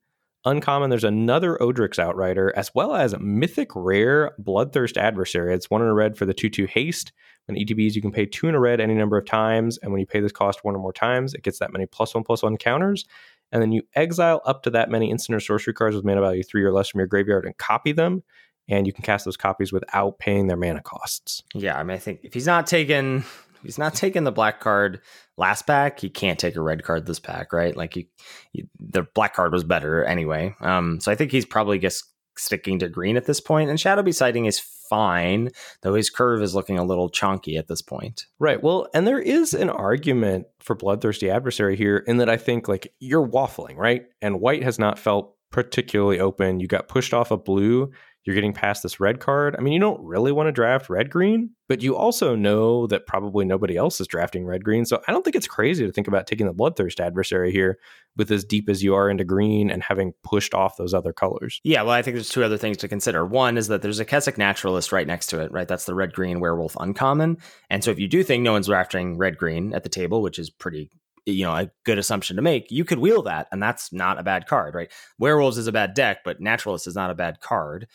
Uncommon, 0.45 0.91
there's 0.91 1.05
another 1.05 1.57
Odric's 1.62 1.99
Outrider, 1.99 2.53
as 2.57 2.71
well 2.75 2.95
as 2.95 3.15
Mythic 3.19 3.71
Rare 3.75 4.33
Bloodthirst 4.43 4.97
Adversary. 4.97 5.55
It's 5.55 5.71
one 5.71 5.81
in 5.81 5.89
a 5.89 5.95
red 5.95 6.19
for 6.19 6.27
the 6.27 6.35
2 6.35 6.51
2 6.51 6.67
haste. 6.67 7.12
When 7.47 7.57
ETBs, 7.57 7.95
you 7.95 8.03
can 8.03 8.12
pay 8.12 8.26
two 8.26 8.49
in 8.49 8.55
a 8.55 8.61
red 8.61 8.80
any 8.80 8.95
number 8.95 9.16
of 9.16 9.26
times. 9.26 9.78
And 9.78 9.92
when 9.92 10.01
you 10.01 10.07
pay 10.07 10.20
this 10.20 10.32
cost 10.32 10.64
one 10.64 10.74
or 10.74 10.78
more 10.78 10.92
times, 10.92 11.34
it 11.34 11.42
gets 11.42 11.59
that 11.59 11.72
many 11.72 11.86
plus 11.86 12.14
one 12.14 12.24
plus 12.24 12.42
one 12.42 12.57
counters. 12.57 13.05
And 13.53 13.62
then 13.62 13.72
you 13.72 13.82
exile 13.95 14.40
up 14.45 14.62
to 14.64 14.70
that 14.70 14.90
many 14.90 15.11
instant 15.11 15.36
or 15.36 15.40
sorcery 15.40 15.74
cards 15.74 15.95
with 15.95 16.05
mana 16.05 16.20
value 16.20 16.42
three 16.42 16.64
or 16.64 16.72
less 16.72 16.88
from 16.88 17.01
your 17.01 17.07
graveyard 17.07 17.45
and 17.45 17.57
copy 17.57 17.92
them. 17.92 18.22
And 18.66 18.86
you 18.86 18.92
can 18.92 19.05
cast 19.05 19.26
those 19.26 19.36
copies 19.36 19.72
without 19.72 20.18
paying 20.18 20.47
their 20.47 20.57
mana 20.57 20.80
costs. 20.80 21.42
Yeah, 21.55 21.78
I 21.78 21.82
mean, 21.82 21.97
I 21.97 21.99
think 21.99 22.20
if 22.22 22.32
he's 22.32 22.47
not 22.47 22.66
taking 22.66 23.24
he's 23.64 23.78
not 23.78 23.95
taking 23.95 24.24
the 24.24 24.32
black 24.32 24.61
card 24.61 25.01
last 25.36 25.66
pack, 25.66 26.01
he 26.01 26.09
can't 26.09 26.38
take 26.38 26.57
a 26.57 26.61
red 26.61 26.82
card 26.82 27.07
this 27.07 27.18
pack, 27.18 27.53
right? 27.53 27.76
Like 27.76 27.95
he, 27.95 28.09
he, 28.53 28.64
the 28.78 29.03
black 29.03 29.34
card 29.34 29.53
was 29.53 29.64
better 29.64 30.05
anyway. 30.05 30.55
Um, 30.61 31.01
so 31.01 31.11
I 31.11 31.14
think 31.14 31.32
he's 31.32 31.47
probably 31.47 31.78
just 31.78 32.05
sticking 32.37 32.78
to 32.80 32.89
green 32.89 33.16
at 33.16 33.26
this 33.26 33.41
point, 33.41 33.70
and 33.70 33.80
Shadow 33.80 34.09
Sighting 34.11 34.47
is 34.47 34.59
fine, 34.59 35.51
though 35.82 35.95
his 35.95 36.11
curve 36.11 36.43
is 36.43 36.55
looking 36.55 36.78
a 36.78 36.85
little 36.85 37.11
chonky 37.11 37.59
at 37.59 37.68
this 37.68 37.82
point. 37.82 38.26
Right. 38.39 38.62
Well, 38.62 38.87
and 38.95 39.07
there 39.07 39.20
is 39.20 39.55
an 39.55 39.70
argument 39.70 40.47
for 40.61 40.74
Bloodthirsty 40.74 41.30
Adversary 41.30 41.76
here 41.76 41.99
in 42.07 42.18
that 42.18 42.28
I 42.28 42.37
think 42.37 42.68
like 42.68 42.93
you're 43.01 43.26
waffling, 43.26 43.76
right? 43.76 44.05
And 44.20 44.41
white 44.41 44.62
has 44.62 44.78
not 44.78 44.99
felt 44.99 45.35
particularly 45.51 46.20
open. 46.20 46.61
You 46.61 46.66
got 46.66 46.89
pushed 46.89 47.14
off 47.14 47.30
a 47.30 47.37
blue 47.37 47.93
you're 48.25 48.35
getting 48.35 48.53
past 48.53 48.83
this 48.83 49.01
red 49.01 49.20
card. 49.20 49.55
I 49.59 49.61
mean, 49.61 49.72
you 49.72 49.81
don't 49.81 50.03
really 50.03 50.33
want 50.33 50.49
to 50.49 50.53
draft 50.53 50.89
red 50.89 51.11
green, 51.11 51.51
but 51.68 51.83
you 51.83 51.95
also 51.95 52.35
know 52.35 52.87
that 52.87 53.07
probably 53.07 53.45
nobody 53.45 53.77
else 53.77 54.01
is 54.01 54.07
drafting 54.07 54.47
red 54.47 54.64
green. 54.64 54.87
So 54.87 55.03
I 55.07 55.12
don't 55.12 55.22
think 55.22 55.37
it's 55.37 55.47
crazy 55.47 55.85
to 55.87 55.93
think 55.93 56.09
about 56.09 56.27
taking 56.27 56.47
the 56.47 56.55
bloodthirst 56.55 57.01
adversary 57.01 57.53
here 57.53 57.79
with 58.16 58.31
as 58.31 58.45
deep 58.45 58.68
as 58.68 58.83
you 58.83 58.95
are 58.95 59.11
into 59.11 59.25
green 59.25 59.70
and 59.70 59.83
having 59.83 60.14
pushed 60.22 60.55
off 60.55 60.77
those 60.77 60.95
other 60.95 61.12
colors. 61.12 61.61
Yeah, 61.64 61.83
well, 61.83 61.93
I 61.93 62.03
think 62.03 62.14
there's 62.14 62.31
two 62.31 62.45
other 62.45 62.59
things 62.59 62.79
to 62.79 62.89
consider. 62.89 63.27
One 63.27 63.59
is 63.59 63.68
that 63.68 63.83
there's 63.83 64.01
a 64.01 64.05
Kessig 64.05 64.39
Naturalist 64.39 64.93
right 64.93 65.07
next 65.07 65.27
to 65.29 65.41
it, 65.41 65.53
right? 65.53 65.68
That's 65.68 65.85
the 65.85 65.95
red 65.95 66.12
green 66.14 66.41
werewolf 66.41 66.77
uncommon. 66.81 67.39
And 67.68 67.85
so 67.85 67.91
if 67.91 67.99
you 67.99 68.09
do 68.09 68.22
think 68.22 68.43
no 68.43 68.53
one's 68.53 68.68
drafting 68.68 69.18
red 69.18 69.37
green 69.37 69.75
at 69.75 69.83
the 69.83 69.89
table, 69.89 70.22
which 70.22 70.39
is 70.39 70.49
pretty 70.49 70.91
you 71.27 71.45
know 71.45 71.55
a 71.55 71.70
good 71.85 71.99
assumption 71.99 72.37
to 72.37 72.43
make 72.43 72.70
you 72.70 72.85
could 72.85 72.99
wheel 72.99 73.22
that 73.22 73.49
and 73.51 73.62
that's 73.62 73.93
not 73.93 74.18
a 74.18 74.22
bad 74.22 74.47
card 74.47 74.75
right 74.75 74.93
werewolves 75.18 75.59
is 75.59 75.66
a 75.66 75.72
bad 75.72 75.95
deck 75.95 76.18
but 76.25 76.41
naturalist 76.41 76.87
is 76.87 76.95
not 76.95 77.11
a 77.11 77.14
bad 77.14 77.41
card 77.41 77.87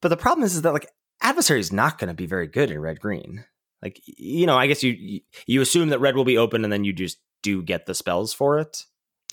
but 0.00 0.08
the 0.08 0.16
problem 0.16 0.44
is, 0.44 0.54
is 0.54 0.62
that 0.62 0.72
like 0.72 0.88
adversary 1.20 1.60
is 1.60 1.72
not 1.72 1.98
going 1.98 2.08
to 2.08 2.14
be 2.14 2.26
very 2.26 2.46
good 2.46 2.70
in 2.70 2.80
red 2.80 3.00
green. 3.00 3.44
Like 3.82 4.00
you 4.06 4.46
know, 4.46 4.56
I 4.56 4.66
guess 4.66 4.82
you 4.82 5.20
you 5.46 5.60
assume 5.60 5.90
that 5.90 6.00
red 6.00 6.16
will 6.16 6.24
be 6.24 6.38
open, 6.38 6.64
and 6.64 6.72
then 6.72 6.84
you 6.84 6.92
just 6.92 7.18
do 7.42 7.62
get 7.62 7.86
the 7.86 7.94
spells 7.94 8.32
for 8.32 8.58
it. 8.58 8.84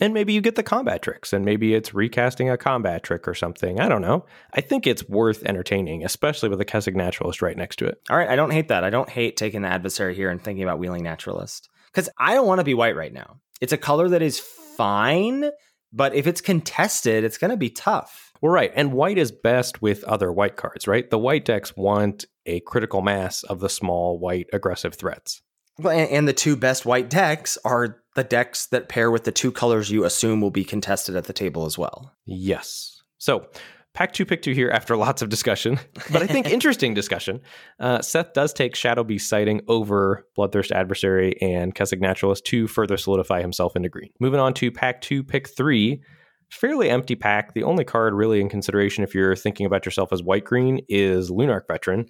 And 0.01 0.13
maybe 0.13 0.33
you 0.33 0.41
get 0.41 0.55
the 0.55 0.63
combat 0.63 1.01
tricks, 1.01 1.31
and 1.31 1.45
maybe 1.45 1.73
it's 1.73 1.93
recasting 1.93 2.49
a 2.49 2.57
combat 2.57 3.03
trick 3.03 3.27
or 3.27 3.33
something. 3.33 3.79
I 3.79 3.87
don't 3.87 4.01
know. 4.01 4.25
I 4.53 4.61
think 4.61 4.85
it's 4.85 5.07
worth 5.07 5.43
entertaining, 5.45 6.03
especially 6.03 6.49
with 6.49 6.59
a 6.59 6.65
Kessig 6.65 6.95
Naturalist 6.95 7.41
right 7.41 7.55
next 7.55 7.77
to 7.77 7.85
it. 7.85 8.01
All 8.09 8.17
right, 8.17 8.29
I 8.29 8.35
don't 8.35 8.51
hate 8.51 8.69
that. 8.69 8.83
I 8.83 8.89
don't 8.89 9.09
hate 9.09 9.37
taking 9.37 9.61
the 9.61 9.67
adversary 9.67 10.15
here 10.15 10.29
and 10.29 10.43
thinking 10.43 10.63
about 10.63 10.79
wheeling 10.79 11.03
Naturalist 11.03 11.69
because 11.93 12.09
I 12.17 12.33
don't 12.33 12.47
want 12.47 12.59
to 12.59 12.65
be 12.65 12.73
white 12.73 12.95
right 12.95 13.13
now. 13.13 13.39
It's 13.61 13.73
a 13.73 13.77
color 13.77 14.09
that 14.09 14.21
is 14.21 14.39
fine, 14.39 15.49
but 15.91 16.15
if 16.15 16.27
it's 16.27 16.41
contested, 16.41 17.23
it's 17.23 17.37
going 17.37 17.51
to 17.51 17.57
be 17.57 17.69
tough. 17.69 18.31
Well, 18.41 18.51
right. 18.51 18.71
And 18.75 18.93
white 18.93 19.17
is 19.17 19.31
best 19.31 19.81
with 19.81 20.03
other 20.03 20.31
white 20.31 20.57
cards, 20.57 20.87
right? 20.87 21.09
The 21.09 21.17
white 21.17 21.45
decks 21.45 21.77
want 21.77 22.25
a 22.45 22.59
critical 22.61 23.01
mass 23.01 23.43
of 23.43 23.59
the 23.59 23.69
small 23.69 24.19
white 24.19 24.47
aggressive 24.51 24.95
threats. 24.95 25.41
Well, 25.79 25.97
and, 25.97 26.09
and 26.09 26.27
the 26.27 26.33
two 26.33 26.55
best 26.55 26.85
white 26.85 27.09
decks 27.09 27.57
are 27.63 28.01
the 28.15 28.23
decks 28.23 28.67
that 28.67 28.89
pair 28.89 29.09
with 29.09 29.23
the 29.23 29.31
two 29.31 29.51
colors 29.51 29.89
you 29.89 30.03
assume 30.03 30.41
will 30.41 30.51
be 30.51 30.65
contested 30.65 31.15
at 31.15 31.25
the 31.25 31.33
table 31.33 31.65
as 31.65 31.77
well. 31.77 32.13
Yes. 32.25 33.01
So 33.17 33.47
Pack 33.93 34.13
two, 34.13 34.25
pick 34.25 34.41
two 34.41 34.53
here 34.53 34.69
after 34.69 34.97
lots 34.97 35.21
of 35.21 35.29
discussion, 35.29 35.79
but 36.11 36.21
I 36.23 36.27
think 36.27 36.47
interesting 36.51 36.93
discussion. 36.93 37.41
Uh, 37.79 38.01
Seth 38.01 38.33
does 38.33 38.51
take 38.53 38.75
Shadow 38.75 39.03
Beast 39.03 39.29
sighting 39.29 39.61
over 39.67 40.25
Bloodthirst 40.37 40.71
Adversary 40.71 41.39
and 41.41 41.75
Kessig 41.75 42.01
Naturalist 42.01 42.45
to 42.45 42.67
further 42.67 42.97
solidify 42.97 43.41
himself 43.41 43.75
into 43.75 43.89
green. 43.89 44.09
Moving 44.19 44.39
on 44.39 44.53
to 44.55 44.71
pack 44.71 45.01
two, 45.01 45.23
pick 45.23 45.47
three. 45.49 46.01
Fairly 46.49 46.89
empty 46.89 47.15
pack. 47.15 47.53
The 47.55 47.63
only 47.63 47.83
card 47.83 48.13
really 48.13 48.39
in 48.39 48.47
consideration 48.47 49.03
if 49.03 49.15
you're 49.15 49.35
thinking 49.35 49.65
about 49.65 49.85
yourself 49.85 50.13
as 50.13 50.21
white 50.21 50.43
green 50.43 50.81
is 50.87 51.31
Lunarch 51.31 51.67
Veteran. 51.67 52.05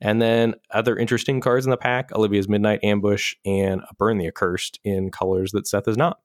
And 0.00 0.22
then 0.22 0.54
other 0.70 0.96
interesting 0.96 1.40
cards 1.40 1.66
in 1.66 1.70
the 1.70 1.76
pack 1.76 2.10
Olivia's 2.12 2.48
Midnight 2.48 2.80
Ambush 2.82 3.34
and 3.44 3.82
Burn 3.98 4.18
the 4.18 4.28
Accursed 4.28 4.78
in 4.84 5.10
colors 5.10 5.52
that 5.52 5.66
Seth 5.66 5.88
is 5.88 5.96
not. 5.96 6.20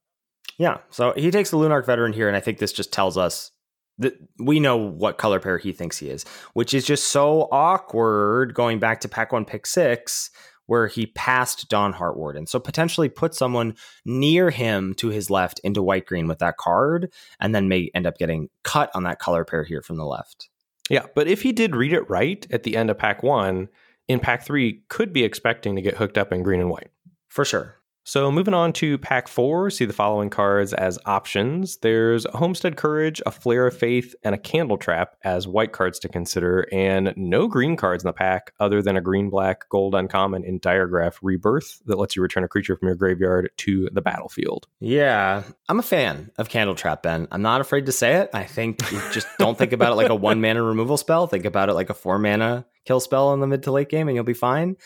Yeah. 0.58 0.78
So 0.90 1.14
he 1.18 1.32
takes 1.32 1.50
the 1.50 1.58
Lunarch 1.58 1.86
Veteran 1.86 2.14
here, 2.14 2.28
and 2.28 2.38
I 2.38 2.40
think 2.40 2.60
this 2.60 2.72
just 2.72 2.94
tells 2.94 3.18
us 3.18 3.52
that 3.98 4.16
we 4.40 4.60
know 4.60 4.78
what 4.78 5.18
color 5.18 5.40
pair 5.40 5.58
he 5.58 5.72
thinks 5.72 5.98
he 5.98 6.10
is, 6.10 6.26
which 6.54 6.74
is 6.74 6.86
just 6.86 7.08
so 7.08 7.48
awkward 7.52 8.54
going 8.54 8.80
back 8.80 9.00
to 9.02 9.08
pack 9.08 9.32
one, 9.32 9.46
pick 9.46 9.66
six, 9.66 10.30
where 10.68 10.88
he 10.88 11.06
passed 11.06 11.70
Dawnhart 11.70 12.18
Warden. 12.18 12.48
So 12.48 12.60
potentially 12.60 13.10
put 13.10 13.36
someone 13.36 13.76
near 14.04 14.50
him 14.50 14.94
to 14.96 15.10
his 15.10 15.30
left 15.30 15.60
into 15.64 15.84
white 15.84 16.06
green 16.06 16.28
with 16.28 16.40
that 16.40 16.58
card, 16.58 17.12
and 17.40 17.54
then 17.54 17.70
may 17.70 17.90
end 17.94 18.08
up 18.08 18.18
getting 18.18 18.50
cut 18.64 18.90
on 18.94 19.04
that 19.04 19.20
color 19.20 19.46
pair 19.46 19.64
here 19.64 19.82
from 19.82 19.98
the 19.98 20.06
left. 20.06 20.50
Yeah, 20.90 21.06
but 21.16 21.28
if 21.28 21.42
he 21.42 21.52
did 21.52 21.76
read 21.76 21.94
it 21.94 22.10
right 22.10 22.46
at 22.52 22.64
the 22.64 22.78
end 22.78 22.90
of 22.90 22.98
pack 22.98 23.24
one, 23.24 23.70
in 24.08 24.20
pack 24.20 24.44
three, 24.44 24.84
could 24.90 25.14
be 25.14 25.24
expecting 25.24 25.76
to 25.76 25.82
get 25.82 25.98
hooked 25.98 26.18
up 26.18 26.32
in 26.32 26.44
green 26.44 26.60
and 26.60 26.70
white. 26.70 26.92
For 27.28 27.46
sure. 27.46 27.78
So, 28.08 28.32
moving 28.32 28.54
on 28.54 28.72
to 28.74 29.00
pack 29.00 29.28
four, 29.28 29.72
see 29.72 29.86
the 29.86 29.92
following 29.92 30.30
cards 30.30 30.74
as 30.74 31.00
options. 31.08 31.78
There's 31.78 32.28
Homestead 32.36 32.78
Courage, 32.78 33.20
a 33.26 33.32
Flare 33.32 33.66
of 33.66 33.76
Faith, 33.76 34.14
and 34.24 34.36
a 34.36 34.38
Candle 34.38 34.78
Trap 34.78 35.16
as 35.24 35.48
white 35.48 35.72
cards 35.72 35.98
to 36.00 36.08
consider, 36.08 36.68
and 36.72 37.16
no 37.18 37.48
green 37.48 37.76
cards 37.76 38.04
in 38.04 38.08
the 38.08 38.14
pack 38.14 38.54
other 38.60 38.84
than 38.84 38.96
a 38.96 39.02
green 39.02 39.32
black 39.32 39.68
gold 39.70 39.96
uncommon 39.96 40.44
in 40.44 40.60
Diregraf 40.60 41.18
Rebirth 41.24 41.82
that 41.88 41.98
lets 41.98 42.16
you 42.16 42.22
return 42.22 42.44
a 42.44 42.48
creature 42.48 42.76
from 42.76 42.90
your 42.90 42.96
graveyard 42.96 43.50
to 43.58 43.90
the 43.92 44.02
battlefield. 44.02 44.68
Yeah, 44.80 45.42
I'm 45.68 45.80
a 45.80 45.84
fan 45.84 46.30
of 46.38 46.48
Candle 46.48 46.76
Trap, 46.76 47.02
Ben. 47.02 47.28
I'm 47.32 47.42
not 47.42 47.60
afraid 47.60 47.88
to 47.88 47.92
say 47.92 48.18
it. 48.18 48.30
I 48.36 48.44
think 48.44 48.88
just 49.14 49.28
don't 49.40 49.58
think 49.58 49.74
about 49.74 49.94
it 49.94 49.96
like 49.96 50.10
a 50.10 50.16
one 50.16 50.42
mana 50.46 50.62
removal 50.62 50.98
spell, 50.98 51.26
think 51.26 51.46
about 51.46 51.70
it 51.70 51.74
like 51.74 51.90
a 51.90 51.96
four 51.96 52.20
mana 52.20 52.68
kill 52.86 53.00
spell 53.00 53.34
in 53.34 53.40
the 53.40 53.48
mid 53.48 53.64
to 53.64 53.72
late 53.72 53.90
game, 53.90 54.08
and 54.08 54.14
you'll 54.14 54.24
be 54.24 54.36
fine. 54.36 54.78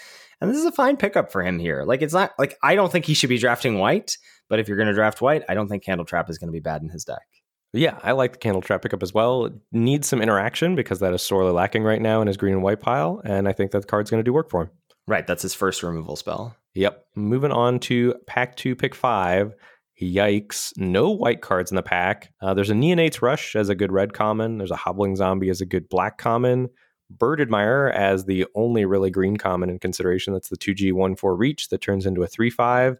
And 0.41 0.49
this 0.49 0.57
is 0.57 0.65
a 0.65 0.71
fine 0.71 0.97
pickup 0.97 1.31
for 1.31 1.43
him 1.43 1.59
here. 1.59 1.83
Like 1.83 2.01
it's 2.01 2.13
not 2.13 2.31
like 2.39 2.57
I 2.63 2.75
don't 2.75 2.91
think 2.91 3.05
he 3.05 3.13
should 3.13 3.29
be 3.29 3.37
drafting 3.37 3.77
white, 3.77 4.17
but 4.47 4.59
if 4.59 4.67
you're 4.67 4.77
going 4.77 4.87
to 4.87 4.93
draft 4.93 5.21
white, 5.21 5.43
I 5.49 5.53
don't 5.53 5.67
think 5.67 5.83
Candle 5.83 6.05
Trap 6.05 6.29
is 6.29 6.37
going 6.37 6.47
to 6.47 6.53
be 6.53 6.59
bad 6.59 6.81
in 6.81 6.89
his 6.89 7.03
deck. 7.03 7.27
Yeah, 7.71 7.99
I 8.01 8.13
like 8.13 8.33
the 8.33 8.39
Candle 8.39 8.61
Trap 8.61 8.81
pickup 8.81 9.03
as 9.03 9.13
well. 9.13 9.45
It 9.45 9.53
needs 9.71 10.07
some 10.07 10.21
interaction 10.21 10.75
because 10.75 10.99
that 10.99 11.13
is 11.13 11.21
sorely 11.21 11.51
lacking 11.51 11.83
right 11.83 12.01
now 12.01 12.21
in 12.21 12.27
his 12.27 12.37
green 12.37 12.53
and 12.53 12.63
white 12.63 12.79
pile, 12.79 13.21
and 13.23 13.47
I 13.47 13.53
think 13.53 13.71
that 13.71 13.87
card's 13.87 14.09
going 14.09 14.19
to 14.19 14.27
do 14.27 14.33
work 14.33 14.49
for 14.49 14.63
him. 14.63 14.69
Right, 15.07 15.27
that's 15.27 15.43
his 15.43 15.53
first 15.53 15.83
removal 15.83 16.15
spell. 16.15 16.55
Yep. 16.75 17.05
Moving 17.15 17.51
on 17.51 17.79
to 17.81 18.15
pack 18.27 18.55
two, 18.55 18.75
pick 18.75 18.95
five. 18.95 19.53
Yikes. 20.01 20.71
No 20.77 21.09
white 21.09 21.41
cards 21.41 21.71
in 21.71 21.75
the 21.75 21.83
pack. 21.83 22.31
Uh, 22.41 22.53
there's 22.53 22.69
a 22.69 22.75
Neonate's 22.75 23.21
Rush 23.21 23.55
as 23.55 23.69
a 23.69 23.75
good 23.75 23.91
red 23.91 24.13
common. 24.13 24.57
There's 24.57 24.71
a 24.71 24.77
Hobbling 24.77 25.15
Zombie 25.15 25.49
as 25.49 25.61
a 25.61 25.65
good 25.65 25.89
black 25.89 26.17
common. 26.17 26.69
Bird 27.09 27.41
Admirer 27.41 27.91
as 27.91 28.25
the 28.25 28.45
only 28.55 28.85
really 28.85 29.09
green 29.09 29.37
common 29.37 29.69
in 29.69 29.79
consideration. 29.79 30.33
That's 30.33 30.49
the 30.49 30.57
2G 30.57 30.93
1 30.93 31.15
4 31.15 31.35
reach 31.35 31.69
that 31.69 31.81
turns 31.81 32.05
into 32.05 32.23
a 32.23 32.27
3 32.27 32.49
5. 32.49 32.99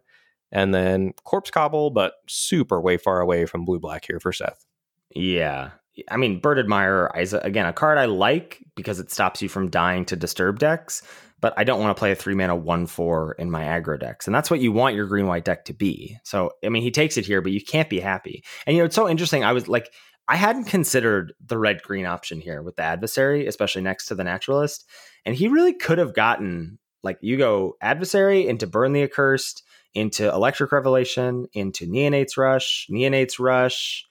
And 0.52 0.74
then 0.74 1.12
Corpse 1.24 1.50
Cobble, 1.50 1.90
but 1.90 2.14
super 2.26 2.80
way 2.80 2.96
far 2.96 3.20
away 3.20 3.46
from 3.46 3.64
blue 3.64 3.78
black 3.78 4.04
here 4.06 4.18
for 4.18 4.32
Seth. 4.32 4.66
Yeah. 5.14 5.70
I 6.10 6.16
mean, 6.16 6.40
Bird 6.40 6.58
Admirer 6.58 7.12
is, 7.18 7.34
again, 7.34 7.66
a 7.66 7.72
card 7.72 7.98
I 7.98 8.06
like 8.06 8.64
because 8.74 9.00
it 9.00 9.10
stops 9.10 9.42
you 9.42 9.48
from 9.48 9.70
dying 9.70 10.04
to 10.06 10.16
disturb 10.16 10.58
decks, 10.58 11.02
but 11.40 11.52
I 11.56 11.64
don't 11.64 11.80
want 11.80 11.96
to 11.96 11.98
play 11.98 12.12
a 12.12 12.14
three 12.14 12.34
mana 12.34 12.54
1 12.56 12.86
4 12.86 13.36
in 13.38 13.50
my 13.50 13.64
aggro 13.64 13.98
decks. 13.98 14.26
And 14.26 14.34
that's 14.34 14.50
what 14.50 14.60
you 14.60 14.72
want 14.72 14.94
your 14.94 15.06
green 15.06 15.26
white 15.26 15.44
deck 15.44 15.64
to 15.66 15.72
be. 15.72 16.18
So, 16.22 16.52
I 16.64 16.68
mean, 16.68 16.82
he 16.82 16.90
takes 16.90 17.16
it 17.16 17.26
here, 17.26 17.40
but 17.40 17.52
you 17.52 17.62
can't 17.62 17.90
be 17.90 18.00
happy. 18.00 18.44
And, 18.66 18.76
you 18.76 18.82
know, 18.82 18.86
it's 18.86 18.94
so 18.94 19.08
interesting. 19.08 19.44
I 19.44 19.52
was 19.52 19.68
like, 19.68 19.92
I 20.30 20.36
hadn't 20.36 20.66
considered 20.66 21.34
the 21.44 21.58
red 21.58 21.82
green 21.82 22.06
option 22.06 22.40
here 22.40 22.62
with 22.62 22.76
the 22.76 22.84
adversary, 22.84 23.48
especially 23.48 23.82
next 23.82 24.06
to 24.06 24.14
the 24.14 24.22
naturalist. 24.22 24.88
And 25.26 25.34
he 25.34 25.48
really 25.48 25.72
could 25.72 25.98
have 25.98 26.14
gotten 26.14 26.78
like 27.02 27.18
you 27.20 27.36
go 27.36 27.76
adversary 27.80 28.46
into 28.46 28.68
burn 28.68 28.92
the 28.92 29.02
accursed, 29.02 29.64
into 29.92 30.32
electric 30.32 30.70
revelation, 30.70 31.46
into 31.52 31.84
neonates 31.84 32.36
rush, 32.36 32.86
neonates 32.88 33.40
rush, 33.40 34.06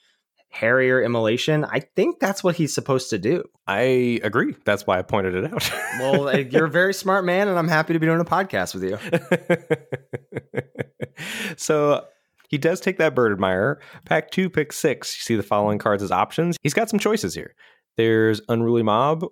Harrier 0.49 1.01
immolation. 1.01 1.63
I 1.63 1.79
think 1.79 2.19
that's 2.19 2.43
what 2.43 2.55
he's 2.55 2.73
supposed 2.73 3.11
to 3.11 3.17
do. 3.17 3.45
I 3.65 4.19
agree. 4.21 4.55
That's 4.65 4.85
why 4.85 4.99
I 4.99 5.03
pointed 5.03 5.35
it 5.35 5.53
out. 5.53 5.71
well, 5.99 6.27
uh, 6.27 6.37
you're 6.37 6.65
a 6.65 6.69
very 6.69 6.93
smart 6.93 7.23
man, 7.23 7.47
and 7.47 7.57
I'm 7.57 7.67
happy 7.69 7.93
to 7.93 7.99
be 7.99 8.07
doing 8.07 8.19
a 8.19 8.25
podcast 8.25 8.73
with 8.73 8.83
you. 8.83 8.97
so 11.55 12.03
he 12.49 12.57
does 12.57 12.81
take 12.81 12.97
that 12.97 13.15
bird 13.15 13.31
admirer. 13.31 13.79
Pack 14.05 14.31
two, 14.31 14.49
pick 14.49 14.73
six. 14.73 15.15
You 15.15 15.21
see 15.21 15.35
the 15.35 15.43
following 15.43 15.77
cards 15.79 16.03
as 16.03 16.11
options. 16.11 16.57
He's 16.61 16.73
got 16.73 16.89
some 16.89 16.99
choices 16.99 17.33
here. 17.33 17.55
There's 17.95 18.41
Unruly 18.49 18.83
Mob, 18.83 19.25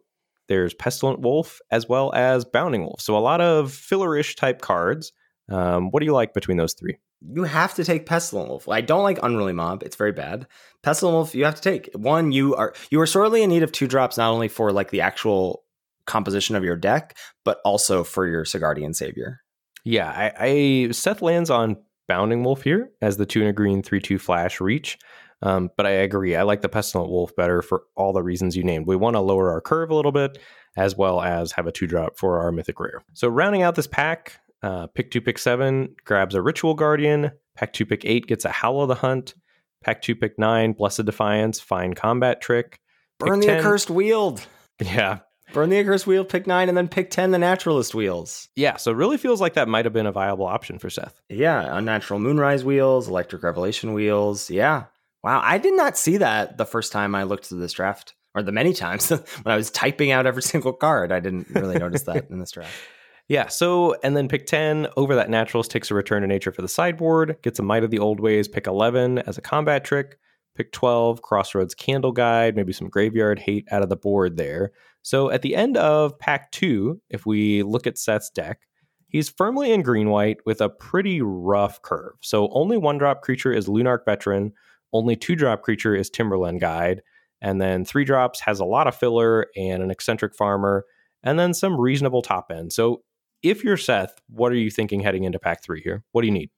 there's 0.47 0.73
Pestilent 0.73 1.19
Wolf, 1.19 1.59
as 1.71 1.89
well 1.89 2.13
as 2.13 2.45
Bounding 2.45 2.83
Wolf. 2.83 3.01
So 3.01 3.17
a 3.17 3.19
lot 3.19 3.41
of 3.41 3.71
fillerish 3.71 4.35
type 4.35 4.61
cards. 4.61 5.11
Um, 5.49 5.89
what 5.91 5.99
do 5.99 6.05
you 6.05 6.13
like 6.13 6.33
between 6.33 6.57
those 6.57 6.73
three? 6.73 6.97
You 7.33 7.43
have 7.43 7.73
to 7.75 7.83
take 7.83 8.05
Pestilent 8.05 8.49
Wolf. 8.49 8.69
I 8.69 8.81
don't 8.81 9.03
like 9.03 9.19
Unruly 9.23 9.53
Mob; 9.53 9.83
it's 9.83 9.95
very 9.95 10.11
bad. 10.11 10.45
Pestilent 10.83 11.13
Wolf, 11.15 11.35
you 11.35 11.45
have 11.45 11.55
to 11.55 11.61
take 11.61 11.89
one. 11.93 12.31
You 12.31 12.55
are 12.55 12.73
you 12.91 13.01
are 13.01 13.07
sorely 13.07 13.41
in 13.41 13.49
need 13.49 13.63
of 13.63 13.71
two 13.71 13.87
drops, 13.87 14.17
not 14.17 14.31
only 14.31 14.47
for 14.47 14.71
like 14.71 14.91
the 14.91 15.01
actual 15.01 15.63
composition 16.05 16.55
of 16.55 16.63
your 16.63 16.75
deck, 16.75 17.17
but 17.43 17.59
also 17.65 18.03
for 18.03 18.27
your 18.27 18.43
Sigardian 18.43 18.95
Savior. 18.95 19.41
Yeah, 19.83 20.09
I, 20.09 20.33
I 20.39 20.91
Seth 20.91 21.21
lands 21.21 21.49
on 21.49 21.77
Bounding 22.07 22.43
Wolf 22.43 22.61
here 22.61 22.89
as 23.01 23.17
the 23.17 23.25
two 23.25 23.41
and 23.41 23.49
a 23.49 23.53
green 23.53 23.83
3 23.83 23.99
2 23.99 24.17
flash 24.17 24.59
reach. 24.61 24.97
Um, 25.41 25.69
but 25.77 25.85
I 25.85 25.91
agree. 25.91 26.35
I 26.35 26.43
like 26.43 26.61
the 26.61 26.69
Pestilent 26.69 27.11
Wolf 27.11 27.35
better 27.35 27.61
for 27.61 27.83
all 27.95 28.11
the 28.11 28.23
reasons 28.23 28.57
you 28.57 28.63
named. 28.63 28.87
We 28.87 28.95
want 28.95 29.15
to 29.15 29.19
lower 29.19 29.51
our 29.51 29.61
curve 29.61 29.91
a 29.91 29.95
little 29.95 30.11
bit, 30.11 30.39
as 30.75 30.95
well 30.97 31.21
as 31.21 31.51
have 31.51 31.67
a 31.67 31.71
two 31.71 31.85
drop 31.85 32.17
for 32.17 32.39
our 32.39 32.51
Mythic 32.51 32.79
Rare. 32.79 33.03
So, 33.13 33.27
rounding 33.27 33.61
out 33.61 33.75
this 33.75 33.87
pack, 33.87 34.39
uh, 34.63 34.87
pick 34.87 35.11
two, 35.11 35.21
pick 35.21 35.37
seven 35.37 35.95
grabs 36.05 36.33
a 36.33 36.41
Ritual 36.41 36.73
Guardian. 36.73 37.31
Pack 37.55 37.73
two, 37.73 37.85
pick 37.85 38.03
eight 38.05 38.25
gets 38.25 38.45
a 38.45 38.49
Howl 38.49 38.81
of 38.81 38.87
the 38.87 38.95
Hunt. 38.95 39.35
Pack 39.83 40.01
two, 40.01 40.15
pick 40.15 40.39
nine, 40.39 40.73
Blessed 40.73 41.05
Defiance, 41.05 41.59
Fine 41.59 41.93
Combat 41.93 42.41
Trick. 42.41 42.79
Burn 43.19 43.39
the 43.39 43.47
10, 43.47 43.59
Accursed 43.59 43.89
Weald. 43.89 44.45
Yeah, 44.79 45.21
Burn 45.53 45.69
the 45.69 45.79
Accursed 45.79 46.05
wheel, 46.05 46.25
pick 46.25 46.45
nine, 46.45 46.67
and 46.67 46.77
then 46.77 46.87
pick 46.87 47.09
10 47.09 47.31
the 47.31 47.39
Naturalist 47.39 47.95
wheels. 47.95 48.49
Yeah, 48.55 48.75
so 48.77 48.91
it 48.91 48.95
really 48.95 49.17
feels 49.17 49.39
like 49.39 49.53
that 49.53 49.67
might 49.67 49.85
have 49.85 49.93
been 49.93 50.05
a 50.05 50.11
viable 50.11 50.45
option 50.45 50.77
for 50.77 50.89
Seth. 50.89 51.21
Yeah, 51.29 51.77
Unnatural 51.77 52.19
Moonrise 52.19 52.65
wheels, 52.65 53.07
Electric 53.07 53.43
Revelation 53.43 53.93
wheels. 53.93 54.49
Yeah. 54.49 54.85
Wow, 55.23 55.41
I 55.43 55.57
did 55.57 55.75
not 55.75 55.97
see 55.97 56.17
that 56.17 56.57
the 56.57 56.65
first 56.65 56.91
time 56.91 57.15
I 57.15 57.23
looked 57.23 57.51
at 57.51 57.59
this 57.59 57.73
draft, 57.73 58.13
or 58.35 58.43
the 58.43 58.51
many 58.51 58.73
times 58.73 59.09
when 59.09 59.21
I 59.45 59.55
was 59.55 59.71
typing 59.71 60.11
out 60.11 60.25
every 60.25 60.43
single 60.43 60.73
card. 60.73 61.11
I 61.11 61.19
didn't 61.19 61.47
really 61.49 61.79
notice 61.79 62.03
that 62.03 62.29
in 62.29 62.39
this 62.39 62.51
draft. 62.51 62.73
Yeah, 63.29 63.47
so, 63.47 63.97
and 64.03 64.15
then 64.15 64.29
pick 64.29 64.45
10 64.45 64.87
over 64.95 65.13
that 65.15 65.29
Naturalist 65.29 65.69
takes 65.69 65.91
a 65.91 65.93
Return 65.93 66.21
to 66.21 66.27
Nature 66.29 66.53
for 66.53 66.61
the 66.61 66.69
sideboard, 66.69 67.37
gets 67.41 67.59
a 67.59 67.61
Might 67.61 67.83
of 67.83 67.91
the 67.91 67.99
Old 67.99 68.21
Ways, 68.21 68.47
pick 68.47 68.67
11 68.67 69.19
as 69.19 69.37
a 69.37 69.41
combat 69.41 69.83
trick, 69.83 70.17
pick 70.57 70.71
12, 70.71 71.21
Crossroads 71.21 71.75
Candle 71.75 72.11
Guide, 72.11 72.55
maybe 72.55 72.73
some 72.73 72.89
Graveyard 72.89 73.39
Hate 73.39 73.67
out 73.71 73.83
of 73.83 73.89
the 73.89 73.95
board 73.95 74.35
there. 74.37 74.71
So 75.03 75.29
at 75.29 75.43
the 75.43 75.55
end 75.55 75.77
of 75.77 76.17
pack 76.19 76.51
two, 76.51 76.99
if 77.09 77.25
we 77.25 77.63
look 77.63 77.87
at 77.87 77.97
Seth's 77.97 78.29
deck, 78.29 78.61
he's 79.07 79.29
firmly 79.29 79.71
in 79.71 79.83
green 79.83 80.09
white 80.09 80.37
with 80.45 80.59
a 80.59 80.69
pretty 80.69 81.21
rough 81.21 81.81
curve. 81.81 82.15
So 82.21 82.49
only 82.51 82.77
one 82.77 82.97
drop 82.97 83.21
creature 83.21 83.53
is 83.53 83.67
Lunarch 83.67 84.03
Veteran, 84.05 84.51
only 84.91 85.15
two 85.15 85.35
drop 85.35 85.61
creature 85.61 85.95
is 85.95 86.09
Timberland 86.09 86.59
Guide, 86.59 87.01
and 87.41 87.61
then 87.61 87.85
three 87.85 88.03
drops 88.03 88.41
has 88.41 88.59
a 88.59 88.65
lot 88.65 88.87
of 88.87 88.95
filler 88.95 89.47
and 89.55 89.83
an 89.83 89.91
eccentric 89.91 90.35
farmer, 90.35 90.85
and 91.23 91.37
then 91.37 91.53
some 91.53 91.79
reasonable 91.79 92.21
top 92.21 92.51
end. 92.51 92.73
So 92.73 93.03
if 93.43 93.63
you're 93.63 93.77
Seth, 93.77 94.19
what 94.27 94.51
are 94.51 94.55
you 94.55 94.71
thinking 94.71 95.01
heading 95.01 95.23
into 95.23 95.39
pack 95.39 95.63
three 95.63 95.81
here? 95.81 96.03
What 96.11 96.21
do 96.21 96.27
you 96.27 96.33
need? 96.33 96.49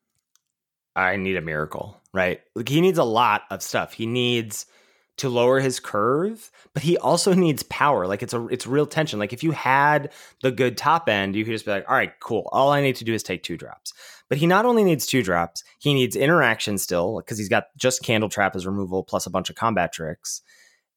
I 0.96 1.16
need 1.16 1.36
a 1.36 1.42
miracle, 1.42 2.00
right? 2.14 2.42
Like 2.56 2.70
he 2.70 2.82
needs 2.82 2.98
a 2.98 3.04
lot 3.04 3.44
of 3.50 3.62
stuff. 3.62 3.94
He 3.94 4.06
needs 4.06 4.66
to 5.20 5.30
lower 5.30 5.60
his 5.60 5.82
curve, 5.82 6.50
but 6.74 6.82
he 6.82 6.98
also 6.98 7.34
needs 7.34 7.64
power. 7.64 8.08
Like 8.08 8.24
it's 8.24 8.34
a 8.34 8.48
it's 8.48 8.66
real 8.66 8.86
tension. 8.86 9.20
Like 9.20 9.34
if 9.34 9.44
you 9.44 9.52
had 9.52 10.12
the 10.42 10.52
good 10.52 10.78
top 10.78 11.10
end, 11.10 11.36
you 11.36 11.44
could 11.44 11.52
just 11.52 11.66
be 11.66 11.72
like, 11.72 11.90
all 11.90 11.96
right, 11.96 12.18
cool. 12.20 12.48
All 12.52 12.72
I 12.72 12.82
need 12.82 12.96
to 12.98 13.04
do 13.04 13.14
is 13.14 13.24
take 13.24 13.44
two 13.44 13.58
drops. 13.58 13.94
But 14.30 14.38
he 14.38 14.48
not 14.48 14.66
only 14.66 14.84
needs 14.84 15.06
two 15.06 15.24
drops, 15.24 15.64
he 15.80 15.94
needs 15.94 16.16
interaction 16.16 16.78
still 16.78 17.18
because 17.18 17.38
he's 17.38 17.50
got 17.50 17.66
just 17.78 18.04
candle 18.04 18.30
trap 18.30 18.56
as 18.56 18.66
removal 18.66 19.04
plus 19.04 19.26
a 19.26 19.32
bunch 19.32 19.50
of 19.50 19.56
combat 19.56 19.92
tricks. 19.92 20.42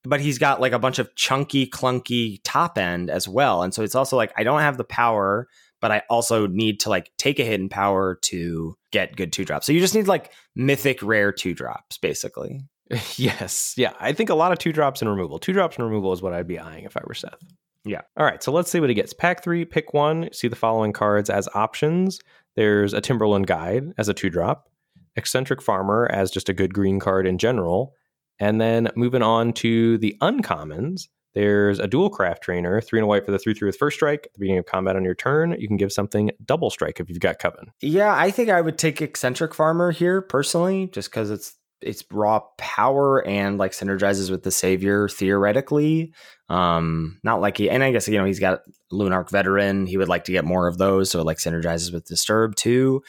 But 0.05 0.21
he's 0.21 0.39
got 0.39 0.61
like 0.61 0.73
a 0.73 0.79
bunch 0.79 0.99
of 0.99 1.15
chunky, 1.15 1.67
clunky 1.67 2.41
top 2.45 2.79
end 2.79 3.11
as 3.11 3.29
well. 3.29 3.63
And 3.63 3.73
so 3.73 3.83
it's 3.83 3.95
also 3.95 4.17
like 4.17 4.33
I 4.37 4.45
don't 4.45 4.61
have 4.61 4.77
the 4.77 4.85
power, 4.85 5.49
but 5.83 5.91
I 5.91 6.03
also 6.09 6.47
need 6.47 6.81
to 6.81 6.89
like 6.89 7.11
take 7.19 7.39
a 7.41 7.45
hidden 7.45 7.69
power 7.69 8.15
to 8.23 8.77
get 8.93 9.17
good 9.17 9.33
two 9.33 9.45
drops. 9.45 9.67
So 9.67 9.73
you 9.73 9.81
just 9.81 9.95
need 9.95 10.07
like 10.07 10.33
mythic 10.55 11.03
rare 11.03 11.33
two 11.33 11.53
drops, 11.53 11.99
basically. 11.99 12.61
yes. 13.17 13.75
Yeah. 13.77 13.93
I 14.01 14.13
think 14.13 14.31
a 14.31 14.35
lot 14.35 14.53
of 14.53 14.59
two 14.59 14.73
drops 14.73 15.03
and 15.03 15.11
removal. 15.11 15.39
Two 15.39 15.53
drops 15.53 15.77
and 15.77 15.85
removal 15.85 16.13
is 16.13 16.23
what 16.23 16.33
I'd 16.33 16.47
be 16.47 16.59
eyeing 16.59 16.85
if 16.85 16.97
I 16.97 17.03
were 17.05 17.15
Seth. 17.15 17.43
Yeah. 17.85 18.03
All 18.17 18.25
right. 18.25 18.43
So 18.43 18.53
let's 18.53 18.71
see 18.71 18.79
what 18.79 18.91
he 18.91 18.95
gets. 18.95 19.13
Pack 19.13 19.43
three, 19.43 19.65
pick 19.65 19.93
one. 19.93 20.29
See 20.33 20.47
the 20.47 20.57
following 20.57 20.93
cards 20.93 21.29
as 21.29 21.49
options. 21.53 22.21
There's 22.55 22.95
a 22.95 23.01
Timberland 23.01 23.49
Guide 23.49 23.93
as 23.99 24.09
a 24.09 24.15
two 24.15 24.31
drop, 24.31 24.69
Eccentric 25.17 25.61
Farmer 25.61 26.09
as 26.13 26.31
just 26.31 26.49
a 26.49 26.55
good 26.55 26.73
green 26.73 27.01
card 27.01 27.27
in 27.27 27.39
general. 27.39 27.95
And 28.39 28.61
then 28.61 28.89
moving 28.95 29.23
on 29.23 29.53
to 29.55 29.99
the 29.99 30.17
uncommons, 30.21 31.09
there's 31.35 31.79
a 31.79 31.89
Duelcraft 31.89 32.41
Trainer, 32.41 32.81
three 32.81 32.99
and 32.99 33.05
a 33.05 33.07
white 33.07 33.25
for 33.25 33.31
the 33.31 33.39
three 33.39 33.55
three 33.55 33.67
with 33.67 33.77
first 33.77 33.97
strike. 33.97 34.27
At 34.27 34.35
the 34.35 34.41
beginning 34.41 34.59
of 34.61 34.67
combat 34.67 34.97
on 34.97 35.05
your 35.05 35.15
turn, 35.15 35.57
you 35.59 35.69
can 35.69 35.77
give 35.77 35.93
something 35.93 36.31
double 36.45 36.71
strike 36.71 37.01
if 37.01 37.09
you've 37.09 37.21
got 37.21 37.39
Coven. 37.39 37.73
Yeah, 37.81 38.15
I 38.15 38.31
think 38.31 38.51
I 38.51 38.61
would 38.61 38.79
take 38.79 39.01
eccentric 39.01 39.55
farmer 39.55 39.91
here 39.91 40.21
personally, 40.21 40.89
just 40.89 41.11
because 41.11 41.31
it's 41.31 41.57
it's 41.81 42.05
raw 42.11 42.41
power 42.59 43.27
and 43.27 43.59
like 43.59 43.73
synergizes 43.73 44.31
with 44.31 44.43
the 44.43 44.51
savior 44.51 45.09
theoretically. 45.09 46.13
Um, 46.49 47.19
not 47.23 47.41
like 47.41 47.57
he 47.57 47.71
and 47.71 47.83
I 47.83 47.93
guess 47.93 48.09
you 48.09 48.19
know 48.19 48.25
he's 48.25 48.41
got 48.41 48.63
Lunarch 48.93 49.31
veteran. 49.31 49.87
He 49.87 49.97
would 49.97 50.09
like 50.09 50.25
to 50.25 50.33
get 50.33 50.45
more 50.45 50.69
of 50.69 50.79
those, 50.79 51.11
so 51.11 51.21
it 51.21 51.27
like 51.27 51.39
synergizes 51.39 51.93
with 51.93 52.05
disturb 52.05 52.57
too. 52.57 53.03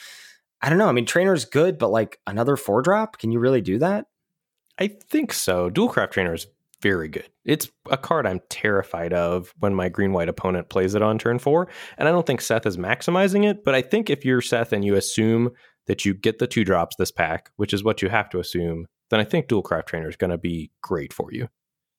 I 0.61 0.69
don't 0.69 0.77
know. 0.77 0.87
I 0.87 0.93
mean, 0.93 1.05
trainer's 1.05 1.43
good, 1.43 1.77
but 1.77 1.91
like 1.91 2.19
another 2.25 2.55
four 2.55 2.81
drop, 2.81 3.17
can 3.17 3.33
you 3.33 3.39
really 3.39 3.59
do 3.59 3.79
that? 3.79 4.05
I 4.79 4.87
think 4.87 5.33
so. 5.33 5.69
Duelcraft 5.69 6.11
Trainer 6.11 6.33
is 6.33 6.47
very 6.83 7.07
good. 7.07 7.27
It's 7.45 7.71
a 7.89 7.97
card 7.97 8.27
I'm 8.27 8.41
terrified 8.49 9.13
of 9.13 9.53
when 9.59 9.73
my 9.73 9.89
green 9.89 10.11
white 10.11 10.29
opponent 10.29 10.69
plays 10.69 10.93
it 10.93 11.01
on 11.01 11.17
turn 11.17 11.39
four. 11.39 11.69
And 11.97 12.07
I 12.07 12.11
don't 12.11 12.27
think 12.27 12.41
Seth 12.41 12.65
is 12.65 12.77
maximizing 12.77 13.49
it, 13.49 13.63
but 13.63 13.73
I 13.73 13.81
think 13.81 14.09
if 14.09 14.25
you're 14.25 14.41
Seth 14.41 14.73
and 14.73 14.83
you 14.83 14.95
assume 14.95 15.51
that 15.87 16.05
you 16.05 16.13
get 16.13 16.39
the 16.39 16.47
two 16.47 16.65
drops 16.65 16.97
this 16.97 17.11
pack, 17.11 17.51
which 17.55 17.73
is 17.73 17.83
what 17.83 18.01
you 18.01 18.09
have 18.09 18.29
to 18.31 18.39
assume, 18.39 18.85
then 19.09 19.21
I 19.21 19.23
think 19.23 19.47
Duelcraft 19.47 19.85
Trainer 19.85 20.09
is 20.09 20.17
going 20.17 20.31
to 20.31 20.37
be 20.37 20.71
great 20.81 21.13
for 21.13 21.29
you. 21.31 21.47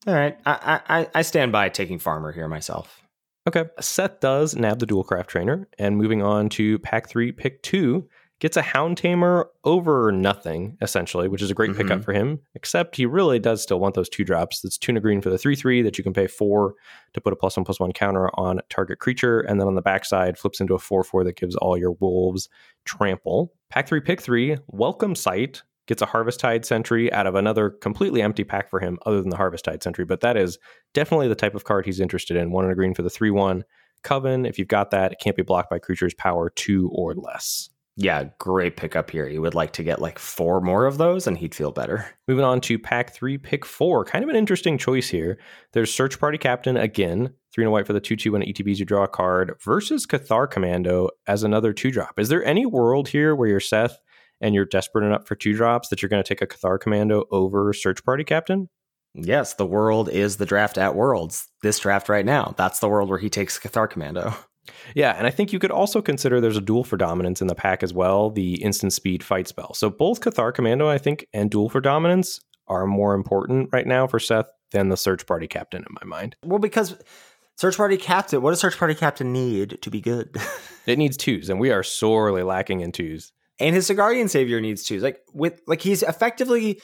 All 0.07 0.15
right. 0.15 0.39
I, 0.45 0.81
I, 0.89 1.09
I 1.15 1.23
stand 1.23 1.51
by 1.51 1.71
taking 1.71 1.99
Farmer 1.99 2.31
here 2.31 2.47
myself. 2.47 3.01
Okay. 3.49 3.65
Seth 3.81 4.21
does 4.21 4.55
nab 4.55 4.79
the 4.81 4.87
Duelcraft 4.87 5.29
Trainer. 5.29 5.67
And 5.79 5.97
moving 5.97 6.23
on 6.23 6.51
to 6.51 6.79
pack 6.81 7.09
three, 7.09 7.33
pick 7.33 7.63
two 7.63 8.07
gets 8.45 8.59
a 8.59 8.63
Hound 8.63 8.99
Tamer 8.99 9.49
over 9.65 10.13
nothing, 10.13 10.77
essentially, 10.83 11.29
which 11.29 11.41
is 11.41 11.51
a 11.51 11.55
great 11.55 11.71
mm-hmm. 11.71 11.81
pickup 11.81 12.05
for 12.05 12.13
him, 12.13 12.41
except 12.55 12.95
he 12.95 13.07
really 13.07 13.39
does 13.39 13.63
still 13.63 13.81
want 13.81 13.95
those 13.95 14.11
two 14.11 14.23
drops. 14.23 14.61
That's 14.61 14.77
Tuna 14.77 15.01
Green 15.01 15.23
for 15.23 15.31
the 15.31 15.39
3 15.39 15.57
3 15.57 15.81
that 15.81 15.97
you 15.97 16.05
can 16.05 16.13
pay 16.13 16.27
four 16.27 16.75
to 17.15 17.23
put 17.23 17.33
a 17.33 17.37
plus 17.37 17.57
one 17.57 17.65
plus 17.65 17.81
one 17.81 17.93
counter 17.93 18.29
on 18.39 18.61
target 18.69 18.99
creature. 18.99 19.41
And 19.41 19.59
then 19.59 19.67
on 19.67 19.77
the 19.77 19.81
backside, 19.81 20.37
flips 20.37 20.61
into 20.61 20.75
a 20.75 20.79
4 20.79 21.05
4 21.05 21.25
that 21.25 21.37
gives 21.37 21.57
all 21.57 21.79
your 21.79 21.93
wolves 21.93 22.51
trample. 22.85 23.55
Pack 23.71 23.89
3, 23.89 24.01
pick 24.01 24.21
3, 24.21 24.59
Welcome 24.67 25.15
Sight. 25.15 25.63
Gets 25.87 26.03
a 26.03 26.07
Harvesttide 26.07 26.67
Sentry 26.67 27.11
out 27.15 27.27
of 27.27 27.37
another 27.37 27.71
completely 27.71 28.21
empty 28.21 28.45
pack 28.45 28.69
for 28.69 28.79
him, 28.79 28.99
other 29.07 29.23
than 29.23 29.31
the 29.31 29.39
Harvesttide 29.39 29.83
Sentry. 29.83 30.05
But 30.05 30.21
that 30.21 30.37
is 30.37 30.59
definitely 30.93 31.29
the 31.29 31.35
type 31.35 31.55
of 31.55 31.65
card 31.65 31.87
he's 31.87 31.99
interested 31.99 32.37
in. 32.37 32.51
One 32.51 32.65
and 32.65 32.73
a 32.73 32.77
green 32.77 32.93
for 32.93 33.01
the 33.01 33.09
3 33.09 33.31
1. 33.31 33.65
Coven, 34.03 34.45
if 34.45 34.59
you've 34.59 34.69
got 34.69 34.91
that, 34.91 35.13
it 35.13 35.19
can't 35.19 35.35
be 35.35 35.43
blocked 35.43 35.71
by 35.71 35.79
creatures 35.79 36.13
power 36.13 36.51
two 36.51 36.91
or 36.93 37.15
less. 37.15 37.71
Yeah, 37.97 38.25
great 38.41 38.77
pickup 38.77 39.11
here. 39.11 39.29
He 39.29 39.39
would 39.39 39.55
like 39.55 39.73
to 39.75 39.85
get 39.85 40.01
like 40.01 40.19
four 40.19 40.61
more 40.61 40.85
of 40.85 40.99
those 40.99 41.29
and 41.29 41.39
he'd 41.39 41.55
feel 41.55 41.71
better. 41.71 42.07
Moving 42.27 42.45
on 42.45 42.61
to 42.63 42.79
pack 42.79 43.13
three, 43.13 43.39
pick 43.39 43.65
four. 43.65 44.05
Kind 44.05 44.25
of 44.25 44.31
an 44.31 44.37
interesting 44.37 44.79
choice 44.79 45.09
here. 45.09 45.39
There's 45.73 45.95
Search 45.95 46.19
Party 46.19 46.37
Captain 46.37 46.77
again, 46.77 47.33
three 47.53 47.63
and 47.63 47.69
a 47.69 47.71
white 47.71 47.87
for 47.87 47.93
the 47.93 48.01
2 48.01 48.17
2 48.17 48.33
when 48.33 48.43
ETBs 48.43 48.79
you 48.79 48.85
draw 48.85 49.05
a 49.05 49.09
card, 49.09 49.55
versus 49.65 50.07
Cathar 50.07 50.51
Commando 50.51 51.11
as 51.29 51.45
another 51.45 51.73
two 51.73 51.93
drop. 51.93 52.19
Is 52.19 52.29
there 52.29 52.45
any 52.45 52.67
world 52.67 53.09
here 53.09 53.35
where 53.37 53.49
you're 53.49 53.61
Seth 53.61 54.01
and 54.41 54.57
you're 54.57 54.65
desperate 54.65 55.07
enough 55.07 55.29
for 55.29 55.37
two 55.37 55.55
drops 55.55 55.89
that 55.89 56.03
you're 56.03 56.09
going 56.09 56.23
to 56.23 56.29
take 56.29 56.43
a 56.43 56.49
Cathar 56.49 56.81
Commando 56.81 57.27
over 57.31 57.73
Search 57.73 58.05
Party 58.05 58.25
Captain? 58.25 58.69
Yes, 59.15 59.55
the 59.55 59.67
world 59.67 60.09
is 60.09 60.39
the 60.39 60.47
draft 60.47 60.77
at 60.77 60.97
Worlds. 60.97 61.47
This 61.63 61.79
draft 61.79 62.09
right 62.09 62.27
now. 62.27 62.55
That's 62.57 62.81
the 62.81 62.89
world 62.89 63.09
where 63.09 63.21
he 63.21 63.31
takes 63.31 63.61
Cathar 63.61 63.89
Commando. 63.89 64.35
Yeah, 64.95 65.15
and 65.17 65.27
I 65.27 65.31
think 65.31 65.53
you 65.53 65.59
could 65.59 65.71
also 65.71 66.01
consider 66.01 66.41
there's 66.41 66.57
a 66.57 66.63
duel 66.63 66.85
for 66.85 66.97
dominance 66.97 67.41
in 67.41 67.49
the 67.49 67.55
pack 67.55 67.83
as 67.83 67.93
well, 67.93 68.31
the 68.31 68.63
instant 68.63 68.93
speed 68.93 69.23
fight 69.23 69.49
spell. 69.49 69.75
So 69.75 69.91
both 69.91 70.21
Cathar 70.21 70.55
Commando, 70.55 70.89
I 70.89 70.99
think, 70.99 71.27
and 71.33 71.51
duel 71.51 71.69
for 71.69 71.81
dominance 71.81 72.41
are 72.67 72.87
more 72.87 73.15
important 73.15 73.69
right 73.73 73.87
now 73.87 74.07
for 74.07 74.19
Seth 74.19 74.51
than 74.71 74.89
the 74.89 74.97
search 74.97 75.27
party 75.27 75.47
captain 75.47 75.83
in 75.83 75.95
my 76.01 76.07
mind. 76.07 76.37
Well, 76.45 76.59
because 76.59 76.97
search 77.57 77.77
party 77.77 77.97
captain, 77.97 78.43
what 78.43 78.51
does 78.51 78.61
search 78.61 78.79
party 78.79 78.95
captain 78.95 79.33
need 79.33 79.81
to 79.83 79.91
be 79.91 80.01
good? 80.01 80.37
it 80.87 80.99
needs 80.99 81.17
twos, 81.17 81.49
and 81.49 81.61
we 81.61 81.71
are 81.71 81.83
sorely 81.83 82.43
lacking 82.43 82.81
in 82.81 82.93
twos. 82.93 83.33
And 83.61 83.75
his 83.75 83.89
Sigardian 83.89 84.29
Savior 84.29 84.61
needs 84.61 84.83
twos. 84.83 85.03
Like 85.03 85.21
with 85.33 85.61
like 85.67 85.81
he's 85.81 86.03
effectively 86.03 86.81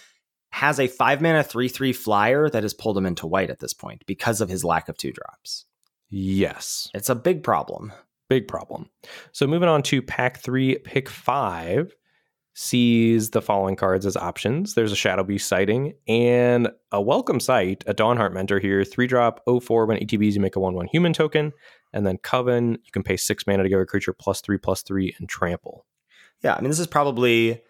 has 0.53 0.79
a 0.79 0.87
five 0.87 1.21
mana 1.21 1.43
three 1.43 1.69
three 1.69 1.93
flyer 1.93 2.49
that 2.49 2.63
has 2.63 2.75
pulled 2.75 2.97
him 2.97 3.07
into 3.07 3.27
white 3.27 3.51
at 3.51 3.59
this 3.59 3.75
point 3.75 4.05
because 4.07 4.41
of 4.41 4.49
his 4.49 4.65
lack 4.65 4.89
of 4.89 4.97
two 4.97 5.13
drops. 5.13 5.67
Yes. 6.11 6.91
It's 6.93 7.09
a 7.09 7.15
big 7.15 7.43
problem. 7.43 7.93
Big 8.29 8.47
problem. 8.47 8.91
So 9.33 9.47
moving 9.47 9.69
on 9.69 9.83
to 9.85 10.03
pack 10.03 10.39
three, 10.39 10.79
pick 10.79 11.09
five 11.09 11.95
sees 12.55 13.31
the 13.31 13.41
following 13.41 13.77
cards 13.77 14.05
as 14.05 14.17
options. 14.17 14.75
There's 14.75 14.93
a 14.93 14.97
Shadowbeast 14.97 15.43
Sighting 15.43 15.95
and 16.09 16.69
a 16.93 17.01
welcome 17.01 17.41
sight, 17.41 17.85
a 17.87 17.95
Dawnhart 17.95 18.33
Mentor 18.33 18.59
here, 18.59 18.85
three 18.85 19.07
drop 19.07 19.41
04 19.47 19.87
when 19.87 19.99
ETBs 19.99 20.35
you 20.35 20.41
make 20.41 20.57
a 20.57 20.61
1 20.61 20.75
1 20.75 20.89
human 20.89 21.13
token. 21.13 21.53
And 21.93 22.07
then 22.07 22.19
Coven, 22.19 22.73
you 22.85 22.93
can 22.93 23.03
pay 23.03 23.17
six 23.17 23.47
mana 23.47 23.63
to 23.63 23.69
give 23.69 23.81
a 23.81 23.87
creature 23.87 24.13
plus 24.13 24.41
three 24.41 24.59
plus 24.59 24.83
three 24.83 25.15
and 25.19 25.29
trample. 25.29 25.87
Yeah, 26.43 26.55
I 26.55 26.61
mean, 26.61 26.71
this 26.71 26.79
is 26.79 26.87
probably 26.87 27.63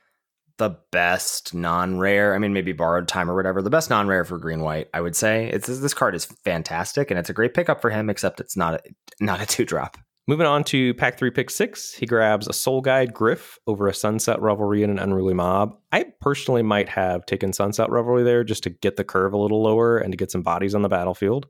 the 0.60 0.76
best 0.92 1.54
non-rare. 1.54 2.34
I 2.34 2.38
mean, 2.38 2.52
maybe 2.52 2.72
borrowed 2.72 3.08
time 3.08 3.30
or 3.30 3.34
whatever. 3.34 3.62
The 3.62 3.70
best 3.70 3.88
non-rare 3.88 4.24
for 4.24 4.38
green 4.38 4.60
white, 4.60 4.88
I 4.92 5.00
would 5.00 5.16
say. 5.16 5.48
It's 5.48 5.66
this 5.66 5.94
card 5.94 6.14
is 6.14 6.26
fantastic 6.26 7.10
and 7.10 7.18
it's 7.18 7.30
a 7.30 7.32
great 7.32 7.54
pickup 7.54 7.80
for 7.80 7.88
him. 7.88 8.10
Except 8.10 8.40
it's 8.40 8.56
not 8.56 8.74
a, 8.74 8.82
not 9.20 9.40
a 9.40 9.46
two 9.54 9.64
drop. 9.64 9.96
Moving 10.28 10.46
on 10.46 10.62
to 10.64 10.94
pack 10.94 11.18
three, 11.18 11.30
pick 11.30 11.50
six, 11.50 11.92
he 11.94 12.06
grabs 12.06 12.46
a 12.46 12.52
Soul-Guide 12.52 13.12
Gryff 13.12 13.56
over 13.66 13.88
a 13.88 13.94
Sunset 13.94 14.40
Revelry 14.40 14.84
and 14.84 14.92
an 14.92 14.98
Unruly 14.98 15.34
Mob. 15.34 15.76
I 15.90 16.04
personally 16.20 16.62
might 16.62 16.88
have 16.90 17.26
taken 17.26 17.52
Sunset 17.52 17.90
Revelry 17.90 18.22
there 18.22 18.44
just 18.44 18.62
to 18.64 18.70
get 18.70 18.96
the 18.96 19.02
curve 19.02 19.32
a 19.32 19.38
little 19.38 19.60
lower 19.60 19.98
and 19.98 20.12
to 20.12 20.16
get 20.16 20.30
some 20.30 20.42
bodies 20.42 20.74
on 20.74 20.82
the 20.82 20.88
battlefield. 20.88 21.48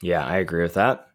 Yeah, 0.00 0.24
I 0.24 0.36
agree 0.36 0.62
with 0.62 0.74
that. 0.74 1.09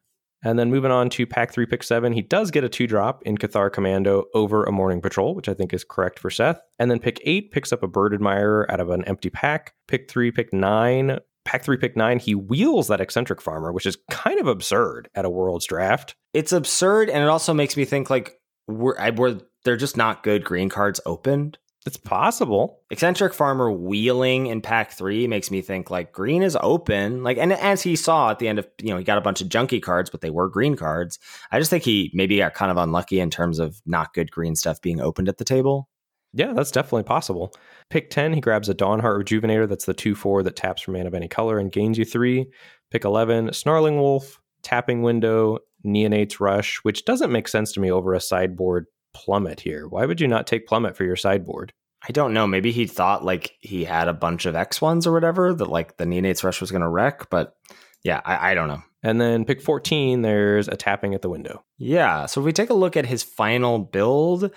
And 0.45 0.59
then 0.59 0.69
moving 0.69 0.91
on 0.91 1.09
to 1.09 1.25
pack 1.25 1.51
three, 1.51 1.65
pick 1.65 1.81
seven, 1.81 2.13
he 2.13 2.21
does 2.21 2.51
get 2.51 2.63
a 2.63 2.69
two 2.69 2.85
drop 2.85 3.23
in 3.23 3.37
Cathar 3.37 3.73
Commando 3.73 4.25
over 4.35 4.63
a 4.63 4.71
Morning 4.71 5.01
Patrol, 5.01 5.33
which 5.33 5.49
I 5.49 5.55
think 5.55 5.73
is 5.73 5.83
correct 5.83 6.19
for 6.19 6.29
Seth. 6.29 6.61
And 6.77 6.89
then 6.91 6.99
pick 6.99 7.19
eight 7.25 7.51
picks 7.51 7.73
up 7.73 7.81
a 7.81 7.87
Bird 7.87 8.13
Admirer 8.13 8.71
out 8.71 8.79
of 8.79 8.91
an 8.91 9.03
empty 9.05 9.31
pack. 9.31 9.73
Pick 9.87 10.09
three, 10.09 10.31
pick 10.31 10.53
nine. 10.53 11.17
Pack 11.45 11.63
three, 11.63 11.77
pick 11.77 11.95
nine, 11.95 12.17
he 12.19 12.33
wheels 12.33 12.87
that 12.87 13.01
eccentric 13.01 13.39
farmer, 13.39 13.71
which 13.71 13.85
is 13.85 13.97
kind 14.09 14.39
of 14.39 14.47
absurd 14.47 15.09
at 15.13 15.25
a 15.25 15.29
Worlds 15.29 15.67
draft. 15.67 16.15
It's 16.33 16.51
absurd, 16.51 17.09
and 17.09 17.21
it 17.21 17.27
also 17.27 17.53
makes 17.53 17.77
me 17.77 17.85
think 17.85 18.09
like 18.09 18.39
we're, 18.67 18.97
I, 18.97 19.11
we're 19.11 19.39
they're 19.63 19.77
just 19.77 19.95
not 19.95 20.23
good 20.23 20.43
green 20.43 20.69
cards 20.69 20.99
opened. 21.05 21.57
It's 21.85 21.97
possible. 21.97 22.81
Eccentric 22.89 23.31
Farmer 23.31 23.71
wheeling 23.71 24.47
in 24.47 24.61
pack 24.61 24.91
three 24.91 25.27
makes 25.27 25.51
me 25.51 25.61
think 25.61 25.91
like 25.91 26.11
green 26.11 26.41
is 26.41 26.57
open. 26.61 27.21
Like, 27.21 27.37
and 27.37 27.53
as 27.53 27.83
he 27.83 27.95
saw 27.95 28.31
at 28.31 28.39
the 28.39 28.47
end 28.47 28.57
of, 28.57 28.67
you 28.81 28.89
know, 28.89 28.97
he 28.97 29.03
got 29.03 29.19
a 29.19 29.21
bunch 29.21 29.39
of 29.39 29.49
junky 29.49 29.79
cards, 29.79 30.09
but 30.09 30.21
they 30.21 30.31
were 30.31 30.49
green 30.49 30.75
cards. 30.75 31.19
I 31.51 31.59
just 31.59 31.69
think 31.69 31.83
he 31.83 32.09
maybe 32.13 32.37
got 32.37 32.55
kind 32.55 32.71
of 32.71 32.77
unlucky 32.77 33.19
in 33.19 33.29
terms 33.29 33.59
of 33.59 33.79
not 33.85 34.15
good 34.15 34.31
green 34.31 34.55
stuff 34.55 34.81
being 34.81 34.99
opened 34.99 35.29
at 35.29 35.37
the 35.37 35.45
table. 35.45 35.87
Yeah, 36.33 36.53
that's 36.53 36.71
definitely 36.71 37.03
possible. 37.03 37.53
Pick 37.91 38.09
10, 38.09 38.33
he 38.33 38.41
grabs 38.41 38.67
a 38.67 38.73
Dawnhart 38.73 39.23
Rejuvenator. 39.23 39.69
That's 39.69 39.85
the 39.85 39.93
2 39.93 40.15
4 40.15 40.41
that 40.41 40.55
taps 40.55 40.81
for 40.81 40.91
mana 40.91 41.07
of 41.07 41.13
any 41.13 41.27
color 41.27 41.59
and 41.59 41.71
gains 41.71 41.99
you 41.99 42.03
three. 42.03 42.47
Pick 42.89 43.05
11, 43.05 43.53
Snarling 43.53 43.97
Wolf, 43.97 44.41
Tapping 44.63 45.03
Window, 45.03 45.59
Neonate's 45.85 46.39
Rush, 46.39 46.77
which 46.77 47.05
doesn't 47.05 47.31
make 47.31 47.47
sense 47.47 47.71
to 47.73 47.79
me 47.79 47.91
over 47.91 48.15
a 48.15 48.19
sideboard 48.19 48.87
Plummet 49.15 49.61
here? 49.61 49.87
Why 49.87 50.05
would 50.05 50.19
you 50.19 50.27
not 50.27 50.45
take 50.45 50.67
Plummet 50.67 50.97
for 50.97 51.05
your 51.05 51.15
sideboard? 51.15 51.71
I 52.07 52.11
don't 52.11 52.33
know. 52.33 52.45
Maybe 52.45 52.71
he 52.71 52.85
thought 52.85 53.23
like 53.23 53.55
he 53.61 53.85
had 53.85 54.07
a 54.07 54.13
bunch 54.13 54.45
of 54.45 54.55
X 54.55 54.81
ones 54.81 55.07
or 55.07 55.13
whatever 55.13 55.53
that 55.53 55.69
like 55.69 55.97
the 55.97 56.05
Neonates 56.05 56.43
Rush 56.43 56.61
was 56.61 56.69
going 56.69 56.81
to 56.81 56.89
wreck, 56.89 57.29
but 57.29 57.55
yeah, 58.03 58.21
I, 58.23 58.51
I, 58.51 58.53
don't 58.53 58.67
know. 58.67 58.83
And 59.01 59.19
then 59.19 59.45
pick 59.45 59.61
14, 59.61 60.21
there's 60.21 60.67
a 60.67 60.75
tapping 60.75 61.15
at 61.15 61.23
the 61.23 61.29
window. 61.29 61.63
Yeah. 61.79 62.27
So 62.27 62.41
if 62.41 62.45
we 62.45 62.51
take 62.51 62.69
a 62.69 62.75
look 62.75 62.95
at 62.95 63.07
his 63.07 63.23
final 63.23 63.79
build, 63.79 64.51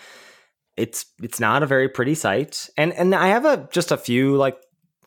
it's 0.76 1.06
it's 1.22 1.40
not 1.40 1.62
a 1.62 1.66
very 1.66 1.88
pretty 1.88 2.14
sight. 2.14 2.68
And 2.76 2.92
and 2.92 3.14
I 3.14 3.28
have 3.28 3.44
a 3.46 3.68
just 3.72 3.92
a 3.92 3.96
few 3.96 4.36
like 4.36 4.58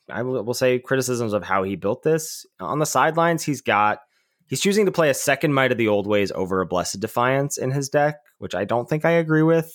I 0.10 0.24
will, 0.24 0.44
will 0.44 0.54
say 0.54 0.80
criticisms 0.80 1.34
of 1.34 1.44
how 1.44 1.64
he 1.64 1.76
built 1.76 2.02
this. 2.02 2.46
On 2.60 2.80
the 2.80 2.86
sidelines, 2.86 3.44
he's 3.44 3.62
got 3.62 4.00
he's 4.52 4.60
choosing 4.62 4.86
to 4.86 4.92
play 4.92 5.10
a 5.10 5.16
second 5.16 5.54
might 5.54 5.72
of 5.72 5.78
the 5.78 5.88
old 5.88 6.06
ways 6.06 6.32
over 6.34 6.60
a 6.60 6.66
blessed 6.66 7.00
defiance 7.00 7.58
in 7.58 7.72
his 7.72 7.88
deck, 7.88 8.18
which 8.38 8.54
I 8.54 8.66
don't 8.66 8.88
think 8.88 9.06
I 9.06 9.12
agree 9.12 9.44
with. 9.44 9.74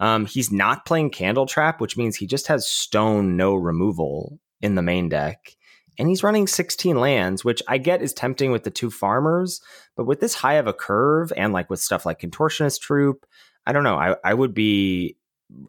Um, 0.00 0.24
he's 0.24 0.50
not 0.50 0.86
playing 0.86 1.10
Candletrap, 1.10 1.78
which 1.78 1.98
means 1.98 2.16
he 2.16 2.26
just 2.26 2.48
has 2.48 2.66
stone 2.66 3.36
no 3.36 3.54
removal 3.54 4.40
in 4.62 4.74
the 4.74 4.82
main 4.82 5.10
deck. 5.10 5.54
And 5.98 6.08
he's 6.08 6.24
running 6.24 6.46
16 6.46 6.96
lands, 6.96 7.44
which 7.44 7.62
I 7.68 7.76
get 7.76 8.02
is 8.02 8.14
tempting 8.14 8.50
with 8.50 8.64
the 8.64 8.70
two 8.70 8.90
farmers, 8.90 9.60
but 9.94 10.06
with 10.06 10.20
this 10.20 10.34
high 10.34 10.54
of 10.54 10.66
a 10.66 10.72
curve 10.72 11.32
and 11.36 11.52
like 11.52 11.68
with 11.68 11.80
stuff 11.80 12.06
like 12.06 12.20
Contortionist 12.20 12.80
Troupe, 12.80 13.26
I 13.66 13.72
don't 13.72 13.84
know. 13.84 13.96
I, 13.96 14.16
I 14.24 14.32
would 14.32 14.54
be 14.54 15.16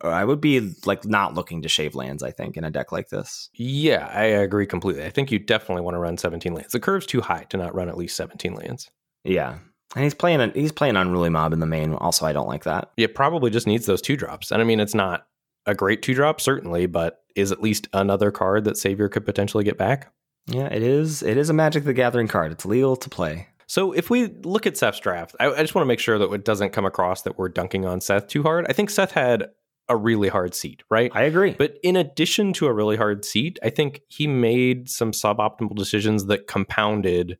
I 0.02 0.24
would 0.24 0.42
be 0.42 0.74
like 0.86 1.06
not 1.06 1.34
looking 1.34 1.62
to 1.62 1.70
shave 1.70 1.96
lands, 1.96 2.24
I 2.24 2.32
think, 2.32 2.58
in 2.58 2.64
a 2.64 2.72
deck 2.72 2.92
like 2.92 3.10
this. 3.10 3.50
Yeah, 3.54 4.10
I 4.12 4.24
agree 4.24 4.66
completely. 4.66 5.06
I 5.06 5.10
think 5.10 5.32
you 5.32 5.40
definitely 5.40 5.84
want 5.84 5.96
to 5.96 6.00
run 6.00 6.18
17 6.18 6.54
lands. 6.54 6.72
The 6.72 6.80
curve's 6.80 7.06
too 7.06 7.22
high 7.22 7.46
to 7.50 7.58
not 7.58 7.76
run 7.76 7.90
at 7.90 7.98
least 7.98 8.16
17 8.16 8.54
lands. 8.54 8.90
Yeah. 9.24 9.60
And 9.96 10.04
he's 10.04 10.14
playing 10.14 10.52
he's 10.54 10.72
playing 10.72 10.96
unruly 10.96 11.30
mob 11.30 11.54
in 11.54 11.60
the 11.60 11.66
main. 11.66 11.94
Also, 11.94 12.26
I 12.26 12.34
don't 12.34 12.48
like 12.48 12.64
that. 12.64 12.92
It 12.98 13.16
probably 13.16 13.52
just 13.52 13.68
needs 13.68 13.86
those 13.86 14.02
two 14.02 14.18
drops. 14.18 14.52
And 14.52 14.62
I 14.62 14.66
mean, 14.66 14.80
it's 14.80 14.96
not 14.96 15.28
a 15.66 15.76
great 15.76 16.02
two 16.02 16.14
drop, 16.14 16.42
certainly, 16.42 16.86
but 16.86 17.24
is 17.36 17.52
at 17.52 17.62
least 17.62 17.88
another 17.94 18.32
card 18.32 18.64
that 18.66 18.78
Savior 18.78 19.10
could 19.10 19.26
potentially 19.26 19.64
get 19.64 19.78
back. 19.78 20.12
Yeah, 20.48 20.68
it 20.68 20.84
is. 20.84 21.24
It 21.24 21.38
is 21.38 21.50
a 21.50 21.54
Magic 21.54 21.84
the 21.86 21.94
Gathering 21.94 22.28
card. 22.28 22.52
It's 22.52 22.66
legal 22.66 22.96
to 22.96 23.10
play. 23.10 23.48
So 23.68 23.94
if 23.94 24.10
we 24.10 24.28
look 24.44 24.68
at 24.68 24.78
Seth's 24.78 25.00
draft, 25.00 25.36
I, 25.40 25.48
I 25.48 25.62
just 25.62 25.74
want 25.74 25.84
to 25.84 25.88
make 25.88 26.00
sure 26.00 26.20
that 26.20 26.32
it 26.32 26.46
doesn't 26.46 26.72
come 26.72 26.86
across 26.86 27.24
that 27.24 27.38
we're 27.38 27.50
dunking 27.50 27.86
on 27.86 28.00
Seth 28.00 28.28
too 28.28 28.44
hard. 28.44 28.66
I 28.70 28.74
think 28.74 28.90
Seth 28.90 29.12
had 29.12 29.50
a 29.88 29.96
really 29.96 30.30
hard 30.30 30.56
seat, 30.56 30.84
right? 30.90 31.12
I 31.14 31.24
agree. 31.24 31.52
But 31.52 31.78
in 31.84 31.96
addition 31.96 32.54
to 32.54 32.68
a 32.68 32.74
really 32.74 32.98
hard 32.98 33.24
seat, 33.24 33.60
I 33.64 33.70
think 33.70 34.02
he 34.08 34.28
made 34.28 34.90
some 34.90 35.12
suboptimal 35.12 35.76
decisions 35.76 36.26
that 36.26 36.48
compounded 36.48 37.38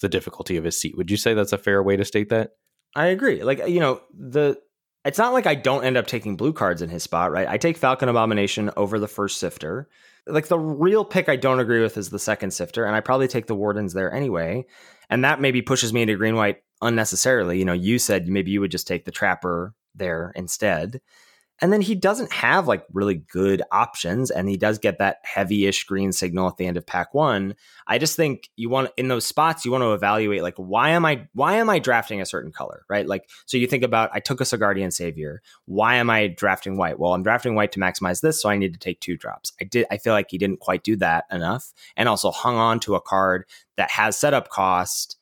the 0.00 0.08
difficulty 0.08 0.56
of 0.56 0.64
his 0.64 0.80
seat. 0.80 0.96
Would 0.96 1.10
you 1.10 1.16
say 1.16 1.34
that's 1.34 1.52
a 1.52 1.58
fair 1.58 1.82
way 1.82 1.96
to 1.96 2.04
state 2.04 2.28
that? 2.28 2.50
I 2.94 3.06
agree. 3.06 3.42
Like, 3.42 3.66
you 3.66 3.80
know, 3.80 4.00
the 4.16 4.58
it's 5.04 5.18
not 5.18 5.32
like 5.32 5.46
I 5.46 5.54
don't 5.54 5.84
end 5.84 5.96
up 5.96 6.06
taking 6.06 6.36
blue 6.36 6.52
cards 6.52 6.82
in 6.82 6.90
his 6.90 7.02
spot, 7.02 7.30
right? 7.30 7.48
I 7.48 7.56
take 7.56 7.78
Falcon 7.78 8.08
Abomination 8.08 8.70
over 8.76 8.98
the 8.98 9.08
first 9.08 9.38
sifter. 9.38 9.88
Like 10.26 10.48
the 10.48 10.58
real 10.58 11.04
pick 11.04 11.28
I 11.28 11.36
don't 11.36 11.60
agree 11.60 11.80
with 11.80 11.96
is 11.96 12.10
the 12.10 12.18
second 12.18 12.50
sifter, 12.50 12.84
and 12.84 12.94
I 12.94 13.00
probably 13.00 13.28
take 13.28 13.46
the 13.46 13.54
wardens 13.54 13.94
there 13.94 14.12
anyway. 14.12 14.66
And 15.08 15.24
that 15.24 15.40
maybe 15.40 15.62
pushes 15.62 15.92
me 15.92 16.02
into 16.02 16.16
green 16.16 16.36
white 16.36 16.58
unnecessarily. 16.82 17.58
You 17.58 17.64
know, 17.64 17.72
you 17.72 17.98
said 17.98 18.28
maybe 18.28 18.50
you 18.50 18.60
would 18.60 18.70
just 18.70 18.86
take 18.86 19.04
the 19.04 19.10
trapper 19.10 19.74
there 19.94 20.32
instead. 20.34 21.00
And 21.60 21.72
then 21.72 21.80
he 21.80 21.94
doesn't 21.94 22.32
have 22.32 22.68
like 22.68 22.84
really 22.92 23.16
good 23.16 23.62
options, 23.72 24.30
and 24.30 24.48
he 24.48 24.56
does 24.56 24.78
get 24.78 24.98
that 24.98 25.18
heavy-ish 25.24 25.84
green 25.84 26.12
signal 26.12 26.48
at 26.48 26.56
the 26.56 26.66
end 26.66 26.76
of 26.76 26.86
pack 26.86 27.14
one. 27.14 27.54
I 27.86 27.98
just 27.98 28.16
think 28.16 28.50
you 28.56 28.68
want 28.68 28.90
in 28.96 29.08
those 29.08 29.26
spots 29.26 29.64
you 29.64 29.72
want 29.72 29.82
to 29.82 29.92
evaluate 29.92 30.42
like 30.42 30.56
why 30.56 30.90
am 30.90 31.04
I 31.04 31.26
why 31.34 31.54
am 31.54 31.68
I 31.68 31.78
drafting 31.78 32.20
a 32.20 32.26
certain 32.26 32.52
color, 32.52 32.84
right? 32.88 33.06
Like 33.06 33.28
so 33.46 33.56
you 33.56 33.66
think 33.66 33.82
about 33.82 34.10
I 34.12 34.20
took 34.20 34.40
a 34.40 34.44
Sigardian 34.44 34.92
Savior. 34.92 35.42
Why 35.64 35.96
am 35.96 36.10
I 36.10 36.28
drafting 36.28 36.76
white? 36.76 36.98
Well, 36.98 37.14
I'm 37.14 37.22
drafting 37.22 37.54
white 37.54 37.72
to 37.72 37.80
maximize 37.80 38.20
this, 38.20 38.40
so 38.40 38.48
I 38.48 38.56
need 38.56 38.72
to 38.74 38.78
take 38.78 39.00
two 39.00 39.16
drops. 39.16 39.52
I 39.60 39.64
did 39.64 39.86
I 39.90 39.98
feel 39.98 40.12
like 40.12 40.30
he 40.30 40.38
didn't 40.38 40.60
quite 40.60 40.84
do 40.84 40.96
that 40.96 41.24
enough, 41.30 41.72
and 41.96 42.08
also 42.08 42.30
hung 42.30 42.56
on 42.56 42.78
to 42.80 42.94
a 42.94 43.00
card 43.00 43.44
that 43.76 43.90
has 43.90 44.16
setup 44.16 44.48
cost 44.48 45.16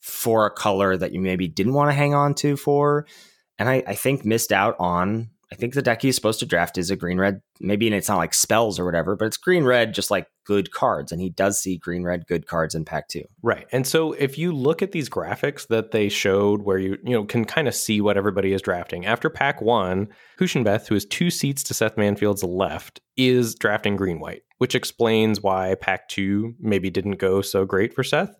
for 0.00 0.46
a 0.46 0.50
color 0.50 0.96
that 0.96 1.12
you 1.12 1.20
maybe 1.20 1.48
didn't 1.48 1.74
want 1.74 1.90
to 1.90 1.94
hang 1.94 2.14
on 2.14 2.34
to 2.34 2.56
for. 2.56 3.06
And 3.58 3.68
I, 3.68 3.82
I 3.86 3.94
think 3.94 4.24
missed 4.24 4.52
out 4.52 4.74
on 4.78 5.30
I 5.52 5.56
think 5.56 5.74
the 5.74 5.82
deck 5.82 6.00
he's 6.00 6.14
supposed 6.14 6.38
to 6.40 6.46
draft 6.46 6.78
is 6.78 6.90
a 6.90 6.96
green 6.96 7.18
red. 7.18 7.40
Maybe 7.58 7.86
and 7.86 7.94
it's 7.94 8.08
not 8.08 8.18
like 8.18 8.34
spells 8.34 8.78
or 8.78 8.84
whatever, 8.84 9.16
but 9.16 9.24
it's 9.24 9.36
green 9.36 9.64
red, 9.64 9.94
just 9.94 10.10
like 10.10 10.28
good 10.46 10.70
cards. 10.70 11.10
And 11.10 11.20
he 11.20 11.28
does 11.28 11.60
see 11.60 11.76
green 11.76 12.04
red 12.04 12.26
good 12.26 12.46
cards 12.46 12.74
in 12.74 12.84
pack 12.84 13.08
two. 13.08 13.24
Right. 13.42 13.66
And 13.72 13.84
so 13.84 14.12
if 14.12 14.38
you 14.38 14.52
look 14.52 14.80
at 14.80 14.92
these 14.92 15.10
graphics 15.10 15.66
that 15.66 15.90
they 15.90 16.08
showed 16.08 16.62
where 16.62 16.78
you, 16.78 16.98
you 17.04 17.12
know, 17.12 17.24
can 17.24 17.44
kind 17.44 17.66
of 17.66 17.74
see 17.74 18.00
what 18.00 18.16
everybody 18.16 18.52
is 18.52 18.62
drafting. 18.62 19.06
After 19.06 19.28
pack 19.28 19.60
one, 19.60 20.08
Hushinbeth, 20.38 20.86
who 20.86 20.94
is 20.94 21.04
two 21.04 21.30
seats 21.30 21.64
to 21.64 21.74
Seth 21.74 21.96
Manfield's 21.96 22.44
left, 22.44 23.00
is 23.16 23.56
drafting 23.56 23.96
green 23.96 24.20
white, 24.20 24.42
which 24.58 24.76
explains 24.76 25.40
why 25.40 25.74
pack 25.74 26.08
two 26.08 26.54
maybe 26.60 26.90
didn't 26.90 27.18
go 27.18 27.42
so 27.42 27.64
great 27.64 27.92
for 27.92 28.04
Seth. 28.04 28.36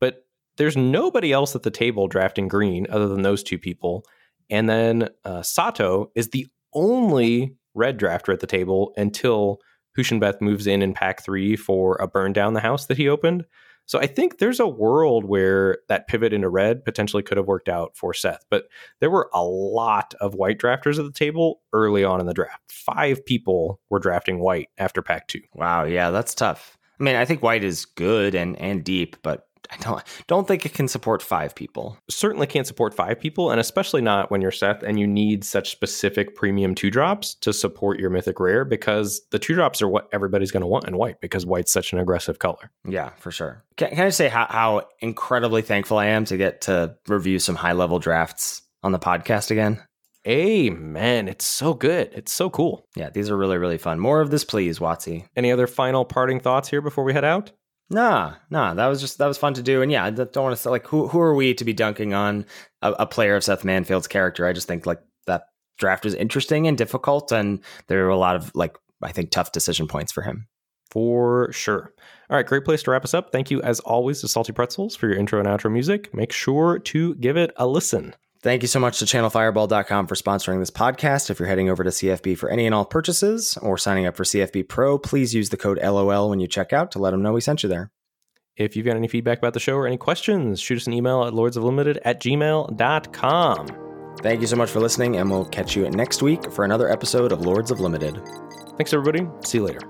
But 0.00 0.24
there's 0.56 0.78
nobody 0.78 1.30
else 1.30 1.54
at 1.54 1.62
the 1.62 1.70
table 1.70 2.08
drafting 2.08 2.48
green 2.48 2.86
other 2.88 3.08
than 3.08 3.20
those 3.20 3.42
two 3.42 3.58
people. 3.58 4.04
And 4.50 4.68
then 4.68 5.08
uh, 5.24 5.42
Sato 5.42 6.10
is 6.14 6.28
the 6.28 6.46
only 6.74 7.56
red 7.74 7.98
drafter 7.98 8.32
at 8.32 8.40
the 8.40 8.46
table 8.46 8.92
until 8.96 9.58
Hushinbeth 9.96 10.40
moves 10.40 10.66
in 10.66 10.82
in 10.82 10.94
pack 10.94 11.22
three 11.22 11.56
for 11.56 11.96
a 11.96 12.08
burn 12.08 12.32
down 12.32 12.54
the 12.54 12.60
house 12.60 12.86
that 12.86 12.96
he 12.96 13.08
opened. 13.08 13.44
So 13.86 13.98
I 13.98 14.06
think 14.06 14.38
there's 14.38 14.60
a 14.60 14.66
world 14.66 15.24
where 15.24 15.78
that 15.88 16.08
pivot 16.08 16.32
into 16.32 16.48
red 16.48 16.84
potentially 16.84 17.22
could 17.22 17.36
have 17.36 17.46
worked 17.46 17.68
out 17.68 17.96
for 17.96 18.14
Seth. 18.14 18.44
But 18.48 18.64
there 19.00 19.10
were 19.10 19.28
a 19.34 19.44
lot 19.44 20.14
of 20.20 20.34
white 20.34 20.58
drafters 20.58 20.98
at 20.98 21.04
the 21.04 21.12
table 21.12 21.60
early 21.72 22.02
on 22.02 22.18
in 22.18 22.26
the 22.26 22.32
draft. 22.32 22.62
Five 22.70 23.24
people 23.26 23.80
were 23.90 23.98
drafting 23.98 24.40
white 24.40 24.70
after 24.78 25.02
pack 25.02 25.28
two. 25.28 25.42
Wow, 25.54 25.84
yeah, 25.84 26.10
that's 26.10 26.34
tough. 26.34 26.78
I 26.98 27.04
mean, 27.04 27.16
I 27.16 27.24
think 27.24 27.42
white 27.42 27.64
is 27.64 27.84
good 27.84 28.34
and 28.34 28.58
and 28.58 28.82
deep, 28.84 29.16
but 29.22 29.46
I 29.70 29.76
don't 29.78 30.02
don't 30.26 30.46
think 30.46 30.66
it 30.66 30.74
can 30.74 30.88
support 30.88 31.22
five 31.22 31.54
people. 31.54 31.98
Certainly 32.08 32.46
can't 32.48 32.66
support 32.66 32.94
five 32.94 33.20
people, 33.20 33.50
and 33.50 33.60
especially 33.60 34.02
not 34.02 34.30
when 34.30 34.40
you're 34.40 34.50
Seth 34.50 34.82
and 34.82 34.98
you 34.98 35.06
need 35.06 35.44
such 35.44 35.70
specific 35.70 36.34
premium 36.34 36.74
two 36.74 36.90
drops 36.90 37.34
to 37.36 37.52
support 37.52 37.98
your 37.98 38.10
mythic 38.10 38.40
rare 38.40 38.64
because 38.64 39.22
the 39.30 39.38
two 39.38 39.54
drops 39.54 39.82
are 39.82 39.88
what 39.88 40.08
everybody's 40.12 40.50
going 40.50 40.62
to 40.62 40.66
want 40.66 40.86
in 40.86 40.96
white 40.96 41.20
because 41.20 41.46
white's 41.46 41.72
such 41.72 41.92
an 41.92 41.98
aggressive 41.98 42.38
color. 42.38 42.70
Yeah, 42.88 43.10
for 43.16 43.30
sure. 43.30 43.64
Can, 43.76 43.90
can 43.90 44.06
I 44.06 44.10
say 44.10 44.28
how, 44.28 44.46
how 44.48 44.88
incredibly 45.00 45.62
thankful 45.62 45.98
I 45.98 46.06
am 46.06 46.24
to 46.26 46.36
get 46.36 46.62
to 46.62 46.96
review 47.08 47.38
some 47.38 47.56
high 47.56 47.72
level 47.72 47.98
drafts 47.98 48.62
on 48.82 48.92
the 48.92 48.98
podcast 48.98 49.50
again? 49.50 49.82
Amen. 50.26 51.28
It's 51.28 51.44
so 51.44 51.74
good. 51.74 52.10
It's 52.14 52.32
so 52.32 52.48
cool. 52.48 52.86
Yeah, 52.96 53.10
these 53.10 53.28
are 53.28 53.36
really, 53.36 53.58
really 53.58 53.76
fun. 53.76 54.00
More 54.00 54.22
of 54.22 54.30
this, 54.30 54.44
please, 54.44 54.78
Watsy. 54.78 55.26
Any 55.36 55.52
other 55.52 55.66
final 55.66 56.04
parting 56.04 56.40
thoughts 56.40 56.70
here 56.70 56.80
before 56.80 57.04
we 57.04 57.12
head 57.12 57.24
out? 57.24 57.52
Nah, 57.90 58.34
nah, 58.50 58.74
that 58.74 58.86
was 58.86 59.00
just 59.00 59.18
that 59.18 59.26
was 59.26 59.38
fun 59.38 59.54
to 59.54 59.62
do, 59.62 59.82
and 59.82 59.92
yeah, 59.92 60.04
I 60.04 60.10
don't 60.10 60.36
want 60.36 60.56
to 60.56 60.60
say 60.60 60.70
like 60.70 60.86
who 60.86 61.06
who 61.06 61.20
are 61.20 61.34
we 61.34 61.52
to 61.54 61.64
be 61.64 61.74
dunking 61.74 62.14
on 62.14 62.46
a, 62.80 62.92
a, 62.92 63.06
player 63.06 63.36
of 63.36 63.44
Seth 63.44 63.64
Manfield's 63.64 64.08
character? 64.08 64.46
I 64.46 64.54
just 64.54 64.66
think 64.66 64.86
like 64.86 65.00
that 65.26 65.48
draft 65.76 66.04
was 66.04 66.14
interesting 66.14 66.66
and 66.66 66.78
difficult, 66.78 67.30
and 67.30 67.60
there 67.88 68.04
were 68.04 68.10
a 68.10 68.16
lot 68.16 68.36
of 68.36 68.50
like 68.54 68.76
I 69.02 69.12
think 69.12 69.30
tough 69.30 69.52
decision 69.52 69.86
points 69.86 70.12
for 70.12 70.22
him. 70.22 70.48
For 70.90 71.50
sure. 71.52 71.92
All 72.30 72.36
right, 72.36 72.46
great 72.46 72.64
place 72.64 72.82
to 72.84 72.90
wrap 72.90 73.04
us 73.04 73.14
up. 73.14 73.32
Thank 73.32 73.50
you 73.50 73.60
as 73.62 73.80
always 73.80 74.20
to 74.20 74.28
Salty 74.28 74.52
Pretzels 74.52 74.96
for 74.96 75.08
your 75.08 75.16
intro 75.18 75.38
and 75.38 75.48
outro 75.48 75.70
music. 75.70 76.14
Make 76.14 76.32
sure 76.32 76.78
to 76.78 77.14
give 77.16 77.36
it 77.36 77.52
a 77.56 77.66
listen. 77.66 78.14
Thank 78.44 78.60
you 78.60 78.68
so 78.68 78.78
much 78.78 78.98
to 78.98 79.06
channelfireball.com 79.06 80.06
for 80.06 80.14
sponsoring 80.16 80.58
this 80.58 80.70
podcast. 80.70 81.30
If 81.30 81.38
you're 81.38 81.48
heading 81.48 81.70
over 81.70 81.82
to 81.82 81.88
CFB 81.88 82.36
for 82.36 82.50
any 82.50 82.66
and 82.66 82.74
all 82.74 82.84
purchases 82.84 83.56
or 83.62 83.78
signing 83.78 84.04
up 84.04 84.16
for 84.16 84.24
CFB 84.24 84.68
Pro, 84.68 84.98
please 84.98 85.34
use 85.34 85.48
the 85.48 85.56
code 85.56 85.78
LOL 85.82 86.28
when 86.28 86.40
you 86.40 86.46
check 86.46 86.74
out 86.74 86.90
to 86.90 86.98
let 86.98 87.12
them 87.12 87.22
know 87.22 87.32
we 87.32 87.40
sent 87.40 87.62
you 87.62 87.70
there. 87.70 87.90
If 88.54 88.76
you've 88.76 88.84
got 88.84 88.96
any 88.96 89.08
feedback 89.08 89.38
about 89.38 89.54
the 89.54 89.60
show 89.60 89.76
or 89.76 89.86
any 89.86 89.96
questions, 89.96 90.60
shoot 90.60 90.76
us 90.76 90.86
an 90.86 90.92
email 90.92 91.24
at 91.24 91.32
lordsoflimited 91.32 92.00
at 92.04 92.20
gmail.com. 92.20 93.66
Thank 94.20 94.42
you 94.42 94.46
so 94.46 94.56
much 94.56 94.68
for 94.68 94.80
listening, 94.80 95.16
and 95.16 95.30
we'll 95.30 95.46
catch 95.46 95.74
you 95.74 95.88
next 95.88 96.20
week 96.20 96.52
for 96.52 96.66
another 96.66 96.90
episode 96.90 97.32
of 97.32 97.46
Lords 97.46 97.70
of 97.70 97.80
Limited. 97.80 98.20
Thanks, 98.76 98.92
everybody. 98.92 99.26
See 99.42 99.56
you 99.56 99.64
later. 99.64 99.80